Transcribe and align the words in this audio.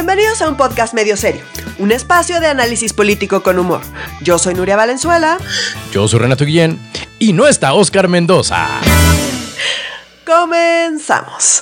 Bienvenidos 0.00 0.40
a 0.40 0.48
un 0.48 0.56
podcast 0.56 0.94
medio 0.94 1.14
serio, 1.14 1.42
un 1.78 1.92
espacio 1.92 2.40
de 2.40 2.46
análisis 2.46 2.94
político 2.94 3.42
con 3.42 3.58
humor. 3.58 3.82
Yo 4.22 4.38
soy 4.38 4.54
Nuria 4.54 4.74
Valenzuela. 4.74 5.36
Yo 5.92 6.08
soy 6.08 6.20
Renato 6.20 6.46
Guillén 6.46 6.80
y 7.18 7.34
no 7.34 7.46
está 7.46 7.74
Oscar 7.74 8.08
Mendoza. 8.08 8.80
Comenzamos. 10.24 11.60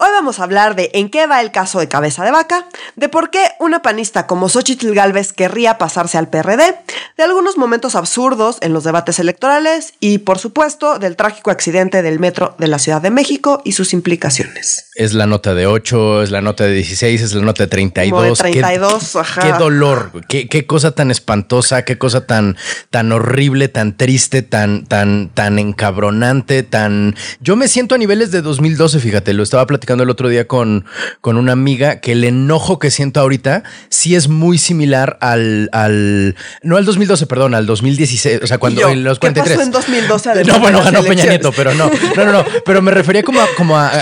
Hoy 0.00 0.10
vamos 0.12 0.38
a 0.38 0.44
hablar 0.44 0.76
de 0.76 0.90
en 0.94 1.08
qué 1.08 1.26
va 1.26 1.40
el 1.40 1.50
caso 1.50 1.80
de 1.80 1.88
Cabeza 1.88 2.24
de 2.24 2.30
Vaca, 2.30 2.68
de 2.94 3.08
por 3.08 3.30
qué 3.30 3.40
una 3.58 3.82
panista 3.82 4.28
como 4.28 4.48
Xochitl 4.48 4.92
Galvez 4.92 5.32
querría 5.32 5.76
pasarse 5.76 6.16
al 6.16 6.28
PRD, 6.28 6.76
de 7.16 7.24
algunos 7.24 7.56
momentos 7.56 7.96
absurdos 7.96 8.58
en 8.60 8.72
los 8.72 8.84
debates 8.84 9.18
electorales 9.18 9.94
y, 9.98 10.18
por 10.18 10.38
supuesto, 10.38 11.00
del 11.00 11.16
trágico 11.16 11.50
accidente 11.50 12.02
del 12.02 12.20
metro 12.20 12.54
de 12.60 12.68
la 12.68 12.78
Ciudad 12.78 13.02
de 13.02 13.10
México 13.10 13.60
y 13.64 13.72
sus 13.72 13.92
implicaciones. 13.92 14.88
Es 14.94 15.14
la 15.14 15.26
nota 15.26 15.52
de 15.54 15.66
8, 15.66 16.22
es 16.22 16.30
la 16.30 16.42
nota 16.42 16.62
de 16.62 16.74
16, 16.74 17.20
es 17.20 17.34
la 17.34 17.42
nota 17.42 17.64
de 17.64 17.68
32. 17.68 18.12
Como 18.12 18.22
de 18.22 18.52
32, 18.52 19.12
qué, 19.12 19.18
ajá. 19.18 19.40
Qué 19.40 19.58
dolor, 19.58 20.12
qué, 20.28 20.48
qué, 20.48 20.64
cosa 20.64 20.92
tan 20.92 21.10
espantosa, 21.10 21.84
qué 21.84 21.98
cosa 21.98 22.24
tan, 22.24 22.56
tan 22.90 23.10
horrible, 23.10 23.66
tan 23.66 23.96
triste, 23.96 24.42
tan, 24.42 24.86
tan, 24.86 25.30
tan 25.34 25.58
encabronante, 25.58 26.62
tan... 26.62 27.16
Yo 27.40 27.56
me 27.56 27.66
siento 27.66 27.96
a 27.96 27.98
niveles 27.98 28.30
de 28.30 28.42
2012, 28.42 29.00
fíjate, 29.00 29.32
lo 29.32 29.42
estaba 29.42 29.66
platicando 29.66 29.87
el 29.96 30.10
otro 30.10 30.28
día 30.28 30.46
con, 30.46 30.84
con 31.20 31.36
una 31.36 31.52
amiga 31.52 32.00
que 32.00 32.12
el 32.12 32.24
enojo 32.24 32.78
que 32.78 32.90
siento 32.90 33.20
ahorita 33.20 33.62
sí 33.88 34.14
es 34.14 34.28
muy 34.28 34.58
similar 34.58 35.18
al, 35.20 35.70
al 35.72 36.36
no 36.62 36.76
al 36.76 36.84
2012, 36.84 37.26
perdón, 37.26 37.54
al 37.54 37.66
2016, 37.66 38.40
o 38.42 38.46
sea, 38.46 38.58
cuando 38.58 38.82
yo, 38.82 38.90
en 38.90 39.04
los 39.04 39.18
43. 39.18 39.50
¿Qué 39.50 39.56
pasó 39.56 39.66
en 39.66 39.72
2012? 39.72 40.44
No, 40.48 40.60
bueno, 40.60 40.82
ganó 40.82 41.02
Peña 41.02 41.24
Nieto, 41.24 41.52
pero 41.52 41.74
no, 41.74 41.90
no, 42.16 42.24
no, 42.24 42.32
no, 42.32 42.44
pero 42.64 42.80
me 42.80 42.90
refería 42.90 43.22
como 43.22 43.40
a, 43.40 43.46
como 43.56 43.76
a, 43.76 43.88
a, 43.88 44.00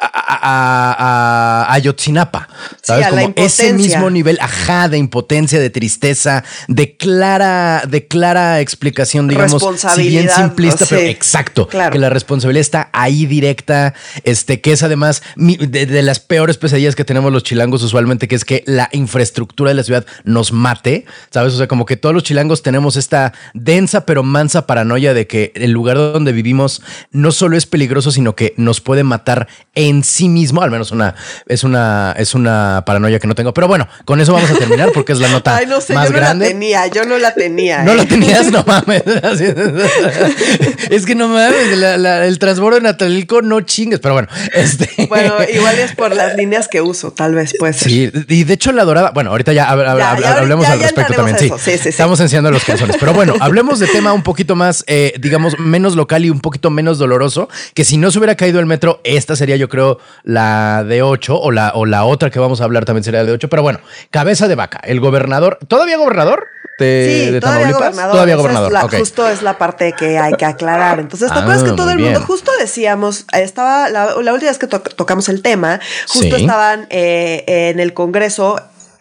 a, 0.00 1.64
a 1.64 1.72
Ayotzinapa, 1.72 2.48
¿sabes? 2.82 3.06
Sí, 3.06 3.10
como 3.10 3.32
ese 3.36 3.72
mismo 3.72 4.10
nivel, 4.10 4.38
ajá, 4.40 4.88
de 4.88 4.98
impotencia, 4.98 5.58
de 5.58 5.70
tristeza, 5.70 6.44
de 6.68 6.96
clara, 6.96 7.82
de 7.88 8.06
clara 8.06 8.60
explicación, 8.60 9.28
digamos, 9.28 9.62
si 9.94 10.08
bien 10.08 10.28
simplista, 10.28 10.86
pero 10.88 11.02
exacto, 11.02 11.68
claro. 11.68 11.92
que 11.92 11.98
la 11.98 12.10
responsabilidad 12.10 12.60
está 12.60 12.90
ahí 12.92 13.26
directa, 13.26 13.94
este, 14.24 14.60
que 14.60 14.72
es 14.72 14.82
además 14.82 15.05
de, 15.36 15.86
de, 15.86 16.02
las 16.02 16.20
peores 16.20 16.56
pesadillas 16.56 16.94
que 16.94 17.04
tenemos 17.04 17.32
los 17.32 17.42
chilangos 17.42 17.82
usualmente, 17.82 18.28
que 18.28 18.34
es 18.34 18.44
que 18.44 18.62
la 18.66 18.88
infraestructura 18.92 19.70
de 19.70 19.74
la 19.74 19.82
ciudad 19.82 20.06
nos 20.24 20.52
mate, 20.52 21.04
¿sabes? 21.30 21.54
O 21.54 21.56
sea, 21.56 21.68
como 21.68 21.86
que 21.86 21.96
todos 21.96 22.14
los 22.14 22.22
chilangos 22.22 22.62
tenemos 22.62 22.96
esta 22.96 23.32
densa 23.54 24.06
pero 24.06 24.22
mansa 24.22 24.66
paranoia 24.66 25.14
de 25.14 25.26
que 25.26 25.52
el 25.54 25.70
lugar 25.70 25.96
donde 25.96 26.32
vivimos 26.32 26.82
no 27.12 27.32
solo 27.32 27.56
es 27.56 27.66
peligroso, 27.66 28.10
sino 28.10 28.34
que 28.34 28.54
nos 28.56 28.80
puede 28.80 29.04
matar 29.04 29.48
en 29.74 30.04
sí 30.04 30.28
mismo, 30.28 30.62
al 30.62 30.70
menos 30.70 30.90
una, 30.90 31.14
es 31.46 31.64
una, 31.64 32.14
es 32.16 32.34
una 32.34 32.82
paranoia 32.86 33.18
que 33.18 33.26
no 33.26 33.34
tengo. 33.34 33.52
Pero 33.54 33.68
bueno, 33.68 33.88
con 34.04 34.20
eso 34.20 34.32
vamos 34.32 34.50
a 34.50 34.54
terminar 34.54 34.90
porque 34.92 35.12
es 35.12 35.18
la 35.20 35.28
nota 35.28 35.56
Ay, 35.56 35.66
no 35.66 35.80
sé, 35.80 35.94
más 35.94 36.08
yo 36.08 36.12
no 36.12 36.18
grande. 36.18 36.46
la 36.46 36.52
tenía, 36.52 36.86
yo 36.88 37.04
no 37.04 37.18
la 37.18 37.34
tenía. 37.34 37.82
No 37.86 37.92
¿eh? 37.92 37.96
la 37.96 38.06
tenías, 38.06 38.50
no 38.50 38.64
mames. 38.66 39.02
es 40.90 41.06
que 41.06 41.14
no 41.14 41.28
mames, 41.28 41.78
la, 41.78 41.96
la, 41.96 42.26
el 42.26 42.38
transbordo 42.38 42.76
de 42.76 42.82
Natalilco 42.82 43.42
no 43.42 43.60
chingues, 43.60 44.00
pero 44.00 44.14
bueno, 44.14 44.28
este. 44.52 44.88
Bueno, 45.08 45.34
igual 45.52 45.78
es 45.78 45.94
por 45.94 46.14
las 46.14 46.36
líneas 46.36 46.68
que 46.68 46.80
uso, 46.80 47.12
tal 47.12 47.34
vez 47.34 47.54
puede 47.58 47.72
ser. 47.72 47.90
Sí, 47.90 48.10
y 48.28 48.44
de 48.44 48.54
hecho 48.54 48.72
la 48.72 48.84
dorada, 48.84 49.12
bueno, 49.12 49.30
ahorita 49.30 49.52
ya, 49.52 49.70
hab, 49.70 49.78
ya, 49.78 50.10
hab, 50.12 50.20
ya 50.20 50.38
hablemos 50.38 50.66
ya, 50.66 50.72
al 50.72 50.80
respecto 50.80 51.14
también. 51.14 51.38
Sí. 51.38 51.50
Sí, 51.58 51.78
sí, 51.78 51.88
estamos 51.88 52.18
enseñando 52.20 52.50
los 52.50 52.64
calzones. 52.64 52.96
Pero 52.98 53.12
bueno, 53.12 53.34
hablemos 53.40 53.78
de 53.78 53.86
tema 53.86 54.12
un 54.12 54.22
poquito 54.22 54.56
más, 54.56 54.84
eh, 54.86 55.14
digamos, 55.18 55.58
menos 55.58 55.96
local 55.96 56.24
y 56.24 56.30
un 56.30 56.40
poquito 56.40 56.70
menos 56.70 56.98
doloroso, 56.98 57.48
que 57.74 57.84
si 57.84 57.96
no 57.96 58.10
se 58.10 58.18
hubiera 58.18 58.34
caído 58.34 58.60
el 58.60 58.66
metro, 58.66 59.00
esta 59.04 59.36
sería 59.36 59.56
yo 59.56 59.68
creo 59.68 59.98
la 60.24 60.84
de 60.84 61.02
8 61.02 61.38
o 61.38 61.50
la, 61.50 61.72
o 61.74 61.86
la 61.86 62.04
otra 62.04 62.30
que 62.30 62.38
vamos 62.38 62.60
a 62.60 62.64
hablar 62.64 62.84
también 62.84 63.04
sería 63.04 63.20
la 63.20 63.26
de 63.26 63.32
8. 63.32 63.48
Pero 63.48 63.62
bueno, 63.62 63.80
cabeza 64.10 64.48
de 64.48 64.54
vaca, 64.54 64.80
el 64.84 65.00
gobernador, 65.00 65.58
¿todavía 65.68 65.96
gobernador? 65.96 66.48
De, 66.78 67.22
sí, 67.26 67.30
de 67.32 67.40
todavía 67.40 67.72
gobernador. 67.72 68.12
Todavía 68.12 68.36
gobernador. 68.36 68.66
Es 68.68 68.72
la, 68.74 68.84
okay. 68.84 68.98
Justo 69.00 69.28
es 69.28 69.42
la 69.42 69.56
parte 69.56 69.94
que 69.98 70.18
hay 70.18 70.34
que 70.34 70.44
aclarar. 70.44 71.00
Entonces, 71.00 71.32
¿te 71.32 71.38
acuerdas 71.38 71.62
Ah, 71.62 71.66
que 71.70 71.72
todo 71.72 71.90
el 71.90 71.98
mundo, 71.98 72.20
justo 72.20 72.50
decíamos, 72.60 73.24
estaba 73.32 73.88
la, 73.88 74.14
la 74.22 74.32
última 74.34 74.50
vez 74.50 74.58
que 74.58 74.66
to 74.66 74.80
tocamos 74.80 75.28
el 75.30 75.40
tema, 75.42 75.80
justo 76.06 76.36
Sí. 76.36 76.42
estaban 76.42 76.86
eh, 76.90 77.44
en 77.46 77.80
el 77.80 77.94
Congreso 77.94 78.60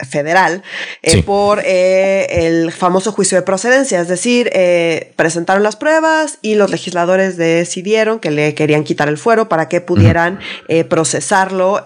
federal 0.10 0.62
eh, 1.04 1.12
Sí. 1.12 1.22
por 1.22 1.62
eh, 1.66 2.46
el 2.48 2.72
famoso 2.74 3.12
juicio 3.14 3.38
de 3.38 3.42
procedencia, 3.44 4.02
es 4.02 4.08
decir, 4.10 4.50
eh, 4.54 5.14
presentaron 5.16 5.64
las 5.64 5.78
pruebas 5.78 6.38
y 6.42 6.56
los 6.56 6.70
legisladores 6.70 7.38
decidieron 7.38 8.20
que 8.20 8.30
le 8.32 8.54
querían 8.56 8.84
quitar 8.84 9.08
el 9.08 9.18
fuero 9.18 9.48
para 9.50 9.68
que 9.70 9.80
pudieran 9.82 10.40
eh, 10.68 10.84
procesarlo. 10.84 11.84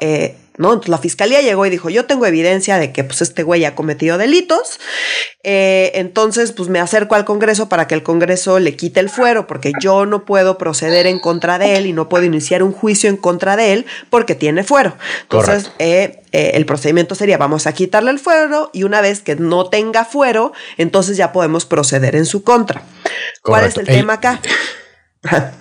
¿No? 0.59 0.73
Entonces 0.73 0.89
la 0.89 0.97
fiscalía 0.97 1.39
llegó 1.41 1.65
y 1.65 1.69
dijo, 1.69 1.89
yo 1.89 2.05
tengo 2.05 2.25
evidencia 2.25 2.77
de 2.77 2.91
que 2.91 3.05
pues, 3.05 3.21
este 3.21 3.43
güey 3.43 3.63
ha 3.63 3.75
cometido 3.75 4.17
delitos, 4.17 4.77
eh, 5.41 5.93
entonces 5.95 6.51
pues 6.51 6.67
me 6.67 6.81
acerco 6.81 7.15
al 7.15 7.23
Congreso 7.23 7.69
para 7.69 7.87
que 7.87 7.95
el 7.95 8.03
Congreso 8.03 8.59
le 8.59 8.75
quite 8.75 8.99
el 8.99 9.09
fuero, 9.09 9.47
porque 9.47 9.71
yo 9.81 10.05
no 10.05 10.25
puedo 10.25 10.57
proceder 10.57 11.07
en 11.07 11.19
contra 11.19 11.59
de 11.59 11.77
él 11.77 11.85
y 11.85 11.93
no 11.93 12.09
puedo 12.09 12.25
iniciar 12.25 12.61
un 12.61 12.73
juicio 12.73 13.09
en 13.09 13.15
contra 13.15 13.55
de 13.55 13.71
él 13.71 13.85
porque 14.09 14.35
tiene 14.35 14.65
fuero. 14.65 14.97
Entonces 15.21 15.71
eh, 15.79 16.23
eh, 16.33 16.51
el 16.55 16.65
procedimiento 16.65 17.15
sería, 17.15 17.37
vamos 17.37 17.65
a 17.65 17.71
quitarle 17.71 18.11
el 18.11 18.19
fuero 18.19 18.69
y 18.73 18.83
una 18.83 18.99
vez 18.99 19.21
que 19.21 19.37
no 19.37 19.69
tenga 19.69 20.03
fuero, 20.03 20.51
entonces 20.77 21.15
ya 21.15 21.31
podemos 21.31 21.65
proceder 21.65 22.17
en 22.17 22.25
su 22.25 22.43
contra. 22.43 22.83
¿Cuál 23.41 23.63
es 23.63 23.77
El- 23.77 23.85
tema 23.87 24.13
acá? 24.15 24.41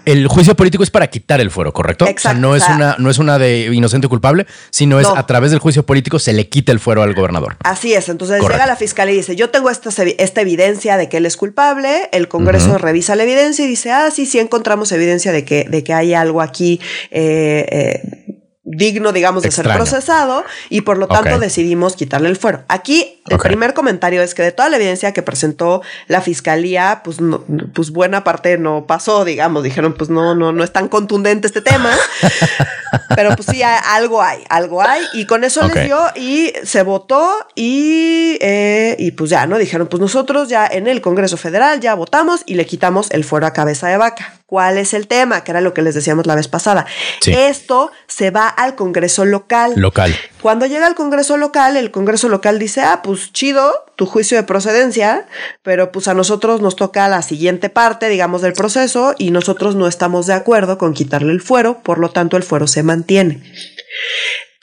El 0.04 0.28
juicio 0.28 0.54
político 0.54 0.84
es 0.84 0.91
para 0.91 1.08
quitar 1.08 1.41
el 1.41 1.50
fuero, 1.50 1.72
¿correcto? 1.72 2.06
Exacto, 2.06 2.28
O 2.28 2.32
sea, 2.32 2.41
no 2.41 2.54
es 2.54 2.62
sea- 2.62 2.76
una, 2.76 2.96
no 2.98 3.10
es 3.10 3.19
una 3.19 3.38
de 3.38 3.69
inocente 3.74 4.06
o 4.06 4.10
culpable, 4.10 4.46
sino 4.70 5.00
es 5.00 5.06
No. 5.08 5.16
a 5.16 5.26
través 5.26 5.50
del 5.50 5.58
juicio 5.58 5.84
político 5.84 6.20
se 6.20 6.32
le 6.32 6.48
quita 6.48 6.70
el 6.70 6.78
fuero 6.78 7.02
al 7.02 7.12
gobernador. 7.14 7.56
Así 7.64 7.92
es, 7.92 8.08
entonces 8.08 8.38
Correcto. 8.41 8.54
llega 8.56 8.66
la 8.66 8.76
fiscalía 8.76 9.14
y 9.14 9.18
dice, 9.18 9.34
yo 9.34 9.50
tengo 9.50 9.68
esta, 9.70 9.91
esta 10.18 10.41
evidencia 10.41 10.97
de 10.97 11.08
que 11.08 11.16
él 11.16 11.26
es 11.26 11.36
culpable, 11.36 12.08
el 12.12 12.28
Congreso 12.28 12.78
revisa 12.78 13.16
la 13.16 13.24
evidencia 13.24 13.64
y 13.64 13.68
dice, 13.68 13.91
ah, 13.91 14.10
sí, 14.12 14.26
sí 14.26 14.38
encontramos 14.38 14.92
evidencia 14.92 15.32
de 15.32 15.44
que, 15.44 15.64
de 15.68 15.82
que 15.82 15.92
hay 15.92 16.14
algo 16.14 16.41
aquí 16.41 16.80
eh, 17.10 17.66
eh, 17.68 18.24
digno, 18.70 19.12
digamos, 19.12 19.42
de 19.42 19.48
Extraño. 19.48 19.70
ser 19.70 19.76
procesado 19.78 20.44
y 20.68 20.82
por 20.82 20.98
lo 20.98 21.08
tanto 21.08 21.38
decidimos 21.38 21.97
quitarle 21.97 22.28
el 22.28 22.36
fuero. 22.36 22.64
Aquí 22.68 23.17
el 23.31 23.39
primer 23.39 23.75
comentario 23.75 24.22
es 24.22 24.34
que 24.34 24.43
de 24.43 24.53
toda 24.53 24.69
la 24.69 24.77
evidencia 24.77 25.12
que 25.12 25.22
presentó 25.22 25.83
la 26.06 26.21
fiscalía, 26.21 27.00
pues, 27.05 27.21
no- 27.21 27.44
pues 27.75 27.91
buena 27.91 28.25
parte 28.25 28.59
no 28.59 28.87
pasó, 28.87 29.25
digamos, 29.25 29.62
dijeron, 29.62 29.94
pues 29.94 30.11
no, 30.11 30.34
no, 30.34 30.53
no 30.53 30.65
es 30.65 30.72
tan 30.72 30.89
contundente 30.89 31.47
este 31.47 31.61
tema. 31.62 31.91
Pero 33.15 33.34
pues 33.34 33.49
sí, 33.50 33.62
algo 33.62 34.22
hay, 34.22 34.43
algo 34.49 34.83
hay. 34.83 35.03
Y 35.12 35.27
con 35.27 35.44
eso 35.44 35.66
les 35.66 35.84
dio 35.84 36.00
y 36.15 36.53
se 36.62 36.83
votó 36.83 37.31
y, 37.55 38.39
eh, 38.41 38.97
y 38.99 39.11
pues 39.11 39.28
ya, 39.31 39.47
¿no? 39.47 39.59
Dijeron, 39.59 39.89
pues 39.89 40.00
nosotros 40.00 40.49
ya 40.49 40.66
en 40.66 40.87
el 40.87 41.00
Congreso 41.00 41.37
Federal 41.37 41.81
ya 41.81 41.95
votamos 41.95 42.43
y 42.47 42.55
le 42.55 42.65
quitamos 42.65 43.10
el 43.10 43.25
fuero 43.25 43.47
a 43.47 43.53
cabeza 43.53 43.89
de 43.89 43.97
vaca. 43.97 44.34
¿Cuál 44.47 44.78
es 44.78 44.95
el 44.95 45.06
tema? 45.09 45.45
Que 45.45 45.50
era 45.50 45.60
lo 45.60 45.75
que 45.75 45.83
les 45.83 45.95
decíamos 45.95 46.27
la 46.27 46.34
vez 46.34 46.49
pasada. 46.49 46.87
Sí. 47.21 47.33
Esto 47.34 47.91
se 48.06 48.31
va 48.31 48.49
al 48.49 48.75
Congreso 48.77 49.27
local. 49.27 49.72
Local. 49.77 50.15
Cuando 50.41 50.66
llega 50.66 50.87
al 50.87 50.94
Congreso 50.94 51.37
local, 51.37 51.76
el 51.76 51.91
Congreso 51.91 52.28
local 52.28 52.59
dice, 52.59 52.82
ah, 52.82 53.03
pues 53.03 53.32
chido, 53.32 53.72
tu 53.97 54.06
juicio 54.06 54.37
de 54.37 54.44
procedencia, 54.44 55.26
pero 55.62 55.91
pues 55.91 56.06
a 56.06 56.15
nosotros 56.15 56.60
nos 56.60 56.76
toca 56.76 57.09
la 57.09 57.22
siguiente 57.22 57.71
parte, 57.71 58.09
digamos, 58.09 58.43
del 58.43 58.53
proceso 58.53 59.15
y 59.19 59.32
nosotros 59.32 59.75
no 59.75 59.88
estamos 59.88 60.27
de 60.27 60.34
acuerdo 60.34 60.78
con 60.78 60.94
quitarle 60.94 61.32
el 61.32 61.41
fuero, 61.41 61.82
por 61.82 61.98
lo 61.98 62.10
tanto 62.10 62.37
el 62.37 62.44
fuero 62.44 62.69
se 62.69 62.84
mantiene. 62.84 63.43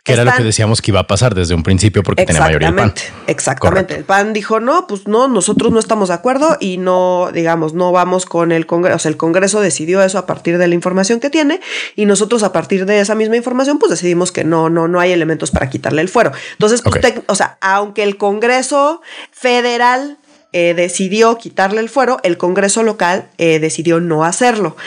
Que 0.05 0.13
era 0.13 0.23
lo 0.23 0.31
que 0.33 0.43
decíamos 0.43 0.83
que 0.83 0.91
iba 0.91 0.99
a 0.99 1.07
pasar 1.07 1.33
desde 1.33 1.55
un 1.55 1.63
principio 1.63 2.03
porque 2.03 2.25
tenía 2.25 2.39
mayoría 2.39 2.67
el 2.67 2.75
PAN. 2.75 2.93
Exactamente. 3.25 3.59
Correcto. 3.59 3.95
El 3.95 4.03
PAN 4.03 4.33
dijo, 4.33 4.59
no, 4.59 4.85
pues 4.85 5.07
no, 5.07 5.27
nosotros 5.27 5.73
no 5.73 5.79
estamos 5.79 6.09
de 6.09 6.13
acuerdo 6.13 6.57
y 6.59 6.77
no, 6.77 7.31
digamos, 7.33 7.73
no 7.73 7.91
vamos 7.91 8.27
con 8.27 8.51
el 8.51 8.67
Congreso. 8.67 8.95
O 8.97 8.99
sea, 8.99 9.09
el 9.09 9.17
Congreso 9.17 9.61
decidió 9.61 10.03
eso 10.03 10.19
a 10.19 10.27
partir 10.27 10.59
de 10.59 10.67
la 10.67 10.75
información 10.75 11.19
que 11.19 11.31
tiene 11.31 11.59
y 11.95 12.05
nosotros 12.05 12.43
a 12.43 12.53
partir 12.53 12.85
de 12.85 12.99
esa 12.99 13.16
misma 13.16 13.35
información, 13.35 13.79
pues 13.79 13.89
decidimos 13.89 14.31
que 14.31 14.43
no, 14.43 14.69
no, 14.69 14.87
no 14.87 14.99
hay 14.99 15.11
elementos 15.11 15.49
para 15.49 15.72
quitarle 15.72 16.03
el 16.03 16.09
fuero. 16.09 16.31
Entonces, 16.51 16.84
pues, 16.84 17.03
o 17.25 17.34
sea, 17.34 17.58
aunque 17.59 18.03
el 18.03 18.17
Congreso 18.17 19.01
federal 19.31 20.19
eh, 20.57 20.73
decidió 20.73 21.37
quitarle 21.37 21.81
el 21.81 21.90
fuero, 21.90 22.22
el 22.23 22.37
Congreso 22.37 22.81
local 22.81 23.25
eh, 23.37 23.59
decidió 23.59 23.99
no 23.99 24.23
hacerlo. 24.23 24.78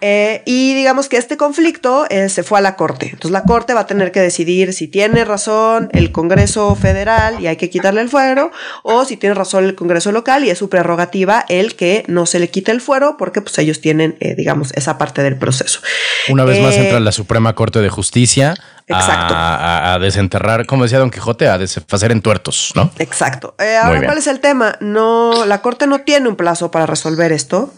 Eh, 0.00 0.42
y 0.46 0.72
digamos 0.74 1.08
que 1.08 1.16
este 1.16 1.36
conflicto 1.36 2.06
eh, 2.10 2.28
se 2.28 2.44
fue 2.44 2.60
a 2.60 2.62
la 2.62 2.76
Corte. 2.76 3.06
Entonces 3.06 3.32
la 3.32 3.42
Corte 3.42 3.74
va 3.74 3.80
a 3.80 3.86
tener 3.88 4.12
que 4.12 4.20
decidir 4.20 4.72
si 4.72 4.86
tiene 4.86 5.24
razón 5.24 5.88
el 5.94 6.12
Congreso 6.12 6.76
federal 6.76 7.40
y 7.40 7.48
hay 7.48 7.56
que 7.56 7.70
quitarle 7.70 8.02
el 8.02 8.08
fuero, 8.08 8.52
o 8.84 9.04
si 9.04 9.16
tiene 9.16 9.34
razón 9.34 9.64
el 9.64 9.74
Congreso 9.74 10.12
local 10.12 10.44
y 10.44 10.50
es 10.50 10.58
su 10.58 10.68
prerrogativa 10.68 11.44
el 11.48 11.74
que 11.74 12.04
no 12.06 12.24
se 12.24 12.38
le 12.38 12.48
quite 12.48 12.70
el 12.70 12.80
fuero, 12.80 13.16
porque 13.18 13.40
pues 13.40 13.58
ellos 13.58 13.80
tienen, 13.80 14.16
digamos, 14.36 14.72
esa 14.76 14.96
parte 14.96 15.24
del 15.24 15.36
proceso. 15.36 15.80
Una 16.28 16.44
vez 16.44 16.60
más 16.60 16.76
entra 16.76 17.00
la 17.00 17.10
Suprema 17.10 17.56
Corte 17.56 17.80
de 17.80 17.88
Justicia 17.88 18.54
Exacto. 18.90 19.34
a, 19.34 19.56
a- 19.56 19.94
a 19.94 19.98
desenterrar, 19.98 20.66
como 20.66 20.82
decía 20.84 20.98
Don 20.98 21.10
Quijote, 21.10 21.48
a 21.48 21.58
deshacer 21.58 22.12
en 22.12 22.20
tuertos, 22.22 22.72
¿no? 22.74 22.90
Exacto. 22.98 23.54
Eh, 23.58 23.76
ahora, 23.76 23.92
bien. 24.00 24.04
¿cuál 24.06 24.18
es 24.18 24.26
el 24.26 24.40
tema? 24.40 24.76
No, 24.80 25.44
la 25.46 25.62
Corte 25.62 25.86
no 25.86 26.00
tiene 26.00 26.28
un 26.28 26.36
plazo 26.36 26.70
para 26.70 26.86
resolver 26.86 27.32
esto. 27.32 27.72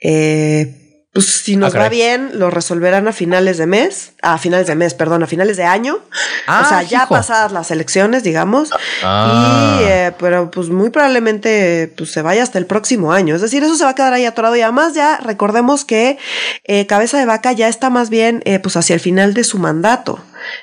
Eh, 0.00 0.83
pues 1.14 1.26
si 1.26 1.56
nos 1.56 1.74
Ah, 1.74 1.78
va 1.78 1.84
caray. 1.84 1.98
bien, 1.98 2.30
lo 2.34 2.50
resolverán 2.50 3.08
a 3.08 3.12
finales 3.12 3.56
de 3.56 3.66
mes, 3.66 4.12
a 4.20 4.36
finales 4.36 4.66
de 4.66 4.74
mes, 4.74 4.92
perdón, 4.94 5.22
a 5.22 5.26
finales 5.26 5.56
de 5.56 5.62
año. 5.64 6.00
Ah, 6.46 6.62
o 6.64 6.68
sea, 6.68 6.82
ya 6.82 7.04
hijo. 7.04 7.14
pasadas 7.14 7.52
las 7.52 7.70
elecciones, 7.70 8.22
digamos. 8.24 8.70
Ah. 9.02 9.78
Y, 9.80 9.84
eh, 9.84 10.12
pero 10.18 10.50
pues 10.50 10.68
muy 10.70 10.90
probablemente 10.90 11.92
pues 11.96 12.10
se 12.10 12.20
vaya 12.20 12.42
hasta 12.42 12.58
el 12.58 12.66
próximo 12.66 13.12
año. 13.12 13.34
Es 13.36 13.40
decir, 13.40 13.62
eso 13.62 13.76
se 13.76 13.84
va 13.84 13.90
a 13.90 13.94
quedar 13.94 14.12
ahí 14.12 14.26
atorado. 14.26 14.56
Y 14.56 14.60
además 14.62 14.94
ya 14.94 15.18
recordemos 15.18 15.84
que 15.84 16.18
eh, 16.64 16.86
Cabeza 16.86 17.16
de 17.18 17.26
Vaca 17.26 17.52
ya 17.52 17.68
está 17.68 17.90
más 17.90 18.10
bien 18.10 18.42
eh, 18.44 18.58
pues 18.58 18.76
hacia 18.76 18.94
el 18.94 19.00
final 19.00 19.34
de 19.34 19.44
su 19.44 19.58
mandato. 19.58 20.18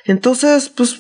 Entonces, 0.06 0.70
pues 0.70 1.00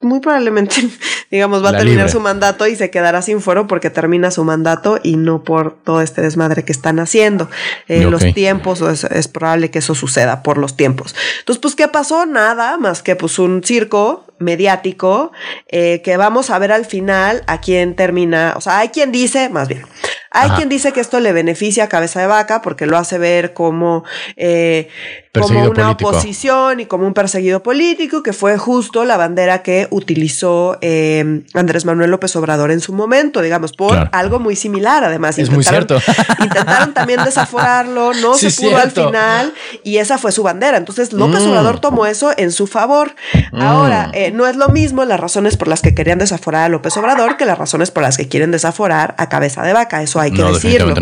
muy 0.00 0.20
probablemente, 0.20 0.76
digamos, 1.30 1.64
va 1.64 1.70
a 1.70 1.72
terminar 1.72 2.06
libre. 2.06 2.12
su 2.12 2.20
mandato 2.20 2.66
y 2.66 2.76
se 2.76 2.90
quedará 2.90 3.22
sin 3.22 3.40
fuero 3.40 3.66
porque 3.66 3.90
termina 3.90 4.30
su 4.30 4.44
mandato 4.44 5.00
y 5.02 5.16
no 5.16 5.42
por 5.42 5.76
todo 5.82 6.00
este 6.00 6.22
desmadre 6.22 6.64
que 6.64 6.72
están 6.72 7.00
haciendo. 7.00 7.50
Eh. 7.88 8.04
Los 8.04 8.32
tiempos, 8.34 8.80
es, 8.80 9.04
es 9.04 9.28
probable 9.28 9.70
que 9.70 9.80
eso 9.80 9.94
suceda 9.94 10.42
por 10.42 10.58
los 10.58 10.76
tiempos. 10.76 11.14
Entonces, 11.40 11.60
pues, 11.60 11.74
¿qué 11.74 11.88
pasó? 11.88 12.26
Nada 12.26 12.76
más 12.76 13.02
que 13.02 13.16
pues 13.16 13.38
un 13.38 13.62
circo 13.64 14.24
mediático 14.38 15.32
eh, 15.68 16.00
que 16.02 16.16
vamos 16.16 16.50
a 16.50 16.58
ver 16.58 16.72
al 16.72 16.86
final 16.86 17.42
a 17.46 17.60
quién 17.60 17.96
termina. 17.96 18.54
O 18.56 18.60
sea, 18.60 18.78
hay 18.78 18.88
quien 18.88 19.12
dice, 19.12 19.48
más 19.48 19.68
bien, 19.68 19.82
hay 20.30 20.46
Ajá. 20.48 20.56
quien 20.56 20.68
dice 20.68 20.92
que 20.92 21.00
esto 21.00 21.20
le 21.20 21.32
beneficia 21.32 21.84
a 21.84 21.88
Cabeza 21.88 22.20
de 22.20 22.26
Vaca 22.26 22.62
porque 22.62 22.86
lo 22.86 22.96
hace 22.96 23.18
ver 23.18 23.52
como, 23.52 24.04
eh, 24.36 24.88
como 25.40 25.60
una 25.70 25.84
político. 25.96 26.10
oposición 26.10 26.80
y 26.80 26.86
como 26.86 27.06
un 27.06 27.14
perseguido 27.14 27.62
político, 27.62 28.22
que 28.22 28.32
fue 28.32 28.56
justo 28.58 29.04
la 29.04 29.16
bandera 29.16 29.62
que 29.62 29.86
utilizó 29.90 30.78
eh, 30.80 31.42
Andrés 31.54 31.84
Manuel 31.84 32.10
López 32.10 32.34
Obrador 32.36 32.70
en 32.70 32.80
su 32.80 32.92
momento, 32.92 33.40
digamos, 33.42 33.72
por 33.72 33.92
Claro. 33.92 34.10
algo 34.12 34.38
muy 34.38 34.56
similar. 34.56 35.04
Además, 35.04 35.38
Es 35.38 35.50
muy 35.50 35.64
cierto. 35.64 35.98
intentaron 36.42 36.94
también 36.94 37.24
desaforarlo, 37.24 38.12
no 38.14 38.34
Sí, 38.34 38.50
se 38.50 38.62
pudo 38.62 38.76
al 38.78 38.90
final 38.90 39.54
y 39.84 39.98
esa 39.98 40.18
fue 40.18 40.32
su 40.32 40.42
bandera. 40.42 40.76
Entonces, 40.76 41.12
López 41.12 41.42
Mm. 41.42 41.48
Obrador 41.50 41.80
tomó 41.80 42.06
eso 42.06 42.32
en 42.36 42.52
su 42.52 42.66
favor. 42.66 43.14
Ahora, 43.52 44.10
eh, 44.14 44.30
no 44.30 44.46
es 44.46 44.56
lo 44.56 44.68
mismo 44.68 45.04
las 45.04 45.20
razones 45.20 45.56
por 45.56 45.68
las 45.68 45.82
que 45.82 45.94
querían 45.94 46.18
desaforar 46.18 46.64
a 46.64 46.68
López 46.68 46.96
Obrador 46.96 47.36
que 47.36 47.44
las 47.44 47.58
razones 47.58 47.90
por 47.90 48.02
las 48.02 48.16
que 48.16 48.28
quieren 48.28 48.50
desaforar 48.50 49.14
a 49.18 49.28
Cabeza 49.28 49.62
de 49.62 49.72
Vaca. 49.72 50.02
Eso 50.02 50.20
hay 50.20 50.30
que 50.32 50.42
No, 50.42 50.52
decirlo. 50.52 50.94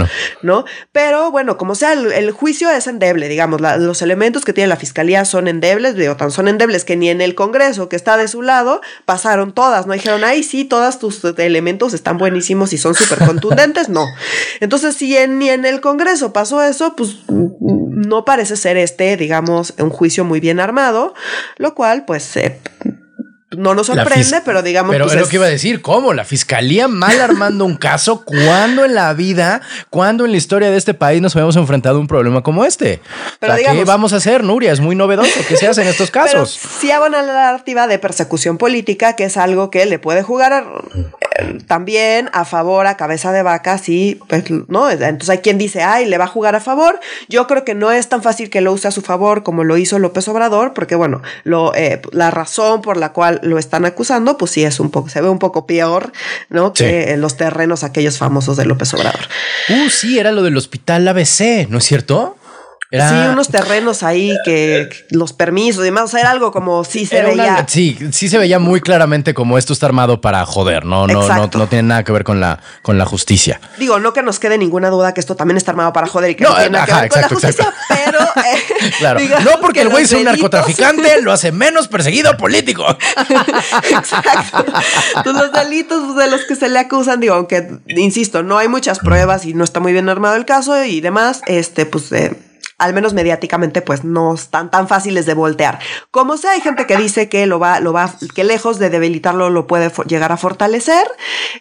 ¿no? 0.43 0.65
Pero 0.93 1.31
bueno, 1.31 1.57
como 1.57 1.75
sea, 1.75 1.93
el, 1.93 2.13
el 2.13 2.31
juicio 2.31 2.71
es 2.71 2.87
endeble, 2.87 3.29
digamos, 3.29 3.61
la- 3.61 3.77
los 3.77 4.03
elementos 4.03 4.26
que 4.45 4.53
tiene 4.53 4.69
la 4.69 4.77
fiscalía 4.77 5.25
son 5.25 5.49
endebles, 5.49 5.95
digo, 5.97 6.17
tan 6.17 6.31
son 6.31 6.49
endebles 6.49 6.85
que 6.85 6.97
ni 6.97 7.09
en 7.11 7.21
el 7.21 7.35
Congreso 7.35 7.89
que 7.89 7.97
está 7.97 8.17
de 8.17 8.29
su 8.29 8.43
lado 8.43 8.81
pasaron 9.05 9.53
todas, 9.53 9.87
¿no? 9.87 9.93
Dijeron, 9.95 10.25
ay, 10.25 10.43
sí, 10.43 10.65
todas 10.65 10.99
tus 10.99 11.23
elementos 11.39 11.95
están 11.95 12.19
buenísimos 12.19 12.73
y 12.73 12.79
son 12.79 12.95
súper 12.95 13.27
contundentes, 13.27 13.89
no. 13.89 14.05
Entonces, 14.61 14.97
si 14.97 15.17
en- 15.17 15.39
ni 15.39 15.49
en 15.51 15.65
el 15.65 15.81
Congreso 15.81 16.33
pasó 16.33 16.63
eso, 16.63 16.95
pues 16.97 17.17
no 17.29 18.25
parece 18.25 18.57
ser 18.57 18.77
este, 18.77 19.17
digamos, 19.17 19.75
un 19.79 19.91
juicio 19.91 20.25
muy 20.25 20.41
bien 20.41 20.61
armado, 20.61 21.15
lo 21.57 21.75
cual, 21.75 22.05
pues, 22.05 22.37
eh, 22.37 22.61
no 23.53 23.75
nos 23.75 23.87
sorprende, 23.87 24.43
pero 24.45 24.61
digamos... 24.61 24.91
Pero 24.91 25.05
pues, 25.05 25.15
es 25.15 25.23
lo 25.23 25.29
que 25.29 25.37
iba 25.37 25.47
a 25.47 25.49
decir, 25.49 25.81
¿cómo? 25.81 26.13
La 26.13 26.25
fiscalía 26.25 26.89
mal 26.89 27.21
armando 27.21 27.65
un 27.65 27.77
caso, 27.77 28.25
¿cuándo 28.27 28.85
en 28.85 28.95
la 28.95 29.13
vida, 29.15 29.61
cuándo 29.89 30.25
en 30.25 30.33
la 30.33 30.37
historia 30.37 30.69
de 30.71 30.77
este 30.77 30.95
país 30.95 31.23
nos 31.23 31.37
habíamos 31.37 31.55
enfrentado 31.55 31.99
a 31.99 32.01
un 32.01 32.09
problema 32.09 32.43
como 32.43 32.65
este? 32.65 33.01
Pero 33.39 33.55
O 33.55 33.57
sea, 33.57 33.73
¿Qué 33.73 33.85
vamos 33.85 34.13
a 34.13 34.17
hacer, 34.17 34.43
Nuria? 34.43 34.73
Es 34.73 34.81
muy 34.81 34.97
novedoso. 34.97 35.41
¿Qué 35.49 35.57
se 35.57 35.69
hace 35.69 35.83
en 35.83 35.89
estos 35.89 36.11
Pero 36.13 36.25
casos? 36.25 36.59
sí 36.81 36.91
abona 36.91 37.23
la 37.23 37.35
narrativa 37.35 37.87
de 37.87 38.01
persecución 38.01 38.59
política, 38.59 39.15
que 39.15 39.25
es 39.25 39.37
algo 39.37 39.71
que 39.71 39.87
le 39.87 40.01
puede 40.01 40.25
jugar 40.25 40.65
eh, 41.39 41.59
también 41.69 42.31
a 42.33 42.45
favor 42.45 42.89
a 42.89 42.97
cabeza 42.97 43.31
de 43.31 43.43
vaca, 43.43 43.79
sí, 43.79 44.19
pues, 44.29 44.45
¿no? 44.67 44.91
Entonces 44.91 45.31
hay 45.31 45.39
quien 45.39 45.57
dice, 45.57 45.85
ay, 45.85 46.07
le 46.07 46.19
va 46.19 46.25
a 46.25 46.29
jugar 46.29 46.57
a 46.57 46.61
favor. 46.61 46.99
Yo 47.29 47.47
creo 47.47 47.65
que 47.65 47.77
no 47.77 47.93
es 47.93 48.09
tan 48.09 48.25
fácil 48.25 48.51
que 48.51 48.61
lo 48.61 48.73
use 48.73 48.89
a 48.89 48.91
su 48.91 49.03
favor 49.03 49.45
como 49.45 49.63
lo 49.63 49.77
hizo 49.77 50.01
López 50.01 50.27
Obrador, 50.27 50.75
porque 50.75 50.97
bueno, 50.97 51.23
lo, 51.45 51.73
eh, 51.77 52.03
la 52.11 52.33
razón 52.33 52.83
por 52.83 52.97
la 52.97 53.13
cual 53.13 53.36
lo 53.43 53.59
están 53.59 53.85
acusando, 53.85 54.37
pues 54.37 54.51
sí 54.51 54.65
es 54.65 54.81
un 54.81 54.91
poco, 54.91 55.09
se 55.09 55.21
ve 55.21 55.29
un 55.29 55.39
poco 55.39 55.67
peor, 55.67 56.13
¿no? 56.49 56.73
Sí. 56.75 56.85
Que 56.85 57.13
en 57.13 57.21
los 57.21 57.37
terrenos 57.37 57.85
aquellos 57.85 58.19
famosos 58.19 58.57
de 58.57 58.67
López 58.67 58.93
Obrador. 58.95 59.29
Uh, 59.69 59.91
sí, 59.91 60.19
era 60.19 60.33
lo 60.33 60.43
del 60.43 60.57
hospital 60.57 61.07
ABC, 61.09 61.69
¿no 61.69 61.79
es 61.79 61.85
cierto? 61.85 62.37
Era, 62.91 63.09
Sí, 63.09 63.15
unos 63.33 63.49
terrenos 63.49 64.05
ahí 64.05 64.33
que 64.45 64.89
los 65.11 65.33
permisos 65.33 65.83
y 65.83 65.87
demás, 65.87 66.05
o 66.05 66.09
sea, 66.09 66.21
era 66.21 66.31
algo 66.31 66.53
como 66.53 66.85
sí 66.85 67.05
se 67.05 67.19
era 67.19 67.31
una- 67.33 67.43
veía. 67.43 67.65
sí, 67.69 67.99
sí 68.13 68.29
se 68.29 68.39
veía 68.39 68.61
muy 68.61 68.81
claramente 68.81 69.35
como 69.35 69.59
esto 69.59 69.73
está 69.73 69.87
armado 69.87 70.21
para 70.21 70.47
joder, 70.47 70.85
no, 70.85 71.09
no, 71.09 71.27
no, 71.29 71.51
no 71.53 71.67
tiene 71.67 71.83
nada 71.89 72.05
que 72.05 72.13
ver 72.13 72.23
con 72.23 72.39
la, 72.41 72.61
con 72.83 72.97
la 72.97 73.05
justicia. 73.05 73.61
Digo, 73.79 73.99
no 73.99 74.13
que 74.13 74.23
nos 74.23 74.39
quede 74.39 74.57
ninguna 74.57 74.89
duda 74.91 75.13
que 75.15 75.21
esto 75.21 75.35
también 75.35 75.57
está 75.57 75.73
armado 75.73 75.93
para 75.93 76.07
joder 76.07 76.31
y 76.31 76.35
que 76.37 76.45
no, 76.45 76.51
No, 76.51 76.57
tiene 76.57 76.71
nada 76.71 76.87
que 76.87 76.93
ver 76.95 77.09
con 77.11 77.21
la 77.23 77.27
exacto, 77.27 77.35
justicia, 77.47 77.75
pero 77.89 78.21
eh, 78.21 78.93
Claro. 78.99 79.21
No 79.45 79.61
porque 79.61 79.81
que 79.81 79.87
el 79.87 79.89
güey 79.89 80.07
sea 80.07 80.19
un 80.19 80.25
delitos- 80.27 80.43
narcotraficante 80.43 81.23
lo 81.23 81.33
hace 81.33 81.51
menos 81.51 81.89
perseguido 81.89 82.37
político. 82.39 82.87
Exacto. 83.91 84.65
Entonces, 85.17 85.43
los 85.43 85.53
delitos 85.53 86.17
de 86.17 86.29
los 86.31 86.45
que 86.45 86.55
se 86.57 86.69
le 86.69 86.79
acusan, 86.79 87.21
digo, 87.21 87.35
aunque 87.35 87.69
insisto, 87.89 88.43
no 88.43 88.59
hay 88.59 88.69
muchas 88.69 88.99
pruebas 89.01 89.45
y 89.45 89.55
no 89.55 89.65
está 89.65 89.81
muy 89.81 89.93
bien 89.93 90.09
armado 90.09 90.37
el 90.37 90.45
caso 90.45 90.85
y 90.85 91.01
demás, 91.01 91.41
este, 91.47 91.87
pues 91.87 92.11
eh, 92.13 92.37
al 92.79 92.93
menos 92.93 93.15
mediáticamente, 93.15 93.81
pues 93.81 94.05
no 94.05 94.35
están 94.35 94.71
tan 94.71 94.87
fáciles 94.87 95.25
de 95.25 95.33
voltear. 95.33 95.79
Como 96.11 96.37
sea, 96.37 96.53
hay 96.53 96.61
gente 96.61 96.87
que 96.87 96.97
dice 96.97 97.29
que 97.29 97.47
lo 97.47 97.59
va, 97.59 97.81
lo 97.81 97.93
va, 97.93 98.13
que 98.35 98.45
lejos 98.45 98.79
de 98.79 98.91
debilitarlo 98.91 99.49
lo 99.49 99.67
puede 99.67 99.91
llegar 100.07 100.31
a 100.33 100.37
fortalecer. 100.37 101.07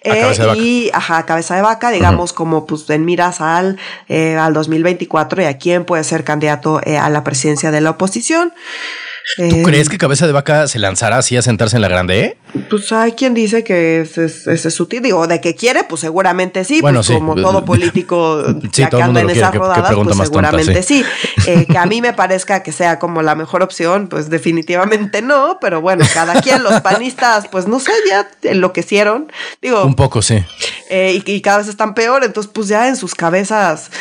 A 0.04 0.14
de 0.14 0.46
vaca. 0.46 0.56
y 0.58 0.90
ajá, 0.94 1.26
cabeza 1.26 1.56
de 1.56 1.62
vaca, 1.62 1.92
digamos, 1.92 2.34
como 2.34 2.66
pues 2.66 2.90
en 2.90 3.06
miras 3.06 3.40
al, 3.40 3.80
eh, 4.10 4.36
al 4.36 4.54
2024 4.54 5.42
y 5.42 5.46
a 5.46 5.58
quién 5.58 5.86
puede 5.86 6.04
ser 6.04 6.26
candidato 6.26 6.82
eh, 6.84 6.98
a 6.98 7.10
la 7.10 7.24
presidencia 7.24 7.72
de 7.72 7.80
la 7.80 7.92
oposición. 7.92 8.54
¿Tú 9.38 9.44
Eh, 9.44 9.64
crees 9.66 9.90
que 9.90 9.98
Cabeza 9.98 10.28
de 10.28 10.34
Vaca 10.34 10.68
se 10.68 10.78
lanzará 10.80 11.18
así 11.18 11.36
a 11.36 11.42
sentarse 11.42 11.76
en 11.78 11.82
la 11.82 11.88
grande? 11.88 12.20
E? 12.24 12.38
Pues 12.70 12.92
hay 12.92 13.14
quien 13.14 13.34
dice 13.34 13.64
que 13.64 14.02
ese 14.02 14.26
es, 14.26 14.48
es 14.48 14.74
su 14.74 14.86
tío. 14.86 15.02
Digo, 15.02 15.26
de 15.28 15.42
que 15.42 15.56
quiere, 15.56 15.84
pues 15.84 16.02
seguramente 16.02 16.64
sí. 16.64 16.80
Bueno, 16.80 17.00
pues 17.00 17.08
sí. 17.08 17.14
como 17.16 17.36
todo 17.36 17.66
político 17.66 18.44
Sí, 18.72 18.86
todo 18.90 19.00
que 19.00 19.04
anda 19.04 19.22
en 19.22 19.30
esas 19.32 19.54
rodadas, 19.54 19.94
pues 19.94 20.08
tonta, 20.08 20.26
seguramente 20.26 20.84
sí. 20.84 21.04
Eh, 21.48 21.66
que 21.70 21.78
a 21.78 21.86
mí 21.86 22.02
me 22.02 22.12
parezca 22.14 22.64
que 22.64 22.72
sea 22.72 22.98
como 22.98 23.22
la 23.22 23.36
mejor 23.36 23.62
opción, 23.62 24.08
pues 24.08 24.30
definitivamente 24.32 25.22
no. 25.22 25.58
Pero 25.62 25.82
bueno, 25.82 26.04
cada 26.14 26.42
quien, 26.42 26.64
los 26.64 26.82
panistas, 26.82 27.48
pues 27.48 27.68
no 27.68 27.80
sé, 27.80 27.92
ya 28.10 28.28
enloquecieron. 28.44 29.32
Digo, 29.62 29.84
Un 29.86 29.96
poco, 29.96 30.22
sí. 30.22 30.44
eh, 30.90 31.22
y, 31.26 31.32
y 31.32 31.42
cada 31.42 31.58
vez 31.60 31.68
están 31.68 31.94
peor. 31.94 32.24
Entonces, 32.24 32.52
pues 32.54 32.68
ya 32.68 32.88
en 32.88 32.96
sus 32.96 33.14
cabezas, 33.16 33.92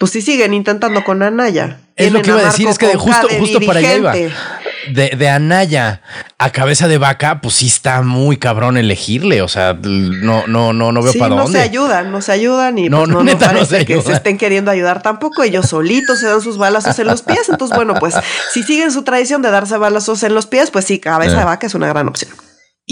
pues 0.00 0.12
sí 0.12 0.22
siguen 0.22 0.54
intentando 0.54 1.04
con 1.04 1.22
Anaya. 1.22 1.80
Es 1.94 2.10
lo 2.10 2.22
que 2.22 2.30
iba 2.30 2.40
a 2.40 2.44
decir, 2.44 2.66
es 2.66 2.78
que 2.78 2.86
de 2.86 2.96
justo, 2.96 3.28
de 3.28 3.38
justo 3.38 3.60
para 3.60 3.80
allá 3.80 3.94
iba. 3.96 4.14
De, 4.14 5.10
de 5.10 5.28
Anaya 5.28 6.00
a 6.38 6.48
cabeza 6.50 6.88
de 6.88 6.96
vaca, 6.96 7.42
pues 7.42 7.56
sí 7.56 7.66
está 7.66 8.00
muy 8.00 8.38
cabrón 8.38 8.78
elegirle. 8.78 9.42
O 9.42 9.48
sea, 9.48 9.74
no, 9.82 10.46
no, 10.46 10.72
no, 10.72 10.90
no 10.90 11.02
veo 11.02 11.12
Sí, 11.12 11.18
para 11.18 11.34
no 11.34 11.42
dónde. 11.42 11.58
se 11.58 11.62
ayudan, 11.64 12.10
no 12.10 12.22
se 12.22 12.32
ayudan 12.32 12.78
y 12.78 12.88
No, 12.88 13.00
pues 13.00 13.08
no, 13.10 13.14
no, 13.16 13.18
no 13.20 13.24
neta, 13.24 13.48
no 13.48 13.52
parece 13.58 13.80
se 13.80 13.84
que 13.84 14.00
se 14.00 14.12
estén 14.14 14.38
queriendo 14.38 14.70
ayudar 14.70 15.02
tampoco. 15.02 15.42
Ellos 15.42 15.66
solitos 15.68 16.18
se 16.18 16.28
dan 16.28 16.40
sus 16.40 16.56
balazos 16.56 16.98
en 16.98 17.06
los 17.06 17.20
pies. 17.20 17.50
Entonces, 17.50 17.76
bueno, 17.76 17.92
pues 18.00 18.14
si 18.54 18.62
siguen 18.62 18.90
su 18.92 19.02
tradición 19.02 19.42
de 19.42 19.50
darse 19.50 19.76
balazos 19.76 20.22
en 20.22 20.34
los 20.34 20.46
pies, 20.46 20.70
pues 20.70 20.86
sí, 20.86 20.98
cabeza 20.98 21.36
Eh. 21.36 21.38
de 21.40 21.44
vaca 21.44 21.66
es 21.66 21.74
una 21.74 21.88
gran 21.88 22.08
opción. 22.08 22.30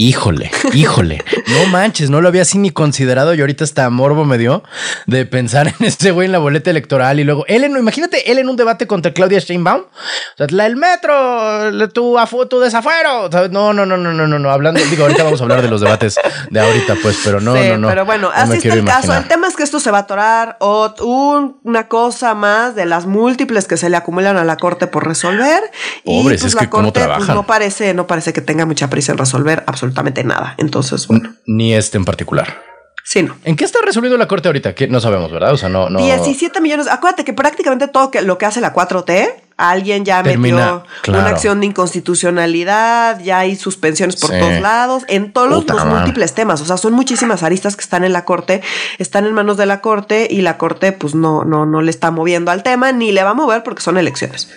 Híjole, 0.01 0.49
híjole. 0.75 1.25
No 1.49 1.67
manches, 1.73 2.09
no 2.09 2.21
lo 2.21 2.29
había 2.29 2.43
así 2.43 2.57
ni 2.57 2.71
considerado 2.71 3.35
y 3.35 3.41
ahorita 3.41 3.65
hasta 3.65 3.91
morbo 3.91 4.25
me 4.25 4.39
dio 4.39 4.63
de 5.07 5.27
pensar 5.27 5.67
en 5.67 5.75
este 5.85 6.13
güey 6.13 6.27
en 6.27 6.31
la 6.33 6.39
boleta 6.39 6.71
electoral 6.71 7.19
y 7.19 7.25
luego 7.25 7.45
él 7.49 7.65
en, 7.65 7.77
imagínate 7.77 8.31
él 8.31 8.39
en 8.39 8.49
un 8.49 8.55
debate 8.55 8.87
contra 8.87 9.13
Claudia 9.13 9.41
Sheinbaum. 9.41 9.81
O 9.81 10.37
sea, 10.37 10.47
la, 10.51 10.67
el 10.67 10.77
metro, 10.77 11.73
la- 11.73 11.89
tu, 11.89 12.17
afu- 12.17 12.47
tu 12.49 12.61
desafuero. 12.61 13.29
¿sabes? 13.33 13.51
No, 13.51 13.73
no, 13.73 13.87
no, 13.87 13.97
no, 13.97 14.13
no, 14.13 14.29
no, 14.29 14.39
no. 14.39 14.51
Hablando, 14.53 14.81
digo, 14.89 15.03
ahorita 15.03 15.25
vamos 15.25 15.41
a 15.41 15.43
hablar 15.43 15.63
de 15.63 15.69
los 15.69 15.81
debates 15.81 16.15
de 16.49 16.61
ahorita, 16.61 16.95
pues, 17.03 17.19
pero 17.25 17.41
no, 17.41 17.57
Sí, 17.57 17.69
no, 17.71 17.79
no. 17.79 17.89
Pero 17.89 18.07
bueno, 18.07 18.29
No 18.29 18.35
así 18.37 18.59
está 18.59 18.75
el 18.75 18.85
caso. 18.85 19.13
El 19.17 19.27
tema 19.27 19.49
es 19.49 19.57
que 19.57 19.65
esto 19.65 19.81
se 19.81 19.91
va 19.91 19.99
a 19.99 20.01
atorar 20.03 20.59
o 20.61 20.95
un- 21.05 21.59
una 21.65 21.89
cosa 21.89 22.35
más 22.35 22.77
de 22.77 22.87
las 22.87 23.07
múltiples 23.07 23.67
que 23.67 23.77
se 23.77 23.91
le 23.91 23.97
acumulan 23.97 24.37
a 24.37 24.45
la 24.45 24.59
corte 24.59 24.87
por 24.87 25.09
resolver. 25.09 25.61
y 26.05 26.23
pues 26.23 26.45
es 26.45 26.55
la 26.55 26.61
que 26.61 26.69
corte 26.71 27.05
pues, 27.17 27.27
no 27.31 27.45
parece, 27.49 27.95
no 27.95 28.07
parece 28.07 28.33
que 28.33 28.43
tenga 28.43 28.65
mucha 28.65 28.89
prisa 28.89 29.11
en 29.11 29.19
resolver 29.19 29.65
absolutamente 29.67 29.88
nada. 30.25 30.55
Entonces, 30.59 31.07
bueno, 31.09 31.35
Ni 31.47 31.75
este 31.75 31.97
en 31.99 32.05
particular. 32.05 32.63
sí, 33.05 33.23
no. 33.23 33.37
¿En 33.45 33.57
qué 33.57 33.65
está 33.65 33.79
resolviendo 33.85 34.19
la 34.19 34.29
corte 34.29 34.49
ahorita? 34.49 34.75
Que 34.75 34.87
no 34.89 35.01
sabemos, 35.01 35.31
¿verdad? 35.33 35.53
O 35.53 35.57
sea, 35.57 35.69
no, 35.69 35.89
no. 35.91 35.99
17 36.01 36.61
millones. 36.61 36.89
Acuérdate 36.89 37.25
que 37.25 37.33
prácticamente 37.33 37.89
todo 37.89 38.11
que, 38.11 38.23
lo 38.23 38.37
que 38.39 38.47
hace 38.47 38.61
la 38.61 38.73
4T, 38.75 39.29
alguien 39.57 40.05
ya 40.05 40.23
Termina, 40.23 40.57
metió 40.57 40.85
claro. 41.03 41.21
una 41.23 41.31
acción 41.31 41.61
de 41.61 41.67
inconstitucionalidad, 41.67 43.21
ya 43.21 43.41
hay 43.41 43.57
suspensiones 43.57 44.17
por 44.17 44.31
Sí. 44.31 44.39
todos 44.39 44.61
lados, 44.61 45.03
en 45.09 45.33
todos 45.33 45.49
los, 45.49 45.61
Puta 45.61 45.75
los 45.75 45.85
madre. 45.85 45.99
múltiples 46.01 46.35
temas. 46.35 46.61
O 46.61 46.65
sea, 46.65 46.77
son 46.77 46.93
muchísimas 46.93 47.43
aristas 47.43 47.75
que 47.77 47.83
están 47.83 48.05
en 48.05 48.13
la 48.13 48.25
corte, 48.25 48.63
están 48.99 49.27
en 49.27 49.33
manos 49.33 49.57
de 49.57 49.67
la 49.67 49.81
corte 49.81 50.29
y 50.31 50.43
la 50.43 50.59
corte, 50.59 50.93
pues 50.93 51.15
no, 51.15 51.45
no, 51.45 51.67
no 51.67 51.83
le 51.83 51.91
está 51.91 52.11
moviendo 52.11 52.51
al 52.51 52.63
tema, 52.63 52.93
ni 52.93 53.11
le 53.13 53.25
va 53.25 53.31
a 53.31 53.35
mover 53.35 53.63
porque 53.63 53.83
son 53.83 53.99
elecciones. 53.99 54.49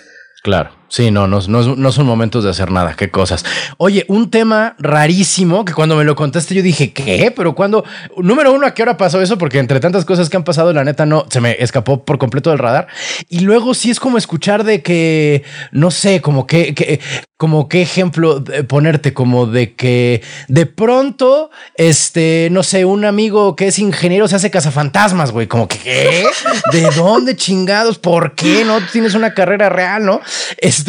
Claro. 0.42 0.70
Sí, 0.92 1.10
no, 1.10 1.26
no, 1.26 1.40
no, 1.48 1.92
son 1.92 2.04
momentos 2.04 2.44
de 2.44 2.50
hacer 2.50 2.70
nada, 2.70 2.94
qué 2.94 3.10
cosas. 3.10 3.46
Oye, 3.78 4.04
un 4.08 4.30
tema 4.30 4.76
rarísimo 4.78 5.64
que 5.64 5.72
cuando 5.72 5.96
me 5.96 6.04
lo 6.04 6.14
contaste 6.14 6.54
yo 6.54 6.62
dije, 6.62 6.92
¿qué? 6.92 7.32
Pero 7.34 7.54
cuando, 7.54 7.82
número 8.18 8.52
uno, 8.52 8.66
¿a 8.66 8.74
qué 8.74 8.82
hora 8.82 8.98
pasó 8.98 9.22
eso? 9.22 9.38
Porque 9.38 9.58
entre 9.58 9.80
tantas 9.80 10.04
cosas 10.04 10.28
que 10.28 10.36
han 10.36 10.44
pasado, 10.44 10.70
la 10.74 10.84
neta 10.84 11.06
no, 11.06 11.24
se 11.30 11.40
me 11.40 11.56
escapó 11.58 12.04
por 12.04 12.18
completo 12.18 12.50
del 12.50 12.58
radar. 12.58 12.88
Y 13.30 13.40
luego 13.40 13.72
sí 13.72 13.90
es 13.90 14.00
como 14.00 14.18
escuchar 14.18 14.64
de 14.64 14.82
que, 14.82 15.44
no 15.70 15.90
sé, 15.90 16.20
como 16.20 16.46
que, 16.46 16.74
que 16.74 17.00
como 17.38 17.68
qué 17.68 17.82
ejemplo 17.82 18.44
ponerte, 18.68 19.14
como 19.14 19.46
de 19.46 19.74
que 19.74 20.22
de 20.46 20.66
pronto, 20.66 21.50
este, 21.74 22.48
no 22.52 22.62
sé, 22.62 22.84
un 22.84 23.04
amigo 23.04 23.56
que 23.56 23.66
es 23.66 23.80
ingeniero 23.80 24.28
se 24.28 24.36
hace 24.36 24.50
cazafantasmas, 24.50 25.32
güey, 25.32 25.48
como 25.48 25.66
que, 25.66 25.78
¿qué? 25.78 26.24
¿De 26.70 26.82
dónde 26.90 27.34
chingados? 27.34 27.98
¿Por 27.98 28.36
qué 28.36 28.64
no 28.64 28.78
tienes 28.92 29.14
una 29.14 29.34
carrera 29.34 29.70
real, 29.70 30.04
no? 30.04 30.20
Este, 30.58 30.81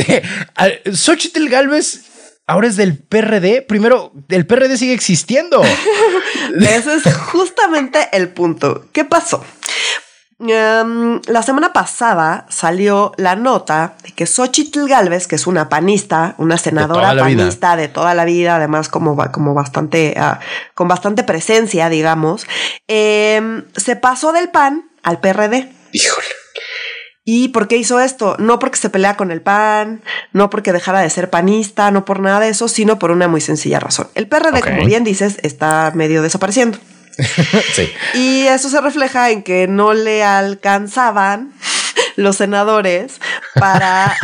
Xochitl 0.93 1.47
Galvez 1.49 2.01
ahora 2.47 2.67
es 2.67 2.75
del 2.75 2.97
PRD. 2.97 3.61
Primero, 3.61 4.11
el 4.29 4.45
PRD 4.45 4.77
sigue 4.77 4.93
existiendo. 4.93 5.61
Ese 6.59 6.95
es 6.95 7.15
justamente 7.31 8.09
el 8.11 8.29
punto. 8.29 8.85
¿Qué 8.91 9.05
pasó? 9.05 9.43
Em, 10.39 11.21
la 11.27 11.41
semana 11.41 11.71
pasada 11.71 12.45
salió 12.49 13.13
la 13.17 13.35
nota 13.35 13.95
de 14.03 14.11
que 14.11 14.25
Xochitl 14.25 14.87
Galvez, 14.87 15.27
que 15.27 15.35
es 15.35 15.47
una 15.47 15.69
panista, 15.69 16.35
una 16.37 16.57
senadora 16.57 17.15
panista 17.15 17.77
de 17.77 17.87
toda 17.87 18.13
la 18.13 18.25
vida, 18.25 18.57
además 18.57 18.89
como, 18.89 19.15
como 19.31 19.53
bastante, 19.53 20.15
ah, 20.17 20.39
con 20.73 20.87
bastante 20.87 21.23
presencia, 21.23 21.87
digamos, 21.87 22.45
em, 22.87 23.63
se 23.75 23.95
pasó 23.95 24.33
del 24.33 24.49
PAN 24.49 24.89
al 25.01 25.19
PRD. 25.19 25.71
Híjole. 25.91 26.42
¿Y 27.25 27.49
por 27.49 27.69
qué 27.69 27.77
hizo 27.77 28.01
esto? 28.01 28.35
No 28.37 28.59
porque 28.59 28.77
se 28.77 28.89
pelea 28.89 29.15
con 29.15 29.31
el 29.31 29.41
PAN, 29.41 30.01
no 30.33 30.49
porque 30.49 30.73
dejara 30.73 30.99
de 30.99 31.09
ser 31.09 31.29
panista, 31.29 31.89
no 31.89 32.03
por 32.03 32.19
nada 32.19 32.41
de 32.41 32.49
eso, 32.49 32.67
sino 32.67 32.99
por 32.99 33.11
una 33.11 33.29
muy 33.29 33.39
sencilla 33.39 33.79
razón. 33.79 34.09
El 34.13 34.27
PRD, 34.27 34.61
como 34.61 34.85
bien 34.85 35.05
dices, 35.05 35.37
está 35.41 35.91
medio 35.95 36.21
desapareciendo. 36.21 36.77
sí. 37.73 37.89
Y 38.13 38.41
eso 38.47 38.69
se 38.69 38.81
refleja 38.81 39.29
en 39.29 39.43
que 39.43 39.67
no 39.67 39.93
le 39.93 40.23
alcanzaban 40.23 41.53
los 42.17 42.35
senadores 42.35 43.21
para, 43.55 44.17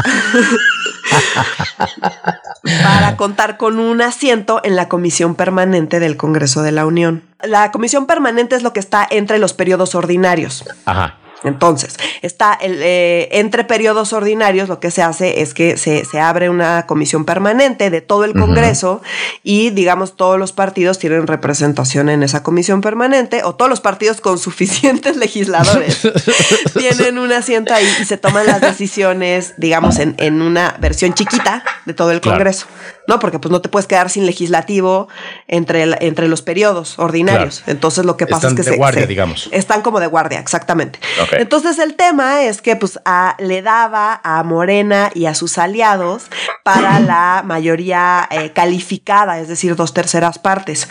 para 2.83 3.15
contar 3.15 3.55
con 3.55 3.79
un 3.79 4.01
asiento 4.01 4.59
en 4.63 4.75
la 4.75 4.89
Comisión 4.89 5.35
Permanente 5.35 6.01
del 6.01 6.17
Congreso 6.17 6.63
de 6.63 6.73
la 6.73 6.85
Unión. 6.85 7.23
La 7.41 7.71
Comisión 7.71 8.07
Permanente 8.07 8.57
es 8.57 8.63
lo 8.63 8.73
que 8.73 8.81
está 8.81 9.07
entre 9.09 9.39
los 9.39 9.53
periodos 9.53 9.95
ordinarios. 9.95 10.65
Ajá. 10.85 11.17
Entonces, 11.43 11.97
está 12.21 12.53
el, 12.53 12.81
eh, 12.83 13.29
entre 13.31 13.63
periodos 13.63 14.11
ordinarios, 14.11 14.67
lo 14.67 14.79
que 14.79 14.91
se 14.91 15.01
hace 15.01 15.41
es 15.41 15.53
que 15.53 15.77
se, 15.77 16.03
abre 16.19 16.49
una 16.49 16.85
comisión 16.85 17.23
permanente 17.23 17.89
de 17.89 18.01
todo 18.01 18.25
el 18.25 18.33
Congreso 18.33 19.01
y, 19.41 19.69
digamos, 19.69 20.17
todos 20.17 20.37
los 20.37 20.51
partidos 20.51 20.99
tienen 20.99 21.27
representación 21.27 22.09
en 22.09 22.23
esa 22.23 22.43
comisión 22.43 22.81
permanente 22.81 23.43
o 23.43 23.55
todos 23.55 23.69
los 23.69 23.79
partidos 23.79 24.19
con 24.19 24.37
suficientes 24.37 25.15
legisladores 25.17 26.01
tienen 26.77 27.17
un 27.17 27.31
asiento 27.31 27.73
ahí 27.73 27.87
y 28.01 28.05
se 28.05 28.17
toman 28.17 28.45
las 28.45 28.59
decisiones, 28.59 29.53
digamos, 29.57 29.99
en, 29.99 30.15
en 30.17 30.41
una 30.41 30.75
versión 30.79 31.13
chiquita 31.13 31.63
de 31.85 31.93
todo 31.93 32.11
el 32.11 32.19
Congreso. 32.19 32.67
¿No? 33.09 33.19
Porque 33.19 33.39
pues 33.39 33.51
no 33.51 33.59
te 33.59 33.69
puedes 33.69 33.87
quedar 33.87 34.11
sin 34.11 34.27
legislativo 34.27 35.09
entre, 35.47 35.83
entre 36.05 36.27
los 36.27 36.43
periodos 36.43 36.99
ordinarios. 36.99 37.63
Entonces 37.65 38.05
lo 38.05 38.15
que 38.17 38.27
pasa 38.27 38.49
es 38.49 38.53
que 38.53 38.61
de 38.61 38.77
guardia, 38.77 39.07
digamos. 39.07 39.49
Están 39.51 39.81
como 39.81 39.99
de 39.99 40.05
guardia, 40.05 40.39
exactamente. 40.39 40.99
Entonces 41.31 41.79
el 41.79 41.95
tema 41.95 42.43
es 42.43 42.61
que 42.61 42.75
pues 42.75 42.99
le 43.39 43.61
daba 43.63 44.21
a 44.23 44.43
Morena 44.43 45.09
y 45.15 45.25
a 45.25 45.33
sus 45.33 45.57
aliados 45.57 46.27
para 46.63 46.99
la 46.99 47.41
mayoría 47.43 48.29
eh, 48.29 48.51
calificada, 48.53 49.39
es 49.39 49.47
decir, 49.47 49.75
dos 49.75 49.93
terceras 49.93 50.37
partes. 50.37 50.87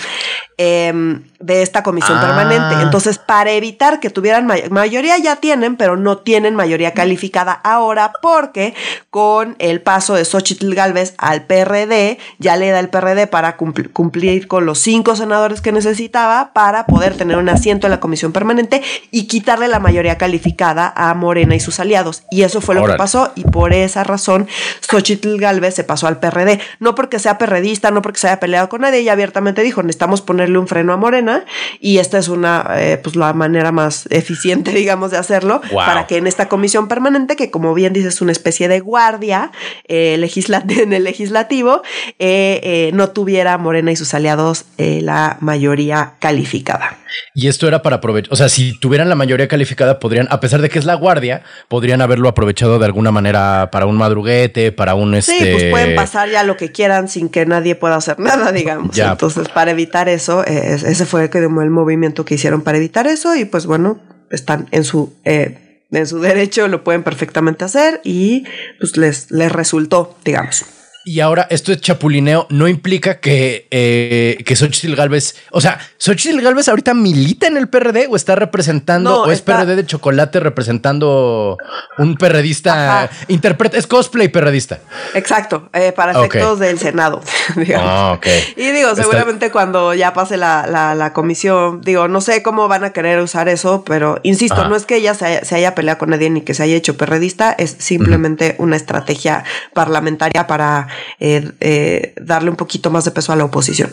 Em, 0.61 1.23
de 1.39 1.63
esta 1.63 1.85
comisión 1.85 2.21
permanente. 2.21 2.75
Ah. 2.75 2.83
Entonces, 2.83 3.19
para 3.19 3.53
evitar 3.53 4.01
que 4.01 4.11
tuvieran 4.11 4.45
mayoría, 4.71 5.17
ya 5.17 5.37
tienen, 5.37 5.77
pero 5.77 5.97
no 5.97 6.19
tienen 6.19 6.57
mayoría 6.57 6.95
calificada 6.95 7.53
ahora, 7.53 8.11
porque 8.21 8.75
con 9.09 9.55
el 9.61 9.81
paso 9.81 10.15
de 10.15 10.25
Xochitl 10.25 10.75
Galvez 10.75 11.15
al 11.17 11.47
PRD, 11.47 12.08
ya 12.39 12.57
le 12.57 12.71
da 12.71 12.81
el 12.81 12.89
PRD 12.89 13.27
para 13.27 13.57
cumplir 13.57 14.49
con 14.49 14.65
los 14.65 14.79
cinco 14.79 15.17
senadores 15.17 15.61
que 15.61 15.73
necesitaba 15.73 16.53
para 16.55 16.87
poder 16.87 17.15
tener 17.15 17.37
un 17.37 17.49
asiento 17.49 17.87
en 17.87 17.91
la 17.91 18.01
comisión 18.01 18.33
permanente 18.33 18.83
y 19.11 19.27
quitarle 19.27 19.69
la 19.69 19.81
mayoría 19.81 20.17
calificada 20.17 20.93
a 20.97 21.13
Morena 21.15 21.55
y 21.55 21.61
sus 21.61 21.81
aliados. 21.81 22.23
Y 22.31 22.43
eso 22.43 22.61
fue 22.61 22.75
lo 22.75 22.87
que 22.87 22.95
pasó, 22.95 23.33
y 23.35 23.45
por 23.45 23.73
esa 23.73 24.05
razón 24.05 24.49
Xochitl 24.81 25.39
Galvez 25.39 25.75
se 25.75 25.85
pasó 25.85 26.07
al 26.07 26.19
PRD. 26.21 26.61
No 26.79 26.95
porque 26.95 27.19
sea 27.19 27.39
perredista, 27.39 27.91
no 27.91 28.03
porque 28.03 28.21
se 28.21 28.29
haya 28.29 28.41
peleado 28.41 28.69
con 28.69 28.83
nadie, 28.83 29.01
ella 29.01 29.13
abiertamente 29.13 29.63
dijo, 29.63 29.83
necesitamos 29.83 30.23
poner 30.23 30.57
un 30.57 30.69
freno 30.69 30.93
a 30.93 30.97
Morena 30.97 31.45
y 31.81 31.99
esta 31.99 32.19
es 32.19 32.29
una, 32.29 32.67
eh, 32.77 32.99
pues 33.03 33.17
la 33.17 33.33
manera 33.33 33.73
más 33.73 34.07
eficiente, 34.11 34.71
digamos, 34.75 35.11
de 35.11 35.19
hacerlo 35.19 35.61
para 35.73 36.07
que 36.07 36.17
en 36.17 36.27
esta 36.27 36.49
comisión 36.49 36.89
permanente, 36.89 37.37
que 37.37 37.51
como 37.51 37.75
bien 37.75 37.93
dices, 37.93 38.15
es 38.15 38.21
una 38.21 38.33
especie 38.33 38.69
de 38.69 38.81
guardia 38.81 39.53
eh, 39.87 40.17
en 40.69 40.93
el 40.93 41.05
legislativo, 41.05 41.83
eh, 42.19 42.91
no 42.95 43.11
tuviera 43.11 43.57
Morena 43.59 43.93
y 43.93 43.97
sus 43.97 44.15
aliados 44.15 44.65
la 44.77 45.37
mayoría 45.41 46.15
calificada. 46.19 46.97
Y 47.35 47.49
esto 47.49 47.69
era 47.69 47.83
para 47.83 47.97
aprovechar, 47.97 48.33
o 48.33 48.37
sea, 48.37 48.49
si 48.49 48.79
tuvieran 48.79 49.09
la 49.09 49.15
mayoría 49.15 49.49
calificada, 49.49 49.99
podrían, 49.99 50.29
a 50.31 50.41
pesar 50.41 50.61
de 50.61 50.69
que 50.69 50.79
es 50.79 50.85
la 50.85 50.95
guardia, 50.95 51.43
podrían 51.69 52.01
haberlo 52.01 52.29
aprovechado 52.29 52.79
de 52.79 52.85
alguna 52.85 53.11
manera 53.11 53.71
para 53.71 53.87
un 53.87 53.97
madruguete, 53.97 54.73
para 54.73 54.95
un 54.95 55.15
este. 55.15 55.33
Sí, 55.33 55.47
pues 55.53 55.65
pueden 55.71 55.95
pasar 55.95 56.29
ya 56.31 56.43
lo 56.43 56.57
que 56.57 56.73
quieran 56.73 57.09
sin 57.09 57.29
que 57.29 57.47
nadie 57.47 57.75
pueda 57.75 57.97
hacer 57.97 58.19
nada, 58.19 58.53
digamos. 58.53 58.97
Entonces, 58.99 59.49
para 59.49 59.71
evitar 59.71 60.09
eso, 60.09 60.45
ese 60.45 61.07
fue 61.07 61.31
el 61.33 61.71
movimiento 61.71 62.25
que 62.25 62.35
hicieron 62.35 62.63
para 62.63 62.79
evitar 62.79 63.07
eso, 63.07 63.35
y 63.37 63.45
pues 63.45 63.67
bueno, 63.67 64.01
están 64.31 64.67
en 64.71 64.85
su 64.85 65.15
eh, 65.25 65.85
en 65.91 66.07
su 66.07 66.21
derecho, 66.21 66.69
lo 66.69 66.85
pueden 66.85 67.03
perfectamente 67.03 67.65
hacer 67.65 68.01
y 68.05 68.45
pues 68.79 68.97
les, 68.97 69.31
les 69.31 69.51
resultó, 69.51 70.17
digamos. 70.25 70.67
Y 71.09 71.21
ahora 71.21 71.47
esto 71.49 71.73
es 71.73 71.81
chapulineo 71.81 72.47
no 72.51 72.69
implica 72.69 73.19
que, 73.19 73.67
eh, 73.71 74.37
que 74.45 74.55
Xochitl 74.55 74.95
Galvez, 74.95 75.37
o 75.53 75.61
sea, 75.63 75.79
Xochitl 75.97 76.43
Galvez 76.43 76.69
ahorita 76.69 76.93
milita 76.93 77.47
en 77.47 77.57
el 77.57 77.71
PRD 77.71 78.09
o 78.11 78.17
está 78.17 78.35
representando, 78.35 79.23
o 79.23 79.31
es 79.31 79.41
PRD 79.41 79.75
de 79.75 79.87
chocolate 79.87 80.39
representando 80.39 81.57
un 81.97 82.17
perredista, 82.17 83.09
interpreta, 83.29 83.79
es 83.79 83.87
cosplay 83.87 84.29
perredista. 84.29 84.81
Exacto, 85.15 85.71
eh, 85.73 85.93
para 85.93 86.13
efectos 86.13 86.59
del 86.59 86.79
Senado. 86.79 87.23
Ah, 87.81 88.19
y 88.57 88.71
digo, 88.71 88.95
seguramente 88.95 89.51
cuando 89.51 89.95
ya 89.95 90.13
pase 90.13 90.37
la, 90.37 90.67
la, 90.67 91.13
comisión, 91.13 91.81
digo, 91.81 92.09
no 92.09 92.21
sé 92.21 92.43
cómo 92.43 92.67
van 92.67 92.83
a 92.85 92.91
querer 92.91 93.21
usar 93.21 93.49
eso, 93.49 93.85
pero 93.85 94.21
insisto, 94.25 94.69
no 94.69 94.77
es 94.77 94.85
que 94.85 94.97
ella 94.97 95.15
se 95.15 95.55
haya, 95.55 95.75
peleado 95.75 95.99
con 95.99 96.11
nadie 96.11 96.29
ni 96.29 96.41
que 96.43 96.55
se 96.55 96.63
haya 96.63 96.77
hecho 96.77 96.97
perredista, 96.97 97.53
es 97.53 97.77
simplemente 97.79 98.57
una 98.59 98.77
estrategia 98.77 99.45
parlamentaria 99.73 100.47
para 100.47 100.89
eh, 101.21 101.51
eh, 101.61 102.15
darle 102.21 102.51
un 102.51 102.57
poquito 102.57 102.91
más 102.91 103.05
de 103.05 103.11
peso 103.11 103.33
a 103.33 103.37
la 103.37 103.45
oposición 103.45 103.93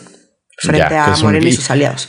frente 0.58 0.96
a 0.96 1.14
Morena 1.22 1.48
y 1.48 1.52
sus 1.52 1.70
aliados. 1.70 2.08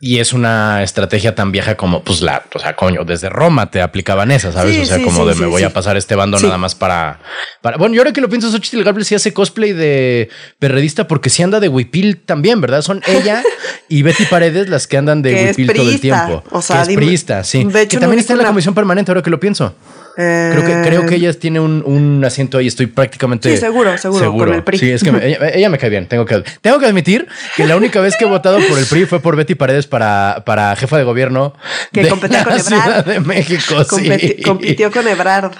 Y 0.00 0.18
es 0.18 0.34
una 0.34 0.82
estrategia 0.82 1.34
tan 1.34 1.50
vieja 1.50 1.76
como, 1.76 2.02
pues 2.02 2.20
la, 2.20 2.44
o 2.54 2.58
sea, 2.58 2.76
coño, 2.76 3.04
desde 3.04 3.30
Roma 3.30 3.70
te 3.70 3.80
aplicaban 3.80 4.30
esas, 4.32 4.52
¿sabes? 4.52 4.78
o 4.78 4.84
sea, 4.84 5.02
como 5.02 5.24
de 5.24 5.34
me 5.34 5.46
voy 5.46 5.62
a 5.62 5.72
pasar 5.72 5.96
este 5.96 6.14
bando 6.14 6.38
nada 6.38 6.58
más 6.58 6.74
para, 6.74 7.20
para. 7.62 7.78
Bueno, 7.78 7.94
yo 7.94 8.02
ahora 8.02 8.12
que 8.12 8.20
lo 8.20 8.28
pienso, 8.28 8.50
Xochitl 8.50 8.82
Galvez 8.82 9.06
sí 9.06 9.14
hace 9.14 9.32
cosplay 9.32 9.72
de 9.72 10.28
perredista 10.58 11.08
porque 11.08 11.30
sí 11.30 11.42
anda 11.42 11.58
de 11.58 11.68
huipil 11.68 12.18
también, 12.18 12.60
¿verdad? 12.60 12.82
Son 12.82 13.00
ella 13.06 13.42
y 13.88 14.02
Betty 14.02 14.26
Paredes 14.26 14.68
las 14.68 14.86
que 14.86 14.98
andan 14.98 15.22
de 15.22 15.34
huipil 15.56 15.72
todo 15.72 15.88
el 15.88 16.00
tiempo. 16.00 16.44
O 16.50 16.60
sea, 16.60 16.84
que 16.84 16.92
es 16.92 16.96
priista, 16.98 17.42
sí. 17.42 17.64
De 17.64 17.80
hecho, 17.80 17.96
que 17.96 18.00
también 18.00 18.20
está 18.20 18.34
en 18.34 18.40
la 18.40 18.48
comisión 18.48 18.74
permanente, 18.74 19.10
ahora 19.10 19.22
que 19.22 19.30
lo 19.30 19.40
pienso 19.40 19.74
creo, 20.14 20.64
que, 20.64 20.88
creo 20.88 21.06
que 21.06 21.14
ella 21.16 21.32
tiene 21.32 21.60
un, 21.60 21.82
un, 21.84 22.24
asiento 22.24 22.58
ahí. 22.58 22.66
Estoy 22.66 22.86
prácticamente. 22.86 23.50
Sí, 23.50 23.56
seguro, 23.56 23.96
seguro. 23.98 24.32
Con 24.32 24.54
el 24.54 24.62
PRI. 24.62 24.78
Sí, 24.78 24.90
es 24.90 25.02
que 25.02 25.10
ella, 25.54 25.68
me 25.68 25.78
cae 25.78 25.90
bien. 25.90 26.06
Tengo 26.06 26.24
que, 26.24 26.42
tengo 26.60 26.78
que 26.78 26.86
admitir 26.86 27.26
que 27.56 27.66
la 27.66 27.76
única 27.76 28.00
vez 28.00 28.16
que 28.16 28.24
he 28.24 28.28
votado 28.28 28.58
por 28.68 28.78
el 28.78 28.86
PRI 28.86 29.06
fue 29.06 29.20
por 29.20 29.36
Betty 29.36 29.54
Paredes 29.54 29.86
para, 29.86 30.42
para 30.46 30.74
jefa 30.76 30.98
de 30.98 31.04
gobierno. 31.04 31.54
Que 31.92 32.02
de 32.02 32.08
competía 32.08 32.44
con 32.44 32.54
Ebrard. 32.54 33.04
De 33.04 33.20
México. 33.20 33.84
sí. 33.84 34.42
Compitió 34.42 34.90
con 34.90 35.06
Ebrard. 35.06 35.52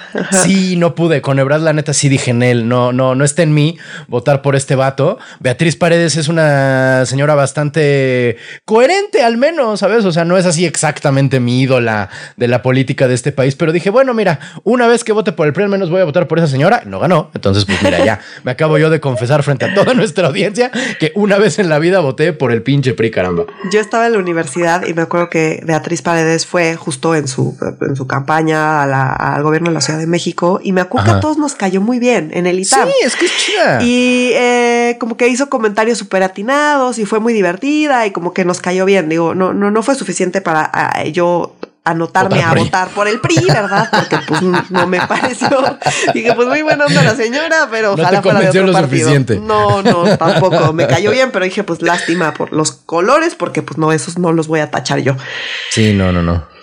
Sí, 0.43 0.75
no 0.75 0.95
pude. 0.95 1.21
Con 1.21 1.39
Ebrard, 1.39 1.61
la 1.61 1.73
neta, 1.73 1.93
sí 1.93 2.09
dije 2.09 2.31
en 2.31 2.43
él. 2.43 2.67
No, 2.67 2.93
no, 2.93 3.15
no 3.15 3.25
está 3.25 3.43
en 3.43 3.53
mí 3.53 3.77
votar 4.07 4.41
por 4.41 4.55
este 4.55 4.75
vato. 4.75 5.19
Beatriz 5.39 5.75
Paredes 5.75 6.17
es 6.17 6.27
una 6.27 7.05
señora 7.05 7.35
bastante 7.35 8.37
coherente, 8.65 9.23
al 9.23 9.37
menos, 9.37 9.79
¿sabes? 9.79 10.05
O 10.05 10.11
sea, 10.11 10.25
no 10.25 10.37
es 10.37 10.45
así 10.45 10.65
exactamente 10.65 11.39
mi 11.39 11.61
ídola 11.61 12.09
de 12.37 12.47
la 12.47 12.61
política 12.61 13.07
de 13.07 13.13
este 13.13 13.31
país, 13.31 13.55
pero 13.55 13.71
dije, 13.71 13.89
bueno, 13.89 14.13
mira, 14.13 14.39
una 14.63 14.87
vez 14.87 15.03
que 15.03 15.11
vote 15.11 15.31
por 15.31 15.47
el 15.47 15.53
PRI, 15.53 15.63
al 15.63 15.69
menos 15.69 15.89
voy 15.89 16.01
a 16.01 16.05
votar 16.05 16.27
por 16.27 16.37
esa 16.37 16.47
señora. 16.47 16.83
No 16.85 16.99
ganó. 16.99 17.29
Entonces, 17.33 17.65
pues 17.65 17.81
mira, 17.83 18.03
ya 18.05 18.19
me 18.43 18.51
acabo 18.51 18.77
yo 18.77 18.89
de 18.89 18.99
confesar 18.99 19.43
frente 19.43 19.65
a 19.65 19.73
toda 19.73 19.93
nuestra 19.93 20.27
audiencia 20.27 20.71
que 20.99 21.11
una 21.15 21.37
vez 21.37 21.59
en 21.59 21.69
la 21.69 21.79
vida 21.79 21.99
voté 21.99 22.33
por 22.33 22.51
el 22.51 22.61
pinche 22.61 22.93
PRI, 22.93 23.11
caramba. 23.11 23.45
Yo 23.71 23.79
estaba 23.79 24.07
en 24.07 24.13
la 24.13 24.19
universidad 24.19 24.85
y 24.85 24.93
me 24.93 25.03
acuerdo 25.03 25.29
que 25.29 25.61
Beatriz 25.65 26.01
Paredes 26.01 26.45
fue 26.45 26.75
justo 26.75 27.15
en 27.15 27.27
su, 27.27 27.57
en 27.81 27.95
su 27.95 28.07
campaña 28.07 28.83
al 28.83 29.43
gobierno 29.43 29.69
de 29.69 29.73
la 29.73 29.81
Ciudad 29.81 29.99
de 29.99 30.07
México 30.07 30.59
y 30.63 30.71
me 30.71 30.81
acuerdo 30.81 31.05
que 31.05 31.17
a 31.17 31.19
todos 31.19 31.37
nos 31.37 31.55
cayó 31.55 31.81
muy 31.81 31.99
bien 31.99 32.31
en 32.33 32.47
el 32.47 32.59
ITAM. 32.59 32.87
Sí, 32.87 32.93
es 33.03 33.15
que 33.15 33.25
es 33.25 33.37
chida. 33.37 33.83
Y 33.83 34.31
eh, 34.33 34.97
como 34.99 35.17
que 35.17 35.27
hizo 35.27 35.49
comentarios 35.49 35.97
súper 35.97 36.23
atinados 36.23 36.99
y 36.99 37.05
fue 37.05 37.19
muy 37.19 37.33
divertida 37.33 38.05
y 38.05 38.11
como 38.11 38.33
que 38.33 38.45
nos 38.45 38.61
cayó 38.61 38.85
bien. 38.85 39.09
Digo, 39.09 39.35
no, 39.35 39.53
no, 39.53 39.71
no 39.71 39.83
fue 39.83 39.95
suficiente 39.95 40.41
para 40.41 40.69
ah, 40.73 41.03
yo 41.05 41.55
anotarme 41.85 42.41
a 42.43 42.53
votar 42.53 42.89
por 42.89 43.07
el 43.07 43.21
PRI, 43.21 43.45
¿verdad? 43.47 43.89
Porque 43.91 44.17
pues 44.27 44.41
no 44.41 44.87
me 44.87 44.99
pareció. 45.07 45.47
Dije, 46.13 46.33
pues 46.33 46.47
muy 46.47 46.63
buena 46.63 46.85
onda 46.85 47.03
la 47.03 47.15
señora, 47.15 47.67
pero 47.71 47.93
ojalá 47.93 48.21
fuera 48.21 48.39
de 48.39 48.49
otro 48.49 48.73
partido. 48.73 49.09
Suficiente. 49.09 49.39
No, 49.39 49.81
no, 49.81 50.17
tampoco. 50.17 50.73
Me 50.73 50.87
cayó 50.87 51.11
bien, 51.11 51.31
pero 51.31 51.45
dije, 51.45 51.63
pues 51.63 51.81
lástima 51.81 52.33
por 52.33 52.51
los 52.51 52.71
colores, 52.71 53.35
porque 53.35 53.61
pues 53.61 53.77
no, 53.77 53.91
esos 53.91 54.17
no 54.17 54.33
los 54.33 54.47
voy 54.47 54.59
a 54.59 54.71
tachar 54.71 54.99
yo. 54.99 55.15
Sí, 55.69 55.93
no, 55.93 56.11
no, 56.11 56.21
no. 56.21 56.54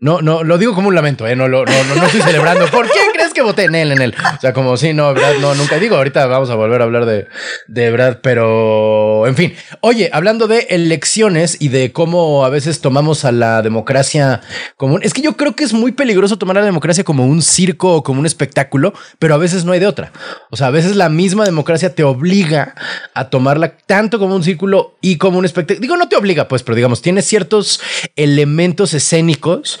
No, 0.00 0.22
no, 0.22 0.44
lo 0.44 0.58
digo 0.58 0.74
como 0.74 0.88
un 0.88 0.94
lamento, 0.94 1.26
¿eh? 1.26 1.34
No, 1.34 1.48
no, 1.48 1.64
no, 1.64 1.94
no 1.96 2.06
estoy 2.06 2.22
celebrando. 2.22 2.66
¿Por 2.66 2.86
qué 2.86 3.00
crees 3.12 3.34
que 3.34 3.42
voté 3.42 3.64
en 3.64 3.74
él, 3.74 3.90
en 3.90 4.00
él? 4.00 4.14
O 4.36 4.40
sea, 4.40 4.52
como 4.52 4.76
sí, 4.76 4.94
no, 4.94 5.12
verdad, 5.12 5.34
no, 5.40 5.56
nunca 5.56 5.76
digo. 5.78 5.96
Ahorita 5.96 6.24
vamos 6.26 6.50
a 6.50 6.54
volver 6.54 6.80
a 6.80 6.84
hablar 6.84 7.04
de, 7.04 7.26
de 7.66 7.90
verdad, 7.90 8.20
pero 8.22 9.26
en 9.26 9.34
fin. 9.34 9.54
Oye, 9.80 10.08
hablando 10.12 10.46
de 10.46 10.68
elecciones 10.70 11.56
y 11.60 11.68
de 11.68 11.92
cómo 11.92 12.44
a 12.44 12.48
veces 12.48 12.80
tomamos 12.80 13.24
a 13.24 13.32
la 13.32 13.60
democracia 13.62 14.40
como 14.76 15.00
es 15.00 15.12
que 15.12 15.22
yo 15.22 15.36
creo 15.36 15.56
que 15.56 15.64
es 15.64 15.72
muy 15.72 15.90
peligroso 15.90 16.38
tomar 16.38 16.58
a 16.58 16.60
la 16.60 16.66
democracia 16.66 17.02
como 17.02 17.26
un 17.26 17.42
circo 17.42 17.96
o 17.96 18.02
como 18.04 18.20
un 18.20 18.26
espectáculo, 18.26 18.94
pero 19.18 19.34
a 19.34 19.38
veces 19.38 19.64
no 19.64 19.72
hay 19.72 19.80
de 19.80 19.88
otra. 19.88 20.12
O 20.50 20.56
sea, 20.56 20.68
a 20.68 20.70
veces 20.70 20.94
la 20.94 21.08
misma 21.08 21.44
democracia 21.44 21.94
te 21.94 22.04
obliga 22.04 22.76
a 23.14 23.30
tomarla 23.30 23.76
tanto 23.76 24.20
como 24.20 24.36
un 24.36 24.44
círculo 24.44 24.96
y 25.00 25.18
como 25.18 25.38
un 25.38 25.44
espectáculo. 25.44 25.80
Digo, 25.80 25.96
no 25.96 26.08
te 26.08 26.14
obliga, 26.14 26.46
pues, 26.46 26.62
pero 26.62 26.76
digamos, 26.76 27.02
tiene 27.02 27.22
ciertos 27.22 27.80
elementos 28.14 28.94
escénicos 28.94 29.80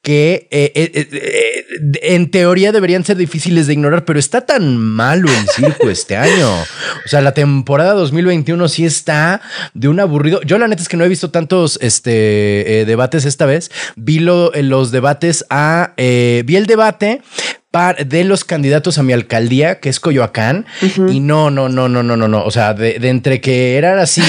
que 0.01 0.47
eh, 0.49 0.71
eh, 0.73 1.07
eh, 1.11 1.65
en 2.01 2.31
teoría 2.31 2.71
deberían 2.71 3.05
ser 3.05 3.17
difíciles 3.17 3.67
de 3.67 3.73
ignorar, 3.73 4.03
pero 4.03 4.17
está 4.17 4.41
tan 4.41 4.77
malo 4.77 5.29
el 5.29 5.47
circo 5.49 5.89
este 5.89 6.17
año. 6.17 6.51
O 6.51 7.07
sea, 7.07 7.21
la 7.21 7.33
temporada 7.33 7.93
2021 7.93 8.67
sí 8.67 8.85
está 8.85 9.41
de 9.73 9.87
un 9.89 9.99
aburrido. 9.99 10.41
Yo 10.41 10.57
la 10.57 10.67
neta 10.67 10.81
es 10.81 10.89
que 10.89 10.97
no 10.97 11.03
he 11.03 11.09
visto 11.09 11.29
tantos 11.29 11.77
este, 11.81 12.83
debates 12.87 13.25
esta 13.25 13.45
vez. 13.45 13.71
Vi 13.95 14.19
los 14.19 14.91
debates 14.91 15.45
a... 15.49 15.93
vi 15.97 16.55
el 16.55 16.65
debate 16.65 17.21
de 18.05 18.25
los 18.25 18.43
candidatos 18.43 18.97
a 18.97 19.03
mi 19.03 19.13
alcaldía, 19.13 19.79
que 19.79 19.87
es 19.87 20.01
Coyoacán, 20.01 20.65
y 21.07 21.21
no, 21.21 21.49
no, 21.49 21.69
no, 21.69 21.87
no, 21.87 22.03
no, 22.03 22.17
no, 22.17 22.27
no. 22.27 22.43
O 22.43 22.51
sea, 22.51 22.73
de, 22.73 22.97
entre 23.07 23.39
que 23.39 23.77
eran 23.77 23.97
así 23.97 24.21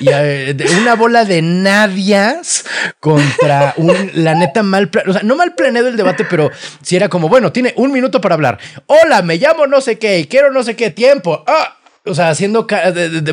y, 0.00 0.08
eh, 0.12 0.56
una 0.80 0.96
bola 0.96 1.24
de 1.24 1.40
nadias 1.40 2.64
contra 2.98 3.74
un, 3.76 3.94
la 4.14 4.34
neta 4.34 4.64
mal, 4.64 4.90
o 5.06 5.12
sea, 5.12 5.17
no 5.22 5.36
mal 5.36 5.54
planeado 5.54 5.88
el 5.88 5.96
debate, 5.96 6.24
pero 6.28 6.50
si 6.82 6.96
era 6.96 7.08
como, 7.08 7.28
bueno, 7.28 7.52
tiene 7.52 7.72
un 7.76 7.92
minuto 7.92 8.20
para 8.20 8.34
hablar. 8.34 8.58
Hola, 8.86 9.22
me 9.22 9.36
llamo 9.36 9.66
no 9.66 9.80
sé 9.80 9.98
qué 9.98 10.18
y 10.18 10.26
quiero 10.26 10.52
no 10.52 10.62
sé 10.62 10.76
qué 10.76 10.90
tiempo. 10.90 11.44
Ah, 11.46 11.77
o 12.08 12.14
sea, 12.14 12.34
siendo 12.34 12.66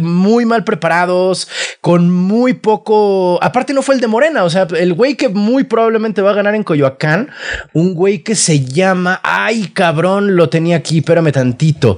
muy 0.02 0.46
mal 0.46 0.64
preparados, 0.64 1.48
con 1.82 2.12
muy 2.12 2.54
poco. 2.54 3.40
Aparte, 3.42 3.74
no 3.74 3.82
fue 3.82 3.96
el 3.96 4.02
de 4.02 4.08
Morena. 4.08 4.44
O 4.44 4.50
sea, 4.50 4.68
el 4.78 4.94
güey 4.94 5.16
que 5.16 5.30
muy 5.30 5.64
probablemente 5.64 6.22
va 6.22 6.32
a 6.32 6.36
ganar 6.36 6.56
en 6.56 6.64
Coyoacán, 6.64 7.30
un 7.74 7.94
güey 7.94 8.20
que 8.20 8.36
se 8.36 8.64
llama. 8.66 9.20
Ay, 9.24 9.68
cabrón, 9.74 10.36
lo 10.36 10.50
tenía 10.50 10.78
aquí, 10.78 11.00
espérame 11.00 11.32
tantito. 11.32 11.98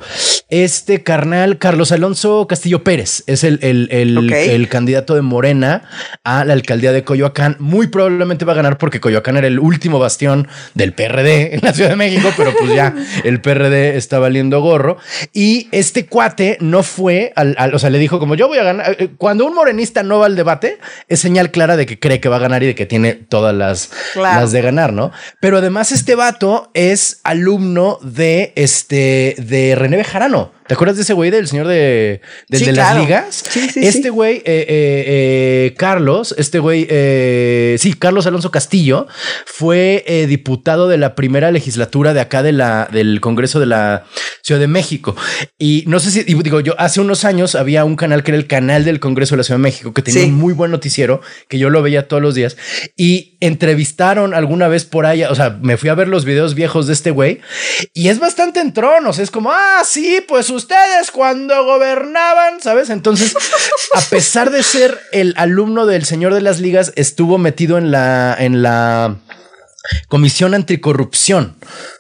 Este 0.50 1.04
carnal, 1.04 1.58
Carlos 1.58 1.92
Alonso 1.92 2.48
Castillo 2.48 2.84
Pérez, 2.84 3.24
es 3.28 3.44
el, 3.44 3.60
el, 3.62 3.90
el, 3.92 4.70
candidato 4.70 5.16
de 5.16 5.22
Morena 5.22 5.84
a 6.24 6.46
la 6.46 6.54
alcaldía 6.54 6.92
de 6.92 7.04
Coyoacán. 7.04 7.58
Muy 7.60 7.88
probablemente 7.88 8.46
va 8.46 8.54
a 8.54 8.56
ganar 8.56 8.78
porque 8.78 9.00
Coyoacán 9.00 9.38
era 9.38 9.48
el 9.48 9.60
último 9.60 10.00
bastión 10.00 10.48
del 10.74 10.94
PRD 10.94 11.56
en 11.56 11.62
la 11.62 11.74
Ciudad 11.74 11.90
de 11.90 11.96
México, 11.96 12.30
pero 12.38 12.54
pues 12.58 12.74
ya 12.74 12.94
el 13.24 13.42
PRD 13.42 13.98
está 13.98 14.20
valiendo 14.20 14.62
gorro. 14.62 14.98
Y 15.34 15.68
este 15.72 16.06
cuate 16.06 16.58
no 16.68 16.84
fue 16.84 17.34
al, 17.36 17.56
o 17.74 17.80
sea, 17.80 17.90
le 17.90 18.00
dijo 18.00 18.20
como 18.20 18.36
yo 18.36 18.48
voy 18.48 18.60
a 18.60 18.64
ganar. 18.64 18.96
Eh, 19.00 19.10
cuando 19.18 19.46
un 19.46 19.54
morenista 19.54 20.04
no 20.04 20.20
va 20.20 20.28
al 20.28 20.36
debate, 20.36 20.78
es 21.08 21.20
señal 21.20 21.52
clara 21.52 21.78
de 21.78 21.86
que 21.86 22.00
cree 22.00 22.20
que 22.20 22.30
va 22.30 22.38
a 22.38 22.40
ganar 22.40 22.64
y 22.64 22.68
de 22.68 22.76
que 22.76 22.86
tiene 22.86 23.14
todas 23.14 23.56
las, 23.56 23.92
las 24.16 24.52
de 24.52 24.62
ganar, 24.62 24.94
¿no? 24.94 25.12
Pero 25.40 25.58
además 25.58 25.92
este 25.92 26.16
vato 26.16 26.70
es 26.74 27.22
alumno 27.24 28.00
de 28.02 28.54
este, 28.56 29.36
de 29.40 29.76
René 29.76 29.98
Bejarano. 29.98 30.57
¿Te 30.68 30.74
acuerdas 30.74 30.98
de 30.98 31.04
ese 31.04 31.14
güey 31.14 31.32
del 31.32 31.48
señor 31.48 31.68
de, 31.68 32.22
del 32.50 32.66
de 32.66 32.72
las 32.74 32.98
ligas? 32.98 33.44
Sí, 33.50 33.70
sí, 33.70 33.80
este 33.88 34.10
güey, 34.10 34.38
eh, 34.38 34.44
eh, 34.46 34.66
eh, 34.68 35.74
Carlos, 35.78 36.36
este 36.38 36.60
güey, 36.60 36.88
sí, 37.78 37.94
Carlos 37.94 38.28
Alonso 38.28 38.52
Castillo, 38.52 39.08
fue 39.46 40.04
diputado 40.28 40.90
de 40.90 40.98
la 40.98 41.16
primera 41.16 41.52
legislatura 41.52 42.14
de 42.14 42.20
acá 42.20 42.44
de 42.44 42.52
la, 42.52 42.90
del 42.92 43.22
Congreso 43.22 43.62
de 43.62 43.66
la 43.66 44.06
Ciudad 44.42 44.60
de 44.60 44.68
México. 44.68 45.16
Y 45.58 45.86
no 45.88 46.02
sé 46.02 46.12
si, 46.12 46.24
digo, 46.24 46.60
yo 46.60 46.76
hace 46.78 47.00
unos 47.00 47.24
años 47.24 47.56
había 47.56 47.86
un 47.86 47.96
canal 47.96 48.24
que 48.24 48.32
era 48.32 48.38
el 48.38 48.48
canal 48.48 48.84
del 48.84 49.00
Congreso 49.00 49.36
de 49.36 49.38
la 49.38 49.44
Ciudad 49.44 49.60
de 49.60 49.64
México, 49.64 49.94
que 49.94 50.02
tenía 50.02 50.26
un 50.26 50.34
muy 50.34 50.54
buen 50.54 50.72
noticiero, 50.72 51.22
que 51.48 51.60
yo 51.60 51.70
lo 51.70 51.82
veía 51.82 52.10
todos 52.10 52.22
los 52.22 52.36
días. 52.36 52.58
Y 52.98 53.37
entrevistaron 53.40 54.34
alguna 54.34 54.68
vez 54.68 54.86
por 54.86 55.06
ahí, 55.06 55.24
o 55.24 55.36
sea, 55.36 55.58
me 55.62 55.78
fui 55.78 55.90
a 55.90 55.96
ver 55.96 56.08
los 56.08 56.26
videos 56.26 56.56
viejos 56.56 56.88
de 56.88 56.94
este 56.94 57.12
güey, 57.12 57.42
y 57.94 58.10
es 58.10 58.20
bastante 58.20 58.60
en 58.60 58.74
tronos, 58.74 59.20
es 59.20 59.30
como, 59.30 59.52
ah, 59.52 59.84
sí, 59.86 60.24
pues 60.28 60.50
ustedes 60.50 61.12
cuando 61.12 61.64
gobernaban, 61.66 62.62
¿sabes? 62.62 62.90
Entonces, 62.90 63.36
a 63.94 64.02
pesar 64.02 64.50
de 64.50 64.64
ser 64.64 65.00
el 65.12 65.34
alumno 65.38 65.86
del 65.86 66.06
señor 66.06 66.34
de 66.34 66.42
las 66.42 66.60
ligas, 66.60 66.94
estuvo 66.96 67.38
metido 67.38 67.78
en 67.78 67.92
la, 67.92 68.36
en 68.38 68.64
la 68.64 69.18
comisión 70.08 70.54
anticorrupción 70.54 71.56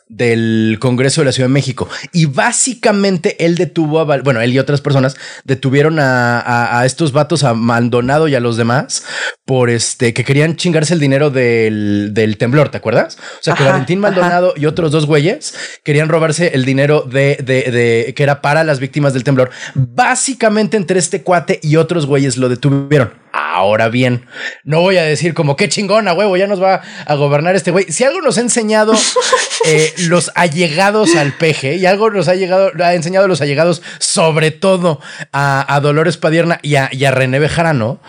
del 0.10 0.78
Congreso 0.80 1.22
de 1.22 1.26
la 1.26 1.32
Ciudad 1.32 1.50
de 1.50 1.54
México. 1.54 1.90
Y 2.14 2.26
básicamente 2.26 3.46
él 3.46 3.56
detuvo 3.56 4.00
a, 4.00 4.22
bueno, 4.22 4.42
él 4.42 4.54
y 4.54 4.60
otras 4.60 4.82
personas 4.82 5.16
detuvieron 5.44 5.98
a, 6.00 6.82
estos 6.86 7.12
vatos, 7.12 7.44
a 7.44 7.54
Maldonado 7.54 8.28
y 8.28 8.36
a 8.36 8.40
los 8.40 8.58
demás, 8.58 9.04
por 9.46 9.70
este, 9.70 10.14
que 10.14 10.24
querían 10.24 10.56
chingarse 10.56 10.94
el 10.94 11.00
dinero 11.00 11.30
del, 11.30 12.36
temblor, 12.38 12.70
¿te 12.70 12.78
acuerdas? 12.78 13.18
O 13.20 13.44
sea, 13.44 13.56
que 13.56 13.64
Valentín 13.64 14.00
Maldonado 14.00 14.54
y 14.56 14.66
otros 14.66 14.92
dos 14.92 15.06
güeyes 15.06 15.54
querían 15.84 16.10
robarse 16.10 16.52
el 16.54 16.66
dinero 16.66 17.02
de, 17.02 17.38
de, 17.44 18.14
que 18.16 18.24
era 18.24 18.42
para 18.42 18.64
las 18.64 18.80
víctimas 18.80 19.14
del 19.14 19.24
temblor. 19.24 19.50
Básicamente 19.76 20.78
entre 20.78 21.00
este 21.00 21.24
cuate 21.24 21.60
y 21.62 21.76
otros 21.76 22.06
güeyes 22.06 22.38
lo 22.38 22.50
detuvieron. 22.50 23.27
Ahora 23.34 23.90
bien, 23.90 24.26
no 24.64 24.82
voy 24.82 24.98
a 24.98 25.04
decir 25.04 25.34
como 25.34 25.56
qué 25.56 25.68
chingona, 25.68 26.14
huevo, 26.14 26.38
ya 26.38 26.48
nos 26.48 26.62
va 26.62 26.82
a 27.06 27.16
gobernar 27.16 27.56
este 27.56 27.72
güey. 27.72 27.86
Si 27.92 28.04
algo 28.04 28.22
nos 28.22 28.38
ha 28.38 28.42
enseñado 28.42 28.94
eh, 29.66 29.94
los 30.08 30.32
allegados 30.36 31.16
al 31.16 31.34
peje 31.34 31.76
y 31.76 31.86
algo 31.86 32.10
nos 32.10 32.30
ha 32.30 32.36
llegado, 32.36 32.72
ha 32.82 32.94
enseñado 32.94 33.28
los 33.28 33.42
allegados, 33.42 33.82
sobre 34.00 34.52
todo 34.52 35.02
a, 35.34 35.80
Dolores 35.82 36.18
Padierna 36.18 36.60
y 36.64 36.76
a, 36.76 37.12
René 37.12 37.40
Bejarano, 37.40 38.00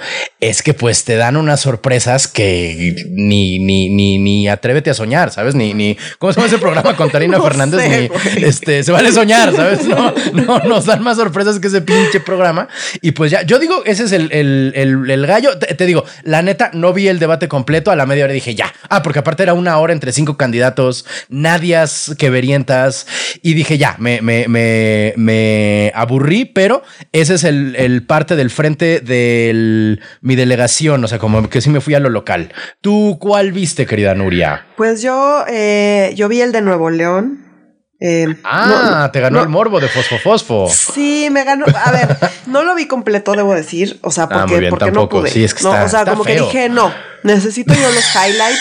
es 0.40 0.62
que 0.62 0.72
pues 0.72 1.04
te 1.04 1.16
dan 1.16 1.36
unas 1.36 1.60
sorpresas 1.60 2.28
que 2.28 2.94
ni, 3.10 3.58
ni, 3.58 3.90
ni, 3.90 4.18
ni 4.18 4.48
atrévete 4.48 4.90
a 4.90 4.94
soñar, 4.94 5.30
¿sabes? 5.30 5.54
Ni, 5.54 5.74
ni, 5.74 5.96
¿cómo 6.18 6.32
se 6.32 6.40
llama 6.40 6.48
ese 6.48 6.58
programa 6.58 6.96
con 6.96 7.10
Tarina 7.12 7.40
Fernández? 7.40 7.80
ni, 7.88 8.44
este, 8.44 8.82
se 8.84 8.92
vale 8.92 9.12
soñar, 9.12 9.54
¿sabes? 9.54 9.84
No, 9.84 10.14
no, 10.32 10.58
nos 10.60 10.86
dan 10.86 11.02
más 11.02 11.16
sorpresas 11.16 11.58
que 11.58 11.68
ese 11.68 11.82
pinche 11.82 12.20
programa. 12.20 12.68
Y 13.02 13.12
pues 13.12 13.30
ya, 13.30 13.42
yo 13.42 13.58
digo, 13.58 13.82
ese 13.84 14.04
es 14.04 14.12
el, 14.12 14.30
el, 14.32 14.72
el 14.74 15.08
el 15.10 15.17
gallo, 15.26 15.58
te, 15.58 15.86
digo, 15.86 16.04
la 16.22 16.42
neta, 16.42 16.70
no 16.72 16.92
vi 16.92 17.08
el 17.08 17.18
debate 17.18 17.48
completo. 17.48 17.90
A 17.90 17.96
la 17.96 18.06
media 18.06 18.24
hora 18.24 18.32
dije 18.32 18.54
ya. 18.54 18.72
Ah, 18.88 19.02
porque 19.02 19.20
aparte 19.20 19.42
era 19.42 19.54
una 19.54 19.78
hora 19.78 19.92
entre 19.92 20.12
cinco 20.12 20.36
candidatos, 20.36 21.06
nadias 21.28 22.14
que 22.18 22.30
verientas. 22.30 23.06
Y 23.42 23.54
dije 23.54 23.78
ya, 23.78 23.96
me, 23.98 24.20
me, 24.20 24.48
me, 24.48 25.14
me 25.16 25.92
aburrí, 25.94 26.44
pero 26.44 26.82
ese 27.12 27.34
es 27.34 27.44
el, 27.44 28.04
parte 28.06 28.36
del 28.36 28.50
frente 28.50 29.00
de 29.00 29.98
mi 30.20 30.36
delegación. 30.36 31.04
O 31.04 31.08
sea, 31.08 31.18
como 31.18 31.48
que 31.48 31.60
sí 31.60 31.70
me 31.70 31.80
fui 31.80 31.94
a 31.94 32.00
lo 32.00 32.10
local. 32.10 32.52
¿Tú 32.80 33.18
cuál 33.20 33.52
viste, 33.52 33.86
querida 33.86 34.14
Nuria? 34.14 34.66
Pues 34.76 35.02
yo, 35.02 35.44
eh, 35.48 36.12
yo 36.16 36.28
vi 36.28 36.40
el 36.40 36.52
de 36.52 36.62
Nuevo 36.62 36.90
León. 36.90 37.47
Eh, 38.00 38.36
ah, 38.44 39.10
te 39.12 39.20
ganó 39.20 39.40
el 39.40 39.48
morbo 39.48 39.80
de 39.80 39.88
Fosfo 39.88 40.18
Fosfo. 40.18 40.68
Sí, 40.70 41.28
me 41.30 41.42
ganó. 41.42 41.66
A 41.84 41.90
ver, 41.90 42.16
no 42.46 42.62
lo 42.62 42.74
vi 42.74 42.86
completo, 42.86 43.32
debo 43.32 43.54
decir. 43.54 43.98
O 44.02 44.10
sea, 44.10 44.24
ah, 44.30 44.46
porque, 44.46 44.68
porque 44.68 44.92
no 44.92 45.08
pude. 45.08 45.30
Sí, 45.30 45.44
es 45.44 45.52
que 45.52 45.58
está, 45.58 45.84
o 45.84 45.88
sea, 45.88 46.04
como 46.04 46.24
que 46.24 46.40
dije, 46.40 46.68
no, 46.68 46.92
necesito 47.24 47.74
yo 47.74 47.90
los 47.90 48.04
highlights 48.14 48.60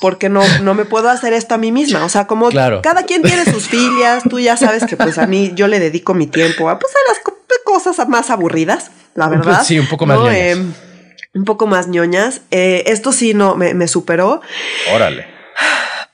porque 0.00 0.28
no, 0.28 0.42
no 0.62 0.74
me 0.74 0.84
puedo 0.84 1.08
hacer 1.08 1.32
esto 1.32 1.56
a 1.56 1.58
mí 1.58 1.72
misma. 1.72 2.04
O 2.04 2.08
sea, 2.08 2.26
como 2.28 2.48
cada 2.50 3.02
quien 3.04 3.22
tiene 3.22 3.44
sus 3.44 3.66
filias, 3.66 4.22
tú 4.28 4.38
ya 4.38 4.56
sabes 4.56 4.84
que 4.84 4.96
pues 4.96 5.18
a 5.18 5.26
mí 5.26 5.52
yo 5.54 5.66
le 5.66 5.80
dedico 5.80 6.14
mi 6.14 6.28
tiempo 6.28 6.70
a, 6.70 6.78
pues, 6.78 6.92
a 6.94 7.12
las 7.12 7.20
cosas 7.64 8.08
más 8.08 8.30
aburridas, 8.30 8.92
la 9.14 9.28
verdad. 9.28 9.64
Sí, 9.64 9.78
un 9.80 9.88
poco 9.88 10.06
más 10.06 10.18
ñoñas. 10.18 10.36
Em, 10.36 10.74
un 11.34 11.44
poco 11.44 11.66
más 11.66 11.88
ñoñas. 11.88 12.42
Eh, 12.52 12.84
esto 12.86 13.10
sí 13.10 13.34
no 13.34 13.56
me, 13.56 13.74
me 13.74 13.88
superó. 13.88 14.42
Órale 14.94 15.36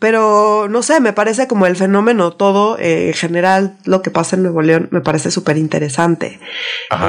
pero 0.03 0.67
no 0.69 0.83
sé, 0.83 0.99
me 0.99 1.13
parece 1.13 1.47
como 1.47 1.65
el 1.65 1.77
fenómeno 1.77 2.33
todo, 2.33 2.77
eh, 2.77 3.07
en 3.07 3.15
general, 3.15 3.77
lo 3.85 4.03
que 4.03 4.11
pasa 4.11 4.35
en 4.35 4.43
Nuevo 4.43 4.61
León 4.61 4.89
me 4.91 5.01
parece 5.01 5.31
súper 5.31 5.57
interesante 5.57 6.41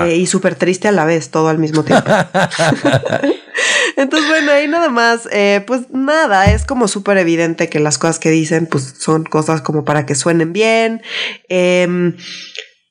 eh, 0.06 0.15
y 0.15 0.27
súper 0.27 0.53
triste 0.53 0.89
a 0.89 0.91
la 0.91 1.03
vez, 1.03 1.32
todo 1.32 1.47
al 1.47 1.58
mismo 1.58 1.84
tiempo. 1.84 2.08
Entonces, 3.97 4.29
bueno, 4.29 4.51
ahí 4.51 4.67
nada 4.67 4.89
más, 4.89 5.27
eh, 5.32 5.63
pues 5.65 5.89
nada, 5.89 6.53
es 6.53 6.65
como 6.65 6.88
súper 6.88 7.17
evidente 7.17 7.67
que 7.67 7.79
las 7.79 7.97
cosas 7.97 8.19
que 8.19 8.29
dicen, 8.29 8.67
pues 8.67 8.93
son 8.99 9.23
cosas 9.23 9.62
como 9.62 9.86
para 9.86 10.06
que 10.06 10.13
suenen 10.13 10.53
bien. 10.53 11.01
Eh, 11.49 12.13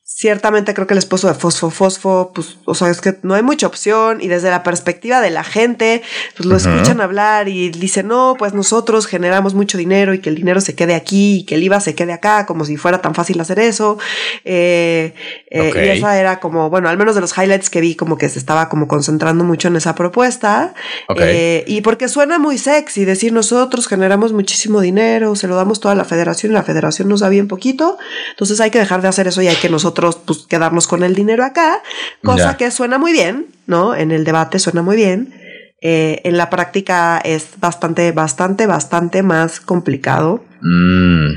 ciertamente 0.04 0.74
creo 0.74 0.86
que 0.86 0.94
el 0.94 0.98
esposo 0.98 1.28
de 1.28 1.34
Fosfo 1.34 1.70
Fosfo, 1.70 2.32
pues, 2.34 2.56
o 2.64 2.74
sea, 2.74 2.90
es 2.90 3.00
que 3.00 3.18
no 3.22 3.34
hay 3.34 3.42
mucha 3.42 3.66
opción 3.66 4.20
y 4.20 4.28
desde 4.28 4.50
la 4.50 4.62
perspectiva 4.62 5.20
de 5.20 5.30
la 5.30 5.44
gente, 5.44 6.02
pues 6.36 6.46
lo 6.46 6.56
escuchan 6.56 7.00
hablar 7.00 7.48
y 7.48 7.70
dicen, 7.70 8.08
no, 8.08 8.34
pues 8.36 8.52
nosotros 8.52 9.06
generamos 9.06 9.54
mucho 9.54 9.78
dinero 9.78 10.12
y 10.12 10.18
que 10.18 10.28
el 10.28 10.36
dinero 10.36 10.60
se 10.60 10.74
quede 10.74 10.94
aquí 10.94 11.38
y 11.38 11.44
que 11.44 11.54
el 11.54 11.62
IVA 11.62 11.80
se 11.80 11.94
quede 11.94 12.12
acá, 12.12 12.46
como 12.46 12.64
si 12.64 12.76
fuera 12.76 13.00
tan 13.00 13.14
fácil 13.14 13.40
hacer 13.40 13.60
eso. 13.60 13.98
Eh, 14.44 15.14
eh, 15.50 15.72
y 15.74 15.98
esa 15.98 16.18
era 16.18 16.40
como, 16.40 16.68
bueno, 16.68 16.88
al 16.88 16.98
menos 16.98 17.14
de 17.14 17.20
los 17.20 17.36
highlights 17.36 17.70
que 17.70 17.80
vi, 17.80 17.94
como 17.94 18.18
que 18.18 18.28
se 18.28 18.38
estaba 18.38 18.68
como 18.68 18.88
concentrando 18.88 19.44
mucho 19.44 19.68
en 19.68 19.76
esa 19.76 19.94
propuesta. 19.94 20.74
Eh, 21.16 21.64
y 21.66 21.80
porque 21.80 22.08
suena 22.08 22.38
muy 22.38 22.58
sexy 22.58 23.04
decir, 23.04 23.32
nosotros 23.32 23.86
generamos 23.86 24.32
muchísimo 24.32 24.80
dinero, 24.80 25.36
se 25.36 25.46
lo 25.46 25.54
damos 25.54 25.80
toda 25.80 25.94
la 25.94 26.04
federación 26.04 26.52
y 26.52 26.54
la 26.54 26.64
federación 26.64 27.08
nos 27.08 27.20
da 27.20 27.28
bien 27.28 27.48
poquito, 27.48 27.98
entonces 28.30 28.60
hay 28.60 28.70
que 28.70 28.78
dejar 28.78 29.00
de 29.02 29.08
hacer 29.08 29.26
eso 29.28 29.42
y 29.42 29.48
hay 29.48 29.56
que 29.56 29.68
nosotros 29.68 29.91
pues 29.92 30.46
quedarnos 30.48 30.86
con 30.86 31.02
el 31.02 31.14
dinero 31.14 31.44
acá, 31.44 31.82
cosa 32.22 32.56
que 32.56 32.70
suena 32.70 32.98
muy 32.98 33.12
bien, 33.12 33.46
¿no? 33.66 33.94
En 33.94 34.10
el 34.10 34.24
debate 34.24 34.58
suena 34.58 34.82
muy 34.82 34.96
bien. 34.96 35.34
Eh, 35.80 36.20
en 36.24 36.36
la 36.36 36.48
práctica 36.48 37.18
es 37.18 37.58
bastante, 37.58 38.12
bastante, 38.12 38.66
bastante 38.66 39.22
más 39.22 39.60
complicado. 39.60 40.44
Mm. 40.62 41.34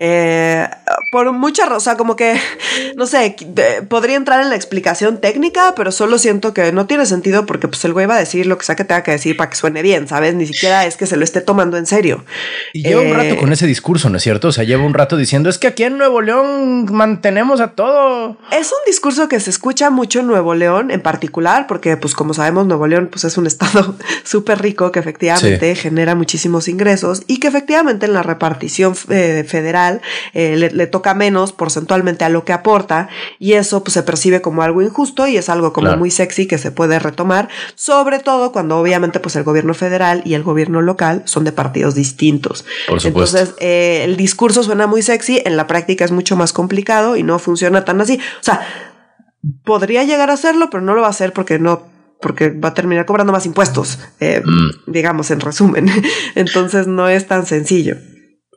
Eh, 0.00 0.68
por 1.10 1.32
mucha 1.32 1.66
razón, 1.66 1.96
como 1.96 2.14
que, 2.14 2.38
no 2.96 3.06
sé, 3.06 3.34
podría 3.88 4.16
entrar 4.16 4.42
en 4.42 4.50
la 4.50 4.56
explicación 4.56 5.18
técnica, 5.20 5.72
pero 5.74 5.90
solo 5.90 6.18
siento 6.18 6.52
que 6.52 6.70
no 6.72 6.86
tiene 6.86 7.06
sentido 7.06 7.46
porque 7.46 7.66
pues 7.66 7.84
el 7.84 7.94
güey 7.94 8.06
va 8.06 8.16
a 8.16 8.18
decir 8.18 8.46
lo 8.46 8.58
que 8.58 8.64
sea 8.64 8.76
que 8.76 8.84
tenga 8.84 9.02
que 9.02 9.12
decir 9.12 9.36
para 9.36 9.50
que 9.50 9.56
suene 9.56 9.82
bien, 9.82 10.06
¿sabes? 10.06 10.34
Ni 10.34 10.46
siquiera 10.46 10.84
es 10.84 10.96
que 10.96 11.06
se 11.06 11.16
lo 11.16 11.24
esté 11.24 11.40
tomando 11.40 11.78
en 11.78 11.86
serio. 11.86 12.24
Y 12.72 12.82
lleva 12.82 13.00
un 13.00 13.14
rato 13.14 13.34
eh, 13.34 13.36
con 13.38 13.52
ese 13.52 13.66
discurso, 13.66 14.10
¿no 14.10 14.18
es 14.18 14.22
cierto? 14.22 14.48
O 14.48 14.52
sea, 14.52 14.64
lleva 14.64 14.84
un 14.84 14.94
rato 14.94 15.16
diciendo, 15.16 15.48
es 15.48 15.58
que 15.58 15.66
aquí 15.66 15.84
en 15.84 15.98
Nuevo 15.98 16.20
León 16.20 16.86
mantenemos 16.92 17.60
a 17.60 17.68
todo. 17.68 18.36
Es 18.52 18.70
un 18.70 18.78
discurso 18.86 19.28
que 19.28 19.40
se 19.40 19.50
escucha 19.50 19.90
mucho 19.90 20.20
en 20.20 20.26
Nuevo 20.26 20.54
León 20.54 20.90
en 20.90 21.00
particular, 21.00 21.66
porque 21.66 21.96
pues 21.96 22.14
como 22.14 22.34
sabemos, 22.34 22.66
Nuevo 22.66 22.86
León 22.86 23.08
pues 23.10 23.24
es 23.24 23.38
un 23.38 23.46
estado 23.46 23.96
súper 24.24 24.60
rico 24.60 24.92
que 24.92 25.00
efectivamente 25.00 25.74
genera 25.74 26.14
muchísimos 26.14 26.68
ingresos 26.68 27.22
y 27.26 27.40
que 27.40 27.48
efectivamente 27.48 28.06
en 28.06 28.12
la 28.12 28.22
repartición 28.22 28.57
eh, 28.60 29.44
federal 29.46 30.00
eh, 30.34 30.56
le, 30.56 30.86
toca 30.86 31.14
menos 31.14 31.52
porcentualmente 31.52 32.24
a 32.24 32.28
lo 32.28 32.44
que 32.44 32.52
aporta 32.52 33.08
y 33.38 33.54
eso 33.54 33.82
pues 33.84 33.94
se 33.94 34.02
percibe 34.02 34.40
como 34.40 34.62
algo 34.62 34.82
injusto 34.82 35.26
y 35.26 35.36
es 35.36 35.48
algo 35.48 35.72
como 35.72 35.96
muy 35.96 36.10
sexy 36.10 36.46
que 36.46 36.58
se 36.58 36.70
puede 36.70 36.98
retomar, 36.98 37.48
sobre 37.74 38.18
todo 38.18 38.52
cuando 38.52 38.78
obviamente 38.78 39.20
pues 39.20 39.36
el 39.36 39.44
gobierno 39.44 39.74
federal 39.74 40.22
y 40.24 40.34
el 40.34 40.42
gobierno 40.42 40.82
local 40.82 41.22
son 41.24 41.44
de 41.44 41.52
partidos 41.52 41.94
distintos. 41.94 42.64
Entonces 43.04 43.54
eh, 43.60 44.02
el 44.04 44.16
discurso 44.16 44.62
suena 44.62 44.86
muy 44.86 45.02
sexy, 45.02 45.42
en 45.44 45.56
la 45.56 45.66
práctica 45.66 46.04
es 46.04 46.12
mucho 46.12 46.36
más 46.36 46.52
complicado 46.52 47.16
y 47.16 47.22
no 47.22 47.38
funciona 47.38 47.84
tan 47.84 48.00
así. 48.00 48.20
O 48.40 48.44
sea, 48.44 48.66
podría 49.64 50.04
llegar 50.04 50.30
a 50.30 50.34
hacerlo, 50.34 50.68
pero 50.70 50.82
no 50.82 50.94
lo 50.94 51.02
va 51.02 51.08
a 51.08 51.10
hacer 51.10 51.32
porque 51.32 51.58
no 51.58 51.86
porque 52.20 52.50
va 52.50 52.70
a 52.70 52.74
terminar 52.74 53.06
cobrando 53.06 53.32
más 53.32 53.46
impuestos, 53.46 53.98
mm. 54.20 54.90
digamos, 54.90 55.30
en 55.30 55.40
resumen. 55.40 55.88
Entonces 56.34 56.86
no 56.86 57.08
es 57.08 57.26
tan 57.26 57.46
sencillo. 57.46 57.96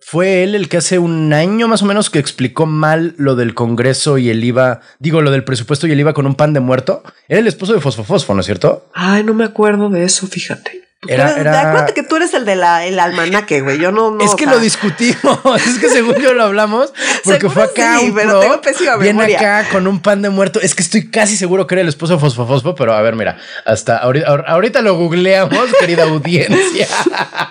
Fue 0.04 0.44
él 0.44 0.56
el 0.56 0.68
que 0.68 0.78
hace 0.78 1.00
un 1.00 1.32
año 1.32 1.68
más 1.68 1.84
o 1.84 1.86
menos 1.86 2.10
que 2.10 2.20
explicó 2.20 2.66
mal 2.66 3.14
lo 3.18 3.36
del 3.36 3.54
Congreso 3.54 4.18
y 4.18 4.30
el 4.30 4.44
IVA, 4.44 4.82
digo, 5.00 5.22
lo 5.22 5.32
del 5.32 5.44
presupuesto 5.44 5.88
y 5.88 5.92
el 5.92 6.00
IVA 6.00 6.14
con 6.14 6.26
un 6.26 6.36
pan 6.36 6.54
de 6.54 6.60
muerto. 6.60 7.04
Era 7.30 7.40
el 7.40 7.48
esposo 7.48 7.74
de 7.74 7.82
Fosfofosfo, 7.82 8.34
¿no 8.34 8.42
es 8.42 8.46
cierto? 8.48 8.90
Ay, 8.94 9.24
no 9.24 9.34
me 9.34 9.46
acuerdo 9.46 9.90
de 9.90 10.04
eso, 10.04 10.28
fíjate. 10.28 10.90
Era, 11.08 11.36
era... 11.36 11.62
Acuérdate 11.62 11.96
que 11.96 12.04
tú 12.04 12.18
eres 12.18 12.32
el 12.36 12.46
del 12.46 12.62
el 12.62 13.00
almanaque, 13.00 13.62
güey. 13.62 13.80
Yo 13.80 13.92
no, 13.92 14.12
no. 14.12 14.24
Es 14.24 14.36
que 14.36 14.46
lo 14.46 14.60
discutimos. 14.60 15.40
es 15.68 15.80
que 15.80 15.90
según 15.90 16.16
yo 16.18 16.34
lo 16.34 16.44
hablamos, 16.44 16.94
porque 17.24 17.50
fue 17.50 17.64
acá 17.64 18.00
un 18.02 18.14
pero 18.14 18.62
viene 19.00 19.36
acá 19.36 19.68
con 19.72 19.88
un 19.88 20.00
pan 20.00 20.22
de 20.22 20.30
muerto. 20.30 20.62
Es 20.62 20.76
que 20.76 20.84
estoy 20.84 21.10
casi 21.10 21.38
seguro 21.38 21.66
que 21.66 21.74
era 21.74 21.82
el 21.82 21.88
esposo 21.88 22.14
de 22.14 22.20
Fosfo 22.20 22.76
pero 22.76 22.94
a 22.94 23.02
ver, 23.02 23.16
mira, 23.16 23.38
hasta 23.66 23.98
ahorita, 23.98 24.28
ahorita 24.28 24.84
lo 24.84 24.96
googleamos, 24.96 25.74
querida 25.80 26.04
audiencia. 26.04 26.88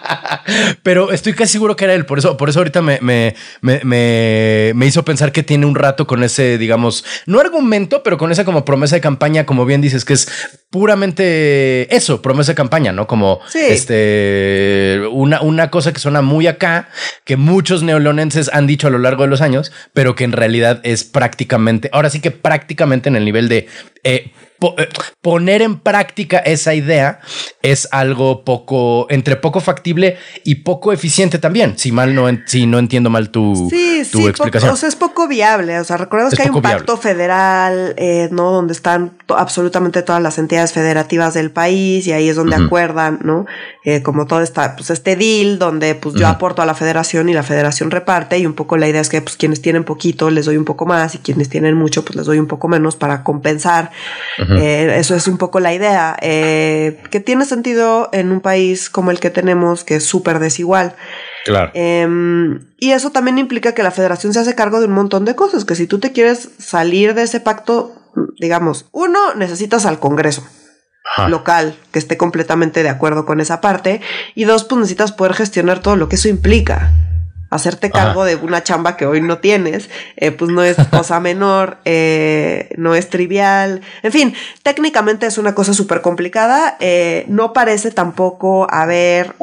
pero 0.85 1.11
estoy 1.11 1.33
casi 1.33 1.55
seguro 1.55 1.75
que 1.75 1.87
era 1.87 1.95
él. 1.95 2.07
Por 2.07 2.21
eso, 2.21 2.37
por 2.37 2.51
eso 2.51 2.61
ahorita 2.61 2.83
me, 2.83 3.01
me, 3.01 3.35
me, 3.63 4.73
me 4.77 4.87
hizo 4.87 5.05
pensar 5.05 5.33
que 5.33 5.43
tiene 5.43 5.67
un 5.67 5.75
rato 5.75 6.07
con 6.07 6.23
ese, 6.23 6.57
digamos, 6.57 7.05
no 7.27 7.41
argumento, 7.41 8.05
pero 8.05 8.17
con 8.17 8.31
esa 8.31 8.45
como 8.45 8.65
promesa 8.65 8.95
de 8.95 9.01
campaña, 9.01 9.45
como 9.45 9.67
bien 9.67 9.81
dices, 9.81 10.05
que 10.05 10.13
es 10.13 10.29
puramente 10.71 11.95
eso, 11.95 12.23
promesa 12.23 12.53
de 12.53 12.57
campaña, 12.57 12.93
¿no? 12.93 13.07
Como 13.07 13.41
este, 13.55 15.01
una, 15.11 15.43
una 15.43 15.71
cosa 15.71 15.93
que 15.93 15.99
suena 15.99 16.23
muy 16.23 16.47
acá, 16.47 16.89
que 17.25 17.37
muchos 17.37 17.83
neolonenses 17.83 18.51
han 18.53 18.69
dicho 18.69 18.87
a 18.87 18.91
lo 18.91 18.99
largo 18.99 19.25
de 19.25 19.29
los 19.29 19.41
años, 19.41 19.73
pero 19.93 20.15
que 20.15 20.25
en 20.25 20.33
realidad 20.33 20.81
es 20.85 21.03
prácticamente, 21.03 21.91
ahora 21.93 22.09
sí 22.09 22.21
que 22.21 22.31
prácticamente 22.31 23.09
en 23.09 23.17
el 23.17 23.25
nivel 23.25 23.49
de 23.49 23.67
eh, 24.05 24.33
eh, 24.79 24.89
poner 25.23 25.63
en 25.63 25.79
práctica 25.81 26.39
esa 26.39 26.75
idea 26.75 27.21
es 27.63 27.89
algo 27.93 28.45
poco, 28.45 29.07
entre 29.11 29.37
poco 29.37 29.61
factible 29.61 30.17
y 30.45 30.57
poco 30.57 30.93
eficiente 30.93 31.39
también, 31.39 31.79
si 31.79 31.93
mal 31.93 32.15
no, 32.15 32.29
si 32.47 32.67
no 32.67 32.79
entiendo 32.79 33.11
mal 33.11 33.31
tu, 33.31 33.69
tu 34.11 34.29
explicación. 34.29 34.73
o 34.73 34.77
sea, 34.77 34.89
es 34.89 34.97
poco 34.97 35.29
viable. 35.29 35.79
O 35.79 35.85
sea, 35.85 35.97
recordemos 35.97 36.35
que 36.35 36.43
hay 36.43 36.51
un 36.51 36.63
pacto 36.63 36.97
federal, 36.97 37.95
eh, 37.97 38.29
¿no? 38.31 38.51
Donde 38.51 38.73
están 38.73 39.13
absolutamente 39.29 40.03
todas 40.03 40.23
las 40.23 40.39
entidades 40.39 40.73
federativas 40.73 41.35
del 41.35 41.51
país 41.51 42.07
y 42.07 42.13
ahí 42.13 42.29
es 42.29 42.37
donde 42.37 42.57
acuerdan, 42.57 43.21
¿no? 43.23 43.47
Eh, 43.85 44.03
como 44.03 44.27
todo 44.27 44.43
está, 44.43 44.77
pues 44.77 44.91
este 44.91 45.17
deal 45.17 45.59
donde 45.59 45.95
pues 45.95 46.15
yo 46.15 46.29
aporto 46.29 46.63
a 46.63 46.67
la 46.67 46.75
federación 46.75 47.29
y 47.29 47.35
la 47.35 47.43
federación 47.43 47.91
reparte 47.91 48.39
y 48.39 48.47
un 48.47 48.55
poco 48.55 48.77
la 48.77 48.89
idea 48.89 49.01
es 49.01 49.09
que 49.09 49.23
pues 49.23 49.37
quienes 49.37 49.63
tienen 49.63 49.85
poquito 49.85 50.31
les 50.31 50.47
doy 50.47 50.57
un 50.57 50.65
poco 50.65 50.87
más 50.87 51.15
y 51.15 51.19
quienes 51.19 51.49
tienen 51.49 51.75
mucho 51.75 52.05
pues 52.05 52.17
les 52.17 52.27
doy 52.27 52.39
un 52.39 52.47
poco 52.47 52.69
menos 52.69 52.97
para 52.97 53.23
compensar. 53.23 53.91
Eh, 54.59 54.99
eso 54.99 55.15
es 55.15 55.29
un 55.29 55.39
poco 55.39 55.61
la 55.61 55.73
idea, 55.75 56.17
eh, 56.21 57.01
que 57.11 57.21
tiene 57.21 57.45
sentido 57.45 58.09
en 58.13 58.33
un 58.33 58.41
país 58.41 58.91
como 58.91 59.11
el 59.11 59.21
que 59.21 59.31
tenemos 59.31 59.85
que 59.85 59.97
es 59.97 60.05
súper 60.05 60.39
desigual. 60.39 60.95
Claro. 61.45 61.71
Em, 61.75 62.61
y 62.79 62.93
eso 62.93 63.11
también 63.11 63.39
implica 63.39 63.75
que 63.75 63.83
la 63.83 63.91
federación 63.91 64.33
se 64.33 64.41
hace 64.41 64.55
cargo 64.55 64.81
de 64.81 64.87
un 64.87 64.93
montón 64.93 65.25
de 65.25 65.35
cosas, 65.35 65.65
que 65.65 65.75
si 65.75 65.87
tú 65.87 66.01
te 66.01 66.13
quieres 66.13 66.51
salir 66.59 67.15
de 67.15 67.23
ese 67.23 67.41
pacto, 67.41 67.95
digamos, 68.39 68.87
uno, 68.93 69.35
necesitas 69.35 69.87
al 69.87 69.99
Congreso 69.99 70.43
local 71.29 71.75
que 71.93 71.99
esté 71.99 72.17
completamente 72.17 72.83
de 72.83 72.89
acuerdo 72.89 73.27
con 73.27 73.41
esa 73.41 73.61
parte. 73.61 74.01
Y 74.35 74.45
dos, 74.45 74.65
pues 74.65 74.79
necesitas 74.81 75.13
poder 75.13 75.35
gestionar 75.35 75.81
todo 75.81 75.97
lo 75.97 76.09
que 76.09 76.17
eso 76.17 76.29
implica. 76.29 76.93
Hacerte 77.51 77.91
cargo 77.91 78.25
de 78.25 78.37
una 78.37 78.63
chamba 78.63 78.97
que 78.97 79.07
hoy 79.07 79.21
no 79.21 79.39
tienes, 79.39 79.91
eh, 80.17 80.31
pues 80.31 80.51
no 80.51 80.63
es 80.63 80.77
cosa 80.91 81.21
menor, 81.21 81.79
eh, 81.85 82.73
no 82.77 82.95
es 82.95 83.11
trivial. 83.11 83.83
En 84.03 84.13
fin, 84.13 84.35
técnicamente 84.63 85.27
es 85.27 85.37
una 85.37 85.55
cosa 85.55 85.75
súper 85.75 86.01
complicada. 86.01 86.77
Eh, 86.81 87.25
no 87.29 87.53
parece 87.53 87.91
tampoco 87.91 88.67
haber 88.71 89.35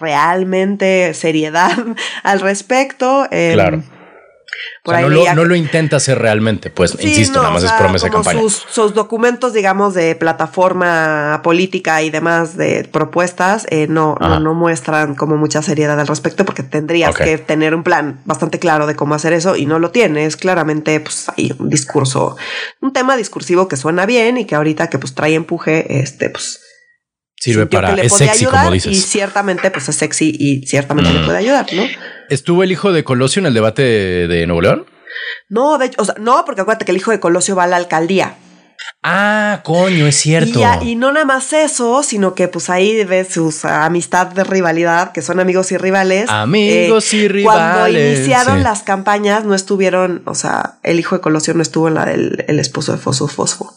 realmente 0.00 1.14
seriedad 1.14 1.72
al 2.22 2.40
respecto. 2.40 3.28
No, 4.84 5.44
lo, 5.44 5.54
intenta 5.54 5.96
hacer 5.96 6.18
realmente, 6.18 6.68
pues 6.68 6.96
insisto, 7.00 7.38
nada 7.38 7.50
más 7.50 7.62
es 7.62 7.72
promesa 7.72 8.06
de 8.06 8.12
campaña. 8.12 8.40
Sus, 8.40 8.94
documentos, 8.94 9.52
digamos, 9.52 9.94
de 9.94 10.16
plataforma 10.16 11.40
política 11.44 12.02
y 12.02 12.10
demás 12.10 12.56
de 12.56 12.88
propuestas 12.90 13.66
eh, 13.70 13.86
no, 13.88 14.16
no, 14.16 14.54
muestran 14.54 15.14
como 15.14 15.36
mucha 15.36 15.62
seriedad 15.62 15.98
al 16.00 16.08
respecto 16.08 16.44
porque 16.44 16.64
tendrías 16.64 17.14
que 17.14 17.38
tener 17.38 17.74
un 17.74 17.84
plan 17.84 18.20
bastante 18.24 18.58
claro 18.58 18.86
de 18.86 18.96
cómo 18.96 19.14
hacer 19.14 19.32
eso 19.32 19.54
y 19.54 19.66
no 19.66 19.78
lo 19.78 19.92
tienes. 19.92 20.36
Claramente, 20.36 20.98
pues 20.98 21.28
hay 21.36 21.54
un 21.58 21.68
discurso, 21.68 22.36
un 22.80 22.92
tema 22.92 23.16
discursivo 23.16 23.68
que 23.68 23.76
suena 23.76 24.04
bien 24.04 24.36
y 24.36 24.46
que 24.46 24.56
ahorita 24.56 24.90
que 24.90 24.98
pues 24.98 25.14
trae 25.14 25.34
empuje, 25.34 26.00
este, 26.00 26.28
pues 26.28 26.60
sirve 27.42 27.66
para 27.66 27.94
es 27.94 28.12
sexy 28.12 28.44
como 28.44 28.70
dices 28.70 28.92
y 28.92 28.94
ciertamente 28.94 29.68
pues 29.72 29.88
es 29.88 29.96
sexy 29.96 30.32
y 30.38 30.64
ciertamente 30.64 31.12
le 31.12 31.20
mm. 31.20 31.24
puede 31.24 31.38
ayudar, 31.38 31.66
¿no? 31.72 31.82
¿Estuvo 32.28 32.62
el 32.62 32.70
hijo 32.70 32.92
de 32.92 33.02
Colosio 33.02 33.40
en 33.40 33.46
el 33.46 33.54
debate 33.54 33.82
de, 33.82 34.46
Nuevo 34.46 34.62
León? 34.62 34.86
No, 35.48 35.76
de 35.76 35.86
hecho, 35.86 36.00
o 36.00 36.04
sea, 36.04 36.14
no, 36.20 36.44
porque 36.44 36.60
acuérdate 36.60 36.84
que 36.84 36.92
el 36.92 36.98
hijo 36.98 37.10
de 37.10 37.18
Colosio 37.18 37.56
va 37.56 37.64
a 37.64 37.66
la 37.66 37.76
alcaldía. 37.78 38.36
Ah, 39.02 39.60
coño, 39.64 40.06
es 40.06 40.14
cierto. 40.14 40.60
Y, 40.82 40.94
no 40.94 41.10
nada 41.10 41.26
más 41.26 41.52
eso, 41.52 42.04
sino 42.04 42.36
que 42.36 42.46
pues 42.46 42.70
ahí 42.70 43.04
ves 43.04 43.34
sus 43.34 43.64
amistad 43.64 44.28
de 44.28 44.44
rivalidad, 44.44 45.10
que 45.10 45.20
son 45.20 45.40
amigos 45.40 45.72
y 45.72 45.78
rivales. 45.78 46.30
Amigos 46.30 47.12
y 47.12 47.26
rivales. 47.26 47.60
Eh, 47.60 47.72
cuando 47.72 47.88
iniciaron 47.88 48.62
las 48.62 48.84
campañas 48.84 49.44
no 49.44 49.56
estuvieron, 49.56 50.22
o 50.26 50.36
sea, 50.36 50.76
el 50.84 51.00
hijo 51.00 51.16
de 51.16 51.20
Colosio 51.20 51.54
no 51.54 51.62
estuvo 51.62 51.88
en 51.88 51.94
la 51.94 52.04
del 52.04 52.44
el 52.46 52.60
esposo 52.60 52.92
de 52.92 52.98
Fosfo 52.98 53.26
Fosfo. 53.26 53.74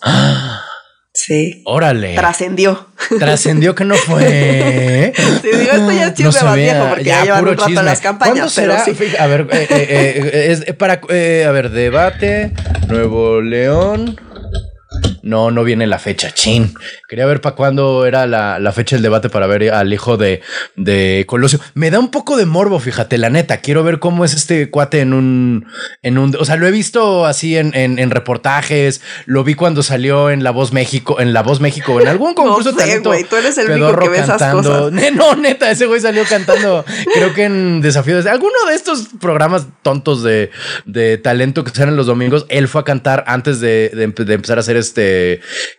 Sí. 1.26 1.64
Órale. 1.66 2.14
Trascendió. 2.14 2.88
Trascendió 3.18 3.74
que 3.74 3.84
no 3.84 3.96
fue. 3.96 5.12
Sí, 5.42 5.48
digo, 5.48 5.72
esto 5.72 5.92
ya 5.92 6.08
es 6.08 6.14
chisme 6.14 6.44
más 6.44 6.56
viejo 6.56 6.88
porque 6.90 7.04
ya, 7.04 7.24
llevan 7.24 7.48
un 7.48 7.58
rato 7.58 7.82
las 7.82 8.00
campañas. 8.00 8.54
Pero 8.56 8.76
sí. 8.86 8.94
A 9.18 9.26
ver, 9.26 9.48
eh, 9.52 9.68
eh, 9.70 9.88
eh, 9.90 10.52
es 10.52 10.74
para, 10.76 10.94
a 10.94 11.52
ver, 11.52 11.72
debate, 11.72 12.52
Nuevo 12.88 13.42
León. 13.42 14.20
No, 15.26 15.50
no 15.50 15.64
viene 15.64 15.88
la 15.88 15.98
fecha. 15.98 16.30
Chin. 16.32 16.76
Quería 17.10 17.26
ver 17.26 17.42
para 17.42 17.56
cuándo 17.56 18.06
era 18.06 18.28
la, 18.28 18.72
fecha 18.72 18.96
del 18.96 19.02
debate 19.02 19.28
para 19.28 19.48
ver 19.48 19.74
al 19.74 19.92
hijo 19.92 20.18
de, 20.18 20.44
de 20.76 21.26
Colosio. 21.28 21.60
Me 21.74 21.90
da 21.90 21.98
un 21.98 22.12
poco 22.12 22.38
de 22.38 22.46
morbo, 22.46 22.80
fíjate, 22.80 23.18
la 23.18 23.32
neta. 23.32 23.58
Quiero 23.58 23.84
ver 23.84 23.98
cómo 23.98 24.24
es 24.24 24.36
este 24.36 24.70
cuate 24.70 25.00
en 25.00 25.14
un. 25.14 25.66
En 26.04 26.20
un 26.20 26.38
o 26.40 26.46
sea, 26.46 26.58
lo 26.58 26.68
he 26.68 26.72
visto 26.72 27.26
así 27.26 27.58
en, 27.58 27.74
en, 27.74 28.12
reportajes. 28.12 29.02
Lo 29.26 29.44
vi 29.44 29.56
cuando 29.56 29.82
salió 29.82 30.30
en 30.30 30.44
La 30.44 30.52
Voz 30.52 30.74
México, 30.74 31.20
en 31.20 31.34
La 31.34 31.42
Voz 31.42 31.60
México, 31.60 32.00
en 32.00 32.08
algún 32.08 32.34
concurso 32.36 32.74
no 32.74 32.80
sé, 32.80 33.00
tú 33.00 33.36
eres 33.36 33.58
el 33.58 33.72
único 33.72 33.98
que 33.98 34.10
ve 34.10 34.20
esas 34.20 34.52
cosas. 34.52 34.94
No, 35.16 35.36
neta, 35.36 35.72
ese 35.72 35.88
güey 35.88 36.02
salió 36.02 36.24
cantando. 36.26 36.86
creo 37.16 37.34
que 37.34 37.46
en 37.46 37.82
Desafío 37.82 38.22
de 38.22 38.30
alguno 38.30 38.54
de 38.68 38.76
estos 38.76 39.08
programas 39.20 39.66
tontos 39.82 40.22
de, 40.22 40.52
de 40.86 41.18
talento 41.18 41.64
que 41.64 41.72
salen 41.72 41.96
los 41.96 42.06
domingos. 42.06 42.46
Él 42.50 42.68
fue 42.68 42.82
a 42.82 42.84
cantar 42.84 43.24
antes 43.28 43.60
de, 43.60 43.90
de 43.90 44.34
empezar 44.34 44.58
a 44.58 44.62
hacer 44.62 44.78
este 44.78 45.15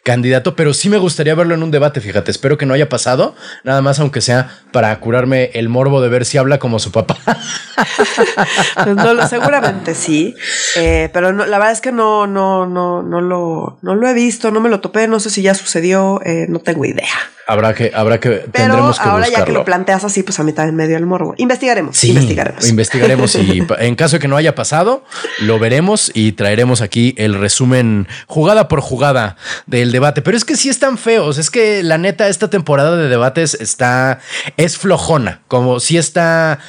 candidato, 0.03 0.57
pero 0.57 0.75
sí 0.75 0.89
me 0.89 0.99
gustaría 0.99 1.35
verlo 1.35 1.55
en 1.55 1.63
un 1.63 1.71
debate, 1.71 2.01
fíjate, 2.01 2.31
espero 2.31 2.59
que 2.59 2.67
no 2.67 2.75
haya 2.75 2.89
pasado, 2.89 3.35
nada 3.65 3.83
más 3.83 4.01
aunque 4.01 4.21
sea 4.21 4.61
para 4.73 4.99
curarme 5.01 5.51
el 5.55 5.69
morbo 5.69 6.01
de 6.01 6.09
ver 6.09 6.25
si 6.25 6.39
habla 6.39 6.59
como 6.59 6.79
su 6.79 6.93
papá. 6.93 7.17
Seguramente 9.29 9.95
sí, 9.95 10.35
eh, 10.77 11.11
pero 11.13 11.33
la 11.33 11.59
verdad 11.59 11.73
es 11.73 11.81
que 11.81 11.93
no, 11.93 12.27
no, 12.27 12.67
no, 12.67 13.03
no 13.03 13.21
lo, 13.21 13.79
no 13.83 13.95
lo 13.95 14.09
he 14.09 14.15
visto, 14.15 14.51
no 14.51 14.61
me 14.61 14.69
lo 14.69 14.81
topé, 14.81 15.09
no 15.09 15.21
sé 15.21 15.31
si 15.31 15.43
ya 15.43 15.55
sucedió, 15.55 16.21
eh, 16.25 16.47
no 16.49 16.61
tengo 16.61 16.85
idea. 16.85 17.07
Habrá 17.49 17.75
que, 17.75 17.93
habrá 17.95 18.19
que, 18.19 18.31
Pero 18.31 18.51
tendremos 18.51 18.99
que 18.99 19.09
ahora 19.09 19.29
ya 19.29 19.45
que 19.45 19.53
lo 19.53 19.65
planteas 19.65 20.03
así, 20.03 20.25
pues 20.25 20.41
a 20.41 20.43
mí 20.43 20.53
también 20.53 20.75
medio 20.75 20.97
el 20.97 21.07
morbo. 21.07 21.33
Investigaremos. 21.37 21.97
Sí, 21.97 22.09
investigaremos. 22.09 22.69
Investigaremos 22.69 23.37
y 23.37 23.65
en 23.79 23.95
caso 23.95 24.17
de 24.17 24.21
que 24.21 24.27
no 24.27 24.37
haya 24.37 24.57
pasado, 24.57 25.05
lo 25.39 25.61
veremos 25.61 26.11
y 26.13 26.33
traeremos 26.33 26.81
aquí 26.81 27.15
el 27.19 27.35
resumen 27.35 28.09
jugada 28.27 28.67
por 28.67 28.81
jugada 28.81 29.26
del 29.67 29.91
debate. 29.93 30.23
Pero 30.23 30.37
es 30.37 30.45
que 30.45 30.57
sí 30.57 30.69
están 30.69 30.99
feos. 30.99 31.39
Es 31.39 31.51
que 31.51 31.83
la 31.83 31.99
neta, 31.99 32.29
esta 32.29 32.49
temporada 32.51 32.97
de 32.97 33.09
debates 33.09 33.55
está, 33.55 34.21
es 34.57 34.79
flojona. 34.79 35.41
Como 35.49 35.81
si 35.81 35.97
está, 35.97 36.61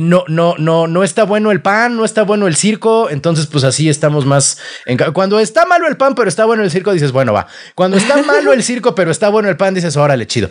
no, 0.00 0.24
no, 0.28 0.54
no, 0.58 0.86
no 0.86 1.04
está 1.04 1.24
bueno 1.24 1.50
el 1.50 1.60
pan, 1.60 1.96
no 1.96 2.04
está 2.04 2.22
bueno 2.22 2.46
el 2.46 2.56
circo. 2.56 3.10
Entonces, 3.10 3.46
pues 3.46 3.64
así 3.64 3.88
estamos 3.88 4.26
más. 4.26 4.58
cuando 5.12 5.40
está 5.40 5.66
malo 5.66 5.88
el 5.88 5.96
pan, 5.96 6.14
pero 6.14 6.28
está 6.28 6.44
bueno 6.44 6.62
el 6.62 6.70
circo, 6.70 6.92
dices, 6.92 7.12
bueno, 7.12 7.32
va. 7.32 7.46
Cuando 7.74 7.96
está 7.96 8.22
malo 8.22 8.52
el 8.52 8.62
circo, 8.62 8.94
pero 8.94 9.10
está 9.10 9.28
bueno 9.28 9.48
el 9.48 9.56
pan, 9.56 9.74
dices, 9.74 9.96
órale, 9.96 10.26
chido. 10.26 10.50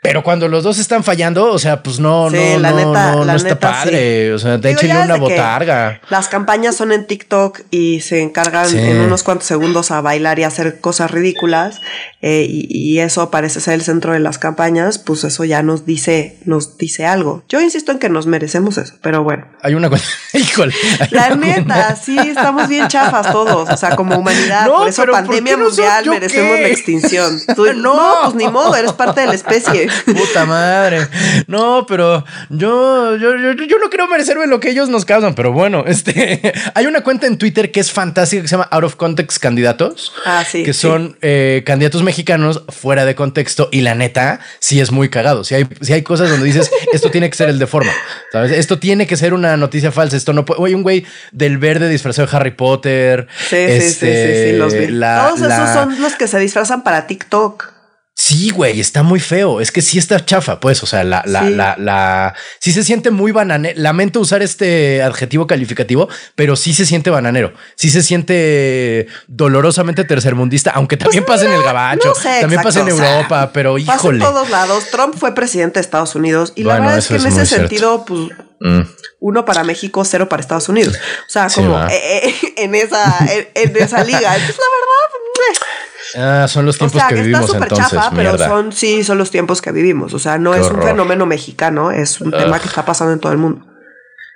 Pero 0.00 0.22
cuando 0.22 0.46
los 0.46 0.62
dos 0.62 0.78
están 0.78 1.02
fallando, 1.02 1.52
o 1.52 1.58
sea, 1.58 1.82
pues 1.82 1.98
no, 1.98 2.30
no, 2.30 2.58
la 2.58 2.72
neta, 2.72 3.12
no, 3.12 3.24
no 3.24 3.32
está 3.32 3.58
padre. 3.58 4.32
O 4.32 4.38
sea, 4.38 4.60
te 4.60 4.70
echen 4.70 4.96
una 4.96 5.16
botarga. 5.16 6.00
Las 6.08 6.28
campañas 6.28 6.76
son 6.76 6.92
en 6.92 7.06
TikTok 7.06 7.62
y 7.70 8.00
se 8.00 8.22
encargan 8.22 8.76
en 8.76 9.00
unos 9.00 9.24
cuantos 9.24 9.48
segundos 9.48 9.90
a 9.90 10.00
bailar 10.00 10.38
y 10.38 10.44
hacer 10.44 10.80
cosas 10.80 11.10
ridículas. 11.10 11.80
Eh, 12.20 12.46
y, 12.48 12.98
eso 12.98 13.30
parece 13.30 13.60
ser 13.60 13.74
el 13.74 13.82
centro 13.82 14.12
de 14.12 14.18
las 14.18 14.38
campañas. 14.38 14.98
Pues 14.98 15.24
eso 15.24 15.44
ya 15.44 15.62
nos 15.62 15.84
dice, 15.84 16.38
nos 16.44 16.78
dice 16.78 17.06
algo. 17.06 17.44
Yo 17.48 17.60
insisto 17.60 17.92
en 17.92 17.98
que 17.98 18.08
nos 18.08 18.26
merecemos 18.26 18.78
eso, 18.78 18.94
pero 19.02 19.22
bueno. 19.22 19.46
Hay 19.62 19.74
una 19.74 19.90
cosa, 19.90 20.04
híjole. 20.32 20.74
La 21.10 21.34
neta, 21.34 21.96
sí, 21.96 22.16
estamos 22.18 22.68
bien 22.68 22.88
chafas 22.88 23.32
todos. 23.32 23.68
O 23.68 23.76
sea, 23.76 23.96
como 23.96 24.16
humanidad. 24.16 24.66
por 24.66 24.88
eso 24.88 25.04
pandemia 25.06 25.56
mundial 25.56 26.06
merecemos 26.08 26.60
la 26.60 26.68
extinción. 26.68 27.40
no, 27.76 28.14
pues 28.22 28.34
ni 28.34 28.48
modo, 28.48 28.74
eres 28.76 28.92
parte 28.92 29.22
de 29.22 29.26
la 29.26 29.34
especie. 29.34 29.88
Puta 30.04 30.46
madre. 30.46 31.06
No, 31.46 31.86
pero 31.86 32.24
yo, 32.50 33.16
yo, 33.16 33.36
yo, 33.36 33.78
no 33.78 33.88
quiero 33.88 34.08
merecerme 34.08 34.46
lo 34.46 34.60
que 34.60 34.70
ellos 34.70 34.88
nos 34.88 35.04
causan, 35.04 35.34
pero 35.34 35.52
bueno, 35.52 35.84
este 35.86 36.52
hay 36.74 36.86
una 36.86 37.02
cuenta 37.02 37.26
en 37.26 37.38
Twitter 37.38 37.70
que 37.70 37.80
es 37.80 37.90
fantástica 37.90 38.42
que 38.42 38.48
se 38.48 38.56
llama 38.56 38.68
Out 38.70 38.84
of 38.84 38.96
Context 38.96 39.38
Candidatos. 39.38 40.12
Ah, 40.24 40.44
sí. 40.48 40.62
Que 40.62 40.72
son 40.72 41.16
eh, 41.22 41.62
candidatos 41.64 42.02
mexicanos 42.02 42.62
fuera 42.68 43.04
de 43.04 43.14
contexto 43.14 43.68
y 43.72 43.82
la 43.82 43.94
neta 43.94 44.40
sí 44.58 44.80
es 44.80 44.90
muy 44.92 45.08
cagado. 45.08 45.44
Si 45.44 45.54
hay, 45.54 45.66
si 45.80 45.92
hay 45.92 46.02
cosas 46.02 46.30
donde 46.30 46.46
dices 46.46 46.70
esto 46.92 47.10
tiene 47.10 47.30
que 47.30 47.36
ser 47.36 47.48
el 47.48 47.58
de 47.58 47.66
forma, 47.66 47.92
¿sabes? 48.32 48.52
Esto 48.52 48.78
tiene 48.78 49.06
que 49.06 49.16
ser 49.16 49.34
una 49.34 49.56
noticia 49.56 49.92
falsa. 49.92 50.16
Esto 50.16 50.32
no 50.32 50.44
puede. 50.44 50.60
Oye, 50.60 50.74
un 50.74 50.82
güey 50.82 51.06
del 51.32 51.58
verde 51.58 51.88
disfrazado 51.88 52.28
de 52.28 52.36
Harry 52.36 52.50
Potter. 52.52 53.28
Sí, 53.48 53.56
sí, 53.56 53.80
sí, 53.80 54.06
sí, 54.06 54.44
sí, 54.44 54.52
los 54.56 54.72
vi. 54.72 54.84
Este, 54.84 55.00
Todos 55.00 55.40
esos 55.40 55.70
son 55.70 56.00
los 56.00 56.14
que 56.14 56.26
se 56.26 56.38
disfrazan 56.38 56.82
para 56.82 57.06
TikTok. 57.06 57.77
Sí, 58.20 58.50
güey, 58.50 58.80
está 58.80 59.04
muy 59.04 59.20
feo. 59.20 59.60
Es 59.60 59.70
que 59.70 59.80
sí 59.80 59.96
está 59.96 60.24
chafa, 60.24 60.58
pues. 60.58 60.82
O 60.82 60.86
sea, 60.86 61.04
la, 61.04 61.22
la, 61.24 61.42
sí. 61.44 61.50
la, 61.50 61.76
la, 61.78 62.34
sí 62.58 62.72
se 62.72 62.82
siente 62.82 63.12
muy 63.12 63.30
bananero. 63.30 63.80
Lamento 63.80 64.18
usar 64.18 64.42
este 64.42 65.00
adjetivo 65.02 65.46
calificativo, 65.46 66.08
pero 66.34 66.56
sí 66.56 66.74
se 66.74 66.84
siente 66.84 67.10
bananero. 67.10 67.52
Sí 67.76 67.90
se 67.90 68.02
siente 68.02 69.06
dolorosamente 69.28 70.02
tercermundista, 70.02 70.72
aunque 70.72 70.96
pues 70.96 71.04
también 71.04 71.26
pasa 71.26 71.44
en 71.44 71.52
el 71.52 71.62
gabacho. 71.62 72.12
también 72.40 72.60
pasa 72.60 72.80
en 72.80 72.88
Europa, 72.88 73.52
pero 73.54 73.78
híjole. 73.78 74.18
en 74.18 74.24
todos 74.24 74.50
lados. 74.50 74.90
Trump 74.90 75.14
fue 75.16 75.32
presidente 75.32 75.78
de 75.78 75.82
Estados 75.82 76.16
Unidos 76.16 76.54
y 76.56 76.64
la 76.64 76.80
verdad 76.80 76.98
es 76.98 77.06
que 77.06 77.16
en 77.16 77.26
ese 77.26 77.46
sentido, 77.46 78.04
pues. 78.04 78.30
Mm. 78.60 78.80
Uno 79.20 79.44
para 79.44 79.62
México, 79.62 80.04
cero 80.04 80.28
para 80.28 80.40
Estados 80.40 80.68
Unidos. 80.68 80.96
O 80.96 81.30
sea, 81.30 81.46
como 81.54 81.80
eh, 81.84 81.90
eh, 82.24 82.34
en 82.56 82.74
esa, 82.74 83.16
en, 83.54 83.76
esa 83.76 84.02
liga. 84.02 84.34
Entonces, 84.34 84.56
la 84.56 84.64
verdad, 84.74 85.68
Ah, 86.16 86.46
son 86.48 86.66
los 86.66 86.78
tiempos 86.78 87.02
que, 87.08 87.14
vivimos 87.14 87.52
entonces. 87.54 87.90
Chafa, 87.90 88.10
pero 88.14 88.38
son 88.38 88.72
sí, 88.72 89.04
son 89.04 89.18
los 89.18 89.30
tiempos 89.30 89.60
que 89.60 89.72
vivimos. 89.72 90.14
O 90.14 90.18
sea, 90.18 90.38
no 90.38 90.54
es 90.54 90.70
un 90.70 90.82
fenómeno 90.82 91.26
mexicano, 91.26 91.90
es 91.90 92.20
un 92.20 92.30
tema 92.30 92.58
que 92.58 92.68
está 92.68 92.84
pasando 92.84 93.12
en 93.12 93.20
todo 93.20 93.32
el 93.32 93.38
mundo. 93.38 93.66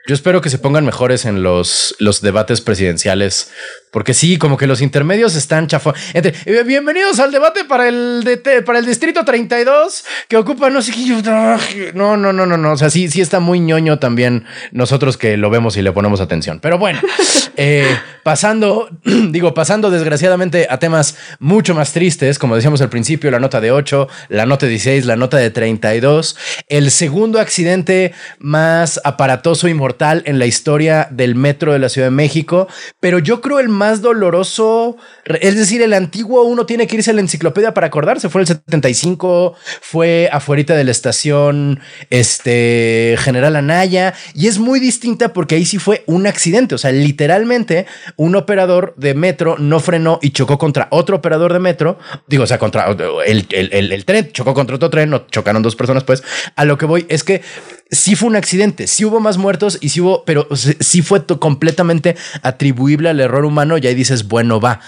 Yo 0.07 0.15
espero 0.15 0.41
que 0.41 0.51
se 0.51 0.59
pongan 0.59 0.85
mejores 0.85 1.25
en 1.25 1.45
los, 1.45 1.95
los 2.01 2.23
debates 2.23 2.61
presidenciales 2.61 3.53
porque 3.93 4.15
sí, 4.15 4.39
como 4.39 4.57
que 4.57 4.67
los 4.67 4.81
intermedios 4.81 5.37
están 5.37 5.67
chafos. 5.67 5.95
Eh, 6.15 6.33
bienvenidos 6.67 7.21
al 7.21 7.31
debate 7.31 7.67
para 7.67 7.89
el, 7.89 8.25
de, 8.25 8.63
para 8.63 8.79
el 8.79 8.87
distrito 8.87 9.23
32 9.23 10.05
que 10.29 10.39
ocupa 10.39 10.71
no 10.71 10.81
sé 10.81 10.93
qué. 10.93 11.93
No, 11.95 12.17
no, 12.17 12.33
no, 12.33 12.47
no, 12.47 12.57
no. 12.57 12.73
O 12.73 12.77
sea, 12.79 12.89
sí, 12.89 13.11
sí 13.11 13.21
está 13.21 13.39
muy 13.39 13.61
ñoño 13.61 13.99
también 13.99 14.47
nosotros 14.71 15.19
que 15.19 15.37
lo 15.37 15.51
vemos 15.51 15.77
y 15.77 15.83
le 15.83 15.93
ponemos 15.93 16.23
atención. 16.23 16.59
Pero 16.61 16.79
bueno, 16.79 17.01
eh, 17.59 17.87
pasando, 18.23 18.89
digo, 19.05 19.53
pasando 19.53 19.91
desgraciadamente 19.91 20.69
a 20.71 20.79
temas 20.79 21.19
mucho 21.39 21.75
más 21.75 21.93
tristes, 21.93 22.39
como 22.39 22.57
decíamos 22.57 22.81
al 22.81 22.89
principio, 22.89 23.31
la 23.31 23.41
nota 23.41 23.61
de 23.61 23.73
8, 23.73 24.09
la 24.31 24.47
nota 24.47 24.65
de 24.65 24.71
16, 24.71 25.05
la 25.05 25.17
nota 25.17 25.37
de 25.37 25.51
32, 25.51 26.35
el 26.69 26.91
segundo 26.91 27.39
accidente 27.39 28.15
más 28.39 29.03
aparatoso 29.05 29.69
y 29.69 29.75
mortal 29.75 30.23
en 30.25 30.39
la 30.39 30.47
historia 30.47 31.09
del 31.11 31.35
metro 31.35 31.75
de 31.75 31.79
la 31.79 31.91
Ciudad 31.91 32.07
de 32.07 32.13
México, 32.13 32.69
pero 32.99 33.19
yo 33.19 33.43
creo 33.43 33.61
el 33.61 33.69
más 33.69 33.82
más 33.83 34.01
doloroso. 34.01 34.97
Es 35.41 35.57
decir, 35.57 35.83
el 35.83 35.93
antiguo 35.93 36.45
uno 36.45 36.67
tiene 36.67 36.87
que 36.87 36.97
irse 36.97 37.11
a 37.11 37.15
la 37.15 37.21
enciclopedia 37.21 37.75
para 37.75 37.89
acordarse. 37.89 38.29
Fue 38.29 38.43
el 38.43 38.47
75, 38.47 39.55
fue 39.81 40.29
afuera 40.31 40.53
de 40.77 40.85
la 40.85 40.91
estación 40.93 41.81
este, 42.11 43.17
General 43.19 43.57
Anaya. 43.57 44.15
Y 44.35 44.47
es 44.47 44.61
muy 44.61 44.79
distinta 44.79 45.33
porque 45.33 45.57
ahí 45.57 45.65
sí 45.65 45.79
fue 45.79 46.05
un 46.07 46.29
accidente. 46.29 46.77
O 46.77 46.79
sea, 46.79 46.93
literalmente 46.93 47.87
un 48.17 48.37
operador 48.37 48.95
de 48.97 49.15
metro 49.15 49.57
no 49.59 49.81
frenó 49.81 50.21
y 50.23 50.31
chocó 50.31 50.59
contra 50.59 50.87
otro 50.91 51.17
operador 51.17 51.53
de 51.53 51.59
metro. 51.59 51.99
Digo, 52.29 52.45
o 52.45 52.47
sea, 52.47 52.59
contra 52.59 52.87
el, 53.27 53.47
el 53.51 54.05
tren, 54.05 54.31
chocó 54.31 54.55
contra 54.55 54.77
otro 54.77 54.91
tren, 54.91 55.11
no 55.11 55.27
chocaron 55.27 55.63
dos 55.63 55.75
personas. 55.75 56.05
Pues 56.05 56.23
a 56.55 56.65
lo 56.65 56.79
que 56.79 56.87
voy 56.87 57.07
es 57.09 57.25
que 57.25 57.43
sí 57.93 58.17
fue 58.17 58.31
un 58.31 58.37
accidente, 58.37 58.87
sí 58.87 59.05
hubo 59.05 59.21
más 59.21 59.39
muertos 59.39 59.79
y 59.81 59.91
sí 59.91 60.01
hubo, 60.01 60.25
pero 60.25 60.49
sí 60.55 61.03
fue 61.03 61.25
completamente 61.27 62.17
atribuible 62.43 63.11
al 63.11 63.21
error 63.21 63.45
humano. 63.45 63.79
Y 63.79 63.87
ahí 63.87 63.95
dices, 63.95 64.27
bueno, 64.27 64.61
va. 64.61 64.81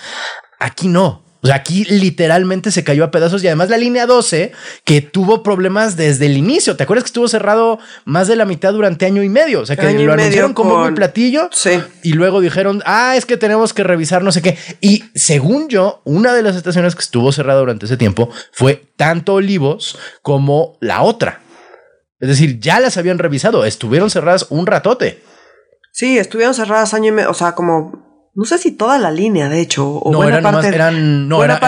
Aquí 0.59 0.89
no. 0.89 1.23
O 1.43 1.47
sea, 1.47 1.57
aquí 1.57 1.85
literalmente 1.85 2.71
se 2.71 2.85
cayó 2.85 3.05
a 3.05 3.11
pedazos 3.11 3.45
y 3.45 3.49
además 3.49 3.69
la 3.69 3.77
línea 3.77 4.07
12 4.07 4.53
que 4.85 5.03
tuvo 5.03 5.43
problemas 5.43 5.95
desde 5.95 6.25
el 6.25 6.39
inicio. 6.39 6.75
¿Te 6.75 6.85
acuerdas 6.85 7.05
que 7.05 7.09
estuvo 7.09 7.29
cerrado 7.29 7.79
más 8.07 8.29
de 8.29 8.37
la 8.37 8.47
mitad 8.47 8.73
durante 8.73 9.05
año 9.05 9.23
y 9.23 9.29
medio? 9.29 9.61
O 9.61 9.67
sea, 9.67 9.77
que 9.77 9.93
lo 9.93 10.15
anunciaron 10.15 10.55
como 10.55 10.83
un 10.83 10.95
platillo 10.95 11.51
sí. 11.53 11.73
y 12.03 12.15
luego 12.15 12.41
dijeron, 12.41 12.83
ah, 12.87 13.15
es 13.15 13.27
que 13.27 13.37
tenemos 13.37 13.75
que 13.75 13.85
revisar 13.85 14.25
no 14.25 14.33
sé 14.33 14.41
qué. 14.41 14.57
Y 14.81 15.05
según 15.15 15.69
yo, 15.69 16.01
una 16.05 16.33
de 16.33 16.43
las 16.43 16.57
estaciones 16.57 16.95
que 16.95 17.03
estuvo 17.03 17.31
cerrada 17.31 17.61
durante 17.61 17.85
ese 17.85 17.99
tiempo 17.99 18.31
fue 18.51 18.87
tanto 18.97 19.35
Olivos 19.35 19.99
como 20.23 20.79
la 20.81 21.03
otra. 21.03 21.44
Es 22.25 22.29
decir, 22.29 22.59
ya 22.59 22.81
las 22.81 22.97
habían 22.97 23.19
revisado, 23.19 23.67
estuvieron 23.67 24.09
cerradas 24.09 24.47
un 24.49 24.67
ratote. 24.67 25.23
Sí, 25.93 26.17
estuvieron 26.17 26.55
cerradas 26.55 26.95
año 26.95 27.09
y 27.09 27.13
medio, 27.13 27.31
o 27.31 27.35
sea, 27.35 27.55
como, 27.55 28.31
no 28.35 28.47
sé 28.47 28.57
si 28.57 28.73
toda 28.73 28.97
la 28.97 29.11
línea, 29.11 29.51
de 29.51 29.61
hecho, 29.61 29.87
o 29.87 30.11
no, 30.11 30.17
buena 30.17 30.39
eran 30.39 30.55
parte, 30.55 30.69
eran, 30.69 31.29
no, 31.29 31.45
era, 31.45 31.61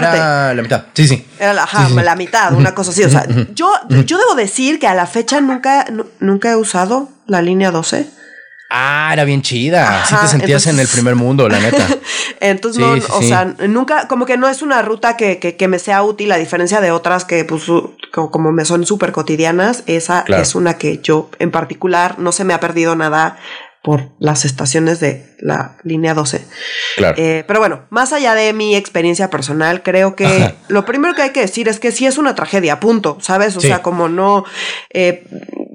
la 0.54 0.62
mitad, 0.62 0.84
sí, 0.94 1.06
sí. 1.06 1.26
Era 1.38 1.52
la, 1.52 1.64
ajá, 1.64 1.90
la 1.90 2.16
mitad, 2.16 2.54
una 2.54 2.74
cosa 2.74 2.90
así, 2.90 3.04
o 3.04 3.10
sea, 3.10 3.26
yo, 3.54 3.70
yo 4.06 4.16
debo 4.16 4.34
decir 4.34 4.78
que 4.78 4.86
a 4.86 4.94
la 4.94 5.04
fecha 5.04 5.42
nunca, 5.42 5.84
nunca 6.20 6.50
he 6.50 6.56
usado 6.56 7.10
la 7.26 7.42
línea 7.42 7.70
12. 7.70 8.08
Ah, 8.68 9.10
era 9.12 9.24
bien 9.24 9.42
chida. 9.42 10.04
sí 10.06 10.14
te 10.20 10.26
sentías 10.26 10.66
en 10.66 10.80
el 10.80 10.88
primer 10.88 11.14
mundo, 11.14 11.48
la 11.48 11.60
neta. 11.60 11.86
entonces, 12.40 12.82
no, 12.82 13.16
o 13.16 13.22
sea, 13.22 13.44
nunca, 13.68 14.08
como 14.08 14.26
que 14.26 14.36
no 14.36 14.48
es 14.48 14.60
una 14.62 14.82
ruta 14.82 15.16
que, 15.16 15.38
que, 15.38 15.68
me 15.68 15.78
sea 15.78 16.02
útil, 16.02 16.32
a 16.32 16.36
diferencia 16.36 16.80
de 16.80 16.90
otras 16.90 17.24
que, 17.24 17.44
pues, 17.44 17.64
como, 18.12 18.52
me 18.52 18.64
son 18.64 18.84
súper 18.84 19.12
cotidianas. 19.12 19.84
Esa 19.86 20.24
es 20.26 20.54
una 20.54 20.78
que 20.78 20.98
yo, 20.98 21.30
en 21.38 21.50
particular, 21.52 22.18
no 22.18 22.32
se 22.32 22.44
me 22.44 22.54
ha 22.54 22.60
perdido 22.60 22.96
nada 22.96 23.38
por 23.82 24.10
las 24.18 24.44
estaciones 24.44 24.98
de 24.98 25.36
la 25.38 25.76
línea 25.84 26.12
12. 26.12 26.44
Claro. 26.96 27.14
Eh, 27.18 27.44
pero 27.46 27.60
bueno, 27.60 27.86
más 27.90 28.12
allá 28.12 28.34
de 28.34 28.52
mi 28.52 28.74
experiencia 28.74 29.30
personal, 29.30 29.84
creo 29.84 30.16
que 30.16 30.56
lo 30.66 30.84
primero 30.84 31.14
que 31.14 31.22
hay 31.22 31.30
que 31.30 31.42
decir 31.42 31.68
es 31.68 31.78
que 31.78 31.92
sí 31.92 32.04
es 32.04 32.18
una 32.18 32.34
tragedia, 32.34 32.80
punto, 32.80 33.18
¿sabes? 33.20 33.56
O 33.56 33.60
sea, 33.60 33.82
como 33.82 34.08
no... 34.08 34.44
Eh, 34.92 35.24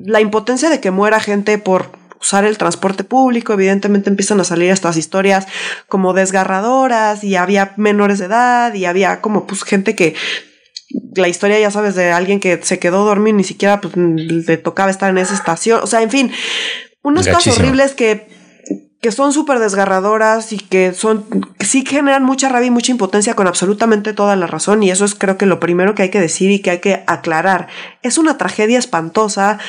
la 0.03 0.19
impotencia 0.19 0.69
de 0.69 0.81
que 0.81 0.91
muera 0.91 1.21
gente 1.21 1.57
por 1.57 2.00
usar 2.21 2.45
el 2.45 2.57
transporte 2.57 3.03
público, 3.03 3.53
evidentemente 3.53 4.09
empiezan 4.09 4.39
a 4.39 4.43
salir 4.43 4.71
estas 4.71 4.95
historias 4.95 5.47
como 5.87 6.13
desgarradoras 6.13 7.23
y 7.23 7.35
había 7.35 7.73
menores 7.77 8.19
de 8.19 8.25
edad 8.25 8.73
y 8.73 8.85
había 8.85 9.21
como 9.21 9.47
pues 9.47 9.63
gente 9.63 9.95
que 9.95 10.15
la 11.15 11.27
historia, 11.27 11.59
ya 11.59 11.71
sabes, 11.71 11.95
de 11.95 12.11
alguien 12.11 12.39
que 12.39 12.59
se 12.63 12.79
quedó 12.79 13.05
dormido, 13.05 13.37
ni 13.37 13.43
siquiera 13.43 13.81
pues, 13.81 13.95
le 13.95 14.57
tocaba 14.57 14.91
estar 14.91 15.09
en 15.09 15.17
esa 15.17 15.33
estación. 15.33 15.79
O 15.83 15.87
sea, 15.87 16.01
en 16.01 16.09
fin, 16.09 16.31
unos 17.01 17.27
casos 17.27 17.57
horribles 17.57 17.93
que, 17.93 18.27
que 19.01 19.11
son 19.11 19.33
súper 19.33 19.59
desgarradoras 19.59 20.53
y 20.53 20.57
que 20.57 20.93
son, 20.93 21.25
sí 21.59 21.83
generan 21.85 22.23
mucha 22.23 22.49
rabia 22.49 22.67
y 22.67 22.71
mucha 22.71 22.91
impotencia 22.91 23.35
con 23.35 23.47
absolutamente 23.47 24.13
toda 24.13 24.35
la 24.35 24.47
razón. 24.47 24.83
Y 24.83 24.91
eso 24.91 25.05
es 25.05 25.15
creo 25.15 25.37
que 25.37 25.45
lo 25.45 25.59
primero 25.59 25.95
que 25.95 26.03
hay 26.03 26.09
que 26.09 26.19
decir 26.19 26.51
y 26.51 26.59
que 26.59 26.71
hay 26.71 26.79
que 26.79 27.03
aclarar. 27.07 27.67
Es 28.01 28.17
una 28.17 28.37
tragedia 28.37 28.79
espantosa 28.79 29.59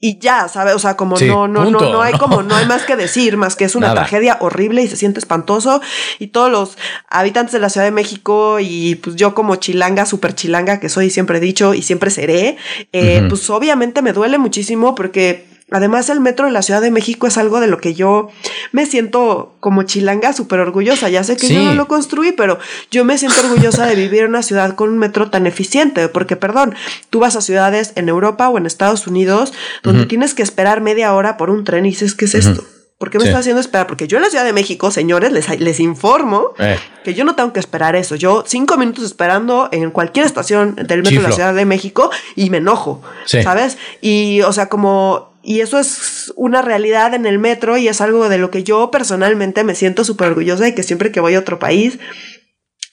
y 0.00 0.18
ya, 0.20 0.46
¿sabes? 0.48 0.74
O 0.76 0.78
sea, 0.78 0.96
como 0.96 1.18
no, 1.18 1.48
no, 1.48 1.68
no, 1.70 1.80
no 1.80 2.02
hay 2.02 2.12
como, 2.14 2.42
no 2.44 2.54
hay 2.54 2.66
más 2.66 2.84
que 2.84 2.94
decir, 2.94 3.36
más 3.36 3.56
que 3.56 3.64
es 3.64 3.74
una 3.74 3.92
tragedia 3.92 4.36
horrible 4.40 4.82
y 4.82 4.88
se 4.88 4.96
siente 4.96 5.18
espantoso. 5.18 5.80
Y 6.20 6.28
todos 6.28 6.52
los 6.52 6.78
habitantes 7.08 7.52
de 7.52 7.58
la 7.58 7.68
Ciudad 7.68 7.84
de 7.84 7.90
México 7.90 8.58
y 8.60 8.94
pues 8.96 9.16
yo 9.16 9.34
como 9.34 9.56
chilanga, 9.56 10.06
súper 10.06 10.36
chilanga 10.36 10.78
que 10.78 10.88
soy, 10.88 11.10
siempre 11.10 11.38
he 11.38 11.40
dicho 11.40 11.74
y 11.74 11.82
siempre 11.82 12.10
seré, 12.10 12.56
eh, 12.92 13.26
pues 13.28 13.50
obviamente 13.50 14.00
me 14.00 14.12
duele 14.12 14.38
muchísimo 14.38 14.94
porque 14.94 15.57
Además, 15.70 16.08
el 16.08 16.20
metro 16.20 16.46
de 16.46 16.52
la 16.52 16.62
Ciudad 16.62 16.80
de 16.80 16.90
México 16.90 17.26
es 17.26 17.36
algo 17.36 17.60
de 17.60 17.66
lo 17.66 17.78
que 17.78 17.92
yo 17.92 18.30
me 18.72 18.86
siento 18.86 19.54
como 19.60 19.82
chilanga 19.82 20.32
súper 20.32 20.60
orgullosa. 20.60 21.10
Ya 21.10 21.22
sé 21.24 21.36
que 21.36 21.48
yo 21.48 21.62
no 21.62 21.74
lo 21.74 21.88
construí, 21.88 22.32
pero 22.32 22.58
yo 22.90 23.04
me 23.04 23.18
siento 23.18 23.40
orgullosa 23.42 23.84
de 23.84 23.94
vivir 23.94 24.22
en 24.22 24.30
una 24.30 24.42
ciudad 24.42 24.74
con 24.74 24.88
un 24.88 24.98
metro 24.98 25.30
tan 25.30 25.46
eficiente. 25.46 26.08
Porque, 26.08 26.36
perdón, 26.36 26.74
tú 27.10 27.18
vas 27.20 27.36
a 27.36 27.42
ciudades 27.42 27.92
en 27.96 28.08
Europa 28.08 28.48
o 28.48 28.56
en 28.56 28.64
Estados 28.64 29.06
Unidos 29.06 29.52
donde 29.82 30.06
tienes 30.06 30.34
que 30.34 30.42
esperar 30.42 30.80
media 30.80 31.12
hora 31.14 31.36
por 31.36 31.50
un 31.50 31.64
tren 31.64 31.84
y 31.84 31.90
dices, 31.90 32.14
¿qué 32.14 32.24
es 32.24 32.34
esto? 32.34 32.64
¿Por 32.98 33.10
qué 33.10 33.18
me 33.18 33.26
está 33.26 33.38
haciendo 33.38 33.60
esperar? 33.60 33.86
Porque 33.86 34.08
yo 34.08 34.16
en 34.16 34.24
la 34.24 34.30
Ciudad 34.30 34.44
de 34.44 34.52
México, 34.52 34.90
señores, 34.90 35.30
les, 35.30 35.60
les 35.60 35.78
informo 35.78 36.54
eh. 36.58 36.78
que 37.04 37.14
yo 37.14 37.24
no 37.24 37.36
tengo 37.36 37.52
que 37.52 37.60
esperar 37.60 37.94
eso. 37.94 38.16
Yo 38.16 38.42
cinco 38.44 38.76
minutos 38.76 39.04
esperando 39.04 39.68
en 39.70 39.92
cualquier 39.92 40.26
estación 40.26 40.74
del 40.74 41.04
metro 41.04 41.22
de 41.22 41.28
la 41.28 41.32
Ciudad 41.32 41.54
de 41.54 41.64
México 41.64 42.10
y 42.34 42.50
me 42.50 42.56
enojo, 42.56 43.00
¿sabes? 43.24 43.78
Y, 44.00 44.40
o 44.42 44.52
sea, 44.52 44.68
como 44.68 45.27
y 45.42 45.60
eso 45.60 45.78
es 45.78 46.32
una 46.36 46.62
realidad 46.62 47.14
en 47.14 47.26
el 47.26 47.38
metro 47.38 47.76
y 47.76 47.88
es 47.88 48.00
algo 48.00 48.28
de 48.28 48.38
lo 48.38 48.50
que 48.50 48.64
yo 48.64 48.90
personalmente 48.90 49.64
me 49.64 49.74
siento 49.74 50.04
súper 50.04 50.28
orgullosa 50.28 50.68
y 50.68 50.74
que 50.74 50.82
siempre 50.82 51.12
que 51.12 51.20
voy 51.20 51.34
a 51.34 51.38
otro 51.38 51.58
país, 51.58 51.98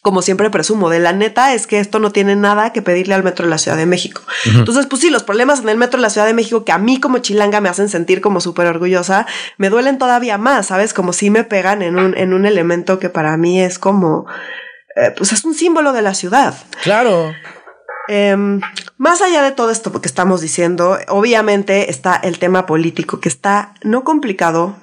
como 0.06 0.22
siempre 0.22 0.52
presumo, 0.52 0.92
de 0.92 1.00
la 1.00 1.14
neta 1.14 1.56
es 1.56 1.66
que 1.66 1.80
esto 1.80 1.98
no 1.98 2.12
tiene 2.12 2.36
nada 2.36 2.72
que 2.72 2.84
pedirle 2.84 3.16
al 3.16 3.24
metro 3.24 3.46
de 3.46 3.50
la 3.50 3.58
Ciudad 3.58 3.76
de 3.76 3.88
México. 3.88 4.22
Entonces, 4.46 4.86
pues 4.86 5.02
sí, 5.02 5.10
los 5.10 5.24
problemas 5.24 5.62
en 5.62 5.70
el 5.70 5.78
metro 5.78 5.98
de 5.98 6.04
la 6.04 6.12
Ciudad 6.12 6.28
de 6.28 6.36
México 6.36 6.64
que 6.64 6.72
a 6.72 6.78
mí 6.78 7.00
como 7.00 7.18
chilanga 7.18 7.60
me 7.60 7.70
hacen 7.70 7.90
sentir 7.90 8.22
como 8.22 8.40
súper 8.40 8.68
orgullosa, 8.68 9.26
me 9.58 9.72
duelen 9.72 9.98
todavía 9.98 10.38
más, 10.38 10.68
¿sabes? 10.68 10.94
Como 10.94 11.12
si 11.12 11.32
me 11.32 11.44
pegan 11.44 11.82
en 11.82 11.98
un, 11.98 12.16
en 12.16 12.34
un 12.34 12.46
elemento 12.46 13.00
que 13.00 13.10
para 13.10 13.36
mí 13.36 13.60
es 13.60 13.80
como, 13.80 14.28
eh, 14.96 15.12
pues 15.18 15.34
es 15.34 15.44
un 15.44 15.56
símbolo 15.56 15.92
de 15.92 16.04
la 16.04 16.14
ciudad. 16.14 16.54
Claro. 16.84 17.34
Em, 18.08 18.62
más 18.98 19.22
allá 19.22 19.42
de 19.42 19.52
todo 19.52 19.72
esto 19.72 19.92
que 20.02 20.08
estamos 20.08 20.42
diciendo, 20.42 20.98
obviamente 21.08 21.90
está 21.90 22.16
el 22.16 22.40
tema 22.40 22.66
político 22.66 23.20
que 23.20 23.30
está 23.30 23.74
no 23.84 24.04
complicado, 24.04 24.76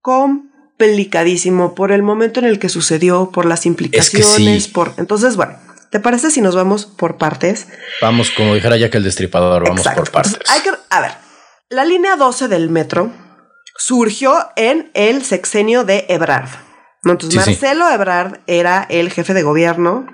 complicadísimo 0.00 1.74
por 1.74 1.92
el 1.92 2.02
momento 2.02 2.40
en 2.40 2.46
el 2.46 2.58
que 2.58 2.68
sucedió, 2.68 3.30
por 3.30 3.46
las 3.46 3.66
implicaciones, 3.66 4.68
por 4.68 4.92
entonces 4.96 5.36
bueno. 5.36 5.58
¿Te 5.90 6.00
parece 6.00 6.30
si 6.30 6.40
nos 6.40 6.56
vamos 6.56 6.84
por 6.84 7.16
partes? 7.16 7.68
Vamos, 8.02 8.30
como 8.30 8.54
dijera 8.54 8.76
ya 8.76 8.90
que 8.90 8.98
el 8.98 9.04
destripador, 9.04 9.62
vamos 9.62 9.86
por 9.86 10.10
partes. 10.10 10.38
hay 10.48 10.60
que, 10.60 10.70
a 10.90 11.00
ver, 11.00 11.12
la 11.70 11.84
línea 11.84 12.16
12 12.16 12.48
del 12.48 12.70
metro 12.70 13.12
surgió 13.76 14.48
en 14.56 14.90
el 14.94 15.22
sexenio 15.22 15.84
de 15.84 16.04
Ebrard. 16.08 16.48
Entonces, 17.04 17.36
Marcelo 17.36 17.88
Ebrard 17.88 18.40
era 18.48 18.84
el 18.90 19.12
jefe 19.12 19.32
de 19.32 19.44
gobierno 19.44 20.06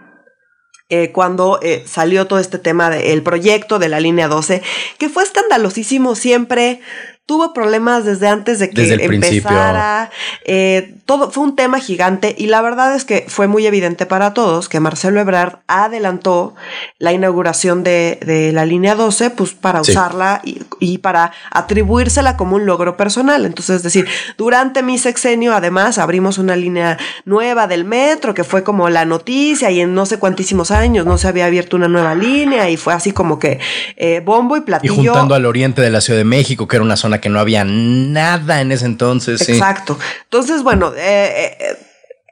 eh, 0.95 1.11
cuando 1.11 1.59
eh, 1.63 1.83
salió 1.87 2.27
todo 2.27 2.39
este 2.39 2.59
tema 2.59 2.91
del 2.91 3.23
proyecto 3.23 3.79
de 3.79 3.89
la 3.89 3.99
línea 3.99 4.29
12, 4.29 4.61
que 4.99 5.09
fue 5.09 5.23
escandalosísimo 5.23 6.15
siempre 6.15 6.83
tuvo 7.25 7.53
problemas 7.53 8.05
desde 8.05 8.27
antes 8.27 8.59
de 8.59 8.71
que 8.71 8.95
empezara. 8.95 10.11
Eh, 10.45 10.97
todo 11.07 11.31
fue 11.31 11.45
un 11.45 11.55
tema 11.55 11.79
gigante 11.79 12.35
y 12.37 12.47
la 12.47 12.61
verdad 12.63 12.95
es 12.95 13.05
que 13.05 13.25
fue 13.29 13.47
muy 13.47 13.67
evidente 13.67 14.07
para 14.07 14.35
todos 14.35 14.69
que 14.69 14.81
Marcelo 14.81 15.21
Ebrard 15.21 15.61
adelantó 15.69 16.55
la 16.99 17.13
inauguración 17.13 17.85
de, 17.85 18.51
la 18.53 18.67
línea 18.67 18.95
12 18.95 19.31
pues 19.31 19.53
para 19.53 19.81
usarla 19.81 20.43
y, 20.81 20.99
para 20.99 21.33
atribuírsela 21.51 22.37
como 22.37 22.57
un 22.57 22.67
logro 22.67 22.97
personal. 22.97 23.47
Entonces, 23.47 23.77
es 23.77 23.83
decir, 23.83 24.07
durante 24.37 24.83
mi 24.83 24.99
sexenio 24.99 25.55
además 25.55 25.99
abrimos 25.99 26.39
una 26.39 26.57
línea 26.57 26.99
nueva 27.25 27.67
del 27.67 27.85
metro 27.85 28.35
que 28.35 28.45
fue 28.45 28.65
como 28.65 28.89
la 28.89 29.05
noticia 29.05 29.71
y 29.71 29.81
en 29.81 29.95
no 29.95 30.07
sé 30.07 30.19
cuantísimos 30.19 30.71
años 30.71 31.07
no 31.07 31.19
se 31.19 31.29
había 31.29 31.47
abierto 31.47 31.77
una 31.77 31.89
nueva 31.89 32.15
línea 32.15 32.69
y 32.69 32.77
fue 32.77 32.95
así 32.95 33.13
como 33.13 33.39
que 33.39 33.61
eh, 33.97 34.21
bombo 34.25 34.57
y 34.57 34.63
platillo. 34.63 34.95
Y 34.95 34.97
juntando 34.97 35.35
al 35.35 35.47
oriente 35.47 35.83
de 35.83 35.91
la 35.91 36.01
Ciudad 36.01 36.19
de 36.19 36.25
México, 36.25 36.67
que 36.67 36.77
era 36.77 36.85
una 36.85 36.97
zona 36.97 37.12
que 37.21 37.29
no 37.29 37.41
había 37.41 37.65
nada 37.65 38.61
en 38.61 38.73
ese 38.73 38.87
entonces. 38.87 39.49
Exacto. 39.49 39.99
Entonces, 40.25 40.63
bueno, 40.63 40.93
eh, 40.97 41.57
eh, 41.59 41.77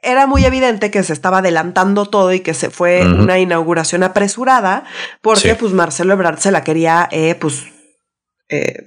era 0.01 0.27
muy 0.27 0.45
evidente 0.45 0.91
que 0.91 1.03
se 1.03 1.13
estaba 1.13 1.39
adelantando 1.39 2.05
todo 2.05 2.33
y 2.33 2.39
que 2.39 2.53
se 2.53 2.69
fue 2.69 3.05
una 3.05 3.39
inauguración 3.39 4.03
apresurada 4.03 4.83
porque 5.21 5.55
pues 5.55 5.73
Marcelo 5.73 6.13
Ebrard 6.13 6.39
se 6.39 6.51
la 6.51 6.63
quería 6.63 7.07
eh, 7.11 7.35
pues 7.35 7.65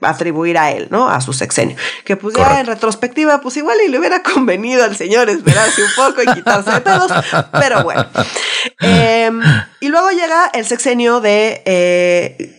atribuir 0.03 0.59
a 0.59 0.73
él, 0.73 0.89
¿no? 0.91 1.09
A 1.09 1.21
su 1.21 1.33
sexenio. 1.33 1.77
Que 2.05 2.17
pues 2.17 2.35
ya 2.35 2.61
en 2.61 2.67
retrospectiva, 2.67 3.41
pues 3.41 3.57
igual 3.57 3.79
y 3.87 3.91
le 3.91 3.99
hubiera 3.99 4.23
convenido 4.23 4.85
al 4.85 4.95
señor 4.95 5.31
esperarse 5.31 5.83
un 5.83 5.91
poco 5.97 6.23
y 6.23 6.27
quitarse 6.35 6.71
de 6.71 6.81
pedos, 6.81 7.11
pero 7.53 7.83
bueno. 7.83 8.07
Em, 8.81 9.43
y 9.81 9.89
luego 9.89 10.11
llega 10.11 10.51
el 10.55 10.65
sexenio 10.65 11.21
de 11.21 11.63
eh, 11.65 12.54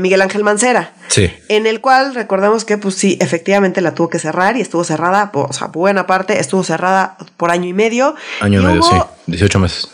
Miguel 0.00 0.22
Ángel 0.22 0.44
Mancera. 0.44 0.92
Sí. 1.08 1.30
En 1.48 1.66
el 1.66 1.80
cual 1.80 2.14
recordemos 2.14 2.64
que, 2.64 2.78
pues 2.78 2.94
sí, 2.94 3.18
efectivamente 3.20 3.80
la 3.80 3.94
tuvo 3.94 4.08
que 4.08 4.18
cerrar 4.18 4.56
y 4.56 4.60
estuvo 4.60 4.84
cerrada, 4.84 5.30
o 5.32 5.52
sea, 5.52 5.68
buena 5.68 6.06
parte, 6.06 6.38
estuvo 6.40 6.64
cerrada 6.64 7.16
por 7.36 7.50
año 7.50 7.68
y 7.68 7.72
medio. 7.72 8.14
Año 8.40 8.60
y, 8.60 8.64
medio, 8.64 8.82
sí. 8.82 8.96
18 9.26 9.58
meses 9.58 9.93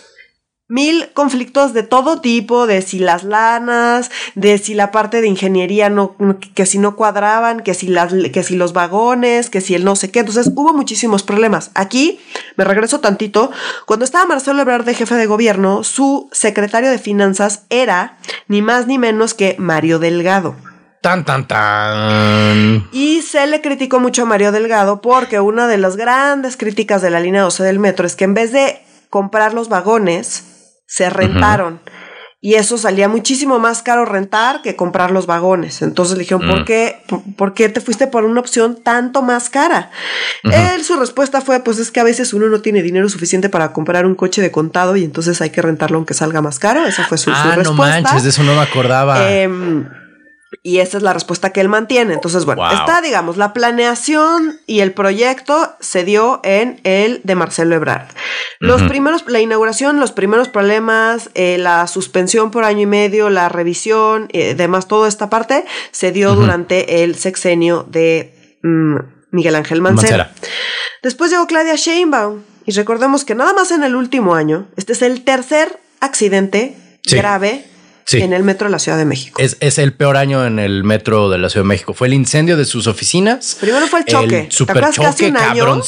mil 0.70 1.10
conflictos 1.14 1.74
de 1.74 1.82
todo 1.82 2.20
tipo, 2.20 2.66
de 2.68 2.80
si 2.80 3.00
las 3.00 3.24
lanas, 3.24 4.10
de 4.36 4.56
si 4.56 4.74
la 4.74 4.92
parte 4.92 5.20
de 5.20 5.26
ingeniería 5.26 5.90
no, 5.90 6.16
que 6.54 6.64
si 6.64 6.78
no 6.78 6.94
cuadraban, 6.94 7.60
que 7.60 7.74
si 7.74 7.88
las, 7.88 8.14
que 8.32 8.44
si 8.44 8.56
los 8.56 8.72
vagones, 8.72 9.50
que 9.50 9.60
si 9.60 9.74
el 9.74 9.84
no 9.84 9.96
sé 9.96 10.10
qué. 10.10 10.20
Entonces 10.20 10.52
hubo 10.54 10.72
muchísimos 10.72 11.24
problemas. 11.24 11.72
Aquí 11.74 12.20
me 12.56 12.64
regreso 12.64 13.00
tantito. 13.00 13.50
Cuando 13.84 14.04
estaba 14.04 14.26
Marcelo 14.26 14.62
Ebrard 14.62 14.84
de 14.84 14.94
jefe 14.94 15.16
de 15.16 15.26
gobierno, 15.26 15.82
su 15.82 16.28
secretario 16.30 16.88
de 16.88 16.98
finanzas 16.98 17.64
era 17.68 18.16
ni 18.46 18.62
más 18.62 18.86
ni 18.86 18.96
menos 18.96 19.34
que 19.34 19.56
Mario 19.58 19.98
Delgado. 19.98 20.54
Tan, 21.00 21.24
tan, 21.24 21.48
tan. 21.48 22.88
Y 22.92 23.22
se 23.22 23.44
le 23.48 23.60
criticó 23.60 23.98
mucho 23.98 24.22
a 24.22 24.26
Mario 24.26 24.52
Delgado 24.52 25.00
porque 25.00 25.40
una 25.40 25.66
de 25.66 25.78
las 25.78 25.96
grandes 25.96 26.56
críticas 26.56 27.02
de 27.02 27.10
la 27.10 27.18
línea 27.18 27.42
12 27.42 27.64
del 27.64 27.80
metro 27.80 28.06
es 28.06 28.14
que 28.14 28.24
en 28.24 28.34
vez 28.34 28.52
de 28.52 28.82
comprar 29.08 29.52
los 29.52 29.68
vagones, 29.68 30.44
se 30.90 31.08
rentaron. 31.08 31.80
Y 32.42 32.54
eso 32.54 32.78
salía 32.78 33.06
muchísimo 33.06 33.58
más 33.58 33.82
caro 33.82 34.06
rentar 34.06 34.60
que 34.62 34.74
comprar 34.74 35.12
los 35.12 35.26
vagones. 35.26 35.82
Entonces 35.82 36.16
le 36.16 36.22
dijeron, 36.22 36.48
¿por, 36.48 36.62
mm. 36.62 36.64
qué, 36.64 37.02
por, 37.36 37.54
qué 37.54 37.68
te 37.68 37.80
fuiste 37.80 38.06
por 38.06 38.24
una 38.24 38.40
opción 38.40 38.82
tanto 38.82 39.22
más 39.22 39.50
cara? 39.50 39.90
Él, 40.42 40.82
su 40.82 40.96
respuesta 40.96 41.42
fue, 41.42 41.60
pues 41.60 41.78
es 41.78 41.92
que 41.92 42.00
a 42.00 42.04
veces 42.04 42.32
uno 42.32 42.48
no 42.48 42.60
tiene 42.60 42.82
dinero 42.82 43.08
suficiente 43.08 43.50
para 43.50 43.72
comprar 43.72 44.04
un 44.04 44.16
coche 44.16 44.42
de 44.42 44.50
contado 44.50 44.96
y 44.96 45.04
entonces 45.04 45.40
hay 45.42 45.50
que 45.50 45.62
rentarlo 45.62 45.98
aunque 45.98 46.14
salga 46.14 46.40
más 46.40 46.58
caro. 46.58 46.84
Esa 46.86 47.04
fue 47.04 47.18
su, 47.18 47.30
ah, 47.30 47.52
respuesta. 47.54 47.70
no 47.70 47.74
manches, 47.74 48.24
de 48.24 48.30
eso 48.30 48.42
no 48.42 48.54
me 48.54 48.62
acordaba. 48.62 49.30
Em, 49.30 49.86
y 50.62 50.78
esa 50.78 50.96
es 50.96 51.02
la 51.02 51.12
respuesta 51.12 51.50
que 51.50 51.60
él 51.60 51.68
mantiene. 51.68 52.14
Entonces, 52.14 52.44
bueno, 52.44 52.68
está, 52.70 53.00
digamos, 53.00 53.36
la 53.36 53.52
planeación 53.52 54.60
y 54.66 54.80
el 54.80 54.92
proyecto 54.92 55.74
se 55.80 56.04
dio 56.04 56.40
en 56.42 56.80
el 56.84 57.20
de 57.24 57.34
Marcelo 57.34 57.74
Ebrard. 57.76 58.08
Los 58.58 58.82
primeros, 58.82 59.24
la 59.26 59.40
inauguración, 59.40 60.00
los 60.00 60.12
primeros 60.12 60.48
problemas, 60.48 61.30
eh, 61.34 61.56
la 61.58 61.86
suspensión 61.86 62.50
por 62.50 62.64
año 62.64 62.82
y 62.82 62.86
medio, 62.86 63.30
la 63.30 63.48
revisión, 63.48 64.28
eh, 64.32 64.54
demás, 64.54 64.88
toda 64.88 65.08
esta 65.08 65.30
parte 65.30 65.64
se 65.92 66.12
dio 66.12 66.34
durante 66.34 67.04
el 67.04 67.14
sexenio 67.14 67.86
de 67.88 68.58
mm, 68.62 68.96
Miguel 69.30 69.54
Ángel 69.54 69.80
Mancera. 69.80 70.32
Después 71.02 71.30
llegó 71.30 71.46
Claudia 71.46 71.76
Sheinbaum 71.76 72.42
y 72.66 72.72
recordemos 72.72 73.24
que 73.24 73.34
nada 73.34 73.52
más 73.52 73.70
en 73.70 73.82
el 73.84 73.94
último 73.94 74.34
año, 74.34 74.68
este 74.76 74.92
es 74.92 75.02
el 75.02 75.24
tercer 75.24 75.80
accidente 76.00 76.76
grave 77.10 77.64
en 78.12 78.32
el 78.32 78.42
metro 78.42 78.66
de 78.66 78.72
la 78.72 78.78
Ciudad 78.78 78.98
de 78.98 79.04
México. 79.04 79.40
Es, 79.40 79.78
el 79.78 79.92
peor 79.92 80.16
año 80.16 80.44
en 80.44 80.58
el 80.58 80.84
metro 80.84 81.30
de 81.30 81.38
la 81.38 81.48
Ciudad 81.48 81.64
de 81.64 81.68
México. 81.68 81.94
Fue 81.94 82.08
el 82.08 82.14
incendio 82.14 82.56
de 82.56 82.64
sus 82.64 82.86
oficinas. 82.86 83.56
Primero 83.60 83.86
fue 83.86 84.00
el 84.00 84.04
choque. 84.06 84.40
El 84.40 84.52
super 84.52 84.90
choque, 84.90 85.06
hace 85.06 85.28
un 85.28 85.36
año, 85.36 85.82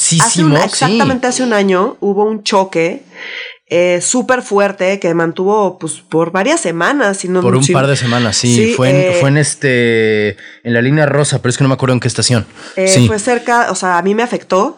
exactamente 0.64 1.26
hace 1.26 1.42
un 1.42 1.52
año 1.52 1.96
hubo 2.00 2.24
un 2.24 2.42
choque 2.42 3.02
eh, 3.74 4.02
súper 4.02 4.42
fuerte 4.42 5.00
que 5.00 5.14
mantuvo 5.14 5.78
pues 5.78 5.94
por 5.94 6.30
varias 6.30 6.60
semanas. 6.60 7.16
Sino, 7.16 7.40
por 7.40 7.56
un 7.56 7.66
par 7.68 7.86
de 7.86 7.96
semanas, 7.96 8.36
sí. 8.36 8.74
fue, 8.76 8.90
en, 8.90 8.96
eh, 8.96 9.16
fue 9.18 9.30
en 9.30 9.38
este 9.38 10.36
en 10.62 10.74
la 10.74 10.82
línea 10.82 11.06
rosa, 11.06 11.40
pero 11.40 11.48
es 11.48 11.56
que 11.56 11.64
no 11.64 11.68
me 11.68 11.74
acuerdo 11.74 11.94
en 11.94 12.00
qué 12.00 12.08
estación. 12.08 12.44
Eh, 12.76 13.06
fue 13.06 13.18
cerca, 13.18 13.70
o 13.70 13.74
sea, 13.74 13.96
a 13.96 14.02
mí 14.02 14.14
me 14.14 14.22
afectó 14.22 14.76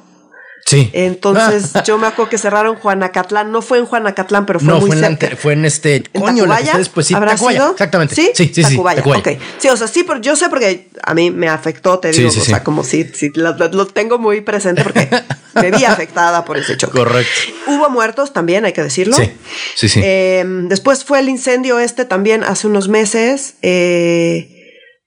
Sí. 0.64 0.90
Entonces 0.94 1.72
yo 1.84 1.98
me 1.98 2.06
acuerdo 2.06 2.30
que 2.30 2.38
cerraron 2.38 2.76
Juanacatlán. 2.76 3.52
No 3.52 3.60
fue 3.62 3.78
en 3.78 3.86
Juanacatlán, 3.86 4.46
pero 4.46 4.60
fue 4.60 4.74
muy 4.74 4.90
fue 4.90 4.96
cerca. 4.98 5.26
En 5.26 5.36
fue 5.36 5.52
en 5.52 5.64
este. 5.64 6.04
¿En 6.12 6.22
coño, 6.22 6.46
la 6.46 6.62
que 6.62 6.78
después 6.78 7.06
sí. 7.06 7.14
¿Habrá 7.14 7.36
sido? 7.36 7.72
Exactamente. 7.72 8.14
Sí, 8.14 8.30
sí, 8.34 8.50
sí. 8.54 8.62
Tacubaya. 8.62 9.02
Sí, 9.02 9.10
okay. 9.10 9.38
sí, 9.58 9.68
o 9.68 9.76
sea, 9.76 9.88
sí, 9.88 10.04
pero 10.04 10.20
yo 10.20 10.36
sé 10.36 10.48
porque 10.48 10.88
a 11.02 11.14
mí 11.14 11.30
me 11.30 11.48
afectó, 11.48 11.98
te 11.98 12.10
digo. 12.10 12.28
o 12.28 12.32
sea, 12.32 12.64
como 12.64 12.82
si, 12.82 13.04
si 13.04 13.30
lo, 13.34 13.86
tengo 13.88 14.18
muy 14.18 14.40
presente 14.40 14.82
porque 14.82 15.08
me 15.54 15.70
vi 15.70 15.84
afectada 15.84 16.44
por 16.44 16.56
ese 16.56 16.76
choque. 16.76 16.98
Correcto. 16.98 17.30
Hubo 17.66 17.90
muertos 17.90 18.32
también, 18.32 18.64
hay 18.64 18.72
que 18.72 18.82
decirlo. 18.82 19.16
Sí, 19.16 19.30
sí, 19.74 19.88
sí. 19.88 20.00
Eh, 20.02 20.44
después 20.46 21.04
fue 21.04 21.20
el 21.20 21.28
incendio 21.28 21.78
este 21.78 22.04
también 22.04 22.42
hace 22.42 22.66
unos 22.66 22.88
meses. 22.88 23.54
Eh 23.62 24.53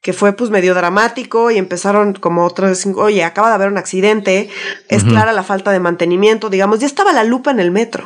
que 0.08 0.14
fue 0.14 0.32
pues 0.32 0.50
medio 0.50 0.74
dramático 0.74 1.52
y 1.52 1.58
empezaron 1.58 2.14
como 2.14 2.46
otra 2.46 2.70
vez, 2.70 2.86
oye, 2.96 3.26
acaba 3.26 3.50
de 3.50 3.56
haber 3.56 3.68
un 3.68 3.78
accidente, 3.78 4.50
es 4.88 5.04
clara 5.04 5.34
la 5.34 5.44
falta 5.44 5.74
de 5.74 5.82
mantenimiento, 5.82 6.50
digamos, 6.50 6.80
ya 6.80 6.88
estaba 6.88 7.12
la 7.12 7.26
lupa 7.26 7.52
en 7.52 7.60
el 7.60 7.72
metro. 7.72 8.06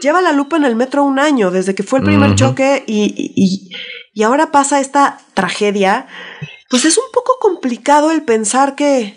Lleva 0.00 0.20
la 0.22 0.30
lupa 0.30 0.56
en 0.56 0.64
el 0.64 0.76
metro 0.76 1.02
un 1.02 1.18
año 1.18 1.50
desde 1.50 1.74
que 1.74 1.82
fue 1.82 1.98
el 1.98 2.04
primer 2.04 2.36
choque 2.36 2.84
y, 2.86 3.72
y, 4.14 4.22
ahora 4.22 4.52
pasa 4.52 4.78
esta 4.78 5.18
tragedia. 5.34 6.06
Pues 6.70 6.84
es 6.84 6.96
un 6.98 7.10
poco 7.12 7.32
complicado 7.40 8.12
el 8.12 8.22
pensar 8.22 8.76
que, 8.76 9.16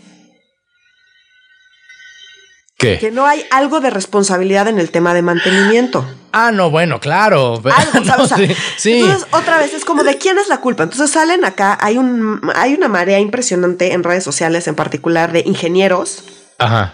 que 2.79 3.11
no 3.11 3.25
hay 3.25 3.45
algo 3.51 3.81
de 3.81 3.89
responsabilidad 3.89 4.67
en 4.67 4.79
el 4.79 4.89
tema 4.89 5.13
de 5.13 5.21
mantenimiento. 5.21 6.05
Ah, 6.31 6.51
no, 6.51 6.69
bueno, 6.69 6.99
claro. 6.99 7.61
sí, 8.77 9.01
Entonces, 9.01 9.27
otra 9.31 9.57
vez, 9.57 9.73
es 9.73 9.83
como 9.83 10.03
de 10.03 10.17
quién 10.17 10.37
es 10.37 10.47
la 10.47 10.61
culpa. 10.61 10.83
Entonces 10.83 11.11
salen 11.11 11.43
acá, 11.43 11.77
hay, 11.81 11.97
un, 11.97 12.39
hay 12.55 12.73
una 12.73 12.87
marea 12.87 13.19
impresionante 13.19 13.93
en 13.93 14.03
redes 14.03 14.23
sociales, 14.23 14.67
en 14.67 14.75
particular 14.75 15.31
de 15.31 15.43
ingenieros. 15.45 16.23
Ajá 16.57 16.93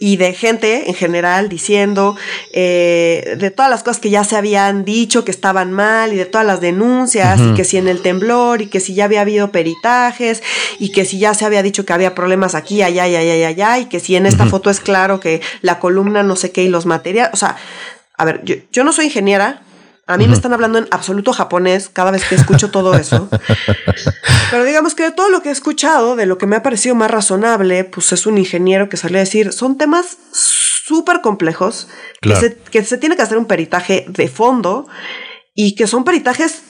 y 0.00 0.16
de 0.16 0.32
gente 0.32 0.88
en 0.88 0.94
general 0.94 1.48
diciendo 1.48 2.16
eh, 2.52 3.36
de 3.38 3.50
todas 3.50 3.70
las 3.70 3.82
cosas 3.82 4.00
que 4.00 4.10
ya 4.10 4.24
se 4.24 4.36
habían 4.36 4.84
dicho 4.84 5.24
que 5.24 5.30
estaban 5.30 5.72
mal 5.72 6.12
y 6.12 6.16
de 6.16 6.26
todas 6.26 6.46
las 6.46 6.60
denuncias 6.60 7.40
y 7.40 7.54
que 7.54 7.64
si 7.64 7.76
en 7.76 7.88
el 7.88 8.02
temblor 8.02 8.62
y 8.62 8.66
que 8.66 8.80
si 8.80 8.94
ya 8.94 9.04
había 9.04 9.22
habido 9.22 9.50
peritajes 9.50 10.42
y 10.78 10.92
que 10.92 11.04
si 11.04 11.18
ya 11.18 11.34
se 11.34 11.44
había 11.44 11.62
dicho 11.62 11.84
que 11.84 11.92
había 11.92 12.14
problemas 12.14 12.54
aquí, 12.54 12.82
allá, 12.82 13.04
allá, 13.04 13.20
allá, 13.20 13.48
allá 13.48 13.78
y 13.78 13.86
que 13.86 14.00
si 14.00 14.16
en 14.16 14.26
esta 14.26 14.46
foto 14.46 14.70
es 14.70 14.80
claro 14.80 15.20
que 15.20 15.40
la 15.62 15.78
columna 15.78 16.22
no 16.22 16.36
sé 16.36 16.50
qué 16.50 16.62
y 16.62 16.68
los 16.68 16.86
materiales, 16.86 17.32
o 17.32 17.36
sea, 17.36 17.56
a 18.16 18.24
ver, 18.24 18.42
yo, 18.44 18.56
yo 18.72 18.84
no 18.84 18.92
soy 18.92 19.06
ingeniera, 19.06 19.62
a 20.06 20.18
mí 20.18 20.28
me 20.28 20.34
están 20.34 20.52
hablando 20.52 20.78
en 20.78 20.86
absoluto 20.90 21.32
japonés 21.32 21.88
cada 21.88 22.10
vez 22.10 22.24
que 22.28 22.34
escucho 22.34 22.70
todo 22.70 22.94
eso. 22.94 23.28
Pero 24.50 24.64
digamos 24.64 24.94
que 24.94 25.04
de 25.04 25.12
todo 25.12 25.30
lo 25.30 25.40
que 25.42 25.48
he 25.48 25.52
escuchado, 25.52 26.14
de 26.14 26.26
lo 26.26 26.36
que 26.36 26.46
me 26.46 26.56
ha 26.56 26.62
parecido 26.62 26.94
más 26.94 27.10
razonable, 27.10 27.84
pues 27.84 28.12
es 28.12 28.26
un 28.26 28.36
ingeniero 28.36 28.88
que 28.90 28.98
salió 28.98 29.16
a 29.16 29.20
decir, 29.20 29.52
son 29.52 29.78
temas 29.78 30.18
súper 30.32 31.22
complejos, 31.22 31.88
que, 32.20 32.36
se, 32.36 32.56
que 32.56 32.84
se 32.84 32.98
tiene 32.98 33.16
que 33.16 33.22
hacer 33.22 33.38
un 33.38 33.46
peritaje 33.46 34.04
de 34.08 34.28
fondo 34.28 34.86
y 35.54 35.74
que 35.74 35.86
son 35.86 36.04
peritajes 36.04 36.62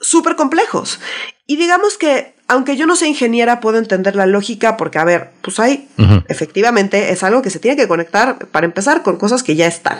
súper 0.00 0.36
complejos. 0.36 1.00
Y 1.46 1.56
digamos 1.56 1.98
que 1.98 2.35
aunque 2.48 2.76
yo 2.76 2.86
no 2.86 2.94
sea 2.94 3.08
ingeniera, 3.08 3.60
puedo 3.60 3.78
entender 3.78 4.14
la 4.14 4.26
lógica 4.26 4.76
porque, 4.76 4.98
a 4.98 5.04
ver, 5.04 5.30
pues 5.42 5.58
hay, 5.58 5.88
efectivamente, 6.28 7.10
es 7.10 7.24
algo 7.24 7.42
que 7.42 7.50
se 7.50 7.58
tiene 7.58 7.76
que 7.76 7.88
conectar, 7.88 8.38
para 8.38 8.66
empezar, 8.66 9.02
con 9.02 9.16
cosas 9.16 9.42
que 9.42 9.56
ya 9.56 9.66
están. 9.66 9.98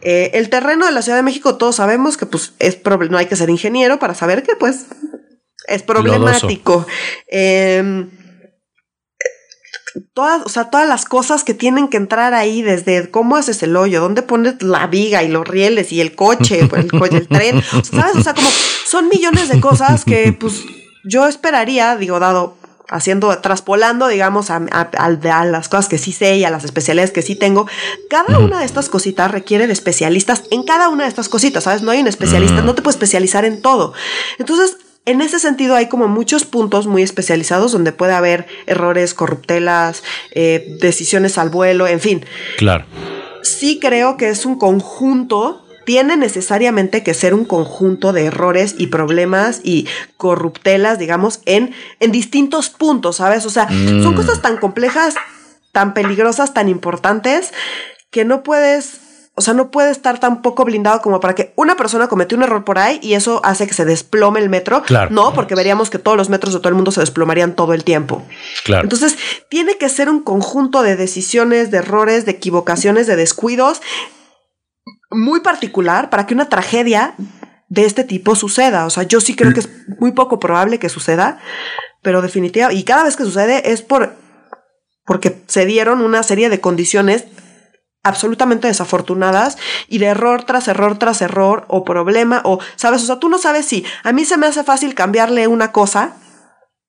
Eh, 0.00 0.30
el 0.34 0.50
terreno 0.50 0.86
de 0.86 0.92
la 0.92 1.02
Ciudad 1.02 1.18
de 1.18 1.24
México, 1.24 1.56
todos 1.56 1.76
sabemos 1.76 2.16
que, 2.16 2.26
pues, 2.26 2.52
es 2.60 2.78
no 3.10 3.18
hay 3.18 3.26
que 3.26 3.34
ser 3.34 3.50
ingeniero 3.50 3.98
para 3.98 4.14
saber 4.14 4.44
que, 4.44 4.54
pues, 4.54 4.86
es 5.66 5.82
problemático. 5.82 6.86
Em, 7.26 8.08
todas, 10.14 10.42
o 10.44 10.48
sea, 10.48 10.70
todas 10.70 10.88
las 10.88 11.06
cosas 11.06 11.42
que 11.42 11.54
tienen 11.54 11.88
que 11.88 11.96
entrar 11.96 12.34
ahí, 12.34 12.62
desde 12.62 13.10
cómo 13.10 13.36
haces 13.36 13.64
el 13.64 13.76
hoyo, 13.76 14.00
dónde 14.00 14.22
pones 14.22 14.62
la 14.62 14.86
viga 14.86 15.24
y 15.24 15.28
los 15.28 15.46
rieles 15.46 15.90
y 15.92 16.00
el 16.00 16.14
coche, 16.14 16.60
el, 16.60 16.70
el 17.10 17.26
tren, 17.26 17.62
¿sabes? 17.82 18.14
O 18.14 18.22
sea, 18.22 18.34
como 18.34 18.48
son 18.86 19.08
millones 19.08 19.48
de 19.48 19.60
cosas 19.60 20.04
que, 20.04 20.32
pues, 20.32 20.62
yo 21.04 21.26
esperaría, 21.26 21.96
digo, 21.96 22.18
dado 22.20 22.56
haciendo, 22.88 23.36
traspolando, 23.38 24.08
digamos, 24.08 24.50
a, 24.50 24.60
las 25.44 25.68
cosas 25.68 25.88
que 25.88 25.98
sí 25.98 26.12
sé 26.12 26.36
y 26.36 26.44
a 26.44 26.50
las 26.50 26.64
especialidades 26.64 27.10
que 27.10 27.22
sí 27.22 27.36
tengo, 27.36 27.66
cada 28.08 28.38
una 28.38 28.60
de 28.60 28.64
estas 28.64 28.88
cositas 28.88 29.30
requiere 29.30 29.66
de 29.66 29.72
especialistas 29.72 30.44
en 30.50 30.62
cada 30.62 30.88
una 30.88 31.04
de 31.04 31.10
estas 31.10 31.28
cositas, 31.28 31.64
¿sabes? 31.64 31.82
No 31.82 31.90
hay 31.90 32.00
un 32.00 32.06
especialista, 32.06 32.62
no 32.62 32.74
te 32.74 32.82
puedes 32.82 32.96
especializar 32.96 33.44
en 33.44 33.60
todo. 33.60 33.92
Entonces, 34.38 34.78
en 35.04 35.20
ese 35.20 35.38
sentido 35.38 35.74
hay 35.74 35.88
como 35.88 36.08
muchos 36.08 36.44
puntos 36.44 36.86
muy 36.86 37.02
especializados 37.02 37.72
donde 37.72 37.92
puede 37.92 38.12
haber 38.12 38.46
errores, 38.66 39.14
corruptelas, 39.14 40.02
eh, 40.32 40.76
decisiones 40.80 41.38
al 41.38 41.50
vuelo, 41.50 41.86
en 41.86 42.00
fin. 42.00 42.26
Claro. 42.58 42.84
Sí 43.42 43.78
creo 43.80 44.16
que 44.16 44.28
es 44.28 44.44
un 44.44 44.58
conjunto 44.58 45.64
tiene 45.88 46.18
necesariamente 46.18 47.02
que 47.02 47.14
ser 47.14 47.32
un 47.32 47.46
conjunto 47.46 48.12
de 48.12 48.26
errores 48.26 48.74
y 48.76 48.88
problemas 48.88 49.62
y 49.64 49.88
corruptelas, 50.18 50.98
digamos, 50.98 51.40
en, 51.46 51.74
en 51.98 52.12
distintos 52.12 52.68
puntos, 52.68 53.16
¿sabes? 53.16 53.46
O 53.46 53.48
sea, 53.48 53.66
son 53.70 54.12
mm. 54.12 54.14
cosas 54.14 54.42
tan 54.42 54.58
complejas, 54.58 55.14
tan 55.72 55.94
peligrosas, 55.94 56.52
tan 56.52 56.68
importantes, 56.68 57.54
que 58.10 58.26
no 58.26 58.42
puedes 58.42 59.00
o 59.34 59.40
sea, 59.40 59.54
no 59.54 59.70
puede 59.70 59.92
estar 59.92 60.18
tan 60.18 60.42
poco 60.42 60.64
blindado 60.64 61.00
como 61.00 61.20
para 61.20 61.34
que 61.34 61.52
una 61.54 61.76
persona 61.76 62.08
cometió 62.08 62.36
un 62.36 62.42
error 62.42 62.64
por 62.64 62.78
ahí 62.78 62.98
y 63.00 63.14
eso 63.14 63.40
hace 63.44 63.68
que 63.68 63.72
se 63.72 63.84
desplome 63.84 64.40
el 64.40 64.50
metro. 64.50 64.82
Claro. 64.82 65.10
No, 65.12 65.32
porque 65.32 65.54
veríamos 65.54 65.90
que 65.90 65.98
todos 65.98 66.16
los 66.16 66.28
metros 66.28 66.52
de 66.52 66.58
todo 66.58 66.70
el 66.70 66.74
mundo 66.74 66.90
se 66.90 67.00
desplomarían 67.00 67.54
todo 67.54 67.72
el 67.72 67.84
tiempo. 67.84 68.20
Claro. 68.64 68.82
Entonces, 68.82 69.16
tiene 69.48 69.78
que 69.78 69.88
ser 69.88 70.10
un 70.10 70.24
conjunto 70.24 70.82
de 70.82 70.96
decisiones, 70.96 71.70
de 71.70 71.78
errores, 71.78 72.26
de 72.26 72.32
equivocaciones, 72.32 73.06
de 73.06 73.14
descuidos 73.14 73.80
muy 75.10 75.40
particular 75.40 76.10
para 76.10 76.26
que 76.26 76.34
una 76.34 76.48
tragedia 76.48 77.14
de 77.68 77.84
este 77.84 78.04
tipo 78.04 78.34
suceda. 78.34 78.86
O 78.86 78.90
sea, 78.90 79.02
yo 79.04 79.20
sí 79.20 79.34
creo 79.34 79.52
que 79.52 79.60
es 79.60 79.70
muy 79.98 80.12
poco 80.12 80.38
probable 80.38 80.78
que 80.78 80.88
suceda, 80.88 81.38
pero 82.02 82.22
definitivamente, 82.22 82.80
y 82.80 82.84
cada 82.84 83.04
vez 83.04 83.16
que 83.16 83.24
sucede 83.24 83.72
es 83.72 83.82
por 83.82 84.16
porque 85.04 85.42
se 85.46 85.64
dieron 85.64 86.02
una 86.02 86.22
serie 86.22 86.50
de 86.50 86.60
condiciones 86.60 87.24
absolutamente 88.02 88.68
desafortunadas 88.68 89.56
y 89.88 89.98
de 89.98 90.06
error 90.06 90.44
tras 90.44 90.68
error 90.68 90.98
tras 90.98 91.22
error 91.22 91.64
o 91.68 91.84
problema 91.84 92.42
o, 92.44 92.60
¿sabes? 92.76 93.02
O 93.02 93.06
sea, 93.06 93.18
tú 93.18 93.28
no 93.28 93.38
sabes 93.38 93.66
si 93.66 93.84
a 94.04 94.12
mí 94.12 94.24
se 94.24 94.36
me 94.36 94.46
hace 94.46 94.64
fácil 94.64 94.94
cambiarle 94.94 95.46
una 95.46 95.72
cosa 95.72 96.16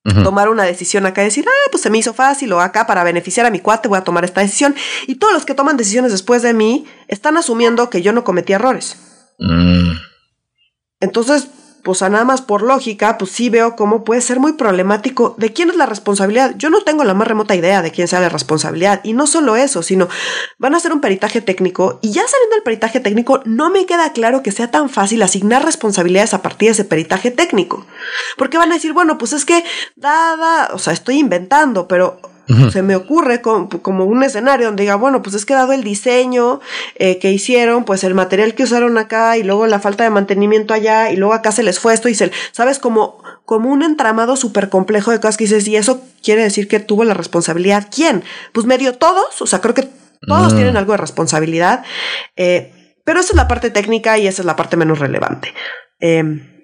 tomar 0.03 0.49
una 0.49 0.63
decisión 0.63 1.05
acá 1.05 1.21
y 1.21 1.25
decir, 1.25 1.45
ah, 1.47 1.69
pues 1.71 1.83
se 1.83 1.89
me 1.89 1.97
hizo 1.97 2.13
fácil 2.13 2.51
o 2.53 2.61
acá 2.61 2.87
para 2.87 3.03
beneficiar 3.03 3.45
a 3.45 3.51
mi 3.51 3.59
cuate 3.59 3.87
voy 3.87 3.97
a 3.97 4.03
tomar 4.03 4.23
esta 4.23 4.41
decisión. 4.41 4.75
Y 5.07 5.15
todos 5.15 5.33
los 5.33 5.45
que 5.45 5.53
toman 5.53 5.77
decisiones 5.77 6.11
después 6.11 6.41
de 6.41 6.53
mí 6.53 6.85
están 7.07 7.37
asumiendo 7.37 7.89
que 7.89 8.01
yo 8.01 8.13
no 8.13 8.23
cometí 8.23 8.53
errores. 8.53 8.97
Mm. 9.39 9.91
Entonces, 11.01 11.47
pues 11.89 12.03
nada 12.03 12.23
más 12.23 12.43
por 12.43 12.61
lógica, 12.61 13.17
pues 13.17 13.31
sí 13.31 13.49
veo 13.49 13.75
cómo 13.75 14.03
puede 14.03 14.21
ser 14.21 14.39
muy 14.39 14.53
problemático 14.53 15.33
de 15.39 15.53
quién 15.53 15.71
es 15.71 15.75
la 15.75 15.87
responsabilidad. 15.87 16.53
Yo 16.55 16.69
no 16.69 16.81
tengo 16.81 17.03
la 17.03 17.15
más 17.15 17.27
remota 17.27 17.55
idea 17.55 17.81
de 17.81 17.89
quién 17.89 18.07
sea 18.07 18.19
la 18.19 18.29
responsabilidad. 18.29 19.01
Y 19.03 19.13
no 19.13 19.25
solo 19.25 19.55
eso, 19.55 19.81
sino 19.81 20.07
van 20.59 20.75
a 20.75 20.77
hacer 20.77 20.93
un 20.93 21.01
peritaje 21.01 21.41
técnico 21.41 21.97
y 22.03 22.11
ya 22.11 22.21
saliendo 22.27 22.57
del 22.57 22.63
peritaje 22.63 22.99
técnico 22.99 23.41
no 23.45 23.71
me 23.71 23.87
queda 23.87 24.13
claro 24.13 24.43
que 24.43 24.51
sea 24.51 24.69
tan 24.69 24.91
fácil 24.91 25.23
asignar 25.23 25.65
responsabilidades 25.65 26.35
a 26.35 26.43
partir 26.43 26.67
de 26.67 26.73
ese 26.73 26.85
peritaje 26.85 27.31
técnico. 27.31 27.87
Porque 28.37 28.59
van 28.59 28.69
a 28.71 28.75
decir, 28.75 28.93
bueno, 28.93 29.17
pues 29.17 29.33
es 29.33 29.43
que 29.43 29.63
dada, 29.95 30.69
o 30.73 30.77
sea, 30.77 30.93
estoy 30.93 31.17
inventando, 31.17 31.87
pero 31.87 32.21
se 32.71 32.81
me 32.81 32.95
ocurre 32.95 33.41
como, 33.41 34.05
un 34.05 34.23
escenario 34.23 34.67
donde 34.67 34.83
diga, 34.83 34.95
bueno, 34.95 35.21
pues 35.21 35.35
es 35.35 35.45
que 35.45 35.53
dado 35.53 35.71
el 35.71 35.83
diseño 35.83 36.61
eh, 36.95 37.19
que 37.19 37.31
hicieron, 37.31 37.85
pues 37.85 38.03
el 38.03 38.15
material 38.15 38.55
que 38.55 38.63
usaron 38.63 38.97
acá 38.97 39.37
y 39.37 39.43
luego 39.43 39.67
la 39.67 39.79
falta 39.79 40.03
de 40.03 40.09
mantenimiento 40.09 40.73
allá 40.73 41.11
y 41.11 41.15
luego 41.15 41.33
acá 41.33 41.51
se 41.51 41.61
les 41.61 41.79
fue 41.79 41.93
esto 41.93 42.09
y 42.09 42.15
se, 42.15 42.31
¿sabes? 42.51 42.79
Como, 42.79 43.21
como 43.45 43.69
un 43.69 43.83
entramado 43.83 44.35
súper 44.35 44.69
complejo 44.69 45.11
de 45.11 45.19
cosas 45.19 45.37
que 45.37 45.43
dices, 45.43 45.67
y 45.67 45.75
eso 45.75 46.01
quiere 46.23 46.41
decir 46.41 46.67
que 46.67 46.79
tuvo 46.79 47.03
la 47.03 47.13
responsabilidad. 47.13 47.87
¿Quién? 47.93 48.23
Pues 48.51 48.65
medio 48.65 48.93
todos, 48.95 49.41
o 49.41 49.45
sea, 49.45 49.61
creo 49.61 49.75
que 49.75 49.87
todos 50.27 50.53
mm. 50.53 50.55
tienen 50.55 50.77
algo 50.77 50.93
de 50.93 50.97
responsabilidad, 50.97 51.83
eh, 52.35 52.95
pero 53.05 53.19
esa 53.19 53.33
es 53.33 53.35
la 53.35 53.47
parte 53.47 53.69
técnica 53.69 54.17
y 54.17 54.27
esa 54.27 54.41
es 54.41 54.45
la 54.45 54.55
parte 54.55 54.75
menos 54.75 54.99
relevante. 54.99 55.53
Eh, 55.99 56.58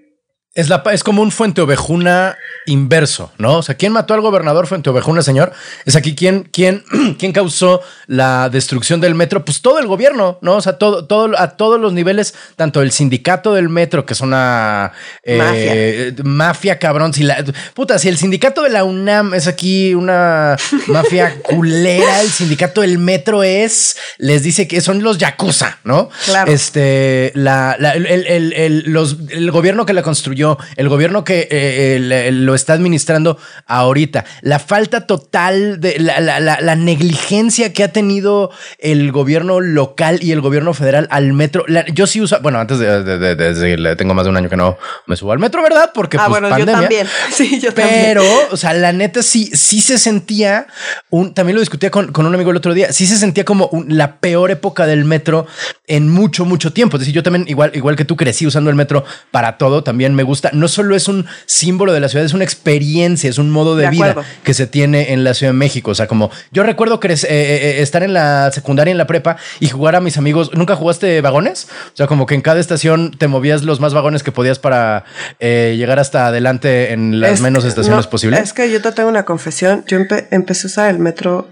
Es, 0.55 0.69
la, 0.69 0.81
es 0.93 1.03
como 1.03 1.21
un 1.21 1.31
Fuente 1.31 1.59
Ovejuna 1.59 2.37
inverso, 2.65 3.29
¿no? 3.37 3.57
O 3.57 3.61
sea, 3.61 3.75
¿quién 3.75 3.91
mató 3.91 4.13
al 4.13 4.21
gobernador 4.21 4.67
Fuente 4.67 4.89
Ovejuna, 4.89 5.21
señor? 5.21 5.51
Es 5.83 5.97
aquí 5.97 6.15
quién, 6.15 6.47
quién, 6.49 6.85
quién 7.19 7.33
causó 7.33 7.81
la 8.07 8.47
destrucción 8.47 9.01
del 9.01 9.15
metro. 9.15 9.43
Pues 9.43 9.61
todo 9.61 9.79
el 9.79 9.87
gobierno, 9.87 10.39
¿no? 10.41 10.55
O 10.55 10.61
sea, 10.61 10.77
todo, 10.77 11.07
todo, 11.07 11.37
a 11.37 11.57
todos 11.57 11.77
los 11.77 11.91
niveles, 11.91 12.35
tanto 12.55 12.81
el 12.81 12.91
sindicato 12.91 13.53
del 13.53 13.67
metro, 13.67 14.05
que 14.05 14.13
es 14.13 14.21
una 14.21 14.93
eh, 15.23 16.13
mafia. 16.15 16.23
mafia 16.23 16.79
cabrón. 16.79 17.13
Si 17.13 17.23
la, 17.23 17.43
puta, 17.73 17.99
si 17.99 18.07
el 18.07 18.17
sindicato 18.17 18.61
de 18.61 18.69
la 18.69 18.85
UNAM 18.85 19.33
es 19.33 19.47
aquí 19.47 19.93
una 19.93 20.55
mafia 20.87 21.35
culera, 21.43 22.21
el 22.21 22.29
sindicato 22.29 22.79
del 22.79 22.97
metro 22.97 23.43
es, 23.43 23.97
les 24.19 24.41
dice 24.41 24.69
que 24.69 24.79
son 24.79 25.03
los 25.03 25.17
yakuza, 25.17 25.79
¿no? 25.83 26.09
Claro. 26.23 26.49
Este, 26.49 27.33
la, 27.35 27.75
la 27.77 27.91
el, 27.91 28.05
el, 28.05 28.53
el, 28.53 28.83
los, 28.85 29.17
el 29.31 29.51
gobierno 29.51 29.85
que 29.85 29.91
la 29.91 30.01
construyó 30.01 30.44
el 30.75 30.89
gobierno 30.89 31.23
que 31.23 31.47
eh, 31.49 32.31
lo 32.31 32.55
está 32.55 32.73
administrando 32.73 33.37
ahorita, 33.65 34.25
la 34.41 34.59
falta 34.59 35.07
total 35.07 35.79
de 35.79 35.97
la, 35.99 36.75
negligencia 36.75 37.73
que 37.73 37.83
ha 37.83 37.91
tenido 37.91 38.51
el 38.79 39.11
gobierno 39.11 39.59
local 39.59 40.19
y 40.21 40.31
el 40.31 40.41
gobierno 40.41 40.73
federal 40.73 41.07
al 41.09 41.33
metro. 41.33 41.65
yo 41.93 42.07
sí 42.07 42.21
uso, 42.21 42.39
bueno, 42.41 42.59
antes 42.59 42.79
de, 42.79 43.95
tengo 43.95 44.13
más 44.13 44.25
de 44.25 44.29
un 44.29 44.37
año 44.37 44.49
que 44.49 44.57
no 44.57 44.77
me 45.07 45.15
subo 45.15 45.31
al 45.31 45.39
metro, 45.39 45.63
¿verdad? 45.63 45.91
Porque 45.93 46.17
ah, 46.17 46.27
pues, 46.27 46.41
bueno, 46.41 46.57
yo 46.57 46.65
también. 46.65 47.07
Sí, 47.31 47.59
yo 47.59 47.73
Pero, 47.73 48.23
o 48.51 48.57
sea, 48.57 48.73
la 48.73 48.93
neta 48.93 49.21
sí, 49.21 49.49
sí 49.53 49.81
se 49.81 49.97
sentía 49.97 50.67
un, 51.09 51.33
también 51.33 51.55
lo 51.55 51.61
discutía 51.61 51.89
con, 51.91 52.11
un 52.15 52.33
amigo 52.33 52.51
el 52.51 52.57
otro 52.57 52.73
día, 52.73 52.93
sí 52.93 53.05
se 53.07 53.17
sentía 53.17 53.45
como 53.45 53.69
la 53.87 54.17
peor 54.17 54.51
época 54.51 54.85
del 54.85 55.05
metro 55.05 55.47
en 55.87 56.09
mucho, 56.09 56.45
mucho 56.45 56.73
tiempo. 56.73 56.97
Es 56.97 57.01
decir, 57.01 57.15
yo 57.15 57.23
también, 57.23 57.45
igual, 57.47 57.71
igual 57.73 57.95
que 57.95 58.05
tú 58.05 58.15
crecí 58.15 58.45
usando 58.45 58.69
el 58.69 58.75
metro 58.75 59.03
para 59.31 59.57
todo, 59.57 59.83
también 59.83 60.13
me 60.13 60.23
gusta 60.23 60.34
no 60.53 60.67
solo 60.67 60.95
es 60.95 61.07
un 61.07 61.25
símbolo 61.45 61.93
de 61.93 61.99
la 61.99 62.09
ciudad, 62.09 62.25
es 62.25 62.33
una 62.33 62.43
experiencia, 62.43 63.29
es 63.29 63.37
un 63.37 63.49
modo 63.49 63.75
de, 63.75 63.89
vida 63.89 64.15
que 64.43 64.53
se 64.53 64.67
tiene 64.67 65.13
en 65.13 65.23
la 65.23 65.33
Ciudad 65.33 65.53
de 65.53 65.57
México. 65.57 65.91
O 65.91 65.95
sea, 65.95 66.07
como 66.07 66.31
yo 66.51 66.63
recuerdo 66.63 66.99
eh, 67.03 67.13
eh, 67.13 67.19
eh, 67.29 67.81
estar 67.81 68.03
en 68.03 68.13
la 68.13 68.51
secundaria, 68.51 68.91
en 68.91 68.97
la 68.97 69.07
prepa 69.07 69.37
y 69.59 69.69
jugar 69.69 69.95
a 69.95 70.01
mis 70.01 70.17
amigos. 70.17 70.51
¿Nunca 70.53 70.75
jugaste 70.75 71.21
vagones? 71.21 71.67
O 71.93 71.95
sea, 71.95 72.07
como 72.07 72.25
que 72.25 72.35
en 72.35 72.41
cada 72.41 72.59
estación 72.59 73.11
te 73.11 73.27
movías 73.27 73.63
los 73.63 73.79
más 73.79 73.93
vagones 73.93 74.23
que 74.23 74.31
podías 74.31 74.59
para 74.59 75.03
llegar 75.39 75.99
hasta 75.99 76.27
adelante 76.27 76.93
en 76.93 77.19
las 77.19 77.41
menos 77.41 77.65
estaciones 77.65 78.07
posibles. 78.07 78.39
Es 78.41 78.53
que 78.53 78.71
yo 78.71 78.81
te 78.81 78.91
tengo 78.91 79.09
una 79.09 79.23
confesión. 79.23 79.83
Yo 79.87 79.97
empecé 80.31 80.67
a 80.67 80.69
usar 80.69 80.89
el 80.89 80.99
metro. 80.99 81.49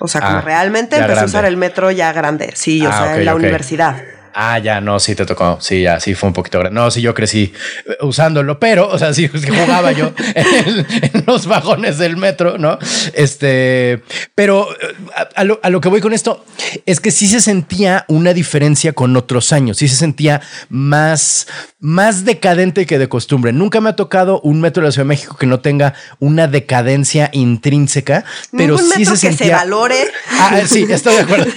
O 0.00 0.08
sea, 0.08 0.20
como 0.20 0.38
ah, 0.38 0.40
realmente 0.40 0.96
empecé 0.96 1.20
a 1.20 1.24
usar 1.24 1.44
el 1.44 1.56
metro 1.56 1.90
ya 1.90 2.12
grande. 2.12 2.50
Sí, 2.54 2.84
o 2.84 2.90
ah, 2.90 2.98
sea, 2.98 3.16
en 3.16 3.24
la 3.24 3.34
universidad. 3.34 4.02
Ah, 4.34 4.58
ya, 4.58 4.80
no, 4.80 4.98
sí 4.98 5.14
te 5.14 5.26
tocó. 5.26 5.58
Sí, 5.60 5.82
ya, 5.82 6.00
sí 6.00 6.14
fue 6.14 6.28
un 6.28 6.32
poquito 6.32 6.58
grande. 6.58 6.78
No, 6.78 6.90
sí, 6.90 7.00
yo 7.00 7.14
crecí 7.14 7.52
eh, 7.86 7.96
usándolo, 8.00 8.58
pero, 8.58 8.88
o 8.88 8.98
sea, 8.98 9.12
sí, 9.12 9.28
jugaba 9.28 9.92
yo 9.92 10.12
en, 10.34 11.24
los 11.26 11.46
vagones 11.46 11.98
del 11.98 12.16
metro, 12.16 12.58
¿no? 12.58 12.78
Este, 13.14 14.02
pero 14.34 14.68
eh, 14.72 14.94
a 15.34 15.44
lo, 15.44 15.60
a 15.62 15.70
lo, 15.70 15.80
que 15.80 15.88
voy 15.88 16.00
con 16.00 16.12
esto 16.12 16.44
es 16.86 17.00
que 17.00 17.10
sí 17.10 17.28
se 17.28 17.40
sentía 17.40 18.04
una 18.08 18.32
diferencia 18.32 18.92
con 18.92 19.16
otros 19.16 19.52
años. 19.52 19.76
Sí 19.76 19.88
se 19.88 19.96
sentía 19.96 20.40
más, 20.68 21.46
más 21.80 22.24
decadente 22.24 22.86
que 22.86 22.98
de 22.98 23.08
costumbre. 23.08 23.52
Nunca 23.52 23.80
me 23.80 23.90
ha 23.90 23.96
tocado 23.96 24.40
un 24.40 24.60
metro 24.60 24.82
de 24.82 24.88
la 24.88 24.92
Ciudad 24.92 25.04
de 25.04 25.08
México 25.08 25.36
que 25.36 25.46
no 25.46 25.60
tenga 25.60 25.94
una 26.18 26.46
decadencia 26.46 27.28
intrínseca, 27.32 28.24
pero 28.56 28.78
sí 28.78 29.04
se 29.04 29.28
que 29.28 29.36
se 29.36 29.50
valore. 29.50 30.10
Ah, 30.30 30.60
sí, 30.66 30.86
estoy 30.88 31.16
de 31.16 31.20
acuerdo. 31.20 31.50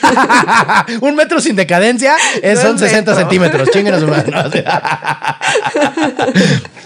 un 1.01 1.15
metro 1.15 1.39
sin 1.39 1.55
decadencia 1.55 2.15
es 2.41 2.64
son 2.67 2.79
60 2.79 3.15
centímetros. 3.15 3.69
Chinguen 3.69 3.93
a 3.93 3.99
su 3.99 4.07
madre. 4.07 4.31
No, 4.31 4.43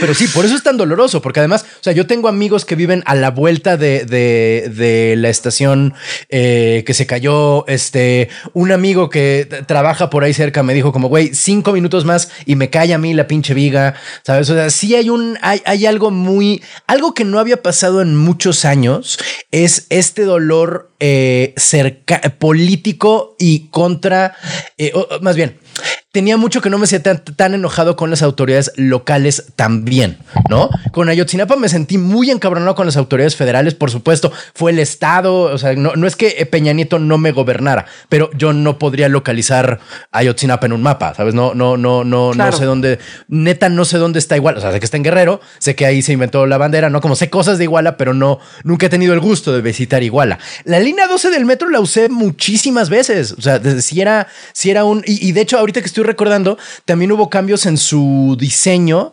pero 0.00 0.14
sí, 0.14 0.26
por 0.28 0.44
eso 0.44 0.54
es 0.54 0.62
tan 0.62 0.76
doloroso, 0.76 1.20
porque 1.20 1.40
además, 1.40 1.64
o 1.80 1.82
sea, 1.82 1.92
yo 1.92 2.06
tengo 2.06 2.28
amigos 2.28 2.64
que 2.64 2.76
viven 2.76 3.02
a 3.06 3.14
la 3.14 3.30
vuelta 3.30 3.76
de, 3.76 4.04
de, 4.04 5.14
la 5.16 5.28
estación 5.28 5.94
eh, 6.28 6.82
que 6.86 6.94
se 6.94 7.06
cayó, 7.06 7.66
este, 7.66 8.28
un 8.54 8.72
amigo 8.72 9.10
que 9.10 9.46
trabaja 9.66 10.08
por 10.10 10.24
ahí 10.24 10.32
cerca 10.32 10.62
me 10.62 10.74
dijo 10.74 10.92
como, 10.92 11.08
güey, 11.08 11.34
cinco 11.34 11.72
minutos 11.72 12.04
más 12.04 12.30
y 12.46 12.56
me 12.56 12.70
cae 12.70 12.94
a 12.94 12.98
mí 12.98 13.12
la 13.12 13.26
pinche 13.26 13.54
viga, 13.54 13.94
¿sabes? 14.22 14.48
O 14.50 14.54
sea, 14.54 14.70
sí 14.70 14.94
hay 14.94 15.10
un, 15.10 15.38
hay, 15.42 15.62
hay 15.66 15.86
algo 15.86 16.10
muy, 16.10 16.62
algo 16.86 17.12
que 17.14 17.24
no 17.24 17.38
había 17.38 17.62
pasado 17.62 18.00
en 18.00 18.16
muchos 18.16 18.64
años, 18.64 19.18
es 19.50 19.86
este 19.90 20.24
dolor 20.24 20.90
eh, 21.00 21.54
cerca, 21.56 22.20
político 22.38 23.36
y 23.38 23.68
contra, 23.68 24.36
eh, 24.78 24.92
más 25.20 25.36
bien, 25.36 25.58
tenía 26.12 26.36
mucho 26.36 26.60
que 26.60 26.70
no 26.70 26.78
me 26.78 26.88
sentía 26.88 27.22
tan, 27.22 27.54
enojado 27.54 27.94
con 27.94 28.10
las 28.10 28.22
autoridades 28.22 28.72
locales 28.76 29.44
también, 29.54 30.18
¿no? 30.48 30.68
Con 30.90 31.08
Ayotzinapa 31.08 31.54
me 31.54 31.68
sentí 31.68 31.98
muy 31.98 32.30
encabronado 32.30 32.74
con 32.74 32.86
las 32.86 32.96
autoridades 32.96 33.36
federales, 33.36 33.74
por 33.74 33.92
supuesto, 33.92 34.32
fue 34.54 34.72
el 34.72 34.80
Estado, 34.80 35.42
o 35.42 35.58
sea, 35.58 35.74
no, 35.74 36.06
es 36.06 36.16
que 36.16 36.44
Peña 36.50 36.72
Nieto 36.72 36.98
no 36.98 37.16
me 37.16 37.30
gobernara, 37.30 37.86
pero 38.08 38.28
yo 38.36 38.52
no 38.52 38.78
podría 38.78 39.08
localizar 39.08 39.78
Ayotzinapa 40.10 40.66
en 40.66 40.72
un 40.72 40.82
mapa, 40.82 41.14
¿sabes? 41.14 41.34
No, 41.34 41.54
no, 41.54 41.76
no, 41.76 42.02
no, 42.02 42.34
no 42.34 42.52
sé 42.52 42.64
dónde, 42.64 42.98
neta, 43.28 43.68
no 43.68 43.84
sé 43.84 43.98
dónde 43.98 44.18
está 44.18 44.36
igual, 44.36 44.56
o 44.56 44.60
sea, 44.60 44.72
sé 44.72 44.80
que 44.80 44.84
está 44.84 44.96
en 44.96 45.04
Guerrero, 45.04 45.40
sé 45.58 45.76
que 45.76 45.86
ahí 45.86 46.02
se 46.02 46.12
inventó 46.12 46.44
la 46.46 46.58
bandera, 46.58 46.90
¿no? 46.90 47.00
Como 47.00 47.14
sé 47.14 47.30
cosas 47.30 47.58
de 47.58 47.64
Iguala, 47.64 47.96
pero 47.96 48.14
no, 48.14 48.40
nunca 48.64 48.86
he 48.86 48.88
tenido 48.88 49.14
el 49.14 49.20
gusto 49.20 49.52
de 49.52 49.62
visitar 49.62 50.02
Iguala. 50.02 50.40
La 50.64 50.80
línea 50.80 51.06
12 51.06 51.30
del 51.30 51.44
metro 51.44 51.68
la 51.70 51.78
usé 51.78 52.08
muchísimas 52.08 52.90
veces, 52.90 53.32
o 53.32 53.40
sea, 53.40 53.60
si 53.80 54.00
era, 54.00 54.26
si 54.52 54.70
era 54.70 54.84
un, 54.84 55.04
y 55.06 55.30
de 55.30 55.40
hecho 55.40 55.56
ahorita 55.56 55.80
que 55.80 55.86
estoy 55.86 55.99
recordando, 56.02 56.58
también 56.84 57.12
hubo 57.12 57.30
cambios 57.30 57.66
en 57.66 57.76
su 57.76 58.36
diseño 58.38 59.12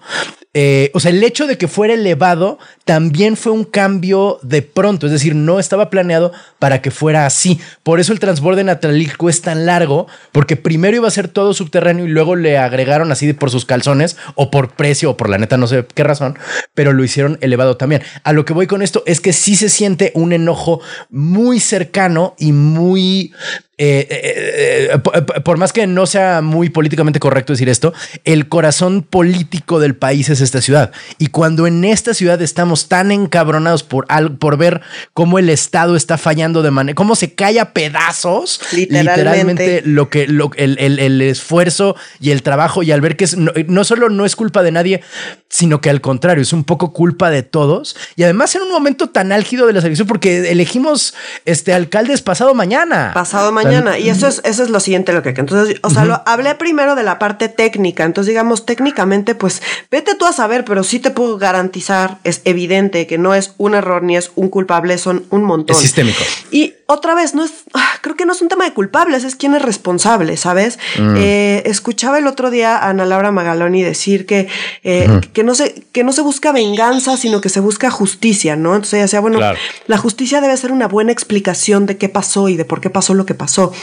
eh, 0.59 0.89
o 0.95 0.99
sea, 0.99 1.11
el 1.11 1.23
hecho 1.23 1.45
de 1.45 1.59
que 1.59 1.67
fuera 1.67 1.93
elevado 1.93 2.57
también 2.83 3.37
fue 3.37 3.51
un 3.51 3.63
cambio 3.63 4.39
de 4.41 4.63
pronto, 4.63 5.05
es 5.05 5.11
decir, 5.11 5.35
no 5.35 5.59
estaba 5.59 5.91
planeado 5.91 6.31
para 6.57 6.81
que 6.81 6.89
fuera 6.89 7.27
así. 7.27 7.59
Por 7.83 7.99
eso 7.99 8.11
el 8.11 8.19
transborde 8.19 8.63
Natalilco 8.63 9.29
es 9.29 9.43
tan 9.43 9.67
largo, 9.67 10.07
porque 10.31 10.55
primero 10.55 10.97
iba 10.97 11.07
a 11.07 11.11
ser 11.11 11.27
todo 11.27 11.53
subterráneo 11.53 12.05
y 12.05 12.09
luego 12.09 12.35
le 12.35 12.57
agregaron 12.57 13.11
así 13.11 13.31
por 13.33 13.51
sus 13.51 13.65
calzones 13.65 14.17
o 14.33 14.49
por 14.49 14.71
precio 14.71 15.11
o 15.11 15.17
por 15.17 15.29
la 15.29 15.37
neta, 15.37 15.57
no 15.57 15.67
sé 15.67 15.85
qué 15.93 16.03
razón, 16.03 16.39
pero 16.73 16.91
lo 16.91 17.03
hicieron 17.03 17.37
elevado 17.41 17.77
también. 17.77 18.01
A 18.23 18.33
lo 18.33 18.43
que 18.43 18.53
voy 18.53 18.65
con 18.65 18.81
esto 18.81 19.03
es 19.05 19.21
que 19.21 19.33
sí 19.33 19.55
se 19.55 19.69
siente 19.69 20.11
un 20.15 20.33
enojo 20.33 20.81
muy 21.11 21.59
cercano 21.59 22.33
y 22.39 22.51
muy 22.51 23.31
eh, 23.79 24.07
eh, 24.09 24.89
eh, 24.91 25.21
por, 25.43 25.59
más 25.59 25.71
que 25.71 25.85
no 25.85 26.07
sea 26.07 26.41
muy 26.41 26.69
políticamente 26.69 27.19
correcto 27.19 27.53
decir 27.53 27.69
esto, 27.69 27.93
el 28.23 28.49
corazón 28.49 29.03
político 29.03 29.79
del 29.79 29.95
país 29.95 30.29
es 30.29 30.41
esta 30.41 30.61
ciudad. 30.61 30.91
Y 31.19 31.27
cuando 31.27 31.67
en 31.67 31.85
esta 31.85 32.15
ciudad 32.15 32.41
estamos 32.41 32.87
tan 32.87 33.11
encabronados 33.11 33.83
por, 33.83 34.07
por 34.39 34.57
ver 34.57 34.81
cómo 35.13 35.37
el 35.37 35.49
Estado 35.49 35.95
está 35.95 36.17
fallando 36.17 36.63
de 36.63 36.71
manera, 36.71 36.95
cómo 36.95 37.15
se 37.15 37.35
cae 37.35 37.59
a 37.59 37.73
pedazos, 37.73 38.61
literalmente, 38.71 39.83
lo 39.85 40.09
que 40.09 40.23
el, 40.23 41.21
esfuerzo 41.21 41.95
y 42.19 42.31
el 42.31 42.41
trabajo, 42.41 42.81
y 42.81 42.91
al 42.91 43.01
ver 43.01 43.15
que 43.15 43.25
es, 43.25 43.37
no, 43.37 43.83
solo 43.83 44.09
no 44.09 44.25
es 44.25 44.35
culpa 44.35 44.63
de 44.63 44.71
nadie, 44.71 45.01
sino 45.49 45.81
que 45.81 45.91
al 45.91 46.01
contrario, 46.01 46.41
es 46.41 46.51
un 46.51 46.63
poco 46.63 46.93
culpa 46.93 47.29
de 47.29 47.43
todos. 47.43 47.95
Y 48.15 48.23
además 48.23 48.55
en 48.55 48.63
un 48.63 48.71
momento 48.71 49.09
tan 49.09 49.31
álgido 49.31 49.67
de 49.67 49.73
la 49.73 49.81
selección, 49.81 50.07
porque 50.07 50.49
elegimos 50.49 51.13
este 51.45 51.73
alcaldes 51.73 52.23
pasado 52.23 52.55
mañana. 52.55 53.11
Pasado 53.13 53.51
mañana 53.51 53.66
y 53.99 54.09
eso 54.09 54.27
es, 54.27 54.41
eso 54.43 54.63
es 54.63 54.69
lo 54.69 54.79
siguiente 54.79 55.13
lo 55.13 55.23
que 55.23 55.29
Entonces, 55.29 55.77
o 55.83 55.89
sea, 55.89 56.05
lo, 56.05 56.21
hablé 56.25 56.55
primero 56.55 56.95
de 56.95 57.03
la 57.03 57.19
parte 57.19 57.49
técnica. 57.49 58.03
Entonces, 58.03 58.29
digamos, 58.29 58.65
técnicamente, 58.65 59.35
pues 59.35 59.61
vete 59.91 60.15
tú 60.15 60.25
a 60.25 60.33
saber, 60.33 60.65
pero 60.65 60.83
sí 60.83 60.99
te 60.99 61.11
puedo 61.11 61.37
garantizar, 61.37 62.19
es 62.23 62.41
evidente 62.45 63.07
que 63.07 63.17
no 63.17 63.33
es 63.33 63.53
un 63.57 63.75
error 63.75 64.03
ni 64.03 64.17
es 64.17 64.31
un 64.35 64.49
culpable, 64.49 64.97
son 64.97 65.25
un 65.29 65.43
montón. 65.43 65.75
Es 65.75 65.81
sistémico. 65.81 66.23
Y 66.51 66.73
otra 66.87 67.15
vez, 67.15 67.35
no 67.35 67.43
es, 67.43 67.51
ah, 67.73 67.99
creo 68.01 68.15
que 68.15 68.25
no 68.25 68.31
es 68.31 68.41
un 68.41 68.47
tema 68.47 68.63
de 68.63 68.73
culpables, 68.73 69.25
es 69.25 69.35
quién 69.35 69.53
es 69.53 69.61
responsable, 69.61 70.37
¿sabes? 70.37 70.79
Mm. 70.97 71.15
Eh, 71.17 71.63
escuchaba 71.65 72.17
el 72.17 72.27
otro 72.27 72.49
día 72.49 72.77
a 72.77 72.89
Ana 72.89 73.05
Laura 73.05 73.31
Magaloni 73.31 73.83
decir 73.83 74.25
que, 74.25 74.47
eh, 74.83 75.19
que, 75.33 75.43
no 75.43 75.53
se, 75.53 75.83
que 75.91 76.05
no 76.05 76.13
se 76.13 76.21
busca 76.21 76.53
venganza, 76.53 77.17
sino 77.17 77.41
que 77.41 77.49
se 77.49 77.59
busca 77.59 77.91
justicia, 77.91 78.55
¿no? 78.55 78.69
Entonces 78.73 78.93
ella 78.93 79.03
decía, 79.03 79.19
bueno, 79.19 79.39
la 79.87 79.97
justicia 79.97 80.39
debe 80.39 80.55
ser 80.55 80.71
una 80.71 80.87
buena 80.87 81.11
explicación 81.11 81.85
de 81.85 81.97
qué 81.97 82.07
pasó 82.07 82.47
y 82.47 82.55
de 82.55 82.63
por 82.63 82.79
qué 82.79 82.89
pasó 82.89 83.13
lo 83.13 83.25
que 83.25 83.33
pasó. 83.33 83.73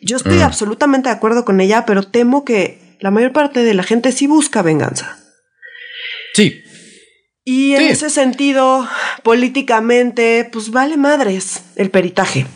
Yo 0.00 0.18
estoy 0.18 0.38
mm. 0.38 0.42
absolutamente 0.42 1.08
de 1.08 1.14
acuerdo 1.14 1.46
con 1.46 1.60
ella, 1.60 1.86
pero 1.86 2.02
temo 2.02 2.44
que 2.44 2.96
la 3.00 3.10
mayor 3.10 3.32
parte 3.32 3.64
de 3.64 3.72
la 3.72 3.82
gente 3.82 4.12
sí 4.12 4.26
busca 4.26 4.60
venganza. 4.60 5.18
Sí. 6.34 6.62
Y 7.44 7.74
en 7.74 7.82
ese 7.82 8.10
sentido, 8.10 8.86
políticamente, 9.22 10.48
pues 10.52 10.70
vale 10.70 10.96
madres 10.96 11.62
el 11.76 11.90
peritaje. 11.90 12.46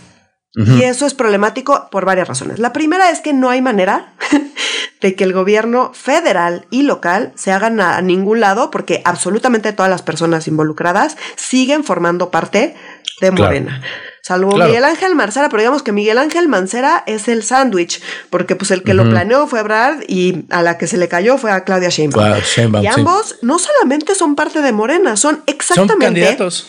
Y 0.56 0.84
eso 0.84 1.04
es 1.04 1.14
problemático 1.14 1.88
por 1.90 2.04
varias 2.04 2.28
razones. 2.28 2.60
La 2.60 2.72
primera 2.72 3.10
es 3.10 3.20
que 3.20 3.32
no 3.32 3.50
hay 3.50 3.60
manera 3.60 4.14
de 5.00 5.16
que 5.16 5.24
el 5.24 5.32
gobierno 5.32 5.92
federal 5.94 6.66
y 6.70 6.82
local 6.82 7.32
se 7.34 7.50
hagan 7.50 7.80
a 7.80 8.00
ningún 8.02 8.38
lado 8.38 8.70
porque 8.70 9.02
absolutamente 9.04 9.72
todas 9.72 9.90
las 9.90 10.02
personas 10.02 10.46
involucradas 10.46 11.16
siguen 11.34 11.82
formando 11.82 12.30
parte 12.30 12.76
de 13.20 13.30
Morena. 13.32 13.82
Salvo 14.24 14.56
Miguel 14.56 14.84
Ángel 14.84 15.14
Mancera, 15.14 15.50
pero 15.50 15.60
digamos 15.60 15.82
que 15.82 15.92
Miguel 15.92 16.16
Ángel 16.16 16.48
Mancera 16.48 17.04
es 17.06 17.28
el 17.28 17.42
sándwich, 17.42 18.00
porque 18.30 18.56
pues 18.56 18.70
el 18.70 18.82
que 18.82 18.94
lo 18.94 19.08
planeó 19.08 19.46
fue 19.46 19.62
Brad 19.62 19.98
y 20.08 20.46
a 20.48 20.62
la 20.62 20.78
que 20.78 20.86
se 20.86 20.96
le 20.96 21.08
cayó 21.08 21.36
fue 21.36 21.52
a 21.52 21.64
Claudia 21.64 21.90
Sheinbaum. 21.90 22.82
y 22.82 22.86
ambos 22.86 23.36
no 23.42 23.58
solamente 23.58 24.14
son 24.14 24.34
parte 24.34 24.62
de 24.62 24.72
Morena, 24.72 25.16
son 25.16 25.42
exactamente... 25.46 26.06
candidatos. 26.06 26.68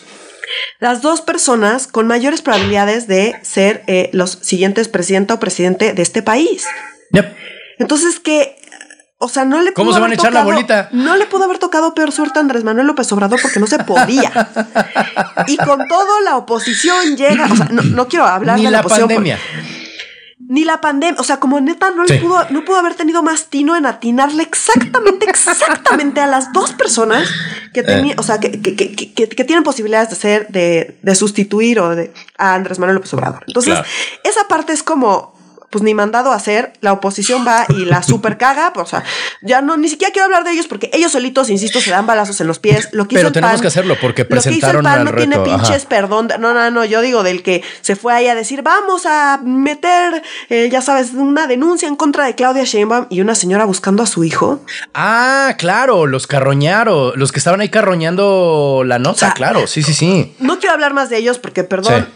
las 0.80 1.00
dos 1.00 1.22
personas 1.22 1.86
con 1.86 2.06
mayores 2.06 2.42
probabilidades 2.42 3.06
de 3.06 3.36
ser 3.40 3.84
eh, 3.86 4.10
los 4.12 4.38
siguientes 4.42 4.88
presidenta 4.88 5.32
o 5.32 5.40
presidente 5.40 5.94
de 5.94 6.02
este 6.02 6.20
país. 6.20 6.66
Entonces 7.78 8.20
que 8.20 8.56
o 9.18 9.28
sea, 9.28 9.46
no 9.46 9.62
le 9.62 9.72
¿Cómo 9.72 9.94
se 9.94 10.00
van 10.00 10.10
a 10.10 10.14
echar 10.14 10.32
la 10.32 10.44
bolita? 10.44 10.90
No 10.92 11.16
le 11.16 11.26
pudo 11.26 11.44
haber 11.44 11.58
tocado 11.58 11.94
peor 11.94 12.12
suerte 12.12 12.38
a 12.38 12.42
Andrés 12.42 12.64
Manuel 12.64 12.86
López 12.86 13.10
Obrador 13.12 13.40
porque 13.40 13.60
no 13.60 13.66
se 13.66 13.78
podía. 13.78 14.30
y 15.46 15.56
con 15.56 15.88
todo 15.88 16.20
la 16.20 16.36
oposición 16.36 17.16
llega, 17.16 17.46
o 17.50 17.56
sea, 17.56 17.68
no, 17.70 18.08
quiero 18.08 18.26
hablar 18.26 18.60
de 18.60 18.70
la, 18.70 18.82
pandemia. 18.82 19.38
ni 20.38 20.64
la 20.64 20.82
pandemia, 20.82 21.18
o 21.18 21.24
sea, 21.24 21.40
como 21.40 21.60
neta 21.60 21.90
no 21.92 22.04
le 22.04 22.18
pudo, 22.18 22.46
no 22.50 22.64
pudo 22.66 22.76
haber 22.76 22.94
tenido 22.94 23.22
más 23.22 23.46
tino 23.46 23.74
en 23.74 23.86
atinarle 23.86 24.42
exactamente, 24.42 25.30
exactamente 25.30 26.20
a 26.20 26.26
las 26.26 26.52
dos 26.52 26.72
personas 26.72 27.26
que 27.72 27.80
eh. 27.80 28.14
o 28.18 28.22
sea, 28.22 28.38
que, 28.38 28.50
tienen 28.50 29.62
posibilidades 29.62 30.10
de 30.10 30.16
ser, 30.16 30.48
de, 30.48 30.98
de 31.02 31.14
sustituir 31.14 31.80
o 31.80 31.94
de 31.96 32.12
a 32.36 32.54
Andrés 32.54 32.78
Manuel 32.78 32.96
López 32.96 33.14
Obrador. 33.14 33.44
Entonces, 33.46 33.78
esa 34.24 34.46
parte 34.46 34.74
es 34.74 34.82
como, 34.82 35.35
pues 35.76 35.82
ni 35.82 35.92
mandado 35.92 36.32
a 36.32 36.36
hacer, 36.36 36.72
la 36.80 36.94
oposición 36.94 37.46
va 37.46 37.66
y 37.68 37.84
la 37.84 38.02
super 38.02 38.38
caga, 38.38 38.72
pues, 38.72 38.86
o 38.86 38.88
sea, 38.88 39.04
ya 39.42 39.60
no, 39.60 39.76
ni 39.76 39.90
siquiera 39.90 40.10
quiero 40.10 40.24
hablar 40.24 40.42
de 40.42 40.52
ellos 40.52 40.68
porque 40.68 40.88
ellos 40.94 41.12
solitos, 41.12 41.50
insisto, 41.50 41.82
se 41.82 41.90
dan 41.90 42.06
balazos 42.06 42.40
en 42.40 42.46
los 42.46 42.58
pies. 42.58 42.88
Lo 42.92 43.06
que 43.06 43.16
Pero 43.16 43.30
tenemos 43.30 43.60
que 43.60 43.66
hacerlo 43.66 43.94
porque 44.00 44.24
presentaron 44.24 44.82
lo 44.84 44.88
que 44.88 44.88
hizo 44.88 45.00
el 45.00 45.04
PAN 45.04 45.04
no 45.04 45.34
tiene 45.34 45.38
pinches 45.40 45.84
perdón, 45.84 46.28
no, 46.40 46.54
no, 46.54 46.70
no, 46.70 46.86
yo 46.86 47.02
digo 47.02 47.22
del 47.22 47.42
que 47.42 47.62
se 47.82 47.94
fue 47.94 48.14
ahí 48.14 48.26
a 48.26 48.34
decir, 48.34 48.62
vamos 48.62 49.04
a 49.04 49.38
meter, 49.44 50.22
eh, 50.48 50.70
ya 50.72 50.80
sabes, 50.80 51.12
una 51.12 51.46
denuncia 51.46 51.88
en 51.88 51.96
contra 51.96 52.24
de 52.24 52.34
Claudia 52.34 52.64
Sheinbaum 52.64 53.08
y 53.10 53.20
una 53.20 53.34
señora 53.34 53.66
buscando 53.66 54.02
a 54.02 54.06
su 54.06 54.24
hijo. 54.24 54.64
Ah, 54.94 55.56
claro, 55.58 56.06
los 56.06 56.26
carroñaron, 56.26 57.12
los 57.16 57.32
que 57.32 57.38
estaban 57.38 57.60
ahí 57.60 57.68
carroñando 57.68 58.82
la 58.86 58.98
nota, 58.98 59.34
claro, 59.34 59.66
sí, 59.66 59.82
sí, 59.82 59.92
sí. 59.92 60.34
No 60.38 60.58
quiero 60.58 60.72
hablar 60.72 60.94
más 60.94 61.10
de 61.10 61.18
ellos 61.18 61.38
porque, 61.38 61.64
perdón, 61.64 62.08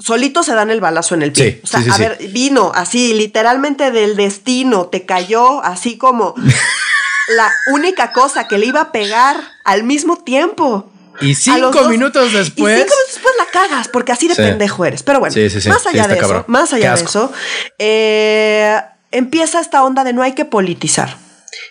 solitos 0.00 0.46
se 0.46 0.54
dan 0.54 0.70
el 0.70 0.80
balazo 0.80 1.14
en 1.14 1.22
el 1.22 1.32
pie. 1.32 1.60
o 1.62 1.66
sea, 1.66 1.80
a 1.80 1.98
ver, 1.98 2.18
vino 2.30 2.72
así, 2.74 3.14
literalmente 3.14 3.90
del 3.90 4.16
destino, 4.16 4.86
te 4.86 5.04
cayó 5.04 5.62
así 5.62 5.98
como 5.98 6.34
la 7.36 7.52
única 7.72 8.12
cosa 8.12 8.48
que 8.48 8.58
le 8.58 8.66
iba 8.66 8.80
a 8.80 8.92
pegar 8.92 9.36
al 9.64 9.84
mismo 9.84 10.16
tiempo. 10.16 10.90
Y 11.20 11.34
cinco 11.34 11.88
minutos 11.88 12.32
después. 12.32 12.48
Y 12.48 12.52
cinco 12.54 12.66
minutos 12.66 12.96
después 13.12 13.34
la 13.38 13.46
cagas, 13.46 13.88
porque 13.88 14.12
así 14.12 14.26
de 14.26 14.34
pendejo 14.34 14.84
eres. 14.84 15.02
Pero 15.02 15.20
bueno, 15.20 15.34
más 15.68 15.86
allá 15.86 16.08
de 16.08 16.18
eso, 16.18 16.44
más 16.46 16.72
allá 16.72 16.94
de 16.94 17.02
eso, 17.02 17.32
eh, 17.78 18.80
empieza 19.10 19.60
esta 19.60 19.84
onda 19.84 20.02
de 20.02 20.14
no 20.14 20.22
hay 20.22 20.32
que 20.32 20.46
politizar. 20.46 21.18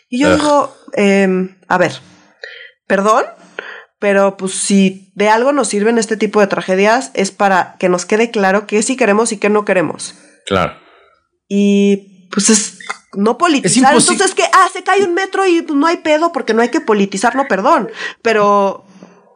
Y 0.07 0.21
yo 0.21 0.35
digo, 0.35 0.75
em, 0.93 1.57
a 1.67 1.77
ver, 1.77 1.99
perdón, 2.85 3.25
pero 3.99 4.37
pues 4.37 4.53
si 4.53 5.11
de 5.15 5.29
algo 5.29 5.51
nos 5.51 5.67
sirven 5.67 5.97
este 5.97 6.17
tipo 6.17 6.39
de 6.39 6.47
tragedias 6.47 7.11
es 7.13 7.31
para 7.31 7.75
que 7.79 7.89
nos 7.89 8.05
quede 8.05 8.31
claro 8.31 8.65
qué 8.65 8.81
sí 8.81 8.95
queremos 8.95 9.31
y 9.31 9.37
qué 9.37 9.49
no 9.49 9.65
queremos. 9.65 10.15
Claro. 10.45 10.73
Y 11.49 12.29
pues 12.31 12.49
es 12.49 12.79
no 13.13 13.37
politizar. 13.37 13.95
Entonces 13.95 14.33
que, 14.33 14.43
ah, 14.43 14.69
se 14.71 14.83
cae 14.83 15.03
un 15.03 15.13
metro 15.13 15.45
y 15.45 15.65
no 15.73 15.87
hay 15.87 15.97
pedo 15.97 16.31
porque 16.31 16.53
no 16.53 16.61
hay 16.61 16.69
que 16.69 16.81
politizarlo, 16.81 17.47
perdón. 17.47 17.89
Pero 18.21 18.85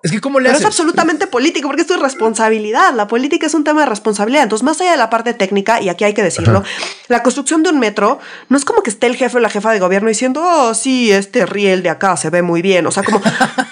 es 0.03 0.11
que 0.11 0.19
cómo 0.19 0.41
le 0.41 0.49
Pero 0.49 0.59
es 0.59 0.65
absolutamente 0.65 1.27
político 1.27 1.69
porque 1.69 1.81
esto 1.81 1.95
es 1.95 2.01
responsabilidad. 2.01 2.93
La 2.93 3.07
política 3.07 3.47
es 3.47 3.53
un 3.53 3.63
tema 3.63 3.81
de 3.81 3.87
responsabilidad. 3.87 4.43
Entonces, 4.43 4.65
más 4.65 4.79
allá 4.81 4.91
de 4.91 4.97
la 4.97 5.09
parte 5.09 5.33
técnica, 5.33 5.81
y 5.81 5.87
aquí 5.87 6.03
hay 6.03 6.13
que 6.13 6.21
decirlo, 6.21 6.61
la 7.07 7.23
construcción 7.23 7.63
de 7.63 7.69
un 7.69 7.79
metro 7.79 8.19
no 8.49 8.57
es 8.57 8.65
como 8.65 8.83
que 8.83 8.89
esté 8.89 9.07
el 9.07 9.15
jefe 9.15 9.37
o 9.37 9.39
la 9.39 9.49
jefa 9.49 9.71
de 9.71 9.79
gobierno 9.79 10.09
diciendo, 10.09 10.43
oh, 10.43 10.73
sí, 10.73 11.09
este 11.13 11.45
riel 11.45 11.83
de 11.83 11.89
acá 11.89 12.17
se 12.17 12.29
ve 12.29 12.41
muy 12.41 12.61
bien. 12.61 12.85
O 12.85 12.91
sea, 12.91 13.03
como 13.03 13.21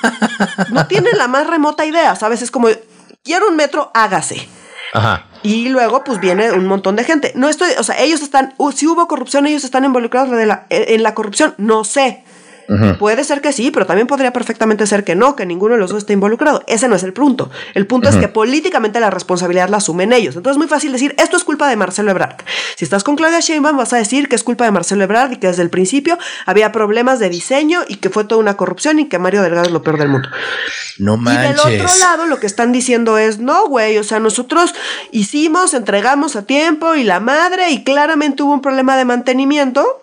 no 0.70 0.88
tienen 0.88 1.18
la 1.18 1.28
más 1.28 1.48
remota 1.48 1.84
idea, 1.86 2.16
¿sabes? 2.16 2.42
Es 2.42 2.50
como, 2.50 2.70
quiero 3.26 3.50
un 3.50 3.58
metro, 3.58 3.92
hágase. 3.94 4.48
Ajá. 4.94 5.26
Y 5.44 5.68
luego, 5.68 6.06
pues 6.06 6.22
viene 6.22 6.54
un 6.54 6.66
montón 6.66 6.96
de 6.96 7.04
gente. 7.04 7.34
No 7.36 7.50
estoy, 7.50 7.72
o 7.78 7.84
sea, 7.84 8.00
ellos 8.00 8.22
están, 8.22 8.56
si 8.74 8.88
hubo 8.88 9.06
corrupción, 9.10 9.48
ellos 9.48 9.66
están 9.66 9.84
involucrados 9.84 10.30
en 10.70 11.04
la 11.04 11.14
corrupción, 11.14 11.56
no 11.58 11.84
sé. 11.84 12.24
Puede 13.00 13.24
ser 13.24 13.42
que 13.42 13.52
sí, 13.52 13.70
pero 13.72 13.86
también 13.86 14.08
podría 14.08 14.32
perfectamente 14.32 14.88
ser 14.88 15.04
que 15.04 15.16
no, 15.16 15.36
que 15.36 15.46
ninguno 15.46 15.74
de 15.74 15.80
los 15.80 15.90
dos 15.90 16.00
esté 16.00 16.14
involucrado. 16.14 16.64
Ese 16.68 16.88
no 16.88 16.96
es 16.96 17.04
el 17.04 17.14
punto. 17.14 17.50
El 17.74 17.86
punto 17.88 18.10
es 18.10 18.16
que 18.16 18.28
políticamente 18.28 19.00
la 19.00 19.10
responsabilidad 19.10 19.70
la 19.70 19.78
asumen 19.78 20.14
ellos. 20.14 20.36
Entonces 20.36 20.56
es 20.56 20.58
muy 20.58 20.68
fácil 20.68 20.92
decir, 20.92 21.14
esto 21.18 21.38
es 21.38 21.44
culpa 21.44 21.68
de 21.68 21.76
Marcelo 21.76 22.12
Ebrard. 22.12 22.38
Si 22.78 22.86
estás 22.86 23.04
con 23.04 23.16
Claudia 23.16 23.40
Sheinbaum 23.40 23.78
vas 23.78 23.94
a 23.94 23.98
decir 23.98 24.30
que 24.30 24.36
es 24.36 24.44
culpa 24.44 24.66
de 24.66 24.72
Marcelo 24.72 25.04
Ebrard 25.04 25.34
y 25.34 25.38
que 25.38 25.48
desde 25.48 25.64
el 25.64 25.70
principio 25.70 26.18
había 26.46 26.72
problemas 26.72 27.20
de 27.20 27.30
diseño 27.30 27.82
y 27.88 27.96
que 27.96 28.10
fue 28.10 28.24
toda 28.24 28.40
una 28.40 28.56
corrupción 28.56 29.00
y 29.00 29.10
que 29.10 29.20
Mario 29.20 29.42
Delgado 29.42 29.66
es 29.66 29.72
lo 29.72 29.84
peor 29.84 29.98
del 29.98 30.10
mundo. 30.10 30.30
No 30.98 31.18
manches. 31.18 31.66
Y 31.66 31.70
del 31.70 31.82
otro 31.82 32.00
lado 32.00 32.26
lo 32.26 32.40
que 32.40 32.48
están 32.48 32.72
diciendo 32.72 33.18
es, 33.18 33.40
no, 33.40 33.68
güey, 33.68 33.98
o 33.98 34.04
sea, 34.04 34.20
nosotros 34.20 34.74
hicimos, 35.12 35.74
entregamos 35.74 36.36
a 36.36 36.44
tiempo 36.44 36.96
y 36.96 37.04
la 37.04 37.20
madre 37.20 37.72
y 37.72 37.84
claramente 37.84 38.44
hubo 38.44 38.54
un 38.54 38.62
problema 38.62 38.96
de 38.98 39.06
mantenimiento 39.06 40.01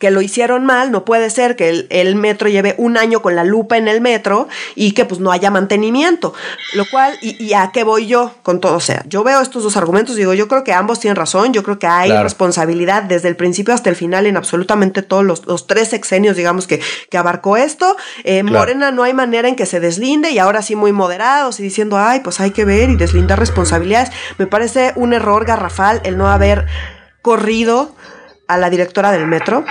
que 0.00 0.10
lo 0.10 0.22
hicieron 0.22 0.64
mal, 0.64 0.90
no 0.90 1.04
puede 1.04 1.28
ser 1.28 1.56
que 1.56 1.86
el, 1.90 2.16
metro 2.16 2.48
lleve 2.48 2.74
un 2.78 2.96
año 2.96 3.20
con 3.20 3.36
la 3.36 3.44
lupa 3.44 3.76
en 3.76 3.86
el 3.86 4.00
metro 4.00 4.48
y 4.74 4.92
que 4.92 5.04
pues 5.04 5.20
no 5.20 5.30
haya 5.30 5.50
mantenimiento. 5.50 6.32
Lo 6.72 6.86
cual, 6.90 7.18
y, 7.20 7.52
a 7.52 7.70
qué 7.70 7.84
voy 7.84 8.06
yo 8.06 8.34
con 8.42 8.60
todo? 8.60 8.76
O 8.76 8.80
sea, 8.80 9.04
yo 9.06 9.22
veo 9.22 9.42
estos 9.42 9.62
dos 9.62 9.76
argumentos 9.76 10.16
y 10.16 10.20
digo, 10.20 10.32
yo 10.32 10.48
creo 10.48 10.64
que 10.64 10.72
ambos 10.72 11.00
tienen 11.00 11.16
razón, 11.16 11.52
yo 11.52 11.62
creo 11.62 11.78
que 11.78 11.86
hay 11.86 12.10
responsabilidad 12.22 13.02
desde 13.02 13.28
el 13.28 13.36
principio 13.36 13.74
hasta 13.74 13.90
el 13.90 13.96
final 13.96 14.24
en 14.24 14.38
absolutamente 14.38 15.02
todos 15.02 15.22
los, 15.22 15.66
tres 15.66 15.88
sexenios, 15.88 16.34
digamos, 16.34 16.66
que, 16.66 16.80
que 17.10 17.18
abarcó 17.18 17.58
esto. 17.58 17.94
Eh, 18.24 18.42
Morena 18.42 18.92
no 18.92 19.02
hay 19.02 19.12
manera 19.12 19.48
en 19.48 19.54
que 19.54 19.66
se 19.66 19.80
deslinde 19.80 20.30
y 20.30 20.38
ahora 20.38 20.62
sí 20.62 20.76
muy 20.76 20.92
moderados 20.92 21.60
y 21.60 21.62
diciendo, 21.62 21.98
ay, 21.98 22.20
pues 22.20 22.40
hay 22.40 22.52
que 22.52 22.64
ver 22.64 22.88
y 22.88 22.96
deslindar 22.96 23.38
responsabilidades. 23.38 24.10
Me 24.38 24.46
parece 24.46 24.94
un 24.96 25.12
error 25.12 25.44
garrafal 25.44 26.00
el 26.04 26.16
no 26.16 26.26
haber 26.30 26.64
corrido 27.20 27.94
a 28.48 28.56
la 28.56 28.70
directora 28.70 29.12
del 29.12 29.26
metro 29.26 29.66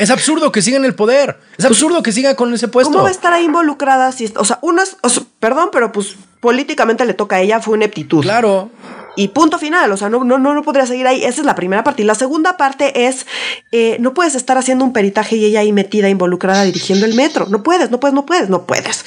es 0.00 0.08
absurdo 0.08 0.50
que 0.50 0.62
siga 0.62 0.78
en 0.78 0.86
el 0.86 0.94
poder. 0.94 1.38
Es 1.58 1.64
absurdo 1.66 2.02
que 2.02 2.10
siga 2.10 2.34
con 2.34 2.54
ese 2.54 2.68
puesto. 2.68 2.90
¿Cómo 2.90 3.02
va 3.02 3.10
a 3.10 3.12
estar 3.12 3.34
ahí 3.34 3.44
involucrada? 3.44 4.10
Si, 4.12 4.32
o 4.34 4.44
sea, 4.46 4.58
unas, 4.62 4.96
perdón, 5.38 5.68
pero 5.70 5.92
pues 5.92 6.16
políticamente 6.40 7.04
le 7.04 7.12
toca 7.12 7.36
a 7.36 7.40
ella, 7.42 7.60
fue 7.60 7.74
una 7.74 7.84
aptitud. 7.84 8.22
Claro. 8.22 8.70
Y 9.14 9.28
punto 9.28 9.58
final, 9.58 9.92
o 9.92 9.98
sea, 9.98 10.08
no, 10.08 10.24
no, 10.24 10.38
no, 10.38 10.62
podría 10.62 10.86
seguir 10.86 11.06
ahí. 11.06 11.22
Esa 11.22 11.42
es 11.42 11.44
la 11.44 11.54
primera 11.54 11.84
parte. 11.84 12.00
Y 12.00 12.06
la 12.06 12.14
segunda 12.14 12.56
parte 12.56 13.08
es, 13.08 13.26
eh, 13.72 13.98
no 14.00 14.14
puedes 14.14 14.34
estar 14.34 14.56
haciendo 14.56 14.86
un 14.86 14.94
peritaje 14.94 15.36
y 15.36 15.44
ella 15.44 15.60
ahí 15.60 15.70
metida, 15.70 16.08
involucrada, 16.08 16.62
dirigiendo 16.62 17.04
el 17.04 17.14
metro. 17.14 17.44
No 17.50 17.62
puedes, 17.62 17.90
no 17.90 18.00
puedes, 18.00 18.14
no 18.14 18.24
puedes, 18.24 18.48
no 18.48 18.64
puedes. 18.64 19.04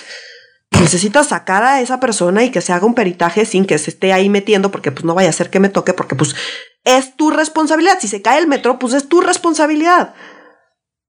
Necesitas 0.80 1.30
sacar 1.30 1.64
a 1.64 1.82
esa 1.82 2.00
persona 2.00 2.44
y 2.44 2.52
que 2.52 2.62
se 2.62 2.72
haga 2.72 2.86
un 2.86 2.94
peritaje 2.94 3.46
sin 3.46 3.66
que 3.66 3.80
se 3.80 3.90
esté 3.90 4.14
ahí 4.14 4.30
metiendo, 4.30 4.70
porque 4.70 4.92
pues 4.92 5.06
no 5.06 5.16
vaya 5.16 5.30
a 5.30 5.34
ser 5.34 5.50
que 5.50 5.60
me 5.60 5.70
toque, 5.70 5.94
porque 5.94 6.14
pues 6.14 6.36
es 6.84 7.16
tu 7.16 7.32
responsabilidad. 7.32 7.98
Si 8.00 8.08
se 8.08 8.22
cae 8.22 8.38
el 8.38 8.48
metro, 8.48 8.78
pues 8.78 8.94
es 8.94 9.10
tu 9.10 9.22
responsabilidad. 9.22 10.14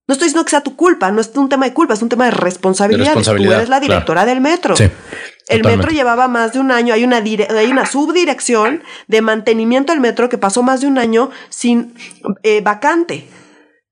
No 0.06 0.12
estoy 0.12 0.26
diciendo 0.26 0.44
que 0.44 0.50
sea 0.50 0.60
tu 0.60 0.76
culpa, 0.76 1.10
no 1.10 1.20
es 1.20 1.30
un 1.34 1.48
tema 1.48 1.64
de 1.64 1.72
culpa, 1.72 1.94
es 1.94 2.02
un 2.02 2.10
tema 2.10 2.26
de 2.26 2.32
responsabilidad. 2.32 3.14
Tú 3.14 3.52
eres 3.52 3.68
la 3.68 3.80
directora 3.80 4.26
del 4.26 4.40
metro. 4.40 4.74
el 5.48 5.64
metro 5.64 5.90
llevaba 5.90 6.28
más 6.28 6.52
de 6.52 6.60
un 6.60 6.70
año, 6.70 6.92
hay 6.92 7.04
una, 7.04 7.16
hay 7.18 7.70
una 7.70 7.86
subdirección 7.86 8.82
de 9.08 9.22
mantenimiento 9.22 9.92
del 9.92 10.00
metro 10.00 10.28
que 10.28 10.36
pasó 10.36 10.62
más 10.62 10.82
de 10.82 10.88
un 10.88 10.98
año 10.98 11.30
sin 11.48 11.94
eh, 12.42 12.60
vacante. 12.60 13.26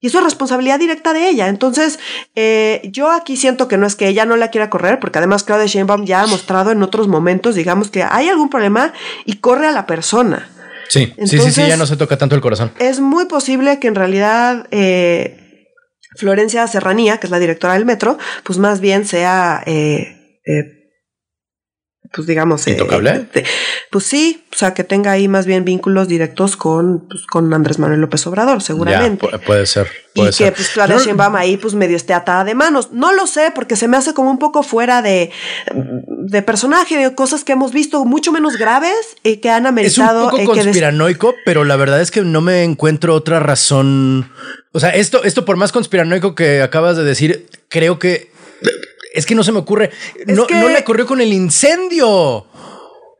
Y 0.03 0.09
eso 0.09 0.19
es 0.19 0.25
responsabilidad 0.25 0.81
directa 0.81 1.13
de 1.13 1.29
ella. 1.29 1.47
Entonces, 1.47 2.01
eh, 2.35 2.83
yo 2.93 3.11
aquí 3.11 3.37
siento 3.37 3.69
que 3.69 3.79
no 3.79 3.87
es 3.87 3.95
que 3.95 4.09
ella 4.09 4.27
no 4.27 4.37
la 4.37 4.49
quiera 4.49 4.69
correr, 4.69 4.99
porque 4.99 5.19
además 5.19 5.45
Claudia 5.45 5.67
Sheinbaum 5.67 6.05
ya 6.05 6.23
ha 6.23 6.27
mostrado 6.27 6.73
en 6.73 6.83
otros 6.83 7.07
momentos, 7.07 7.55
digamos, 7.55 7.89
que 7.89 8.03
hay 8.03 8.29
algún 8.29 8.51
problema 8.51 8.93
y 9.25 9.37
corre 9.37 9.69
a 9.69 9.71
la 9.71 9.87
persona. 9.87 10.51
Sí, 10.89 11.15
sí, 11.25 11.39
sí, 11.39 11.53
sí, 11.53 11.67
ya 11.69 11.77
no 11.77 11.87
se 11.87 11.97
toca 11.97 12.19
tanto 12.19 12.35
el 12.35 12.41
corazón. 12.41 12.73
Es 12.81 13.01
muy 13.01 13.27
posible 13.27 13.79
que 13.79 13.87
en 13.87 13.95
realidad 13.95 14.67
eh, 14.73 15.42
Florencia 16.17 16.67
Serranía, 16.67 17.19
que 17.19 17.27
es 17.27 17.31
la 17.31 17.39
directora 17.39 17.75
del 17.75 17.85
metro, 17.85 18.19
pues 18.45 18.59
más 18.59 18.81
bien 18.81 19.05
sea, 19.05 19.63
eh, 19.67 20.41
eh, 20.47 20.82
pues 22.13 22.27
digamos... 22.27 22.67
Eh, 22.67 22.73
¿Intocable? 22.73 23.27
pues 23.91 24.05
sí, 24.05 24.45
o 24.53 24.57
sea, 24.57 24.75
que 24.75 24.85
tenga 24.85 25.13
ahí 25.13 25.29
más 25.29 25.47
bien 25.47 25.65
vínculos 25.65 26.09
directos 26.09 26.57
con, 26.57 27.07
pues, 27.09 27.27
con 27.27 27.53
Andrés 27.53 27.79
Manuel 27.79 28.01
López 28.01 28.27
Obrador, 28.27 28.63
seguramente. 28.63 29.27
puede 29.47 29.67
ser. 29.67 29.89
y 30.15 30.31
que 30.31 30.53
pues 30.53 30.71
Claudia 30.71 30.99
Sheinbaum 30.99 31.37
ahí 31.37 31.57
pues 31.57 31.75
medio 31.75 31.97
esté 31.97 32.15
atada 32.15 32.45
de 32.45 32.55
manos. 32.55 32.93
No 32.93 33.13
lo 33.13 33.27
sé, 33.27 33.53
porque 33.55 33.77
se 33.77 33.89
me 33.89 33.97
hace 33.97 34.15
como 34.15 34.31
un 34.31 34.39
poco 34.39 34.63
fuera 34.63 35.03
de, 35.03 35.31
de 35.73 36.43
personaje, 36.43 36.97
de 36.97 37.15
cosas 37.15 37.45
que 37.45 37.53
hemos 37.53 37.73
visto 37.73 38.05
mucho 38.05 38.33
menos 38.33 38.57
graves 38.57 39.17
y 39.23 39.39
que 39.39 39.51
han 39.51 39.67
ameritado... 39.67 40.29
Es 40.29 40.33
un 40.35 40.47
poco 40.47 40.55
conspiranoico, 40.55 41.35
pero 41.45 41.65
la 41.65 41.77
verdad 41.77 42.01
es 42.01 42.11
que 42.11 42.23
no 42.23 42.41
me 42.41 42.63
encuentro 42.65 43.15
otra 43.15 43.41
razón 43.41 44.31
o 44.73 44.81
sea, 44.81 44.91
esto, 44.91 45.23
esto 45.23 45.45
por 45.45 45.57
más 45.57 45.71
conspiranoico 45.71 46.35
que 46.35 46.63
acabas 46.63 46.97
de 46.97 47.05
decir, 47.05 47.47
creo 47.69 47.99
que 47.99 48.33
es 49.13 49.27
que 49.27 49.35
no 49.35 49.45
se 49.45 49.53
me 49.53 49.59
ocurre. 49.59 49.91
No, 50.27 50.47
no 50.49 50.69
le 50.69 50.79
ocurrió 50.79 51.07
con 51.07 51.21
el 51.21 51.33
incendio. 51.33 52.09
O 52.09 52.47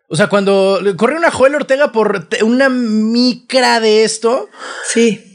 O 0.09 0.17
sea, 0.17 0.29
cuando 0.29 0.81
corrió 0.97 1.17
una 1.17 1.31
Joel 1.31 1.55
Ortega 1.55 1.93
por 1.93 2.29
una 2.43 2.69
micra 2.69 3.81
de 3.81 4.05
esto. 4.05 4.49
Sí. 4.87 5.32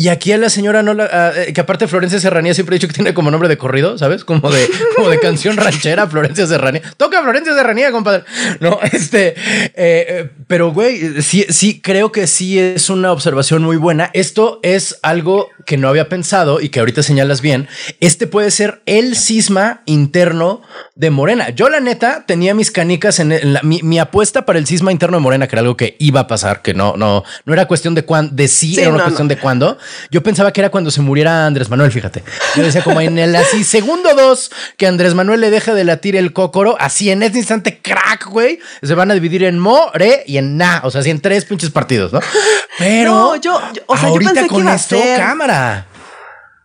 Y 0.00 0.08
aquí 0.08 0.32
a 0.32 0.38
la 0.38 0.48
señora 0.48 0.82
no 0.82 0.94
la. 0.94 1.34
Eh, 1.36 1.52
que 1.52 1.60
aparte 1.60 1.86
Florencia 1.86 2.18
Serranía 2.18 2.54
siempre 2.54 2.74
he 2.74 2.78
dicho 2.78 2.88
que 2.88 2.94
tiene 2.94 3.12
como 3.12 3.30
nombre 3.30 3.50
de 3.50 3.58
corrido, 3.58 3.98
¿sabes? 3.98 4.24
Como 4.24 4.50
de, 4.50 4.66
como 4.96 5.10
de 5.10 5.20
canción 5.20 5.58
ranchera, 5.58 6.06
Florencia 6.06 6.46
Serranía. 6.46 6.80
Toca 6.96 7.20
Florencia 7.20 7.54
Serranía, 7.54 7.92
compadre. 7.92 8.24
No, 8.60 8.78
este. 8.92 9.34
Eh, 9.36 9.74
eh, 9.76 10.30
pero, 10.46 10.72
güey, 10.72 11.20
sí, 11.20 11.44
sí, 11.50 11.82
creo 11.82 12.12
que 12.12 12.26
sí 12.26 12.58
es 12.58 12.88
una 12.88 13.12
observación 13.12 13.62
muy 13.62 13.76
buena. 13.76 14.08
Esto 14.14 14.58
es 14.62 14.98
algo 15.02 15.48
que 15.66 15.76
no 15.76 15.90
había 15.90 16.08
pensado 16.08 16.62
y 16.62 16.70
que 16.70 16.80
ahorita 16.80 17.02
señalas 17.02 17.42
bien. 17.42 17.68
Este 18.00 18.26
puede 18.26 18.50
ser 18.52 18.80
el 18.86 19.16
cisma 19.16 19.82
interno 19.84 20.62
de 20.94 21.10
Morena. 21.10 21.50
Yo, 21.50 21.68
la 21.68 21.80
neta, 21.80 22.24
tenía 22.26 22.54
mis 22.54 22.70
canicas 22.70 23.20
en, 23.20 23.52
la, 23.52 23.60
mi, 23.62 23.98
apuesta 23.98 24.46
para 24.46 24.58
el 24.58 24.66
cisma 24.66 24.92
interno 24.92 25.18
de 25.18 25.22
Morena, 25.22 25.46
que 25.46 25.56
era 25.56 25.60
algo 25.60 25.76
que 25.76 25.96
iba 25.98 26.20
a 26.20 26.26
pasar, 26.26 26.62
que 26.62 26.72
no, 26.72 26.96
no, 26.96 27.22
no 27.44 27.52
era 27.52 27.68
cuestión 27.68 27.94
de 27.94 28.06
cuándo, 28.06 28.34
de 28.34 28.48
sí, 28.48 28.80
era 28.80 28.88
una 28.88 29.04
cuestión 29.04 29.28
de 29.28 29.36
cuándo 29.36 29.76
yo 30.10 30.22
pensaba 30.22 30.52
que 30.52 30.60
era 30.60 30.70
cuando 30.70 30.90
se 30.90 31.00
muriera 31.00 31.46
Andrés 31.46 31.68
Manuel, 31.68 31.92
fíjate. 31.92 32.22
Yo 32.56 32.62
decía 32.62 32.82
como 32.82 33.00
en 33.00 33.18
el 33.18 33.34
así 33.36 33.64
segundo 33.64 34.14
dos 34.14 34.50
que 34.76 34.86
Andrés 34.86 35.14
Manuel 35.14 35.40
le 35.40 35.50
deja 35.50 35.74
de 35.74 35.84
latir 35.84 36.16
el 36.16 36.32
cócoro, 36.32 36.76
así 36.80 37.10
en 37.10 37.22
ese 37.22 37.38
instante 37.38 37.80
crack, 37.80 38.26
güey, 38.26 38.58
se 38.82 38.94
van 38.94 39.10
a 39.10 39.14
dividir 39.14 39.44
en 39.44 39.58
mo, 39.58 39.90
re 39.94 40.24
y 40.26 40.38
en 40.38 40.56
na, 40.56 40.80
o 40.84 40.90
sea, 40.90 41.00
así 41.00 41.10
en 41.10 41.20
tres 41.20 41.44
pinches 41.44 41.70
partidos, 41.70 42.12
¿no? 42.12 42.20
Pero 42.78 43.36
yo, 43.36 43.60
o 43.86 43.96
sea, 43.96 44.08
ahorita 44.08 44.30
yo 44.30 44.34
pensé 44.34 44.48
con 44.48 44.66
que 44.66 44.74
esto, 44.74 44.98
cámara 45.16 45.86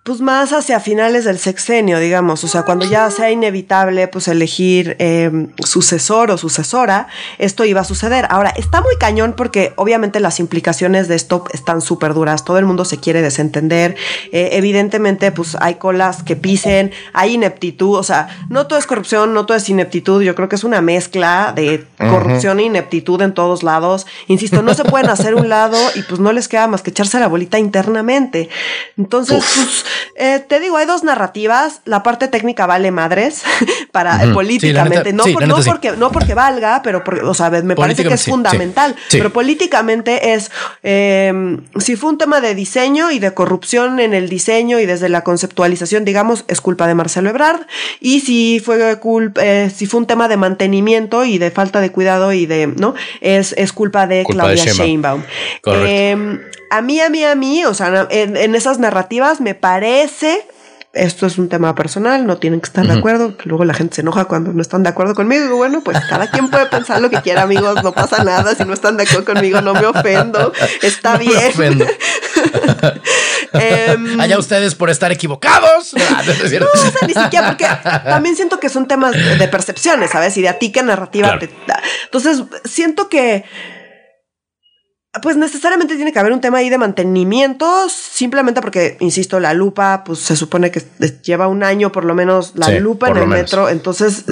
pues 0.06 0.22
más 0.22 0.53
hacia 0.53 0.80
finales 0.80 1.26
del 1.26 1.39
sexenio, 1.39 1.97
digamos, 1.97 2.43
o 2.43 2.47
sea, 2.47 2.62
cuando 2.62 2.86
ya 2.86 3.10
sea 3.10 3.32
inevitable 3.32 4.08
pues 4.08 4.28
elegir 4.28 4.95
eh, 4.99 5.47
sucesor 5.66 6.30
o 6.30 6.38
sucesora, 6.38 7.08
esto 7.39 7.66
iba 7.66 7.82
a 7.82 7.84
suceder. 7.84 8.28
Ahora, 8.30 8.51
está 8.51 8.82
muy 8.82 8.95
cañón 8.99 9.34
porque 9.36 9.74
obviamente 9.78 10.20
las 10.20 10.39
implicaciones 10.39 11.08
de 11.08 11.16
esto 11.16 11.45
están 11.53 11.82
súper 11.82 12.14
duras, 12.14 12.45
todo 12.45 12.60
el 12.60 12.66
mundo 12.66 12.86
se 12.86 12.99
quiere 12.99 13.24
desentender, 13.24 13.95
eh, 14.32 14.49
evidentemente 14.51 15.32
pues 15.32 15.58
hay 15.60 15.76
colas 15.76 16.22
que 16.22 16.36
pisen, 16.36 16.91
hay 17.14 17.34
ineptitud, 17.34 17.97
o 17.97 18.03
sea, 18.03 18.28
no 18.47 18.68
todo 18.68 18.78
es 18.78 18.86
corrupción, 18.86 19.34
no 19.34 19.47
todo 19.47 19.58
es 19.58 19.68
ineptitud, 19.70 20.22
yo 20.22 20.36
creo 20.36 20.49
que 20.49 20.56
es 20.56 20.64
una 20.64 20.82
mezcla 20.82 21.51
de 21.56 21.84
corrupción 21.97 22.60
e 22.60 22.66
ineptitud 22.66 23.20
en 23.24 23.34
todos 23.34 23.64
lados, 23.64 24.06
insisto, 24.28 24.62
no 24.62 24.76
se 24.76 24.84
pueden 24.84 25.10
hacer 25.10 25.34
un 25.34 25.49
lado 25.49 25.80
y 25.95 26.03
pues 26.03 26.20
no 26.20 26.32
les 26.32 26.47
queda 26.47 26.68
más 26.68 26.84
que 26.84 26.91
echarse 26.91 27.20
la 27.20 27.28
bolita 27.28 27.58
internamente. 27.58 28.49
Entonces, 28.97 29.43
pues 29.56 29.86
eh, 30.16 30.43
te 30.48 30.60
digo, 30.60 30.78
hay 30.78 30.86
dos 30.86 31.04
narrativas. 31.04 31.82
La 31.86 32.04
parte 32.04 32.28
técnica 32.28 32.66
vale 32.66 32.91
madres 32.91 33.43
para 33.91 34.34
políticamente. 34.34 35.14
no, 35.14 35.24
porque, 35.66 35.91
no 35.93 36.12
porque 36.12 36.34
valga, 36.34 36.82
pero 36.84 37.04
o 37.24 37.34
sea, 37.34 37.50
me 37.50 37.76
parece 37.76 38.04
que 38.04 38.14
es 38.14 38.26
fundamental. 38.26 38.96
Pero 39.12 39.32
políticamente 39.32 40.34
es 40.34 40.52
em, 40.84 41.62
si 41.80 41.96
fue 41.96 42.10
un 42.10 42.18
tema 42.18 42.41
de 42.41 42.56
diseño 42.56 43.12
y 43.12 43.20
de 43.20 43.34
corrupción 43.34 44.00
en 44.00 44.14
el 44.14 44.30
diseño 44.30 44.80
y 44.80 44.86
desde 44.86 45.10
la 45.10 45.24
conceptualización, 45.24 46.06
digamos, 46.06 46.46
es 46.48 46.62
culpa 46.62 46.88
de 46.88 46.96
Marcelo 46.96 47.30
Ebrard. 47.30 47.62
Y 48.00 48.22
si 48.22 48.62
fue 48.64 49.00
culpa, 49.00 49.41
eh, 49.43 49.72
si 49.74 49.86
fue 49.86 50.00
un 50.00 50.08
tema 50.08 50.28
de 50.28 50.38
mantenimiento 50.38 51.26
y 51.26 51.38
de 51.38 51.52
falta 51.52 51.82
de 51.82 51.91
cuidado 51.91 52.34
y 52.34 52.46
de, 52.46 52.68
¿no? 52.68 52.96
Es, 53.22 53.54
es 53.58 53.74
culpa 53.74 54.08
de 54.08 54.24
Claudia 54.28 54.66
Sheinbaum. 54.66 55.24
Em, 55.66 56.41
a 56.70 56.82
mí, 56.82 57.00
a 57.00 57.10
mí, 57.10 57.24
a 57.24 57.36
mí, 57.36 57.64
o 57.66 57.74
sea, 57.74 58.08
en 58.10 58.56
esas 58.56 58.80
narrativas 58.80 59.39
me 59.39 59.56
parece 59.56 59.85
esto 60.96 61.28
es 61.28 61.38
un 61.38 61.50
tema 61.50 61.76
personal, 61.76 62.26
no 62.26 62.38
tienen 62.38 62.62
que 62.62 62.68
estar 62.68 62.88
de 62.88 62.94
acuerdo, 62.94 63.36
luego 63.44 63.66
la 63.66 63.74
gente 63.74 63.96
se 63.96 64.02
enoja 64.02 64.26
cuando 64.26 64.54
no 64.54 64.62
están 64.62 64.84
de 64.84 64.90
acuerdo 64.90 65.14
conmigo. 65.14 65.58
Bueno, 65.58 65.82
pues 65.84 66.00
cada 66.10 66.30
quien 66.30 66.50
puede 66.50 66.66
pensar 66.68 67.02
lo 67.02 67.10
que 67.10 67.22
quiera, 67.22 67.42
amigos, 67.42 67.84
no 67.84 67.92
pasa 67.92 68.24
nada. 68.24 68.56
Si 68.56 68.64
no 68.64 68.74
están 68.74 68.96
de 68.98 69.04
acuerdo 69.04 69.26
conmigo, 69.26 69.62
no 69.62 69.74
me 69.74 69.86
ofendo. 69.86 70.54
Está 70.82 71.18
bien. 71.18 71.52
Em, 73.54 74.20
Allá 74.20 74.38
ustedes 74.38 74.76
por 74.76 74.90
estar 74.90 75.12
equivocados. 75.12 75.94
No, 75.94 77.08
ni 77.08 77.14
siquiera, 77.14 77.48
porque 77.48 77.68
también 78.04 78.36
siento 78.36 78.60
que 78.60 78.70
son 78.70 78.88
temas 78.88 79.14
de 79.14 79.48
percepciones, 79.48 80.12
¿sabes? 80.12 80.36
Y 80.38 80.42
de 80.42 80.50
a 80.50 80.60
ti 80.60 80.72
qué 80.72 80.84
narrativa 80.84 81.38
te 81.40 81.50
da. 81.68 81.82
Entonces, 82.06 82.44
siento 82.66 83.10
que 83.10 83.46
pues 85.22 85.38
necesariamente 85.38 85.95
tiene 85.95 86.11
que 86.11 86.20
haber 86.20 86.32
un 86.32 86.41
tema 86.41 86.59
ahí 86.59 86.70
de 86.70 86.78
mantenimiento, 86.78 87.88
simplemente 87.89 88.61
porque, 88.61 88.97
insisto, 88.99 89.39
la 89.39 89.53
lupa, 89.53 90.03
pues 90.03 90.20
se 90.20 90.36
supone 90.36 90.72
que 90.72 90.84
lleva 91.24 91.47
un 91.47 91.63
año 91.63 91.91
por 91.91 92.05
lo 92.05 92.16
menos 92.16 92.53
la 92.55 92.70
lupa 92.80 93.09
en 93.09 93.18
el 93.18 93.28
metro, 93.28 93.70
entonces... 93.70 94.26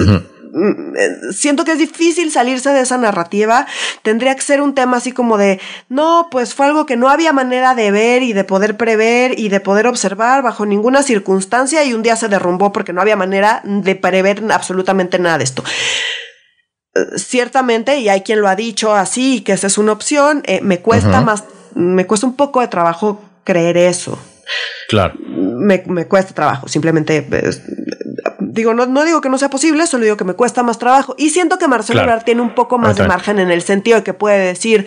Mm, 0.54 0.96
eh, 0.96 1.32
siento 1.32 1.64
que 1.64 1.72
es 1.72 1.78
difícil 1.78 2.30
salirse 2.30 2.70
de 2.70 2.80
esa 2.80 2.96
narrativa. 2.96 3.66
Tendría 4.02 4.36
que 4.36 4.42
ser 4.42 4.60
un 4.60 4.72
tema 4.72 4.98
así 4.98 5.10
como 5.10 5.36
de, 5.36 5.60
no, 5.88 6.28
pues 6.30 6.54
fue 6.54 6.66
algo 6.66 6.86
que 6.86 6.96
no 6.96 7.08
había 7.08 7.32
manera 7.32 7.74
de 7.74 7.90
ver 7.90 8.22
y 8.22 8.32
de 8.34 8.44
poder 8.44 8.76
prever 8.76 9.36
y 9.36 9.48
de 9.48 9.58
poder 9.58 9.88
observar 9.88 10.44
bajo 10.44 10.64
ninguna 10.64 11.02
circunstancia 11.02 11.82
y 11.82 11.92
un 11.92 12.04
día 12.04 12.14
se 12.14 12.28
derrumbó 12.28 12.72
porque 12.72 12.92
no 12.92 13.00
había 13.00 13.16
manera 13.16 13.62
de 13.64 13.96
prever 13.96 14.44
absolutamente 14.52 15.18
nada 15.18 15.38
de 15.38 15.44
esto 15.44 15.64
ciertamente, 17.16 17.98
y 17.98 18.08
hay 18.08 18.22
quien 18.22 18.40
lo 18.40 18.48
ha 18.48 18.56
dicho 18.56 18.94
así, 18.94 19.40
que 19.40 19.52
esa 19.52 19.66
es 19.66 19.78
una 19.78 19.92
opción, 19.92 20.42
eh, 20.46 20.60
me 20.62 20.80
cuesta 20.80 21.20
más, 21.20 21.44
me 21.74 22.06
cuesta 22.06 22.26
un 22.26 22.36
poco 22.36 22.60
de 22.60 22.68
trabajo 22.68 23.22
creer 23.44 23.76
eso. 23.76 24.18
Claro. 24.88 25.14
Me, 25.18 25.82
me 25.86 26.06
cuesta 26.06 26.34
trabajo, 26.34 26.68
simplemente 26.68 27.22
pues, 27.22 27.62
digo, 28.38 28.74
no, 28.74 28.86
no, 28.86 29.04
digo 29.04 29.20
que 29.20 29.28
no 29.28 29.38
sea 29.38 29.50
posible, 29.50 29.86
solo 29.86 30.04
digo 30.04 30.16
que 30.16 30.24
me 30.24 30.34
cuesta 30.34 30.62
más 30.62 30.78
trabajo. 30.78 31.14
Y 31.18 31.30
siento 31.30 31.58
que 31.58 31.68
Marcelo 31.68 32.02
Ebrard 32.02 32.24
tiene 32.24 32.40
un 32.40 32.54
poco 32.54 32.78
más 32.78 32.96
de 32.96 33.06
margen 33.06 33.38
en 33.38 33.50
el 33.50 33.62
sentido 33.62 33.98
de 33.98 34.04
que 34.04 34.14
puede 34.14 34.38
decir, 34.46 34.86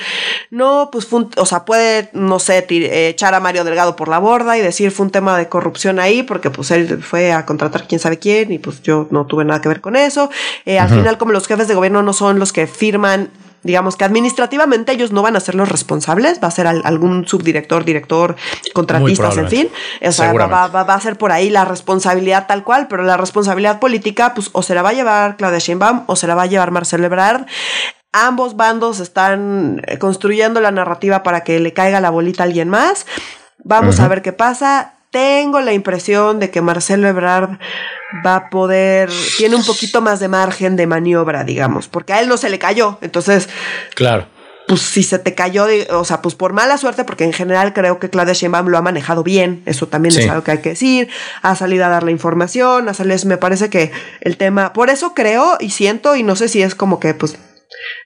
no, 0.52 0.90
pues, 0.92 1.08
o 1.12 1.46
sea, 1.46 1.66
puede, 1.66 2.10
no 2.14 2.40
sé, 2.40 2.66
echar 2.70 3.34
a 3.34 3.40
Mario 3.40 3.64
Delgado 3.64 3.96
por 3.96 4.08
la 4.08 4.20
borda 4.20 4.58
y 4.58 4.62
decir, 4.62 4.92
fue 4.92 5.06
un 5.06 5.12
tema 5.12 5.38
de 5.38 5.50
corrupción 5.50 6.00
ahí, 6.00 6.24
porque 6.24 6.50
pues 6.50 6.72
él 6.72 7.04
fue 7.04 7.32
a 7.32 7.46
contratar 7.46 7.88
quién 7.88 8.00
sabe 8.00 8.20
quién 8.20 8.52
y 8.52 8.60
pues 8.60 8.82
yo 8.82 9.08
no 9.12 9.26
tuve 9.26 9.46
nada 9.46 9.62
que 9.62 9.70
ver 9.70 9.82
con 9.82 9.96
eso. 9.96 10.30
Eh, 10.66 10.80
al 10.80 10.90
final, 10.90 11.18
como 11.18 11.32
los 11.32 11.48
jefes 11.48 11.68
de 11.68 11.76
gobierno 11.76 12.02
no 12.04 12.14
son 12.14 12.40
los 12.40 12.54
que 12.54 12.68
firman 12.68 13.30
digamos 13.68 13.98
que 13.98 14.06
administrativamente 14.06 14.94
ellos 14.94 15.12
no 15.12 15.22
van 15.22 15.36
a 15.36 15.40
ser 15.40 15.54
los 15.54 15.70
responsables, 15.70 16.40
va 16.42 16.48
a 16.48 16.52
ser 16.52 16.66
algún 16.66 17.28
subdirector, 17.28 17.86
director, 17.86 18.36
contratistas, 18.74 19.38
en 19.38 19.50
fin. 19.50 19.70
O 20.02 20.12
sea, 20.12 20.34
va, 20.34 20.82
a 20.82 21.02
ser 21.02 21.18
por 21.18 21.32
ahí 21.32 21.50
la 21.50 21.66
responsabilidad 21.66 22.48
tal 22.48 22.64
cual, 22.64 22.88
pero 22.88 23.04
la 23.04 23.18
responsabilidad 23.18 23.80
política, 23.80 24.34
pues 24.34 24.50
o 24.54 24.64
se 24.64 24.74
la 24.74 24.82
va 24.82 24.90
a 24.90 24.94
llevar 24.94 25.38
Claudia 25.38 25.60
Sheinbaum 25.60 26.06
o 26.08 26.16
se 26.16 26.28
la 26.28 26.36
va 26.36 26.44
a 26.44 26.48
llevar 26.48 26.72
Marcelo 26.72 27.06
Ebrard. 27.06 27.46
Ambos 28.14 28.56
bandos 28.56 29.00
están 29.00 29.82
eh, 29.86 30.00
construyendo 30.00 30.62
la 30.62 30.72
narrativa 30.72 31.22
para 31.22 31.42
que 31.42 31.60
le 31.60 31.74
caiga 31.74 32.02
la 32.02 32.10
bolita 32.10 32.44
a 32.44 32.46
alguien 32.46 32.70
más. 32.70 33.06
Vamos 33.64 34.00
a 34.00 34.08
ver 34.08 34.22
qué 34.22 34.32
pasa. 34.32 34.97
Tengo 35.18 35.62
la 35.62 35.74
impresión 35.74 36.40
de 36.40 36.52
que 36.52 36.62
Marcelo 36.62 37.08
Ebrard 37.08 37.58
va 38.24 38.36
a 38.36 38.50
poder, 38.52 39.10
tiene 39.40 39.56
un 39.56 39.66
poquito 39.66 40.00
más 40.00 40.20
de 40.20 40.28
margen 40.28 40.76
de 40.76 40.86
maniobra, 40.86 41.44
digamos, 41.44 41.88
porque 41.88 42.14
a 42.14 42.22
él 42.22 42.30
no 42.30 42.38
se 42.38 42.52
le 42.52 42.60
cayó. 42.60 43.00
Entonces, 43.02 43.50
claro. 43.96 44.28
Pues 44.68 44.82
si 44.82 45.02
se 45.02 45.18
te 45.18 45.34
cayó, 45.34 45.66
o 45.90 46.06
sea, 46.06 46.22
pues 46.22 46.36
por 46.36 46.54
mala 46.54 46.78
suerte, 46.78 47.04
porque 47.04 47.24
en 47.24 47.34
general 47.34 47.74
creo 47.74 47.98
que 47.98 48.12
Claudia 48.12 48.34
Sheinbaum 48.34 48.68
lo 48.68 48.78
ha 48.78 48.84
manejado 48.84 49.24
bien, 49.24 49.64
eso 49.66 49.88
también 49.88 50.16
es 50.16 50.30
algo 50.30 50.44
que 50.44 50.52
hay 50.52 50.58
que 50.60 50.70
decir, 50.70 51.10
ha 51.42 51.56
salido 51.56 51.86
a 51.86 51.90
dar 51.90 52.04
la 52.04 52.12
información, 52.12 52.88
a 52.88 52.94
salir, 52.94 53.26
me 53.26 53.38
parece 53.38 53.72
que 53.72 53.92
el 54.22 54.38
tema, 54.38 54.74
por 54.74 54.92
eso 54.92 55.16
creo 55.16 55.58
y 55.60 55.72
siento, 55.72 56.16
y 56.16 56.22
no 56.22 56.36
sé 56.36 56.48
si 56.48 56.62
es 56.62 56.76
como 56.76 57.00
que, 57.00 57.16
pues, 57.16 57.38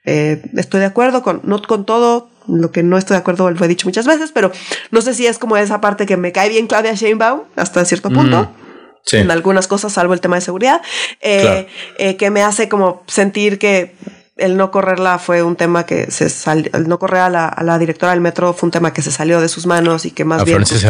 eh, 0.04 0.42
estoy 0.56 0.80
de 0.80 0.86
acuerdo 0.86 1.22
con, 1.22 1.40
no 1.44 1.62
con 1.62 1.84
todo, 1.84 2.28
lo 2.48 2.72
que 2.72 2.82
no 2.82 2.98
estoy 2.98 3.14
de 3.14 3.20
acuerdo 3.20 3.50
lo 3.50 3.64
he 3.64 3.68
dicho 3.68 3.86
muchas 3.86 4.06
veces, 4.06 4.32
pero 4.32 4.50
no 4.90 5.00
sé 5.00 5.14
si 5.14 5.26
es 5.26 5.38
como 5.38 5.56
esa 5.56 5.80
parte 5.80 6.06
que 6.06 6.16
me 6.16 6.32
cae 6.32 6.48
bien 6.48 6.66
Claudia 6.66 6.94
Sheinbaum 6.94 7.42
hasta 7.56 7.84
cierto 7.84 8.10
punto. 8.10 8.42
Mm 8.42 8.62
en 9.10 9.30
algunas 9.30 9.66
cosas, 9.66 9.92
salvo 9.92 10.14
el 10.14 10.20
tema 10.20 10.36
de 10.36 10.42
seguridad, 10.42 10.80
eh, 11.20 11.66
eh, 11.98 12.16
que 12.16 12.30
me 12.30 12.42
hace 12.42 12.68
como 12.68 13.02
sentir 13.06 13.58
que 13.58 13.94
el 14.36 14.56
no 14.56 14.70
correrla 14.70 15.18
fue 15.18 15.42
un 15.42 15.56
tema 15.56 15.84
que 15.84 16.10
se 16.10 16.30
salió, 16.30 16.70
el 16.72 16.88
no 16.88 16.98
correr 16.98 17.20
a 17.20 17.28
la, 17.28 17.78
directora 17.78 18.12
del 18.12 18.22
metro 18.22 18.54
fue 18.54 18.68
un 18.68 18.70
tema 18.70 18.92
que 18.92 19.02
se 19.02 19.10
salió 19.10 19.40
de 19.40 19.48
sus 19.48 19.66
manos 19.66 20.06
y 20.06 20.10
que 20.10 20.24
más 20.24 20.44
bien 20.44 20.58
pues, 20.58 20.86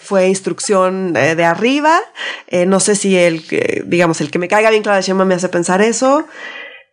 fue, 0.00 0.28
instrucción 0.28 1.14
eh, 1.16 1.34
de 1.34 1.44
arriba. 1.44 2.00
no 2.66 2.80
sé 2.80 2.94
si 2.94 3.16
el, 3.16 3.44
digamos, 3.86 4.20
el 4.20 4.30
que 4.30 4.38
me 4.38 4.48
caiga 4.48 4.70
bien 4.70 4.82
Claudia 4.82 5.02
Sheinbaum 5.02 5.28
me 5.28 5.34
hace 5.34 5.48
pensar 5.48 5.82
eso. 5.82 6.26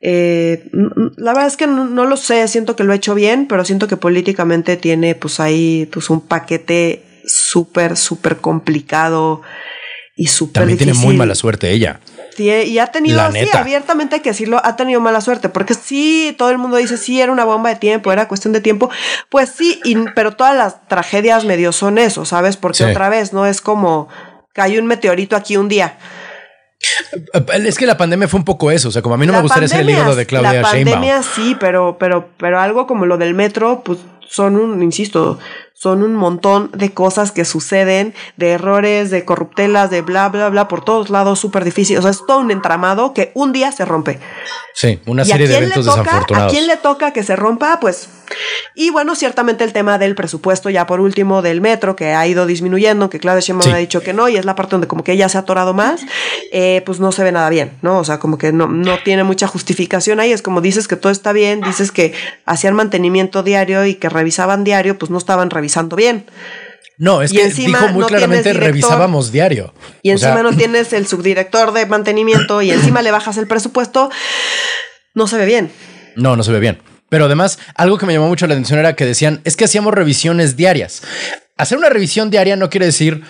La 0.01 1.33
verdad 1.33 1.47
es 1.47 1.57
que 1.57 1.67
no, 1.67 1.85
no, 1.85 2.05
lo 2.05 2.17
sé, 2.17 2.47
siento 2.47 2.75
que 2.75 2.83
lo 2.83 2.93
he 2.93 2.97
hecho 2.97 3.15
bien, 3.15 3.47
pero 3.47 3.65
siento 3.65 3.87
que 3.87 3.97
políticamente 3.97 4.77
tiene 4.77 5.15
pues 5.15 5.39
ahí 5.39 5.89
pues 5.91 6.09
un 6.09 6.21
paquete 6.21 7.03
súper, 7.25 7.97
súper 7.97 8.37
complicado 8.37 9.41
y 10.15 10.27
súper 10.27 10.61
También 10.61 10.77
tiene 10.77 10.93
muy 10.93 11.15
mala 11.15 11.35
suerte 11.35 11.71
ella. 11.71 11.99
Sí, 12.35 12.49
y 12.49 12.77
ha 12.77 12.87
tenido, 12.87 13.19
así 13.19 13.47
abiertamente 13.51 14.15
hay 14.15 14.21
que 14.21 14.29
decirlo, 14.29 14.61
ha 14.63 14.75
tenido 14.75 15.01
mala 15.01 15.21
suerte, 15.21 15.49
porque 15.49 15.73
sí, 15.73 16.35
todo 16.37 16.51
el 16.51 16.59
mundo 16.59 16.77
dice, 16.77 16.97
sí, 16.97 17.19
era 17.19 17.31
una 17.31 17.45
bomba 17.45 17.69
de 17.69 17.77
tiempo, 17.77 18.11
era 18.11 18.27
cuestión 18.27 18.53
de 18.53 18.61
tiempo, 18.61 18.91
pues 19.29 19.49
sí, 19.49 19.81
pero 20.13 20.35
todas 20.35 20.55
las 20.55 20.87
tragedias 20.87 21.45
medio 21.45 21.71
son 21.71 21.97
eso, 21.97 22.25
¿sabes? 22.25 22.55
Porque 22.55 22.83
otra 22.83 23.09
vez 23.09 23.33
no 23.33 23.47
es 23.47 23.59
como 23.59 24.07
cayó 24.53 24.79
un 24.79 24.87
meteorito 24.87 25.35
aquí 25.35 25.57
un 25.57 25.67
día. 25.67 25.97
Es 27.53 27.77
que 27.77 27.85
la 27.85 27.97
pandemia 27.97 28.27
fue 28.27 28.39
un 28.39 28.45
poco 28.45 28.71
eso. 28.71 28.89
O 28.89 28.91
sea, 28.91 29.01
como 29.01 29.15
a 29.15 29.17
mí 29.17 29.25
no 29.25 29.33
me 29.33 29.41
gustaría 29.41 29.67
ser 29.67 29.81
el 29.81 29.89
hígado 29.89 30.15
de 30.15 30.25
Claudia 30.25 30.53
La 30.53 30.61
pandemia 30.61 31.23
sí, 31.23 31.55
pero, 31.59 31.97
pero, 31.99 32.29
pero 32.37 32.59
algo 32.59 32.87
como 32.87 33.05
lo 33.05 33.17
del 33.17 33.33
metro, 33.33 33.81
pues 33.83 33.99
son 34.29 34.57
un, 34.57 34.83
insisto, 34.83 35.39
son 35.73 36.03
un 36.03 36.15
montón 36.15 36.69
de 36.73 36.93
cosas 36.93 37.31
que 37.31 37.45
suceden, 37.45 38.13
de 38.35 38.51
errores, 38.51 39.09
de 39.09 39.25
corruptelas, 39.25 39.89
de 39.89 40.01
bla, 40.01 40.29
bla, 40.29 40.49
bla, 40.49 40.67
por 40.67 40.83
todos 40.83 41.09
lados, 41.09 41.39
súper 41.39 41.63
difícil. 41.63 41.97
O 41.97 42.01
sea, 42.01 42.11
es 42.11 42.25
todo 42.25 42.39
un 42.39 42.51
entramado 42.51 43.13
que 43.13 43.31
un 43.33 43.53
día 43.53 43.71
se 43.71 43.85
rompe. 43.85 44.19
Sí, 44.73 44.99
una 45.05 45.25
serie 45.25 45.47
de 45.47 45.57
eventos 45.57 45.85
desafortunados. 45.85 46.51
¿A 46.51 46.55
quién 46.55 46.67
le 46.67 46.77
toca 46.77 47.11
que 47.11 47.23
se 47.23 47.35
rompa? 47.35 47.79
Pues. 47.79 48.09
Y 48.75 48.89
bueno, 48.89 49.15
ciertamente 49.15 49.63
el 49.63 49.73
tema 49.73 49.97
del 49.97 50.15
presupuesto, 50.15 50.69
ya 50.69 50.85
por 50.85 50.99
último, 50.99 51.41
del 51.41 51.61
metro, 51.61 51.95
que 51.95 52.13
ha 52.13 52.25
ido 52.27 52.45
disminuyendo, 52.45 53.09
que 53.09 53.19
Claudia 53.19 53.41
Sheinbaum 53.41 53.73
ha 53.73 53.77
dicho 53.77 54.01
que 54.01 54.13
no, 54.13 54.29
y 54.29 54.37
es 54.37 54.45
la 54.45 54.55
parte 54.55 54.71
donde 54.71 54.87
como 54.87 55.03
que 55.03 55.13
ella 55.13 55.29
se 55.29 55.37
ha 55.37 55.41
atorado 55.41 55.73
más, 55.73 56.01
eh, 56.51 56.81
pues 56.85 56.99
no 56.99 57.11
se 57.11 57.23
ve 57.23 57.31
nada 57.31 57.49
bien, 57.49 57.73
¿no? 57.81 57.99
O 57.99 58.03
sea, 58.03 58.19
como 58.19 58.37
que 58.37 58.51
no, 58.51 58.67
no 58.67 58.97
tiene 59.03 59.23
mucha 59.23 59.47
justificación 59.47 60.19
ahí. 60.19 60.31
Es 60.31 60.41
como 60.41 60.61
dices 60.61 60.87
que 60.87 60.95
todo 60.95 61.11
está 61.11 61.33
bien, 61.33 61.61
dices 61.61 61.91
que 61.91 62.13
hacían 62.45 62.73
mantenimiento 62.75 63.43
diario 63.43 63.85
y 63.85 63.95
que 63.95 64.09
revisaban 64.09 64.63
diario, 64.63 64.97
pues 64.97 65.11
no 65.11 65.17
estaban 65.17 65.49
revisando 65.49 65.95
bien. 65.95 66.25
No, 66.97 67.21
es 67.21 67.31
que 67.31 67.47
dijo 67.49 67.87
muy 67.89 68.05
claramente 68.05 68.53
revisábamos 68.53 69.31
diario. 69.31 69.73
Y 70.01 70.09
encima 70.09 70.41
no 70.41 70.51
tienes 70.57 70.93
el 70.93 71.05
subdirector 71.05 71.71
de 71.71 71.85
mantenimiento 71.85 72.61
y 72.61 72.71
encima 72.71 73.01
le 73.01 73.11
bajas 73.11 73.37
el 73.37 73.47
presupuesto. 73.47 74.09
No 75.13 75.27
se 75.27 75.37
ve 75.37 75.45
bien. 75.45 75.71
No, 76.15 76.35
no 76.35 76.43
se 76.43 76.51
ve 76.51 76.59
bien. 76.59 76.79
Pero 77.09 77.25
además, 77.25 77.59
algo 77.75 77.97
que 77.97 78.05
me 78.05 78.13
llamó 78.13 78.27
mucho 78.27 78.47
la 78.47 78.53
atención 78.53 78.79
era 78.79 78.95
que 78.95 79.05
decían, 79.05 79.41
es 79.43 79.55
que 79.55 79.65
hacíamos 79.65 79.93
revisiones 79.93 80.55
diarias. 80.57 81.03
Hacer 81.57 81.77
una 81.77 81.89
revisión 81.89 82.29
diaria 82.29 82.55
no 82.55 82.69
quiere 82.69 82.85
decir 82.85 83.23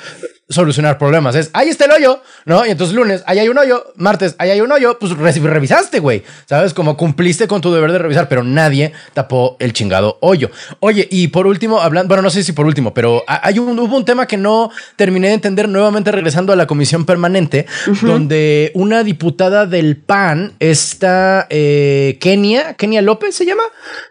solucionar 0.50 0.98
problemas. 0.98 1.36
Es, 1.36 1.50
ahí 1.54 1.70
está 1.70 1.86
el 1.86 1.92
hoyo, 1.92 2.22
¿no? 2.46 2.66
Y 2.66 2.70
entonces 2.70 2.96
lunes, 2.96 3.24
ahí 3.26 3.40
hay 3.40 3.50
un 3.50 3.58
hoyo, 3.58 3.92
martes, 3.96 4.36
ahí 4.38 4.50
hay 4.50 4.62
un 4.62 4.72
hoyo, 4.72 4.98
pues 4.98 5.16
revisaste, 5.18 6.00
güey. 6.00 6.24
¿Sabes? 6.46 6.74
Como 6.74 6.96
cumpliste 6.96 7.48
con 7.48 7.62
tu 7.62 7.74
deber 7.74 7.92
de 7.92 7.98
revisar, 7.98 8.30
pero 8.30 8.44
nadie 8.44 8.94
tapó 9.14 9.58
el 9.60 9.74
chingado 9.74 10.18
hoyo. 10.22 10.50
Oye, 10.80 11.08
y 11.12 11.28
por 11.28 11.48
último, 11.48 11.82
hablando, 11.82 12.08
bueno, 12.08 12.24
no 12.24 12.30
sé 12.30 12.44
si 12.44 12.54
por 12.54 12.66
último, 12.66 12.94
pero 12.94 13.24
hay 13.28 13.60
un, 13.60 13.78
hubo 13.78 13.98
un 13.98 14.06
tema 14.06 14.26
que 14.26 14.38
no 14.38 14.72
terminé 14.96 15.28
de 15.28 15.34
entender 15.34 15.68
nuevamente 15.68 16.12
regresando 16.12 16.54
a 16.54 16.56
la 16.56 16.66
comisión 16.66 17.06
permanente, 17.06 17.66
donde 18.02 18.72
una 18.74 19.04
diputada 19.04 19.66
del 19.66 19.98
PAN, 19.98 20.54
esta 20.60 21.48
eh, 21.50 22.18
Kenia, 22.22 22.76
Kenia 22.76 23.02
López 23.02 23.36
se 23.36 23.46
llama. 23.46 23.64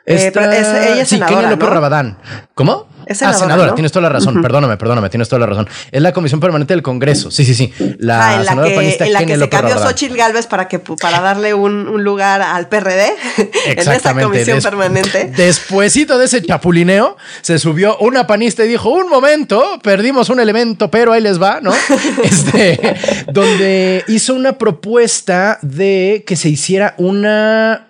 Eh, 0.04 0.32
ella 0.34 1.00
es 1.00 1.08
sí, 1.08 1.18
Kenia 1.18 1.50
López 1.50 1.68
Rabadán. 1.68 2.18
¿Cómo? 2.56 2.88
Es 3.04 3.18
senadora, 3.18 3.36
ah, 3.36 3.40
senadora, 3.42 3.74
tienes 3.74 3.92
toda 3.92 4.04
la 4.04 4.08
razón. 4.08 4.40
Perdóname, 4.40 4.78
perdóname, 4.78 5.10
tienes 5.10 5.28
toda 5.28 5.40
la 5.40 5.46
razón. 5.46 5.68
Es 5.92 6.00
la 6.00 6.12
Comisión 6.14 6.40
Permanente 6.40 6.72
del 6.72 6.82
Congreso. 6.82 7.30
Sí, 7.30 7.44
sí, 7.44 7.54
sí. 7.54 7.70
La, 7.98 8.30
ah, 8.30 8.34
en 8.36 8.46
la 8.46 8.64
que, 8.64 9.04
en 9.04 9.12
la 9.12 9.26
que 9.26 9.36
se 9.36 9.48
cambió 9.50 9.78
Xochitl 9.78 10.16
Galvez 10.16 10.46
para, 10.46 10.66
que, 10.66 10.78
para 10.78 11.20
darle 11.20 11.52
un, 11.52 12.02
lugar 12.02 12.40
al 12.40 12.68
PRD 12.68 13.12
en 13.66 13.78
esa 13.78 14.14
Comisión 14.14 14.62
Permanente. 14.62 15.30
Despuésito 15.36 16.16
de 16.16 16.24
ese 16.24 16.42
chapulineo, 16.42 17.18
se 17.42 17.58
subió 17.58 17.98
una 17.98 18.26
panista 18.26 18.64
y 18.64 18.68
dijo: 18.68 18.88
Un 18.88 19.10
momento, 19.10 19.78
perdimos 19.82 20.30
un 20.30 20.40
elemento, 20.40 20.90
pero 20.90 21.12
ahí 21.12 21.20
les 21.20 21.40
va, 21.40 21.60
¿no? 21.60 21.74
este, 22.24 22.96
donde 23.30 24.02
hizo 24.08 24.32
una 24.32 24.54
propuesta 24.54 25.58
de 25.60 26.24
que 26.26 26.36
se 26.36 26.48
hiciera 26.48 26.94
una 26.96 27.85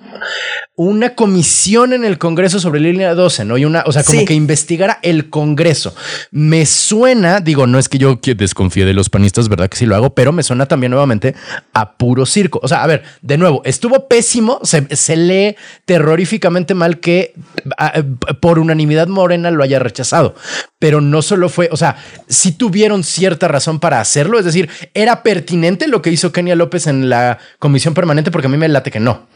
una 0.77 1.15
comisión 1.15 1.93
en 1.93 2.05
el 2.05 2.19
Congreso 2.19 2.61
sobre 2.61 2.81
la 2.81 2.89
línea 2.89 3.15
12, 3.15 3.45
¿no? 3.45 3.57
Y 3.57 3.65
una, 3.65 3.83
o 3.87 3.93
sea, 3.93 4.05
como 4.05 4.25
que 4.25 4.35
investigara 4.35 4.99
el 5.03 5.31
Congreso. 5.31 5.95
Me 6.31 6.67
suena, 6.67 7.41
digo, 7.41 7.67
no 7.67 7.79
es 7.79 7.89
que 7.89 7.99
yo 7.99 8.19
desconfíe 8.23 8.85
de 8.85 8.93
los 8.93 9.09
panistas, 9.09 9.49
¿verdad? 9.49 9.69
Que 9.69 9.79
sí 9.79 9.87
lo 9.87 9.97
hago, 9.97 10.15
pero 10.15 10.33
me 10.33 10.43
suena 10.43 10.67
también 10.67 10.91
nuevamente 10.91 11.35
a 11.73 11.97
puro 11.97 12.27
circo. 12.27 12.61
O 12.63 12.69
sea, 12.69 12.83
a 12.83 12.87
ver, 12.87 13.03
de 13.23 13.39
nuevo, 13.39 13.63
estuvo 13.65 14.07
pésimo, 14.07 14.61
se, 14.63 15.17
lee 15.17 15.57
terroríficamente 15.85 16.75
mal 16.75 17.01
que 17.01 17.35
por 18.41 18.59
unanimidad 18.59 19.09
Morena 19.09 19.51
lo 19.51 19.63
haya 19.63 19.79
rechazado, 19.79 20.35
pero 20.79 21.01
no 21.01 21.23
solo 21.23 21.49
fue, 21.49 21.69
o 21.73 21.77
sea, 21.77 21.97
sí 22.29 22.53
tuvieron 22.53 23.03
cierta 23.03 23.49
razón 23.49 23.81
para 23.81 24.01
hacerlo, 24.01 24.39
es 24.39 24.45
decir, 24.45 24.69
era 24.95 25.23
pertinente 25.23 25.89
lo 25.89 26.03
que 26.03 26.11
hizo 26.11 26.33
Kenia 26.33 26.55
López 26.55 26.87
en 26.87 27.09
la 27.09 27.39
comisión 27.59 27.95
permanente 27.95 28.31
porque 28.31 28.47
a 28.47 28.51
mí 28.51 28.57
me 28.57 28.69
late 28.69 28.91
que 28.91 29.01
no. 29.01 29.36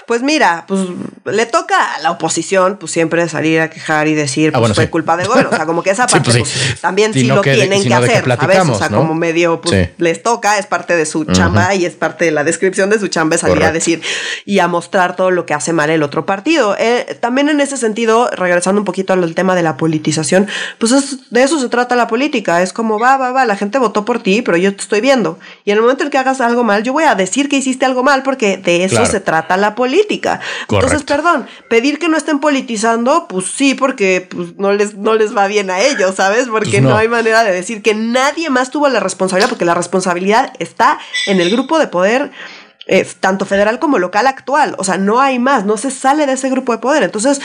Pues 0.07 0.21
mira, 0.21 0.65
pues 0.67 0.81
le 1.25 1.45
toca 1.45 1.95
a 1.95 1.99
la 1.99 2.11
oposición, 2.11 2.77
pues 2.79 2.91
siempre 2.91 3.27
salir 3.29 3.59
a 3.61 3.69
quejar 3.69 4.07
y 4.07 4.13
decir, 4.13 4.51
ah, 4.55 4.59
pues 4.59 4.73
fue 4.73 4.89
culpa 4.89 5.15
de 5.17 5.25
gobierno. 5.25 5.51
O 5.51 5.55
sea, 5.55 5.65
como 5.65 5.83
que 5.83 5.91
esa 5.91 6.07
parte 6.07 6.31
pues 6.31 6.49
pues, 6.49 6.81
también 6.81 7.13
sí 7.13 7.23
lo 7.23 7.41
tienen 7.41 7.83
que 7.83 7.93
hacer, 7.93 8.25
¿sabes? 8.25 8.59
O 8.69 8.77
sea, 8.77 8.89
como 8.89 9.13
medio, 9.13 9.61
pues 9.61 9.89
les 9.97 10.23
toca, 10.23 10.57
es 10.57 10.65
parte 10.65 10.95
de 10.95 11.05
su 11.05 11.25
chamba 11.25 11.75
y 11.75 11.85
es 11.85 11.93
parte 11.93 12.25
de 12.25 12.31
la 12.31 12.43
descripción 12.43 12.89
de 12.89 12.99
su 12.99 13.07
chamba, 13.07 13.37
salir 13.37 13.63
a 13.63 13.71
decir 13.71 14.01
y 14.45 14.59
a 14.59 14.67
mostrar 14.67 15.15
todo 15.15 15.31
lo 15.31 15.45
que 15.45 15.53
hace 15.53 15.73
mal 15.73 15.89
el 15.89 16.03
otro 16.03 16.25
partido. 16.25 16.75
Eh, 16.79 17.17
también 17.19 17.49
en 17.49 17.61
ese 17.61 17.77
sentido, 17.77 18.29
regresando 18.31 18.81
un 18.81 18.85
poquito 18.85 19.13
al 19.13 19.35
tema 19.35 19.55
de 19.55 19.63
la 19.63 19.77
politización, 19.77 20.47
pues 20.79 20.91
de 21.29 21.43
eso 21.43 21.59
se 21.59 21.69
trata 21.69 21.95
la 21.95 22.07
política. 22.07 22.61
Es 22.61 22.73
como, 22.73 22.99
va, 22.99 23.17
va, 23.17 23.31
va, 23.31 23.45
la 23.45 23.55
gente 23.55 23.77
votó 23.77 24.05
por 24.05 24.21
ti, 24.21 24.41
pero 24.41 24.57
yo 24.57 24.75
te 24.75 24.81
estoy 24.81 25.01
viendo. 25.01 25.39
Y 25.65 25.71
en 25.71 25.77
el 25.77 25.81
momento 25.81 26.03
en 26.03 26.09
que 26.09 26.17
hagas 26.17 26.41
algo 26.41 26.63
mal, 26.63 26.83
yo 26.83 26.93
voy 26.93 27.03
a 27.03 27.15
decir 27.15 27.49
que 27.49 27.57
hiciste 27.57 27.85
algo 27.85 28.03
mal 28.03 28.23
porque 28.23 28.57
de 28.57 28.83
eso 28.83 29.05
se 29.05 29.19
trata 29.19 29.57
la 29.57 29.75
política 29.75 29.90
política. 29.91 30.39
Entonces, 30.69 31.03
perdón, 31.03 31.47
pedir 31.69 31.99
que 31.99 32.07
no 32.07 32.17
estén 32.17 32.39
politizando, 32.39 33.27
pues 33.27 33.47
sí, 33.47 33.75
porque 33.75 34.27
pues, 34.29 34.55
no, 34.57 34.71
les, 34.71 34.95
no 34.95 35.15
les 35.15 35.35
va 35.35 35.47
bien 35.47 35.69
a 35.69 35.81
ellos, 35.81 36.15
¿sabes? 36.15 36.47
Porque 36.47 36.79
pues 36.79 36.83
no. 36.83 36.95
hay 36.95 37.07
manera 37.07 37.43
de 37.43 37.51
decir 37.51 37.81
que 37.81 37.93
nadie 37.93 38.49
más 38.49 38.71
tuvo 38.71 38.87
la 38.87 38.99
responsabilidad, 38.99 39.49
porque 39.49 39.65
la 39.65 39.73
responsabilidad 39.73 40.53
está 40.59 40.99
en 41.27 41.41
el 41.41 41.49
grupo 41.49 41.77
de 41.77 41.87
poder 41.87 42.31
eh, 42.87 43.05
tanto 43.19 43.45
federal 43.45 43.79
como 43.79 43.99
local 43.99 44.27
actual. 44.27 44.75
O 44.77 44.83
sea, 44.83 44.97
no 44.97 45.19
hay 45.19 45.39
más, 45.39 45.65
no 45.65 45.77
se 45.77 45.91
sale 45.91 46.25
de 46.25 46.33
ese 46.33 46.49
grupo 46.49 46.71
de 46.71 46.79
poder. 46.79 47.03
Entonces, 47.03 47.41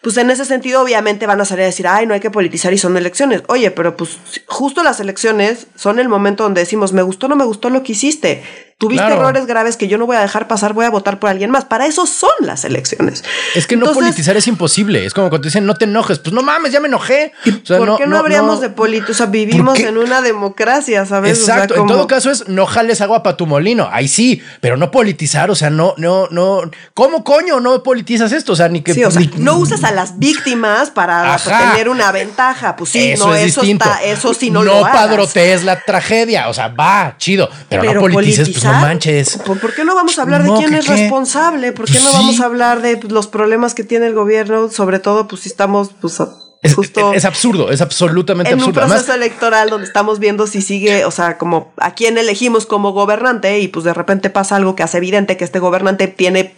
pues 0.00 0.16
en 0.16 0.30
ese 0.30 0.44
sentido, 0.44 0.80
obviamente 0.82 1.26
van 1.26 1.40
a 1.40 1.44
salir 1.44 1.64
a 1.64 1.66
decir, 1.66 1.88
ay, 1.88 2.06
no 2.06 2.14
hay 2.14 2.20
que 2.20 2.30
politizar 2.30 2.72
y 2.72 2.78
son 2.78 2.96
elecciones. 2.96 3.42
Oye, 3.48 3.70
pero 3.72 3.96
pues 3.96 4.18
justo 4.46 4.84
las 4.84 5.00
elecciones 5.00 5.66
son 5.74 5.98
el 5.98 6.08
momento 6.08 6.44
donde 6.44 6.60
decimos, 6.60 6.92
me 6.92 7.02
gustó, 7.02 7.28
no 7.28 7.36
me 7.36 7.44
gustó 7.44 7.70
lo 7.70 7.82
que 7.82 7.92
hiciste. 7.92 8.67
Tuviste 8.78 9.08
errores 9.08 9.46
graves 9.46 9.76
que 9.76 9.88
yo 9.88 9.98
no 9.98 10.06
voy 10.06 10.14
a 10.14 10.20
dejar 10.20 10.46
pasar, 10.46 10.72
voy 10.72 10.84
a 10.84 10.90
votar 10.90 11.18
por 11.18 11.28
alguien 11.28 11.50
más. 11.50 11.64
Para 11.64 11.86
eso 11.86 12.06
son 12.06 12.30
las 12.38 12.64
elecciones. 12.64 13.24
Es 13.56 13.66
que 13.66 13.76
no 13.76 13.92
politizar 13.92 14.36
es 14.36 14.46
imposible. 14.46 15.04
Es 15.04 15.14
como 15.14 15.30
cuando 15.30 15.42
te 15.42 15.48
dicen 15.48 15.66
no 15.66 15.74
te 15.74 15.84
enojes. 15.84 16.20
Pues 16.20 16.32
no 16.32 16.42
mames, 16.42 16.70
ya 16.70 16.78
me 16.78 16.86
enojé. 16.86 17.32
¿Por 17.66 17.98
qué 17.98 18.06
no, 18.06 18.16
habríamos 18.16 18.60
de 18.60 18.70
política? 18.70 19.10
O 19.10 19.14
sea, 19.16 19.26
vivimos 19.26 19.80
en 19.80 19.98
una 19.98 20.22
democracia, 20.22 21.04
¿sabes? 21.06 21.40
Exacto. 21.40 21.74
En 21.74 21.88
todo 21.88 22.06
caso 22.06 22.30
es 22.30 22.46
no 22.46 22.66
jales 22.66 23.00
agua 23.00 23.24
para 23.24 23.36
tu 23.36 23.46
molino. 23.46 23.88
Ahí 23.90 24.06
sí, 24.06 24.40
pero 24.60 24.76
no 24.76 24.92
politizar. 24.92 25.50
O 25.50 25.56
sea, 25.56 25.70
no, 25.70 25.94
no, 25.96 26.28
no. 26.30 26.60
¿Cómo 26.94 27.24
coño 27.24 27.58
no 27.58 27.82
politizas 27.82 28.30
esto? 28.30 28.52
O 28.52 28.56
sea, 28.56 28.68
ni 28.68 28.82
que. 28.82 28.94
Sí, 28.94 29.02
o 29.02 29.10
sea, 29.10 29.22
no 29.38 29.56
usas 29.58 29.82
a 29.82 29.90
las 29.90 30.20
víctimas 30.20 30.90
para 30.90 31.36
tener 31.36 31.88
una 31.88 32.12
ventaja. 32.12 32.76
Pues 32.76 32.90
sí, 32.90 33.10
eso 33.10 33.26
no, 33.26 33.34
es 33.34 33.46
eso 33.46 33.62
Está, 33.62 34.04
eso 34.04 34.32
sí 34.34 34.52
no, 34.52 34.62
lo 34.62 34.86
hagas. 34.86 34.94
padrotees 34.94 35.64
la 35.64 35.80
tragedia. 35.80 36.48
O 36.48 36.54
sea, 36.54 36.68
va, 36.68 37.16
chido. 37.18 37.50
Pero, 37.68 37.82
no 37.92 38.00
politices, 38.02 38.50
pues 38.50 38.67
no 38.72 38.80
manches. 38.80 39.38
¿Por, 39.38 39.74
qué 39.74 39.84
no 39.84 39.94
vamos 39.94 40.18
a 40.18 40.22
hablar 40.22 40.42
de 40.42 40.52
quién 40.58 40.74
es 40.74 40.86
responsable? 40.86 41.72
¿Por 41.72 41.86
qué 41.86 41.92
pues 41.92 42.04
no 42.04 42.12
vamos 42.12 42.40
a 42.40 42.44
hablar 42.44 42.82
de 42.82 42.96
pues, 42.96 43.12
los 43.12 43.26
problemas 43.26 43.74
que 43.74 43.84
tiene 43.84 44.06
el 44.06 44.14
gobierno? 44.14 44.70
Sobre 44.70 44.98
todo, 44.98 45.28
pues 45.28 45.42
si 45.42 45.48
estamos, 45.48 45.90
pues 46.00 46.20
es, 46.62 46.74
justo 46.74 47.12
es, 47.12 47.24
absurdo, 47.24 47.70
es 47.70 47.80
absolutamente 47.80 48.52
absurdo. 48.52 48.80
En 48.80 48.86
un 48.86 48.90
proceso 48.90 49.14
electoral 49.14 49.70
donde 49.70 49.86
estamos 49.86 50.18
viendo 50.18 50.46
si 50.46 50.60
sigue, 50.60 51.04
o 51.04 51.10
sea, 51.10 51.38
como 51.38 51.72
a 51.76 51.94
quién 51.94 52.18
elegimos 52.18 52.66
como 52.66 52.92
gobernante 52.92 53.60
y 53.60 53.68
pues 53.68 53.84
de 53.84 53.94
repente 53.94 54.28
pasa 54.28 54.56
algo 54.56 54.74
que 54.74 54.82
hace 54.82 54.98
evidente 54.98 55.36
que 55.36 55.44
este 55.44 55.60
gobernante 55.60 56.08
tiene 56.08 56.56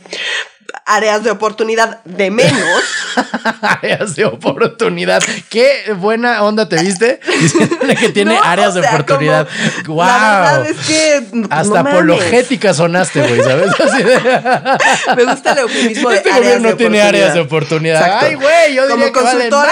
áreas 0.84 1.24
de 1.24 1.30
oportunidad 1.30 2.02
de 2.04 2.30
menos. 2.30 2.82
áreas 3.60 4.16
de 4.16 4.24
oportunidad. 4.24 5.22
Qué 5.48 5.92
buena 5.96 6.42
onda 6.42 6.68
te 6.68 6.76
viste. 6.82 7.20
que 8.00 8.08
tiene 8.10 8.38
áreas 8.42 8.74
de 8.74 8.80
oportunidad. 8.80 9.48
wow. 9.86 10.06
La 10.06 10.40
verdad 10.40 10.66
es 10.66 10.76
que 10.86 11.22
hasta 11.50 11.80
apologética 11.80 12.74
sonaste, 12.74 13.20
güey, 13.20 13.42
¿sabes? 13.42 13.70
Me 15.16 15.24
gusta 15.24 15.52
el 15.52 15.58
eufemismo 15.58 16.10
de 16.10 16.16
este 16.16 16.32
gobierno 16.32 16.76
tiene 16.76 17.02
áreas 17.02 17.34
de 17.34 17.40
oportunidad. 17.40 18.18
Ay, 18.20 18.34
güey, 18.34 18.74
yo 18.74 18.88
Como 18.88 19.12
consultora 19.12 19.70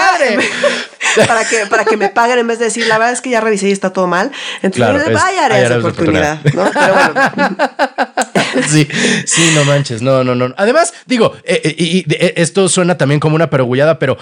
para 1.27 1.45
que 1.45 1.65
para 1.65 1.85
que 1.85 1.97
me 1.97 2.09
paguen 2.09 2.39
en 2.39 2.47
vez 2.47 2.59
de 2.59 2.65
decir, 2.65 2.85
la 2.87 2.97
verdad 2.97 3.13
es 3.13 3.21
que 3.21 3.29
ya 3.29 3.41
revisé 3.41 3.69
y 3.69 3.71
está 3.71 3.91
todo 3.91 4.07
mal. 4.07 4.31
Entonces, 4.61 5.13
vaya 5.13 5.45
áreas, 5.45 5.69
de 5.69 5.77
oportunidad, 5.77 6.39
¿no? 6.53 6.69
Pero 6.71 6.93
bueno. 6.93 7.57
sí, 8.67 8.87
sí, 9.25 9.51
no 9.55 9.63
manches, 9.65 10.01
no, 10.01 10.23
no, 10.23 10.35
no. 10.35 10.53
Además, 10.57 10.88
digo, 11.05 11.33
eh, 11.43 11.61
eh, 11.63 11.75
y, 11.77 12.13
eh, 12.13 12.33
esto 12.37 12.69
suena 12.69 12.97
también 12.97 13.19
como 13.19 13.35
una 13.35 13.49
pergullada, 13.49 13.99
pero 13.99 14.17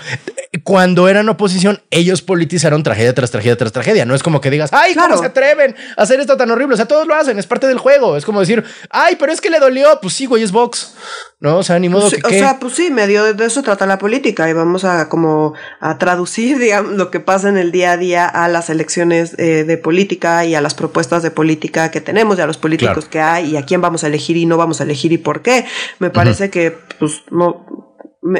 cuando 0.64 1.08
eran 1.08 1.28
oposición, 1.30 1.82
ellos 1.92 2.22
politizaron 2.22 2.84
tragedia 2.84 3.14
tras 3.14 3.32
tragedia 3.32 3.58
tras 3.58 3.72
tragedia. 3.72 4.06
No 4.06 4.16
es 4.16 4.24
como 4.24 4.42
que 4.42 4.50
digas, 4.50 4.72
ay, 4.74 4.96
¿cómo 4.96 5.18
se 5.18 5.26
atreven 5.26 5.76
a 5.96 6.02
hacer 6.02 6.20
esto 6.20 6.38
tan 6.38 6.52
horrible? 6.52 6.74
O 6.74 6.78
sea, 6.78 6.88
todos 6.88 7.08
lo 7.08 7.16
hacen, 7.16 7.40
es 7.40 7.48
parte 7.48 7.68
del 7.68 7.78
juego. 7.78 8.18
Es 8.18 8.26
como 8.26 8.40
decir, 8.40 8.64
ay, 8.90 9.16
pero 9.18 9.32
es 9.32 9.42
que 9.42 9.50
le 9.50 9.60
dolió. 9.60 10.00
Pues 10.02 10.14
sí, 10.14 10.26
güey, 10.26 10.44
es 10.44 10.52
Vox. 10.52 10.94
No, 11.40 11.58
o 11.58 11.64
sea, 11.64 11.78
ni 11.78 11.88
modo 11.88 12.10
que, 12.10 12.20
O 12.26 12.30
sea, 12.30 12.58
pues 12.60 12.74
sí, 12.74 12.90
medio 12.90 13.32
de 13.32 13.46
eso 13.46 13.62
trata 13.62 13.86
la 13.86 14.00
política 14.00 14.50
y 14.50 14.54
vamos 14.54 14.84
a 14.86 15.08
como 15.08 15.54
a 15.80 16.00
traducir, 16.00 16.58
digamos, 16.60 16.94
lo 16.94 17.12
que 17.12 17.20
pasa 17.20 17.50
en 17.50 17.58
el 17.58 17.72
día 17.72 17.92
a 17.92 17.98
día 17.98 18.28
a 18.28 18.48
las 18.48 18.72
elecciones 18.72 19.36
eh, 19.38 19.64
de 19.64 19.78
política 19.78 20.46
y 20.46 20.56
a 20.56 20.62
las 20.62 20.74
propuestas 20.74 21.22
de 21.22 21.30
política 21.30 21.92
que 21.92 22.02
tenemos 22.02 22.40
y 22.40 22.42
a 22.42 22.48
los 22.48 22.58
políticos 22.58 23.06
que 23.06 23.20
hay 23.20 23.52
y 23.52 23.58
a 23.58 23.66
quién 23.66 23.82
vamos 23.82 24.04
a 24.04 24.08
elegir 24.08 24.36
y 24.36 24.48
no 24.48 24.58
vamos 24.58 24.82
a 24.82 24.84
elegir 24.84 25.12
y 25.12 25.20
por 25.20 25.44
qué. 25.44 25.66
Me 26.00 26.10
parece 26.10 26.50
que, 26.50 26.76
pues, 26.98 27.22
no, 27.30 27.87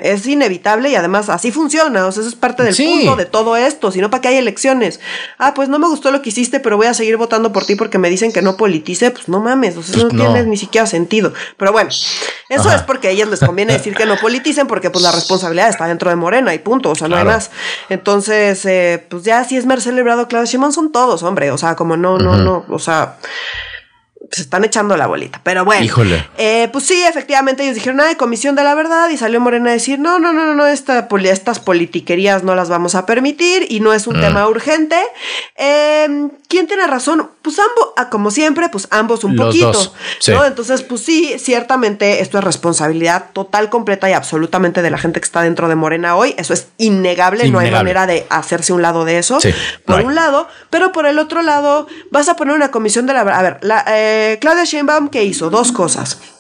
es 0.02 0.26
inevitable 0.28 0.90
y 0.90 0.96
además 0.96 1.30
así 1.30 1.52
funciona, 1.52 2.06
o 2.06 2.12
sea, 2.12 2.22
eso 2.22 2.30
es 2.30 2.36
parte 2.36 2.64
del 2.64 2.76
punto 2.76 3.16
de 3.16 3.26
todo 3.26 3.56
esto, 3.56 3.92
sino 3.92 4.10
para 4.10 4.22
que 4.22 4.28
hay 4.30 4.36
elecciones. 4.38 5.00
Ah, 5.38 5.54
pues 5.54 5.70
no 5.70 5.80
me 5.80 5.88
gustó 5.88 6.12
lo 6.12 6.22
que 6.22 6.30
hiciste, 6.30 6.60
pero 6.60 6.78
voy 6.78 6.88
a 6.88 6.94
seguir 6.94 7.18
votando 7.18 7.52
por 7.54 7.66
ti 7.66 7.76
porque 7.76 7.98
me 7.98 8.10
dicen 8.10 8.32
que 8.32 8.42
no 8.42 8.58
politice, 8.58 9.12
pues 9.12 9.28
no 9.30 9.40
mames, 9.40 9.78
o 9.78 9.84
sea, 9.84 9.96
eso 9.96 10.08
pues 10.08 10.14
no, 10.14 10.34
tiene 10.34 10.48
ni 10.48 10.58
siquiera 10.58 10.88
sentido. 10.88 11.34
Pero 11.58 11.72
bueno, 11.72 11.90
eso 11.90 12.72
es 12.72 12.82
porque 12.84 13.10
a 13.10 13.12
ellas 13.12 13.30
les 13.30 13.40
conviene 13.40 13.74
decir 13.74 13.96
que 13.96 14.06
no 14.06 14.18
politicen 14.18 14.68
porque 14.68 14.90
pues 14.90 15.04
la 15.04 15.12
responsabilidad 15.12 15.70
está 15.70 15.88
dentro 15.88 16.10
de 16.10 16.16
Morena 16.16 16.54
y 16.54 16.60
punto, 16.60 16.92
o 16.92 16.96
sea, 16.96 17.08
no 17.08 17.16
hay 17.16 17.26
más. 17.26 17.52
Entonces, 17.90 18.66
eh, 18.66 19.06
pues 19.10 19.24
ya 19.24 19.44
si 19.44 19.58
es 19.58 19.66
mer 19.66 19.82
celebrado 19.82 20.28
Claudio 20.28 20.50
Shimon 20.50 20.74
son 20.74 20.92
todos, 20.92 21.24
hombre, 21.24 21.52
o 21.52 21.58
sea, 21.58 21.76
como 21.76 21.98
no, 21.98 22.18
no, 22.18 22.38
no, 22.38 22.66
o 22.70 22.80
sea 22.80 23.18
se 24.32 24.42
están 24.42 24.66
echando 24.66 24.98
la 24.98 25.08
bolita. 25.08 25.42
Pero 25.44 25.66
bueno. 25.66 25.84
Híjole. 25.84 26.28
Eh, 26.38 26.70
pues 26.72 26.86
sí, 26.86 27.02
efectivamente 27.04 27.64
ellos 27.64 27.76
dijeron, 27.76 28.02
ah, 28.02 28.16
comisión 28.18 28.56
de 28.56 28.64
la 28.64 28.76
verdad. 28.76 29.10
Y 29.10 29.18
salió 29.18 29.40
Morena 29.40 29.70
a 29.70 29.74
decir, 29.74 30.00
no, 30.00 30.20
no, 30.20 30.34
no, 30.34 30.46
no, 30.46 30.54
no, 30.54 30.68
esta, 30.68 31.08
estas 31.24 31.60
politiquerías 31.60 32.44
no 32.44 32.56
las 32.56 32.70
vamos 32.70 32.96
a 32.96 33.06
permitir 33.06 33.66
y 33.70 33.80
no 33.80 33.94
es 33.94 34.08
un 34.08 34.18
mm. 34.18 34.22
tema 34.22 34.48
urgente. 34.48 34.98
Em, 35.56 36.30
¿Quién 36.48 36.68
tiene 36.68 36.88
razón? 36.88 37.30
Pues 37.42 37.58
ambos, 37.60 37.94
ah, 37.98 38.10
como 38.10 38.32
siempre, 38.32 38.70
pues 38.70 38.88
ambos 38.92 39.24
un 39.24 39.36
poquito. 39.36 39.94
¿no? 40.28 40.46
Entonces, 40.46 40.84
pues 40.84 41.02
sí, 41.02 41.36
ciertamente 41.40 42.22
esto 42.22 42.38
es 42.38 42.44
responsabilidad 42.44 43.32
total, 43.34 43.70
completa 43.70 44.10
y 44.10 44.14
absolutamente 44.14 44.82
de 44.82 44.90
la 44.90 44.98
gente 44.98 45.20
que 45.20 45.26
está 45.26 45.42
dentro 45.42 45.68
de 45.68 45.76
Morena 45.76 46.16
hoy. 46.16 46.36
Eso 46.38 46.54
es 46.54 46.68
innegable, 46.78 47.50
no 47.50 47.60
hay 47.60 47.72
manera 47.72 48.08
de 48.08 48.26
hacerse 48.30 48.74
un 48.74 48.82
lado 48.82 49.06
de 49.06 49.18
eso. 49.18 49.40
por 49.86 50.02
un 50.02 50.16
lado, 50.16 50.48
pero 50.70 50.92
por 50.92 51.06
el 51.06 51.20
otro 51.20 51.42
lado, 51.42 51.88
vas 52.12 52.30
a 52.30 52.36
poner 52.36 52.56
una 52.56 52.72
comisión 52.72 53.06
de 53.06 53.14
la 53.14 53.24
verdad. 53.24 53.40
A 53.40 53.44
ver, 53.44 53.58
la, 53.62 53.86
eh, 53.88 54.17
eh, 54.18 54.40
Claudia 54.40 54.64
Sheinbaum, 54.64 55.10
¿qué 55.10 55.24
hizo? 55.24 55.50
Dos 55.50 55.72
cosas. 55.72 56.37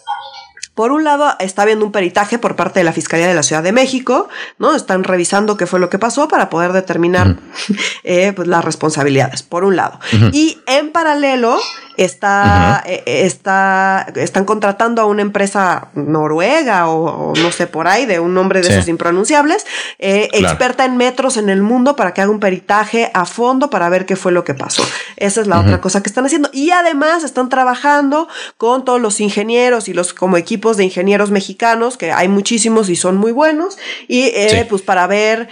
Por 0.77 0.91
un 0.91 1.03
lado, 1.03 1.33
está 1.39 1.63
habiendo 1.63 1.85
un 1.85 1.91
peritaje 1.91 2.37
por 2.37 2.55
parte 2.55 2.81
de 2.81 2.83
la 2.83 2.93
Fiscalía 2.93 3.27
de 3.27 3.33
la 3.33 3.41
Ciudad 3.41 3.63
de 3.63 3.71
México, 3.71 4.29
¿no? 4.59 4.75
Están 4.75 5.03
revisando 5.03 5.57
qué 5.57 5.65
fue 5.65 5.79
lo 5.79 5.89
que 5.89 5.97
pasó 5.97 6.27
para 6.27 6.51
poder 6.51 6.71
determinar 6.71 7.37
eh, 8.03 8.31
pues, 8.35 8.47
las 8.47 8.63
responsabilidades, 8.63 9.41
por 9.41 9.63
un 9.63 9.75
lado. 9.75 9.99
Y 10.33 10.59
en 10.67 10.91
paralelo, 10.91 11.57
está, 11.97 12.83
eh, 12.85 13.01
está, 13.05 14.05
están 14.15 14.45
contratando 14.45 15.01
a 15.01 15.05
una 15.05 15.23
empresa 15.23 15.89
noruega 15.95 16.87
o, 16.89 17.33
no 17.35 17.51
sé 17.51 17.65
por 17.65 17.87
ahí, 17.87 18.05
de 18.05 18.19
un 18.19 18.35
nombre 18.35 18.61
de 18.61 18.69
esos 18.69 18.87
impronunciables, 18.87 19.65
eh, 19.97 20.29
experta 20.31 20.85
en 20.85 20.95
metros 20.95 21.37
en 21.37 21.49
el 21.49 21.63
mundo 21.63 21.95
para 21.95 22.13
que 22.13 22.21
haga 22.21 22.29
un 22.29 22.39
peritaje 22.39 23.09
a 23.15 23.25
fondo 23.25 23.71
para 23.71 23.89
ver 23.89 24.05
qué 24.05 24.15
fue 24.15 24.31
lo 24.31 24.43
que 24.43 24.53
pasó. 24.53 24.83
Esa 25.15 25.41
es 25.41 25.47
la 25.47 25.59
otra 25.59 25.81
cosa 25.81 26.03
que 26.03 26.09
están 26.09 26.25
haciendo. 26.25 26.51
Y 26.53 26.69
además 26.69 27.23
están 27.23 27.49
trabajando 27.49 28.27
con 28.57 28.85
todos 28.85 29.01
los 29.01 29.19
ingenieros 29.19 29.87
y 29.87 29.93
los 29.93 30.13
como 30.13 30.37
equipos 30.37 30.66
de 30.75 30.83
ingenieros 30.83 31.31
mexicanos, 31.31 31.97
que 31.97 32.11
hay 32.11 32.27
muchísimos 32.27 32.89
y 32.89 32.97
son 32.97 33.15
muy 33.15 33.31
buenos, 33.31 33.77
y 34.09 34.23
eh, 34.23 34.65
pues 34.67 34.81
para 34.81 35.07
ver 35.07 35.47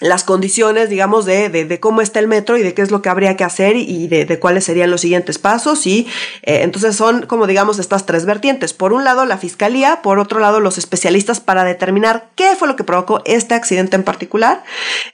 las 0.00 0.24
condiciones, 0.24 0.88
digamos, 0.88 1.26
de, 1.26 1.50
de, 1.50 1.66
de, 1.66 1.78
cómo 1.78 2.00
está 2.00 2.20
el 2.20 2.26
metro 2.26 2.56
y 2.56 2.62
de 2.62 2.72
qué 2.72 2.80
es 2.80 2.90
lo 2.90 3.02
que 3.02 3.10
habría 3.10 3.36
que 3.36 3.44
hacer 3.44 3.76
y 3.76 4.08
de, 4.08 4.24
de 4.24 4.38
cuáles 4.38 4.64
serían 4.64 4.90
los 4.90 5.02
siguientes 5.02 5.38
pasos. 5.38 5.86
Y 5.86 6.06
eh, 6.42 6.60
entonces 6.62 6.96
son, 6.96 7.26
como 7.26 7.46
digamos, 7.46 7.78
estas 7.78 8.06
tres 8.06 8.24
vertientes. 8.24 8.72
Por 8.72 8.94
un 8.94 9.04
lado, 9.04 9.26
la 9.26 9.36
fiscalía, 9.36 10.00
por 10.02 10.18
otro 10.18 10.40
lado, 10.40 10.60
los 10.60 10.78
especialistas 10.78 11.40
para 11.40 11.64
determinar 11.64 12.30
qué 12.34 12.56
fue 12.58 12.66
lo 12.66 12.76
que 12.76 12.84
provocó 12.84 13.20
este 13.26 13.54
accidente 13.54 13.94
en 13.94 14.02
particular. 14.02 14.64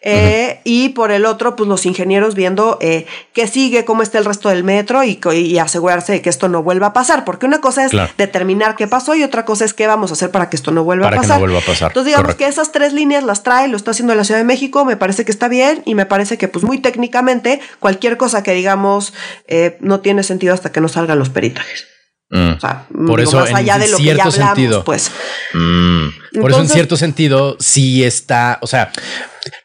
Eh, 0.03 0.61
y 0.63 0.91
por 0.91 1.11
el 1.11 1.27
otro, 1.27 1.57
pues 1.57 1.69
los 1.69 1.85
ingenieros 1.85 2.37
viendo 2.37 2.79
eh, 2.81 3.07
qué 3.33 3.49
sigue, 3.49 3.85
cómo 3.85 4.03
está 4.03 4.19
el 4.19 4.25
resto 4.25 4.51
del 4.51 4.63
metro 4.63 5.03
y, 5.03 5.19
y, 5.35 5.59
asegurarse 5.59 6.13
de 6.13 6.23
que 6.23 6.31
esto 6.31 6.49
no 6.49 6.63
vuelva 6.63 6.89
a 6.89 6.93
pasar. 6.93 7.25
Porque 7.25 7.47
una 7.47 7.61
cosa 7.61 7.85
es 7.85 7.93
determinar 8.17 8.77
qué 8.77 8.87
pasó 8.87 9.17
y 9.17 9.25
otra 9.25 9.45
cosa 9.45 9.65
es 9.65 9.75
qué 9.75 9.89
vamos 9.89 10.13
a 10.13 10.15
hacer 10.15 10.31
para 10.31 10.49
que 10.49 10.55
esto 10.55 10.71
no 10.71 10.85
vuelva 10.85 11.09
a 11.09 11.11
pasar. 11.11 11.23
Que 11.23 11.33
no 11.33 11.39
vuelva 11.41 11.59
a 11.59 11.63
pasar. 11.63 11.91
Entonces, 11.91 12.13
digamos 12.13 12.37
que 12.37 12.47
esas 12.47 12.71
tres 12.71 12.93
líneas 12.93 13.25
las 13.25 13.43
trae, 13.43 13.67
lo 13.67 13.77
está 13.77 13.91
haciendo 13.91 14.15
la 14.15 14.23
Ciudad 14.23 14.39
de 14.39 14.45
México 14.45 14.76
me 14.85 14.97
parece 14.97 15.25
que 15.25 15.33
está 15.33 15.49
bien 15.49 15.83
y 15.85 15.95
me 15.95 16.07
parece 16.07 16.39
que 16.39 16.49
pues 16.49 16.65
muy 16.65 16.79
técnicamente 16.79 17.61
cualquier 17.81 18.17
cosa 18.17 18.43
que 18.43 18.53
digamos 18.53 19.15
eh, 19.47 19.77
no 19.81 20.01
tiene 20.01 20.23
sentido 20.23 20.55
hasta 20.55 20.73
que 20.73 20.81
no 20.81 20.89
salgan 20.89 21.19
los 21.19 21.31
peritajes. 21.31 21.87
Mm. 22.31 22.55
O 22.57 22.61
sea, 22.61 22.87
por 23.07 23.21
eso, 23.21 23.39
más 23.39 23.55
allá 23.55 23.79
de 23.79 23.89
lo 23.89 23.99
que 23.99 24.05
ya 24.05 24.13
hablamos, 24.13 24.35
sentido, 24.35 24.85
pues. 24.85 25.13
Mm. 25.55 26.41
Por 26.41 26.51
eso, 26.51 26.61
en 26.61 26.69
cierto 26.69 26.97
sentido, 26.97 27.57
sí 27.61 28.03
está, 28.03 28.59
o 28.63 28.67
sea, 28.67 28.91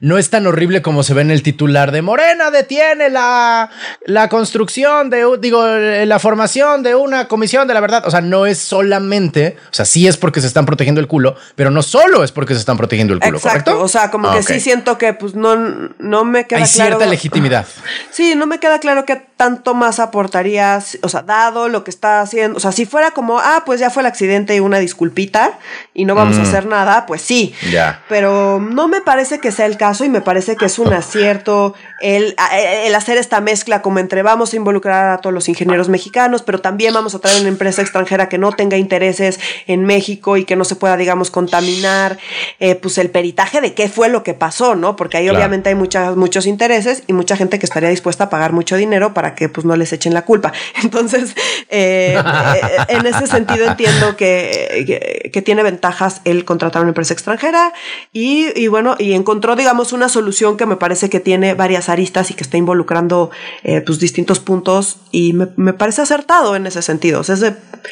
no 0.02 0.18
es 0.18 0.32
tan 0.32 0.48
horrible 0.48 0.82
como 0.82 1.04
se 1.04 1.14
ve 1.14 1.22
en 1.22 1.30
el 1.30 1.44
titular 1.44 1.92
de 1.92 2.02
Morena 2.02 2.50
detiene 2.50 3.12
la, 3.12 3.70
la 4.06 4.30
construcción 4.30 5.12
de, 5.12 5.26
digo, 5.40 5.64
la 5.66 6.18
formación 6.18 6.82
de 6.82 6.96
una 6.96 7.28
comisión 7.28 7.68
de 7.68 7.76
la 7.76 7.82
verdad. 7.82 8.04
O 8.08 8.12
sea, 8.12 8.20
no 8.20 8.48
es 8.48 8.58
solamente, 8.58 9.58
o 9.66 9.74
sea, 9.74 9.86
sí 9.86 10.08
es 10.08 10.18
porque 10.18 10.42
se 10.42 10.48
están 10.48 10.66
protegiendo 10.66 11.00
el 11.00 11.08
culo, 11.08 11.36
pero 11.56 11.70
no 11.70 11.84
solo 11.84 12.24
es 12.24 12.32
porque 12.32 12.56
se 12.56 12.60
están 12.60 12.78
protegiendo 12.78 13.14
el 13.14 13.20
culo, 13.20 13.38
Exacto. 13.38 13.80
O 13.80 13.88
sea, 13.88 14.10
como 14.10 14.34
que 14.34 14.42
sí 14.42 14.60
siento 14.60 14.98
que 14.98 15.14
pues 15.14 15.36
no, 15.36 15.56
no 16.00 16.26
me 16.26 16.48
queda 16.48 16.60
Hay 16.60 16.66
cierta 16.66 17.06
legitimidad. 17.06 17.66
Sí, 18.12 18.36
no 18.36 18.46
me 18.46 18.60
queda 18.60 18.80
claro 18.80 19.06
qué 19.06 19.16
tanto 19.38 19.74
más 19.74 20.00
aportarías, 20.00 20.98
o 21.02 21.10
sea, 21.10 21.22
dado 21.22 21.70
lo 21.70 21.84
que 21.84 21.92
está 21.92 22.22
haciendo. 22.22 22.58
O 22.58 22.60
sea, 22.60 22.72
si 22.72 22.86
fuera 22.86 23.12
como, 23.12 23.40
ah, 23.40 23.64
pues 23.66 23.80
ya 23.80 23.90
fue 23.90 24.04
el 24.04 24.08
accidente 24.08 24.56
y 24.56 24.60
una 24.60 24.80
disculpita 24.80 25.58
y 25.94 26.06
no 26.06 26.14
vamos 26.14 26.38
a 26.38 26.42
mm. 26.42 26.44
hacer 26.44 26.66
nada, 26.66 27.06
pues 27.06 27.22
sí. 27.22 27.54
Ya. 27.72 28.04
Pero 28.10 28.60
no 28.60 28.88
me 28.88 29.02
parece 29.02 29.40
que 29.40 29.52
sea 29.52 29.66
el 29.66 29.78
caso 29.78 29.91
y 30.00 30.10
me 30.10 30.22
parece 30.22 30.56
que 30.56 30.66
es 30.66 30.80
un 30.80 30.94
acierto 30.94 31.74
el, 32.00 32.36
el, 32.54 32.96
hacer 32.96 33.18
esta 33.18 33.42
mezcla 33.42 33.82
como 33.82 34.00
entre 34.00 34.24
vamos 34.24 34.54
a 34.54 34.56
involucrar 34.56 35.10
a 35.10 35.18
todos 35.18 35.34
los 35.34 35.50
ingenieros 35.50 35.90
mexicanos, 35.90 36.42
pero 36.42 36.62
también 36.62 36.94
vamos 36.94 37.14
a 37.14 37.20
traer 37.20 37.42
una 37.42 37.50
empresa 37.50 37.82
extranjera 37.82 38.30
que 38.30 38.38
no 38.38 38.52
tenga 38.54 38.78
intereses 38.78 39.40
en 39.68 39.86
México 39.86 40.38
y 40.38 40.46
que 40.46 40.56
no 40.56 40.64
se 40.64 40.76
pueda, 40.76 40.98
digamos, 40.98 41.30
contaminar 41.30 42.18
eh, 42.60 42.76
pues 42.76 42.98
el 42.98 43.10
peritaje 43.10 43.60
de 43.60 43.74
qué 43.74 43.90
fue 43.90 44.10
lo 44.10 44.24
que 44.24 44.34
pasó, 44.34 44.76
¿no? 44.76 44.96
Porque 44.96 45.18
ahí 45.18 45.30
obviamente 45.30 45.70
hay 45.70 45.76
muchas, 45.76 46.16
muchos 46.16 46.46
intereses 46.46 47.04
y 47.08 47.14
mucha 47.14 47.36
gente 47.36 47.60
que 47.60 47.66
estaría 47.66 47.90
dispuesta 47.90 48.26
a 48.26 48.30
pagar 48.30 48.54
mucho 48.54 48.78
dinero 48.78 49.14
para 49.14 49.36
que 49.36 49.50
pues 49.50 49.66
no 49.66 49.76
les 49.76 49.92
echen 49.94 50.14
la 50.14 50.24
culpa. 50.24 50.54
Entonces, 50.84 51.36
eh, 51.70 52.18
eh, 52.18 52.78
en 52.88 53.06
ese 53.06 53.28
sentido 53.28 53.68
entiendo 53.68 54.16
que, 54.16 55.30
que, 55.32 55.42
tiene 55.42 55.64
ventajas 55.64 56.22
el 56.24 56.46
contratar 56.46 56.84
una 56.84 56.90
empresa 56.90 57.14
extranjera 57.14 57.74
y, 58.14 58.48
y 58.56 58.68
bueno, 58.68 58.96
y 59.00 59.14
encontró 59.14 59.56
digamos, 59.56 59.81
una 59.92 60.08
solución 60.10 60.58
que 60.58 60.66
me 60.66 60.76
parece 60.76 61.10
que 61.10 61.20
tiene 61.20 61.54
varias 61.54 61.90
aristas 61.90 62.32
y 62.32 62.34
que 62.34 62.44
está 62.44 62.58
involucrando 62.58 63.32
eh, 63.64 63.82
pues, 63.82 64.00
distintos 64.00 64.40
puntos 64.40 64.98
y 65.12 65.34
me, 65.34 65.74
parece 65.74 66.02
acertado 66.02 66.56
en 66.56 66.68
ese 66.68 66.82
sentido. 66.82 67.22
O 67.22 67.24
sea, 67.24 67.36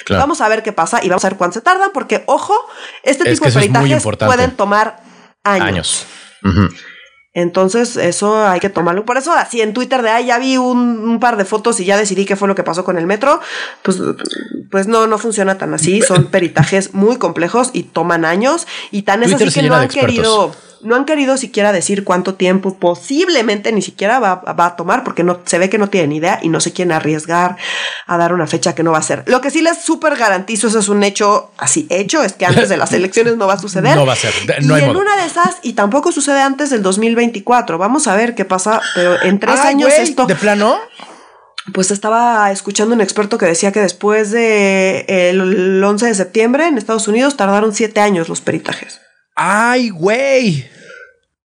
vamos 0.10 0.42
a 0.42 0.48
ver 0.48 0.64
qué 0.64 0.72
pasa 0.72 1.00
y 1.04 1.10
vamos 1.10 1.26
a 1.26 1.30
ver 1.30 1.38
cuánto 1.38 1.56
se 1.56 1.62
tardan, 1.62 1.92
porque, 1.94 2.24
ojo, 2.28 2.54
este 3.04 3.32
tipo 3.32 3.46
de 3.46 3.52
peritajes 3.52 4.04
pueden 4.04 4.52
tomar 4.52 5.02
años. 5.44 6.06
Entonces, 7.34 7.96
eso 7.96 8.46
hay 8.46 8.60
que 8.60 8.70
tomarlo. 8.70 9.06
Por 9.06 9.18
eso, 9.18 9.32
así 9.34 9.62
en 9.62 9.74
Twitter 9.74 10.02
de, 10.02 10.10
ay, 10.10 10.26
ya 10.26 10.40
vi 10.40 10.58
un, 10.58 11.20
par 11.20 11.38
de 11.38 11.46
fotos 11.46 11.80
y 11.80 11.86
ya 11.86 11.96
decidí 11.96 12.26
qué 12.26 12.36
fue 12.36 12.48
lo 12.48 12.56
que 12.56 12.64
pasó 12.64 12.84
con 12.84 12.98
el 12.98 13.06
metro. 13.06 13.40
Pues, 13.84 14.00
pues 14.72 14.88
no, 14.88 15.08
no 15.08 15.18
funciona 15.18 15.58
tan 15.58 15.74
así. 15.74 16.02
Son 16.02 16.26
peritajes 16.32 16.94
muy 16.94 17.18
complejos 17.18 17.70
y 17.74 17.84
toman 17.84 18.26
años. 18.26 18.68
Y 18.92 19.04
tan 19.04 19.24
es 19.24 19.34
así 19.34 19.52
que 19.52 19.62
no 19.64 19.76
han 19.76 19.88
querido 19.88 20.54
no 20.82 20.96
han 20.96 21.06
querido 21.06 21.38
siquiera 21.38 21.72
decir 21.72 22.04
cuánto 22.04 22.36
tiempo 22.36 22.78
posiblemente 22.78 23.72
ni 23.72 23.82
siquiera 23.82 24.20
va, 24.20 24.42
a 24.46 24.76
tomar 24.76 25.04
porque 25.04 25.24
no, 25.24 25.40
se 25.46 25.58
ve 25.58 25.70
que 25.70 25.78
no 25.78 25.90
tienen 25.90 26.12
idea 26.12 26.40
y 26.42 26.50
no 26.50 26.60
se 26.60 26.72
quieren 26.72 26.92
arriesgar 26.92 27.58
a 28.08 28.18
dar 28.18 28.34
una 28.34 28.48
fecha 28.48 28.76
que 28.76 28.84
no 28.84 28.92
va 28.92 29.00
a 29.00 29.04
ser. 29.04 29.24
Lo 29.28 29.42
que 29.42 29.52
sí 29.52 29.62
les 29.62 29.80
súper 29.82 30.16
garantizo, 30.16 30.68
eso 30.68 30.80
es 30.80 30.90
un 30.90 31.04
hecho 31.04 31.52
así 31.58 31.88
hecho, 31.90 32.24
es 32.24 32.34
que 32.34 32.46
antes 32.46 32.70
de 32.70 32.78
las 32.78 32.94
elecciones 32.94 33.38
no 33.38 33.48
va 33.48 33.54
a 33.54 33.60
suceder. 33.60 33.96
No 33.96 34.06
va 34.06 34.14
a 34.14 34.16
ser. 34.16 34.34
No 34.64 34.78
y 34.78 34.82
en 34.82 34.96
una 34.96 35.16
de 35.18 35.26
esas, 35.26 35.58
y 35.62 35.74
tampoco 35.74 36.12
sucede 36.12 36.42
antes 36.42 36.70
del 36.70 36.82
2024. 36.82 37.78
Vamos 37.78 38.08
a 38.08 38.16
ver 38.16 38.36
qué 38.36 38.46
pasa, 38.46 38.82
pero 38.96 39.22
en 39.22 39.40
tres 39.40 39.60
años 39.60 39.92
esto... 39.98 40.26
¿De 40.26 40.36
plano? 40.36 40.78
pues 41.74 41.92
estaba 41.92 42.52
escuchando 42.52 42.96
un 42.96 43.02
experto 43.02 43.38
que 43.38 43.46
decía 43.46 43.72
que 43.72 43.80
después 43.80 44.32
de 44.32 45.06
el 45.08 45.84
11 45.84 46.08
de 46.08 46.16
septiembre 46.16 46.66
en 46.66 46.80
Estados 46.80 47.08
Unidos 47.08 47.38
tardaron 47.38 47.76
siete 47.76 48.00
años 48.00 48.28
los 48.28 48.42
peritajes. 48.42 49.02
¡Ay, 49.42 49.90
güey! 49.90 50.66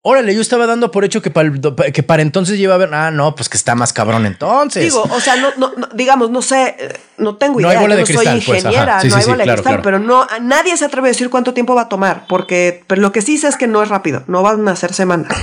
Órale, 0.01 0.33
yo 0.33 0.39
estaba 0.39 0.65
dando 0.65 0.91
por 0.91 1.03
hecho 1.03 1.21
que 1.21 1.29
para, 1.29 1.51
que 1.93 2.03
para 2.03 2.21
entonces 2.21 2.57
iba 2.57 2.73
a 2.73 2.75
haber. 2.75 2.93
Ah, 2.93 3.11
no, 3.11 3.35
pues 3.35 3.49
que 3.49 3.57
está 3.57 3.75
más 3.75 3.91
cabrón 3.91 4.25
entonces. 4.25 4.81
Digo, 4.81 5.03
o 5.11 5.19
sea, 5.19 5.35
no, 5.35 5.49
no, 5.57 5.89
digamos, 5.93 6.31
no 6.31 6.41
sé, 6.41 6.75
no 7.17 7.35
tengo 7.35 7.59
idea. 7.59 7.73
No 7.73 7.77
hay 7.77 7.83
bola 7.83 7.95
de 7.97 8.03
cristal, 8.05 8.25
no 8.25 8.31
soy 8.31 8.41
pues, 8.45 8.63
ingeniera, 8.63 9.03
no 9.03 9.15
hay 9.15 9.25
bola 9.25 9.43
de 9.43 9.53
cristal, 9.53 9.81
pero 9.83 9.99
no, 9.99 10.25
nadie 10.41 10.77
se 10.77 10.85
atreve 10.85 11.09
a 11.09 11.11
decir 11.11 11.29
cuánto 11.29 11.53
tiempo 11.53 11.75
va 11.75 11.83
a 11.83 11.89
tomar, 11.89 12.27
porque 12.29 12.81
pero 12.87 13.01
lo 13.01 13.11
que 13.11 13.21
sí 13.21 13.37
sé 13.37 13.49
es 13.49 13.57
que 13.57 13.67
no 13.67 13.83
es 13.83 13.89
rápido, 13.89 14.23
no 14.27 14.41
van 14.41 14.65
a 14.69 14.75
ser 14.77 14.93
semanas. 14.93 15.35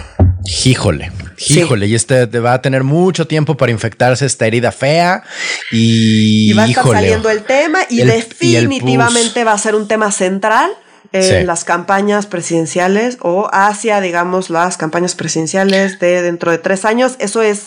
Híjole, 0.64 1.12
híjole, 1.50 1.86
y 1.86 1.94
este 1.94 2.26
te 2.26 2.40
va 2.40 2.54
a 2.54 2.62
tener 2.62 2.82
mucho 2.82 3.26
tiempo 3.26 3.58
para 3.58 3.70
infectarse 3.70 4.24
esta 4.24 4.46
herida 4.46 4.72
fea 4.72 5.22
y, 5.70 6.50
y 6.50 6.52
va 6.54 6.62
a 6.62 6.66
estar 6.66 6.84
saliendo 6.84 7.28
el 7.28 7.44
tema 7.44 7.80
y 7.90 7.98
definitivamente 7.98 9.44
va 9.44 9.52
a 9.52 9.58
ser 9.58 9.74
un 9.74 9.86
tema 9.86 10.10
central 10.10 10.70
en 11.12 11.46
las 11.46 11.64
campañas 11.64 12.26
presidenciales 12.26 13.18
o 13.20 13.48
hacia, 13.52 14.00
digamos, 14.00 14.50
las 14.50 14.76
campañas 14.76 15.14
presidenciales 15.14 15.98
de 15.98 16.22
dentro 16.22 16.50
de 16.50 16.58
tres 16.58 16.84
años. 16.84 17.16
Eso 17.18 17.42
es, 17.42 17.66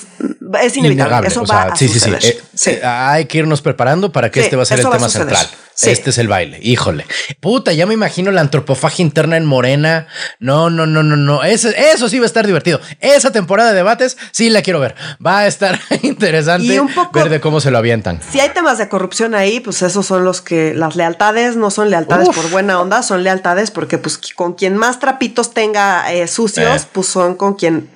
es 0.61 0.77
inevitable. 0.77 1.27
Eso 1.27 1.45
va 1.45 1.63
a 1.63 1.75
suceder. 1.75 2.23
Eh, 2.23 2.41
sí, 2.53 2.71
hay 2.83 3.25
que 3.25 3.39
irnos 3.39 3.61
preparando 3.61 4.11
para 4.11 4.29
que 4.29 4.41
este 4.41 4.55
va 4.55 4.63
a 4.63 4.65
ser 4.65 4.79
el 4.79 4.89
tema 4.89 5.09
central. 5.09 5.47
Este 5.81 6.11
es 6.11 6.17
el 6.19 6.27
baile. 6.27 6.59
Híjole. 6.61 7.05
Puta, 7.39 7.73
ya 7.73 7.87
me 7.87 7.93
imagino 7.95 8.29
la 8.31 8.41
antropofagia 8.41 9.01
interna 9.01 9.37
en 9.37 9.45
Morena. 9.45 10.07
No, 10.39 10.69
no, 10.69 10.85
no, 10.85 11.01
no, 11.01 11.15
no. 11.15 11.43
Eso, 11.43 11.69
eso 11.69 12.07
sí 12.07 12.19
va 12.19 12.25
a 12.25 12.27
estar 12.27 12.45
divertido. 12.45 12.79
Esa 12.99 13.31
temporada 13.31 13.69
de 13.71 13.77
debates 13.77 14.17
sí 14.31 14.51
la 14.51 14.61
quiero 14.61 14.79
ver. 14.79 14.95
Va 15.25 15.39
a 15.39 15.47
estar 15.47 15.79
interesante 16.03 16.79
ver 17.13 17.29
de 17.29 17.41
cómo 17.41 17.59
se 17.61 17.71
lo 17.71 17.79
avientan. 17.79 18.19
Si 18.29 18.39
hay 18.39 18.49
temas 18.49 18.77
de 18.77 18.89
corrupción 18.89 19.33
ahí, 19.33 19.59
pues 19.59 19.81
esos 19.81 20.05
son 20.05 20.23
los 20.23 20.41
que 20.41 20.75
las 20.75 20.95
lealtades 20.95 21.55
no 21.55 21.71
son 21.71 21.89
lealtades 21.89 22.29
por 22.29 22.49
buena 22.51 22.79
onda, 22.79 23.01
son 23.01 23.23
lealtades 23.23 23.30
porque 23.71 23.97
pues 23.97 24.17
con 24.36 24.53
quien 24.53 24.75
más 24.75 24.99
trapitos 24.99 25.53
tenga 25.53 26.11
eh, 26.11 26.27
sucios, 26.27 26.84
eh. 26.84 26.88
pues 26.91 27.07
son 27.07 27.36
con 27.36 27.55
quien 27.55 27.89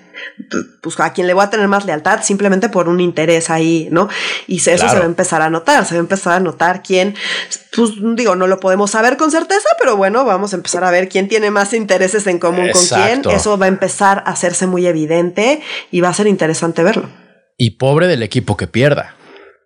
pues 0.82 1.00
a 1.00 1.14
quien 1.14 1.28
le 1.28 1.34
voy 1.34 1.44
a 1.44 1.50
tener 1.50 1.68
más 1.68 1.86
lealtad 1.86 2.24
simplemente 2.24 2.70
por 2.70 2.88
un 2.88 3.00
interés 3.00 3.50
ahí, 3.50 3.88
¿no? 3.92 4.08
Y 4.48 4.58
eso 4.58 4.78
se 4.78 4.98
va 4.98 5.04
a 5.04 5.06
empezar 5.06 5.42
a 5.42 5.50
notar, 5.50 5.86
se 5.86 5.96
va 5.96 6.00
a 6.00 6.02
empezar 6.02 6.34
a 6.34 6.40
notar 6.40 6.84
quién, 6.84 7.16
pues 7.76 7.92
digo, 8.16 8.36
no 8.36 8.48
lo 8.48 8.60
podemos 8.60 8.92
saber 8.92 9.18
con 9.18 9.32
certeza, 9.32 9.68
pero 9.80 9.98
bueno, 9.98 10.26
vamos 10.26 10.54
a 10.54 10.58
empezar 10.58 10.84
a 10.84 10.92
ver 10.92 11.10
quién 11.10 11.28
tiene 11.28 11.52
más 11.52 11.74
intereses 11.74 12.28
en 12.28 12.40
común 12.40 12.70
con 12.72 12.86
quién. 12.86 13.22
Eso 13.30 13.58
va 13.58 13.66
a 13.66 13.70
empezar 13.70 14.24
a 14.26 14.32
hacerse 14.32 14.68
muy 14.68 14.86
evidente 14.88 15.62
y 15.92 16.02
va 16.02 16.10
a 16.10 16.14
ser 16.14 16.28
interesante 16.28 16.84
verlo. 16.84 17.10
Y 17.58 17.72
pobre 17.72 18.08
del 18.08 18.24
equipo 18.24 18.58
que 18.58 18.68
pierda. 18.68 19.16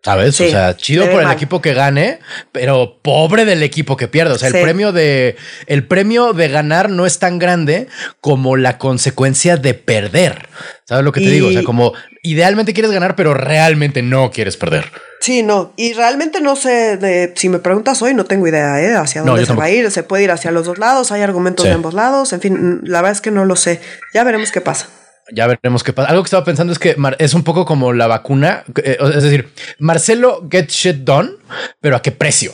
¿Sabes? 0.01 0.39
o 0.39 0.49
sea, 0.49 0.77
chido 0.77 1.09
por 1.11 1.21
el 1.21 1.29
equipo 1.29 1.61
que 1.61 1.73
gane, 1.73 2.19
pero 2.53 2.99
pobre 3.01 3.43
del 3.43 3.63
equipo 3.63 3.97
que 3.97 4.07
pierda. 4.07 4.35
O 4.35 4.37
sea, 4.37 4.47
el 4.47 4.61
premio 4.61 4.93
de 4.93 5.35
el 5.67 5.85
premio 5.85 6.31
de 6.31 6.47
ganar 6.47 6.89
no 6.89 7.05
es 7.05 7.19
tan 7.19 7.37
grande 7.37 7.87
como 8.21 8.55
la 8.55 8.77
consecuencia 8.77 9.57
de 9.57 9.73
perder. 9.73 10.47
¿Sabes 10.85 11.03
lo 11.03 11.11
que 11.11 11.19
te 11.19 11.29
digo? 11.29 11.49
O 11.49 11.51
sea, 11.51 11.63
como 11.63 11.93
idealmente 12.23 12.73
quieres 12.73 12.91
ganar, 12.91 13.17
pero 13.17 13.33
realmente 13.33 14.01
no 14.01 14.31
quieres 14.31 14.55
perder. 14.55 14.85
Sí, 15.19 15.43
no. 15.43 15.73
Y 15.75 15.91
realmente 15.91 16.39
no 16.39 16.55
sé, 16.55 16.95
de, 16.95 17.33
si 17.35 17.49
me 17.49 17.59
preguntas 17.59 18.01
hoy, 18.01 18.13
no 18.13 18.23
tengo 18.23 18.47
idea 18.47 18.81
¿eh? 18.81 18.95
hacia 18.95 19.21
dónde 19.21 19.45
se 19.45 19.53
va 19.53 19.65
a 19.65 19.69
ir. 19.69 19.91
Se 19.91 20.03
puede 20.03 20.23
ir 20.23 20.31
hacia 20.31 20.51
los 20.51 20.65
dos 20.65 20.77
lados, 20.77 21.11
hay 21.11 21.23
argumentos 21.23 21.65
de 21.65 21.73
ambos 21.73 21.93
lados. 21.93 22.31
En 22.31 22.39
fin, 22.39 22.79
la 22.83 23.01
verdad 23.01 23.17
es 23.17 23.21
que 23.21 23.31
no 23.31 23.43
lo 23.43 23.57
sé. 23.57 23.81
Ya 24.13 24.23
veremos 24.23 24.51
qué 24.53 24.61
pasa 24.61 24.87
ya 25.31 25.47
veremos 25.47 25.83
qué 25.83 25.93
pasa. 25.93 26.09
Algo 26.09 26.23
que 26.23 26.27
estaba 26.27 26.43
pensando 26.43 26.73
es 26.73 26.79
que 26.79 26.95
es 27.17 27.33
un 27.33 27.43
poco 27.43 27.65
como 27.65 27.93
la 27.93 28.07
vacuna. 28.07 28.63
Eh, 28.83 28.97
es 29.15 29.23
decir, 29.23 29.49
Marcelo 29.79 30.47
get 30.49 30.69
shit 30.69 30.97
done, 30.97 31.31
pero 31.79 31.95
a 31.95 32.01
qué 32.01 32.11
precio? 32.11 32.53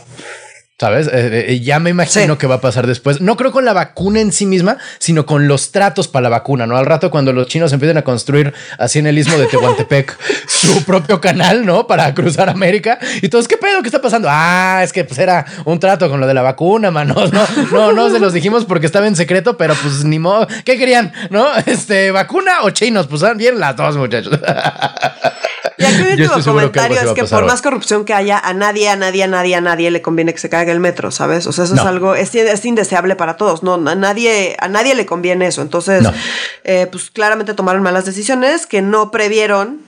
¿Sabes? 0.77 1.07
Eh, 1.07 1.45
eh, 1.53 1.59
ya 1.61 1.79
me 1.79 1.89
imagino 1.89 2.37
que 2.37 2.47
va 2.47 2.55
a 2.55 2.61
pasar 2.61 2.85
después. 2.85 3.21
No 3.21 3.37
creo 3.37 3.53
con 3.53 3.63
la 3.63 3.71
vacuna 3.71 4.19
en 4.19 4.33
sí 4.33 4.45
misma, 4.45 4.77
sino 4.99 5.25
con 5.25 5.47
los 5.47 5.71
tratos 5.71 6.09
para 6.09 6.23
la 6.23 6.29
vacuna, 6.29 6.67
¿no? 6.67 6.75
Al 6.75 6.85
rato 6.85 7.09
cuando 7.09 7.31
los 7.31 7.47
chinos 7.47 7.71
empiecen 7.71 7.97
a 7.97 8.01
construir 8.01 8.53
así 8.77 8.99
en 8.99 9.07
el 9.07 9.17
istmo 9.17 9.37
de 9.37 9.45
Tehuantepec 9.45 10.17
su 10.47 10.83
propio 10.83 11.21
canal, 11.21 11.65
¿no? 11.65 11.87
Para 11.87 12.13
cruzar 12.13 12.49
América. 12.49 12.99
Y 13.21 13.29
todos, 13.29 13.47
¿qué 13.47 13.55
pedo? 13.55 13.81
¿Qué 13.81 13.87
está 13.87 14.01
pasando? 14.01 14.27
Ah, 14.29 14.81
es 14.83 14.91
que 14.91 15.05
pues 15.05 15.17
era 15.17 15.45
un 15.63 15.79
trato 15.79 16.09
con 16.09 16.19
lo 16.19 16.27
de 16.27 16.33
la 16.33 16.41
vacuna, 16.41 16.91
manos. 16.91 17.31
No, 17.31 17.47
no, 17.71 17.93
no 17.93 18.09
se 18.09 18.19
los 18.19 18.33
dijimos 18.33 18.65
porque 18.65 18.87
estaba 18.87 19.07
en 19.07 19.15
secreto, 19.15 19.55
pero 19.55 19.75
pues 19.75 20.03
ni 20.03 20.19
modo. 20.19 20.45
¿Qué 20.65 20.77
querían? 20.77 21.13
¿No? 21.29 21.47
Este, 21.65 22.11
vacuna 22.11 22.63
o 22.63 22.71
chinos. 22.71 23.07
Pues 23.07 23.23
bien 23.37 23.61
las 23.61 23.77
dos, 23.77 23.95
muchachos. 23.95 24.37
Y 25.77 25.83
aquí 25.83 26.03
mi 26.03 26.23
último 26.23 26.43
comentario 26.43 27.01
es 27.01 27.11
que 27.11 27.23
por 27.25 27.45
más 27.45 27.61
corrupción 27.61 28.05
que 28.05 28.13
haya, 28.13 28.39
a 28.39 28.53
nadie, 28.53 28.89
a 28.89 28.95
nadie, 28.95 29.23
a 29.23 29.27
nadie, 29.27 29.55
a 29.55 29.61
nadie 29.61 29.91
le 29.91 30.01
conviene 30.01 30.33
que 30.33 30.39
se 30.39 30.49
caiga 30.49 30.64
el 30.69 30.79
metro, 30.79 31.11
¿sabes? 31.11 31.47
O 31.47 31.51
sea, 31.51 31.65
eso 31.65 31.75
es 31.75 31.81
algo, 31.81 32.15
es, 32.15 32.33
es, 32.35 32.65
indeseable 32.65 33.15
para 33.15 33.37
todos, 33.37 33.63
¿no? 33.63 33.73
A 33.75 33.95
nadie, 33.95 34.55
a 34.59 34.67
nadie 34.67 34.95
le 34.95 35.05
conviene 35.05 35.47
eso. 35.47 35.61
Entonces, 35.61 36.05
eh, 36.63 36.87
pues 36.91 37.11
claramente 37.11 37.53
tomaron 37.53 37.83
malas 37.83 38.05
decisiones 38.05 38.67
que 38.67 38.81
no 38.81 39.11
previeron 39.11 39.79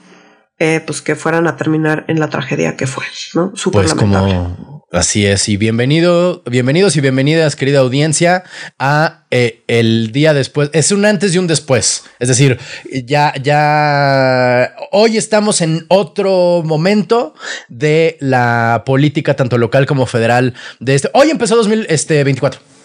eh, 0.60 0.82
pues 0.84 1.02
que 1.02 1.14
fueran 1.14 1.46
a 1.46 1.56
terminar 1.56 2.04
en 2.08 2.18
la 2.18 2.30
tragedia 2.30 2.76
que 2.76 2.88
fue, 2.88 3.04
¿no? 3.34 3.52
Súper 3.54 3.82
pues 3.82 3.94
como 3.94 4.77
así 4.90 5.26
es 5.26 5.48
y 5.48 5.56
bienvenido, 5.56 6.42
bienvenidos 6.46 6.96
y 6.96 7.00
bienvenidas 7.00 7.56
querida 7.56 7.80
audiencia 7.80 8.44
a 8.78 9.24
eh, 9.30 9.62
el 9.66 10.12
día 10.12 10.32
después. 10.32 10.70
Es 10.72 10.92
un 10.92 11.04
antes 11.04 11.34
y 11.34 11.38
un 11.38 11.46
después. 11.46 12.04
Es 12.18 12.28
decir, 12.28 12.58
ya, 13.04 13.34
ya 13.42 14.74
hoy 14.92 15.16
estamos 15.16 15.60
en 15.60 15.84
otro 15.88 16.62
momento 16.64 17.34
de 17.68 18.16
la 18.20 18.82
política 18.86 19.34
tanto 19.34 19.58
local 19.58 19.86
como 19.86 20.06
federal 20.06 20.54
de 20.80 20.94
este. 20.94 21.10
Hoy 21.12 21.30
empezó 21.30 21.56
2024. 21.56 22.77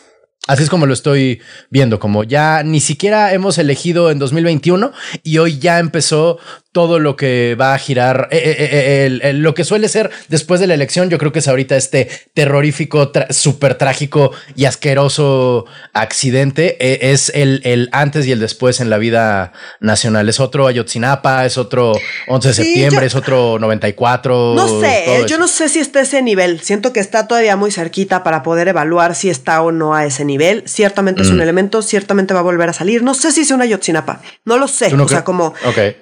Así 0.46 0.64
es 0.64 0.70
como 0.70 0.86
lo 0.86 0.94
estoy 0.94 1.42
viendo, 1.70 2.00
como 2.00 2.26
ya 2.26 2.64
ni 2.64 2.82
siquiera 2.82 3.34
hemos 3.34 3.58
elegido 3.58 4.12
en 4.12 4.20
2021 4.20 4.92
y 5.24 5.38
hoy 5.38 5.58
ya 5.58 5.80
empezó 5.80 6.38
todo 6.74 6.98
lo 6.98 7.16
que 7.16 7.56
va 7.60 7.76
a 7.76 7.78
girar, 7.78 8.28
eh, 8.32 8.42
eh, 8.44 9.20
eh, 9.22 9.34
lo 9.34 9.54
que 9.54 9.64
suele 9.64 9.88
ser 9.88 10.10
después 10.28 10.60
de 10.60 10.66
la 10.66 10.74
elección, 10.74 11.10
yo 11.10 11.20
creo 11.20 11.32
que 11.32 11.38
es 11.40 11.48
ahorita 11.48 11.78
este 11.78 12.10
terrorífico, 12.34 13.12
súper 13.30 13.76
trágico 13.76 14.32
y 14.56 14.66
asqueroso 14.66 15.66
accidente, 15.94 17.12
es 17.14 17.32
el, 17.36 17.62
el, 17.64 17.90
antes 17.92 18.26
y 18.26 18.32
el 18.32 18.40
después 18.40 18.82
en 18.82 18.90
la 18.90 18.98
vida 18.98 19.54
nacional. 19.80 20.28
Es 20.28 20.40
otro 20.40 20.66
Ayotzinapa, 20.66 21.46
es 21.46 21.60
otro 21.60 21.94
11 22.28 22.48
de 22.48 22.54
septiembre, 22.56 23.06
es 23.06 23.14
otro 23.14 23.60
94. 23.60 24.56
No 24.56 24.82
sé, 24.82 25.06
yo 25.28 25.38
no 25.38 25.48
sé 25.48 25.70
si 25.70 25.78
está 25.78 26.00
a 26.00 26.02
ese 26.02 26.24
nivel, 26.24 26.60
siento 26.62 26.92
que 26.92 27.00
está 27.00 27.28
todavía 27.28 27.56
muy 27.56 27.72
cerquita 27.72 28.24
para 28.24 28.42
poder 28.42 28.68
evaluar 28.68 29.14
si 29.14 29.30
está 29.30 29.62
o 29.62 29.72
no 29.72 29.94
a 29.94 30.06
ese 30.06 30.26
nivel. 30.26 30.33
Ciertamente 30.66 31.22
es 31.22 31.30
un 31.30 31.38
mm. 31.38 31.42
elemento, 31.42 31.82
ciertamente 31.82 32.34
va 32.34 32.42
a 32.42 32.44
volver 32.44 32.70
a 32.70 32.74
salir. 32.74 33.04
No 33.04 33.14
sé 33.14 33.32
si 33.32 33.42
es 33.42 33.52
una 33.52 33.64
Ayotzinapa, 33.64 34.22
no 34.46 34.58
lo 34.58 34.68
sé, 34.68 34.94
o 34.94 35.08
sea, 35.08 35.24
como... 35.24 35.54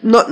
No, 0.01 0.25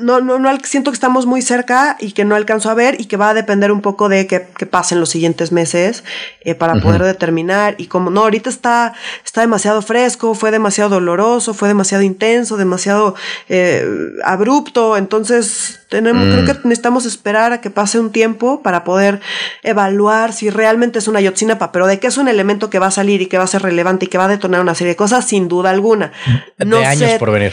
no, 0.00 0.20
no, 0.20 0.38
no 0.38 0.58
siento 0.64 0.90
que 0.90 0.94
estamos 0.94 1.26
muy 1.26 1.42
cerca 1.42 1.96
y 2.00 2.12
que 2.12 2.24
no 2.24 2.34
alcanzo 2.34 2.70
a 2.70 2.74
ver 2.74 3.00
y 3.00 3.06
que 3.06 3.16
va 3.16 3.30
a 3.30 3.34
depender 3.34 3.72
un 3.72 3.80
poco 3.80 4.08
de 4.08 4.26
qué, 4.26 4.48
qué 4.56 4.66
pasen 4.66 5.00
los 5.00 5.10
siguientes 5.10 5.52
meses 5.52 6.04
eh, 6.40 6.54
para 6.54 6.80
poder 6.80 7.02
determinar. 7.02 7.74
Y 7.78 7.86
como 7.86 8.10
no, 8.10 8.22
ahorita 8.22 8.50
está, 8.50 8.94
está 9.24 9.40
demasiado 9.40 9.82
fresco, 9.82 10.34
fue 10.34 10.50
demasiado 10.50 10.90
doloroso, 10.90 11.54
fue 11.54 11.68
demasiado 11.68 12.02
intenso, 12.02 12.56
demasiado 12.56 13.14
eh, 13.48 13.86
abrupto. 14.24 14.96
Entonces, 14.96 15.80
tenemos, 15.94 16.24
creo 16.26 16.42
mm. 16.42 16.46
que 16.46 16.68
necesitamos 16.68 17.06
esperar 17.06 17.52
a 17.52 17.60
que 17.60 17.70
pase 17.70 18.00
un 18.00 18.10
tiempo 18.10 18.62
para 18.62 18.82
poder 18.82 19.20
evaluar 19.62 20.32
si 20.32 20.50
realmente 20.50 20.98
es 20.98 21.06
una 21.06 21.20
Yotzinapa, 21.20 21.70
pero 21.70 21.86
de 21.86 22.00
que 22.00 22.08
es 22.08 22.16
un 22.16 22.26
elemento 22.26 22.68
que 22.68 22.80
va 22.80 22.88
a 22.88 22.90
salir 22.90 23.22
y 23.22 23.26
que 23.26 23.38
va 23.38 23.44
a 23.44 23.46
ser 23.46 23.62
relevante 23.62 24.06
y 24.06 24.08
que 24.08 24.18
va 24.18 24.24
a 24.24 24.28
detonar 24.28 24.60
una 24.60 24.74
serie 24.74 24.94
de 24.94 24.96
cosas, 24.96 25.24
sin 25.24 25.46
duda 25.46 25.70
alguna. 25.70 26.10
No 26.58 26.78
de 26.78 26.86
años 26.86 27.12
por 27.20 27.30
venir. 27.30 27.52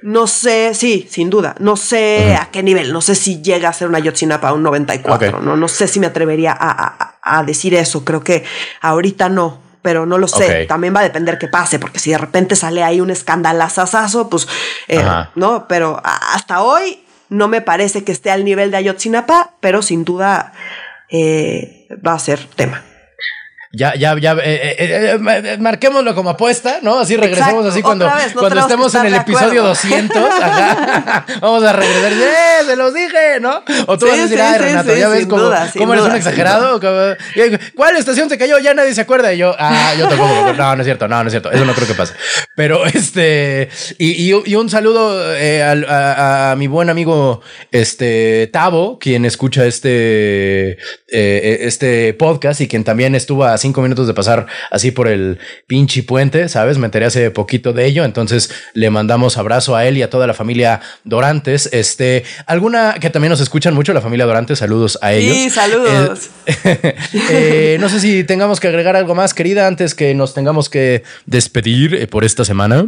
No 0.00 0.26
sé, 0.26 0.72
sí, 0.72 1.06
sin 1.10 1.28
duda. 1.28 1.54
No 1.58 1.76
sé 1.76 2.34
a 2.34 2.48
qué 2.50 2.62
nivel. 2.62 2.94
No 2.94 3.02
sé 3.02 3.14
si 3.14 3.42
llega 3.42 3.68
a 3.68 3.74
ser 3.74 3.88
una 3.88 3.98
Yotzinapa 3.98 4.54
un 4.54 4.62
94. 4.62 5.40
¿no? 5.40 5.54
no 5.54 5.68
sé 5.68 5.86
si 5.86 6.00
me 6.00 6.06
atrevería 6.06 6.56
a, 6.58 7.42
decir 7.44 7.74
eso. 7.74 8.06
Creo 8.06 8.24
que 8.24 8.42
ahorita 8.80 9.28
no 9.28 9.60
pero 9.82 10.06
no 10.06 10.16
lo 10.16 10.28
sé. 10.28 10.64
También 10.66 10.94
va 10.94 11.00
a 11.00 11.02
depender 11.02 11.38
qué 11.38 11.48
pase, 11.48 11.80
porque 11.80 11.98
si 11.98 12.12
de 12.12 12.18
repente 12.18 12.54
sale 12.54 12.84
ahí 12.84 13.00
un 13.00 13.10
escandalazazo, 13.10 14.30
pues 14.30 14.46
eh, 14.86 15.04
no, 15.34 15.66
pero 15.66 16.00
hasta 16.04 16.62
hoy 16.62 17.02
no 17.32 17.48
me 17.48 17.60
parece 17.60 18.04
que 18.04 18.12
esté 18.12 18.30
al 18.30 18.44
nivel 18.44 18.70
de 18.70 18.76
Ayotzinapa, 18.76 19.54
pero 19.60 19.82
sin 19.82 20.04
duda 20.04 20.52
eh, 21.08 21.88
va 22.06 22.14
a 22.14 22.18
ser 22.18 22.38
tema. 22.54 22.82
Ya, 23.74 23.94
ya, 23.94 24.14
ya, 24.18 24.32
eh, 24.34 24.76
eh, 24.78 25.18
eh, 25.18 25.56
marquémoslo 25.58 26.14
como 26.14 26.28
apuesta, 26.28 26.80
¿no? 26.82 27.00
Así 27.00 27.16
regresamos 27.16 27.64
así 27.64 27.80
cuando, 27.80 28.06
cuando 28.38 28.60
estemos 28.60 28.94
en 28.94 29.06
el 29.06 29.14
episodio 29.14 29.62
200. 29.62 30.22
vamos 31.40 31.64
a 31.64 31.72
regresar. 31.72 32.12
¡Eh! 32.12 32.66
Se 32.66 32.76
los 32.76 32.92
dije, 32.92 33.40
¿no? 33.40 33.62
O 33.86 33.96
tú 33.96 34.08
vas 34.08 34.18
a 34.18 34.22
decir, 34.24 34.42
ay, 34.42 34.58
Renato, 34.58 34.94
ya 34.94 35.08
ves 35.08 35.24
cómo, 35.24 35.50
cómo 35.78 35.94
eres 35.94 36.04
un 36.04 36.14
exagerado. 36.14 36.80
¿Cuál 37.74 37.96
estación 37.96 38.28
se 38.28 38.36
cayó? 38.36 38.58
Ya 38.58 38.74
nadie 38.74 38.94
se 38.94 39.00
acuerda. 39.00 39.32
Y 39.32 39.38
yo, 39.38 39.56
ah, 39.58 39.94
yo 39.98 40.06
tampoco. 40.06 40.52
No, 40.62 40.76
no 40.76 40.82
es 40.82 40.86
cierto, 40.86 41.08
no, 41.08 41.22
no 41.22 41.28
es 41.28 41.32
cierto. 41.32 41.50
Eso 41.50 41.64
no 41.64 41.72
creo 41.72 41.88
que 41.88 41.94
pase. 41.94 42.12
Pero 42.54 42.84
este, 42.84 43.70
y, 43.96 44.34
y, 44.34 44.54
un 44.54 44.68
saludo 44.68 45.32
a, 45.32 46.50
a, 46.50 46.56
mi 46.56 46.66
buen 46.66 46.90
amigo, 46.90 47.40
este, 47.70 48.50
Tavo, 48.52 48.98
quien 48.98 49.24
escucha 49.24 49.64
este, 49.64 50.76
este 51.08 52.12
podcast 52.14 52.60
y 52.60 52.68
quien 52.68 52.84
también 52.84 53.14
estuvo 53.14 53.44
a 53.44 53.61
cinco 53.62 53.80
minutos 53.80 54.06
de 54.06 54.14
pasar 54.14 54.46
así 54.70 54.90
por 54.90 55.08
el 55.08 55.38
pinche 55.66 56.02
puente, 56.02 56.48
¿sabes? 56.48 56.78
Me 56.78 56.86
enteré 56.86 57.06
hace 57.06 57.30
poquito 57.30 57.72
de 57.72 57.86
ello, 57.86 58.04
entonces 58.04 58.50
le 58.74 58.90
mandamos 58.90 59.38
abrazo 59.38 59.74
a 59.74 59.86
él 59.86 59.96
y 59.96 60.02
a 60.02 60.10
toda 60.10 60.26
la 60.26 60.34
familia 60.34 60.80
Dorantes. 61.04 61.70
Este, 61.72 62.24
alguna 62.46 62.94
que 63.00 63.10
también 63.10 63.30
nos 63.30 63.40
escuchan 63.40 63.74
mucho, 63.74 63.92
la 63.92 64.00
familia 64.00 64.26
Dorantes, 64.26 64.58
saludos 64.58 64.98
a 65.00 65.12
ellos. 65.12 65.36
Sí, 65.36 65.50
saludos. 65.50 66.30
Eh, 66.46 66.96
eh, 67.30 67.76
no 67.80 67.88
sé 67.88 68.00
si 68.00 68.24
tengamos 68.24 68.60
que 68.60 68.68
agregar 68.68 68.96
algo 68.96 69.14
más, 69.14 69.34
querida, 69.34 69.66
antes 69.66 69.94
que 69.94 70.14
nos 70.14 70.34
tengamos 70.34 70.68
que 70.68 71.02
despedir 71.26 71.94
eh, 71.94 72.06
por 72.06 72.24
esta 72.24 72.44
semana. 72.44 72.86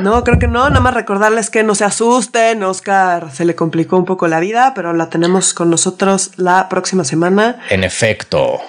No, 0.00 0.24
creo 0.24 0.38
que 0.38 0.48
no, 0.48 0.68
nada 0.68 0.80
más 0.80 0.94
recordarles 0.94 1.50
que 1.50 1.62
no 1.62 1.74
se 1.74 1.84
asusten, 1.84 2.62
Oscar 2.62 3.30
se 3.32 3.44
le 3.44 3.54
complicó 3.54 3.96
un 3.96 4.04
poco 4.04 4.28
la 4.28 4.40
vida, 4.40 4.72
pero 4.74 4.92
la 4.92 5.08
tenemos 5.08 5.54
con 5.54 5.70
nosotros 5.70 6.32
la 6.36 6.68
próxima 6.68 7.04
semana. 7.04 7.60
En 7.70 7.84
efecto 7.84 8.60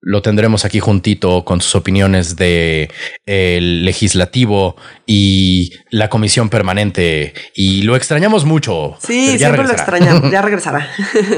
lo 0.00 0.22
tendremos 0.22 0.64
aquí 0.64 0.78
juntito 0.80 1.44
con 1.44 1.60
sus 1.60 1.74
opiniones 1.74 2.36
de 2.36 2.90
el 3.26 3.84
legislativo 3.84 4.76
y 5.06 5.72
la 5.90 6.08
comisión 6.08 6.48
permanente 6.48 7.34
y 7.54 7.82
lo 7.82 7.96
extrañamos 7.96 8.44
mucho. 8.44 8.96
Sí, 9.00 9.38
siempre 9.38 9.64
lo 9.64 9.72
extrañamos, 9.72 10.30
ya 10.30 10.42
regresará. 10.42 10.88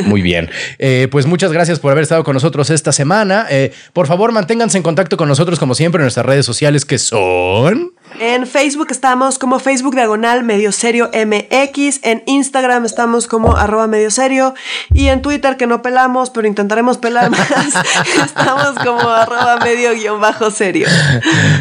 Muy 0.05 0.23
bien, 0.23 0.51
eh, 0.79 1.09
pues 1.11 1.27
muchas 1.27 1.53
gracias 1.53 1.79
por 1.79 1.93
haber 1.93 2.03
estado 2.03 2.23
con 2.23 2.35
nosotros 2.35 2.71
esta 2.71 2.93
semana. 2.93 3.47
Eh, 3.51 3.73
por 3.93 4.07
favor, 4.07 4.33
manténganse 4.33 4.77
en 4.77 4.83
contacto 4.83 5.17
con 5.17 5.29
nosotros 5.29 5.59
como 5.59 5.75
siempre 5.75 6.01
en 6.01 6.05
nuestras 6.05 6.27
redes 6.27 6.45
sociales 6.45 6.85
que 6.85 6.99
son... 6.99 7.93
En 8.19 8.47
Facebook 8.47 8.89
estamos 8.91 9.39
como 9.39 9.59
Facebook 9.59 9.95
Diagonal 9.95 10.43
Medio 10.43 10.73
Serio 10.73 11.11
MX. 11.15 12.01
En 12.03 12.23
Instagram 12.27 12.85
estamos 12.85 13.27
como 13.27 13.57
arroba 13.57 13.87
medio 13.87 14.11
serio. 14.11 14.55
Y 14.93 15.09
en 15.09 15.23
Twitter, 15.23 15.57
que 15.57 15.67
no 15.67 15.81
pelamos, 15.83 16.31
pero 16.31 16.47
intentaremos 16.47 16.99
pelar 16.99 17.31
más, 17.31 17.49
estamos 18.25 18.75
como 18.85 19.09
arroba 19.09 19.59
medio 19.59 19.95
guion 19.95 20.21
bajo 20.21 20.51
serio. 20.51 20.89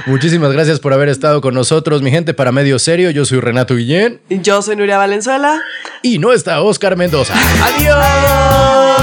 Muchísimas 0.06 0.52
gracias 0.52 0.80
por 0.80 0.94
haber 0.94 1.10
estado 1.10 1.42
con 1.42 1.54
nosotros, 1.54 2.02
mi 2.02 2.12
gente, 2.12 2.34
para 2.34 2.52
Medio 2.52 2.80
Serio. 2.80 3.12
Yo 3.12 3.26
soy 3.26 3.40
Renato 3.40 3.76
Guillén. 3.76 4.20
Yo 4.30 4.62
soy 4.62 4.76
Nuria 4.76 4.98
Valenzuela. 4.98 5.62
Y 6.02 6.20
no 6.20 6.34
está 6.34 6.62
Oscar 6.62 6.98
Mendoza. 6.98 7.34
¡Adiós! 7.64 9.00